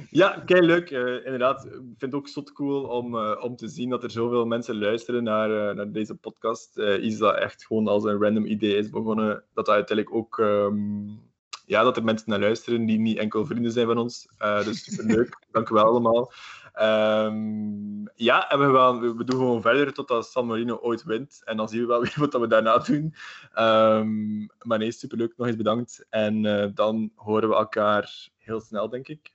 Ja, 0.09 0.43
kei 0.45 0.61
leuk. 0.61 0.89
Uh, 0.89 1.25
inderdaad, 1.25 1.65
ik 1.65 1.71
vind 1.71 1.99
het 1.99 2.13
ook 2.13 2.27
zot 2.27 2.51
cool 2.51 2.83
om, 2.83 3.15
uh, 3.15 3.37
om 3.41 3.55
te 3.55 3.67
zien 3.67 3.89
dat 3.89 4.03
er 4.03 4.11
zoveel 4.11 4.45
mensen 4.45 4.79
luisteren 4.79 5.23
naar, 5.23 5.75
naar 5.75 5.91
deze 5.91 6.15
podcast. 6.15 6.79
iets 7.01 7.17
dat 7.17 7.35
echt 7.35 7.65
gewoon 7.65 7.87
als 7.87 8.03
een 8.03 8.21
random 8.21 8.45
idee 8.45 8.77
is 8.77 8.89
begonnen. 8.89 9.27
Dat 9.27 9.65
dat 9.65 9.69
uiteindelijk 9.69 10.17
ook... 10.17 10.37
Um, 10.37 11.23
ja, 11.67 11.83
dat 11.83 11.97
er 11.97 12.03
mensen 12.03 12.29
naar 12.29 12.39
luisteren 12.39 12.85
die 12.85 12.99
niet 12.99 13.17
enkel 13.17 13.45
vrienden 13.45 13.71
zijn 13.71 13.87
van 13.87 13.97
ons. 13.97 14.27
dus 14.37 14.83
super 14.83 15.05
leuk. 15.15 15.37
Dank 15.51 15.69
u 15.69 15.73
wel 15.73 15.85
allemaal. 15.85 16.31
Um, 16.81 18.09
ja, 18.15 18.49
en 18.49 18.59
we, 18.59 18.77
gaan, 18.77 19.17
we 19.17 19.23
doen 19.23 19.39
gewoon 19.39 19.61
verder 19.61 19.93
totdat 19.93 20.27
San 20.27 20.45
Marino 20.45 20.75
ooit 20.75 21.03
wint. 21.03 21.41
En 21.43 21.57
dan 21.57 21.69
zien 21.69 21.81
we 21.81 21.87
wel 21.87 22.01
weer 22.03 22.15
wat 22.17 22.33
we 22.33 22.47
daarna 22.47 22.77
doen. 22.77 23.13
Um, 23.59 24.49
maar 24.61 24.77
nee, 24.77 24.91
superleuk. 24.91 25.33
Nog 25.37 25.47
eens 25.47 25.55
bedankt. 25.55 26.05
En 26.09 26.43
uh, 26.43 26.67
dan 26.73 27.11
horen 27.15 27.49
we 27.49 27.55
elkaar 27.55 28.29
heel 28.37 28.61
snel, 28.61 28.89
denk 28.89 29.07
ik. 29.07 29.33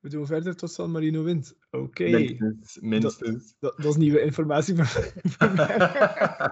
We 0.00 0.08
doen 0.08 0.26
verder 0.26 0.56
tot 0.56 0.70
San 0.70 0.90
Marino 0.90 1.22
wint. 1.22 1.56
Oké. 1.70 1.84
Okay. 1.84 2.10
Minstens. 2.10 2.78
minstens. 2.80 3.54
Dat, 3.58 3.76
dat, 3.76 3.76
dat, 3.76 3.92
is 3.92 3.96
nieuwe 3.96 4.20
informatie 4.20 4.74
voor 4.76 5.52
mij. 5.52 5.76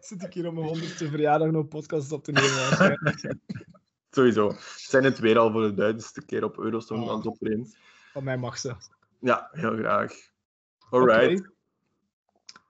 Zit 0.00 0.22
ik 0.22 0.34
hier 0.34 0.46
op 0.46 0.54
mijn 0.54 0.66
honderdste 0.66 1.08
verjaardag 1.08 1.50
nog 1.50 1.68
podcast 1.68 2.12
op 2.12 2.24
te 2.24 2.32
nemen? 2.32 2.98
Sowieso. 4.10 4.48
We 4.48 4.56
zijn 4.76 5.04
het 5.04 5.18
weer 5.18 5.38
al 5.38 5.52
voor 5.52 5.62
de 5.62 5.74
duizendste 5.74 6.24
keer 6.24 6.44
op 6.44 6.58
Eurosong 6.58 7.02
oh. 7.02 7.10
aan 7.10 7.16
het 7.16 7.26
optreden. 7.26 7.72
Van 8.12 8.24
mij 8.24 8.36
mag 8.36 8.58
ze. 8.58 8.74
Ja, 9.18 9.48
heel 9.52 9.76
graag. 9.76 10.12
Alright. 10.90 11.38
Okay. 11.40 11.50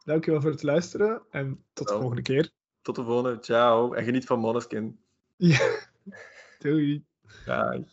Dankjewel 0.05 0.41
voor 0.41 0.51
het 0.51 0.63
luisteren 0.63 1.23
en 1.31 1.65
tot 1.73 1.89
de 1.89 1.95
volgende 1.95 2.23
keer. 2.23 2.51
Tot 2.83 2.97
de 2.97 3.05
volgende. 3.05 3.39
Ciao. 3.41 3.93
En 3.93 4.05
geniet 4.05 4.27
van 4.27 4.39
Måneskin. 4.39 5.01
Ja. 5.37 5.79
Doei. 6.59 7.05
Bye. 7.45 7.87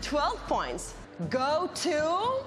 12 0.00 0.46
points. 0.46 0.92
Go 1.28 1.72
to 1.72 2.44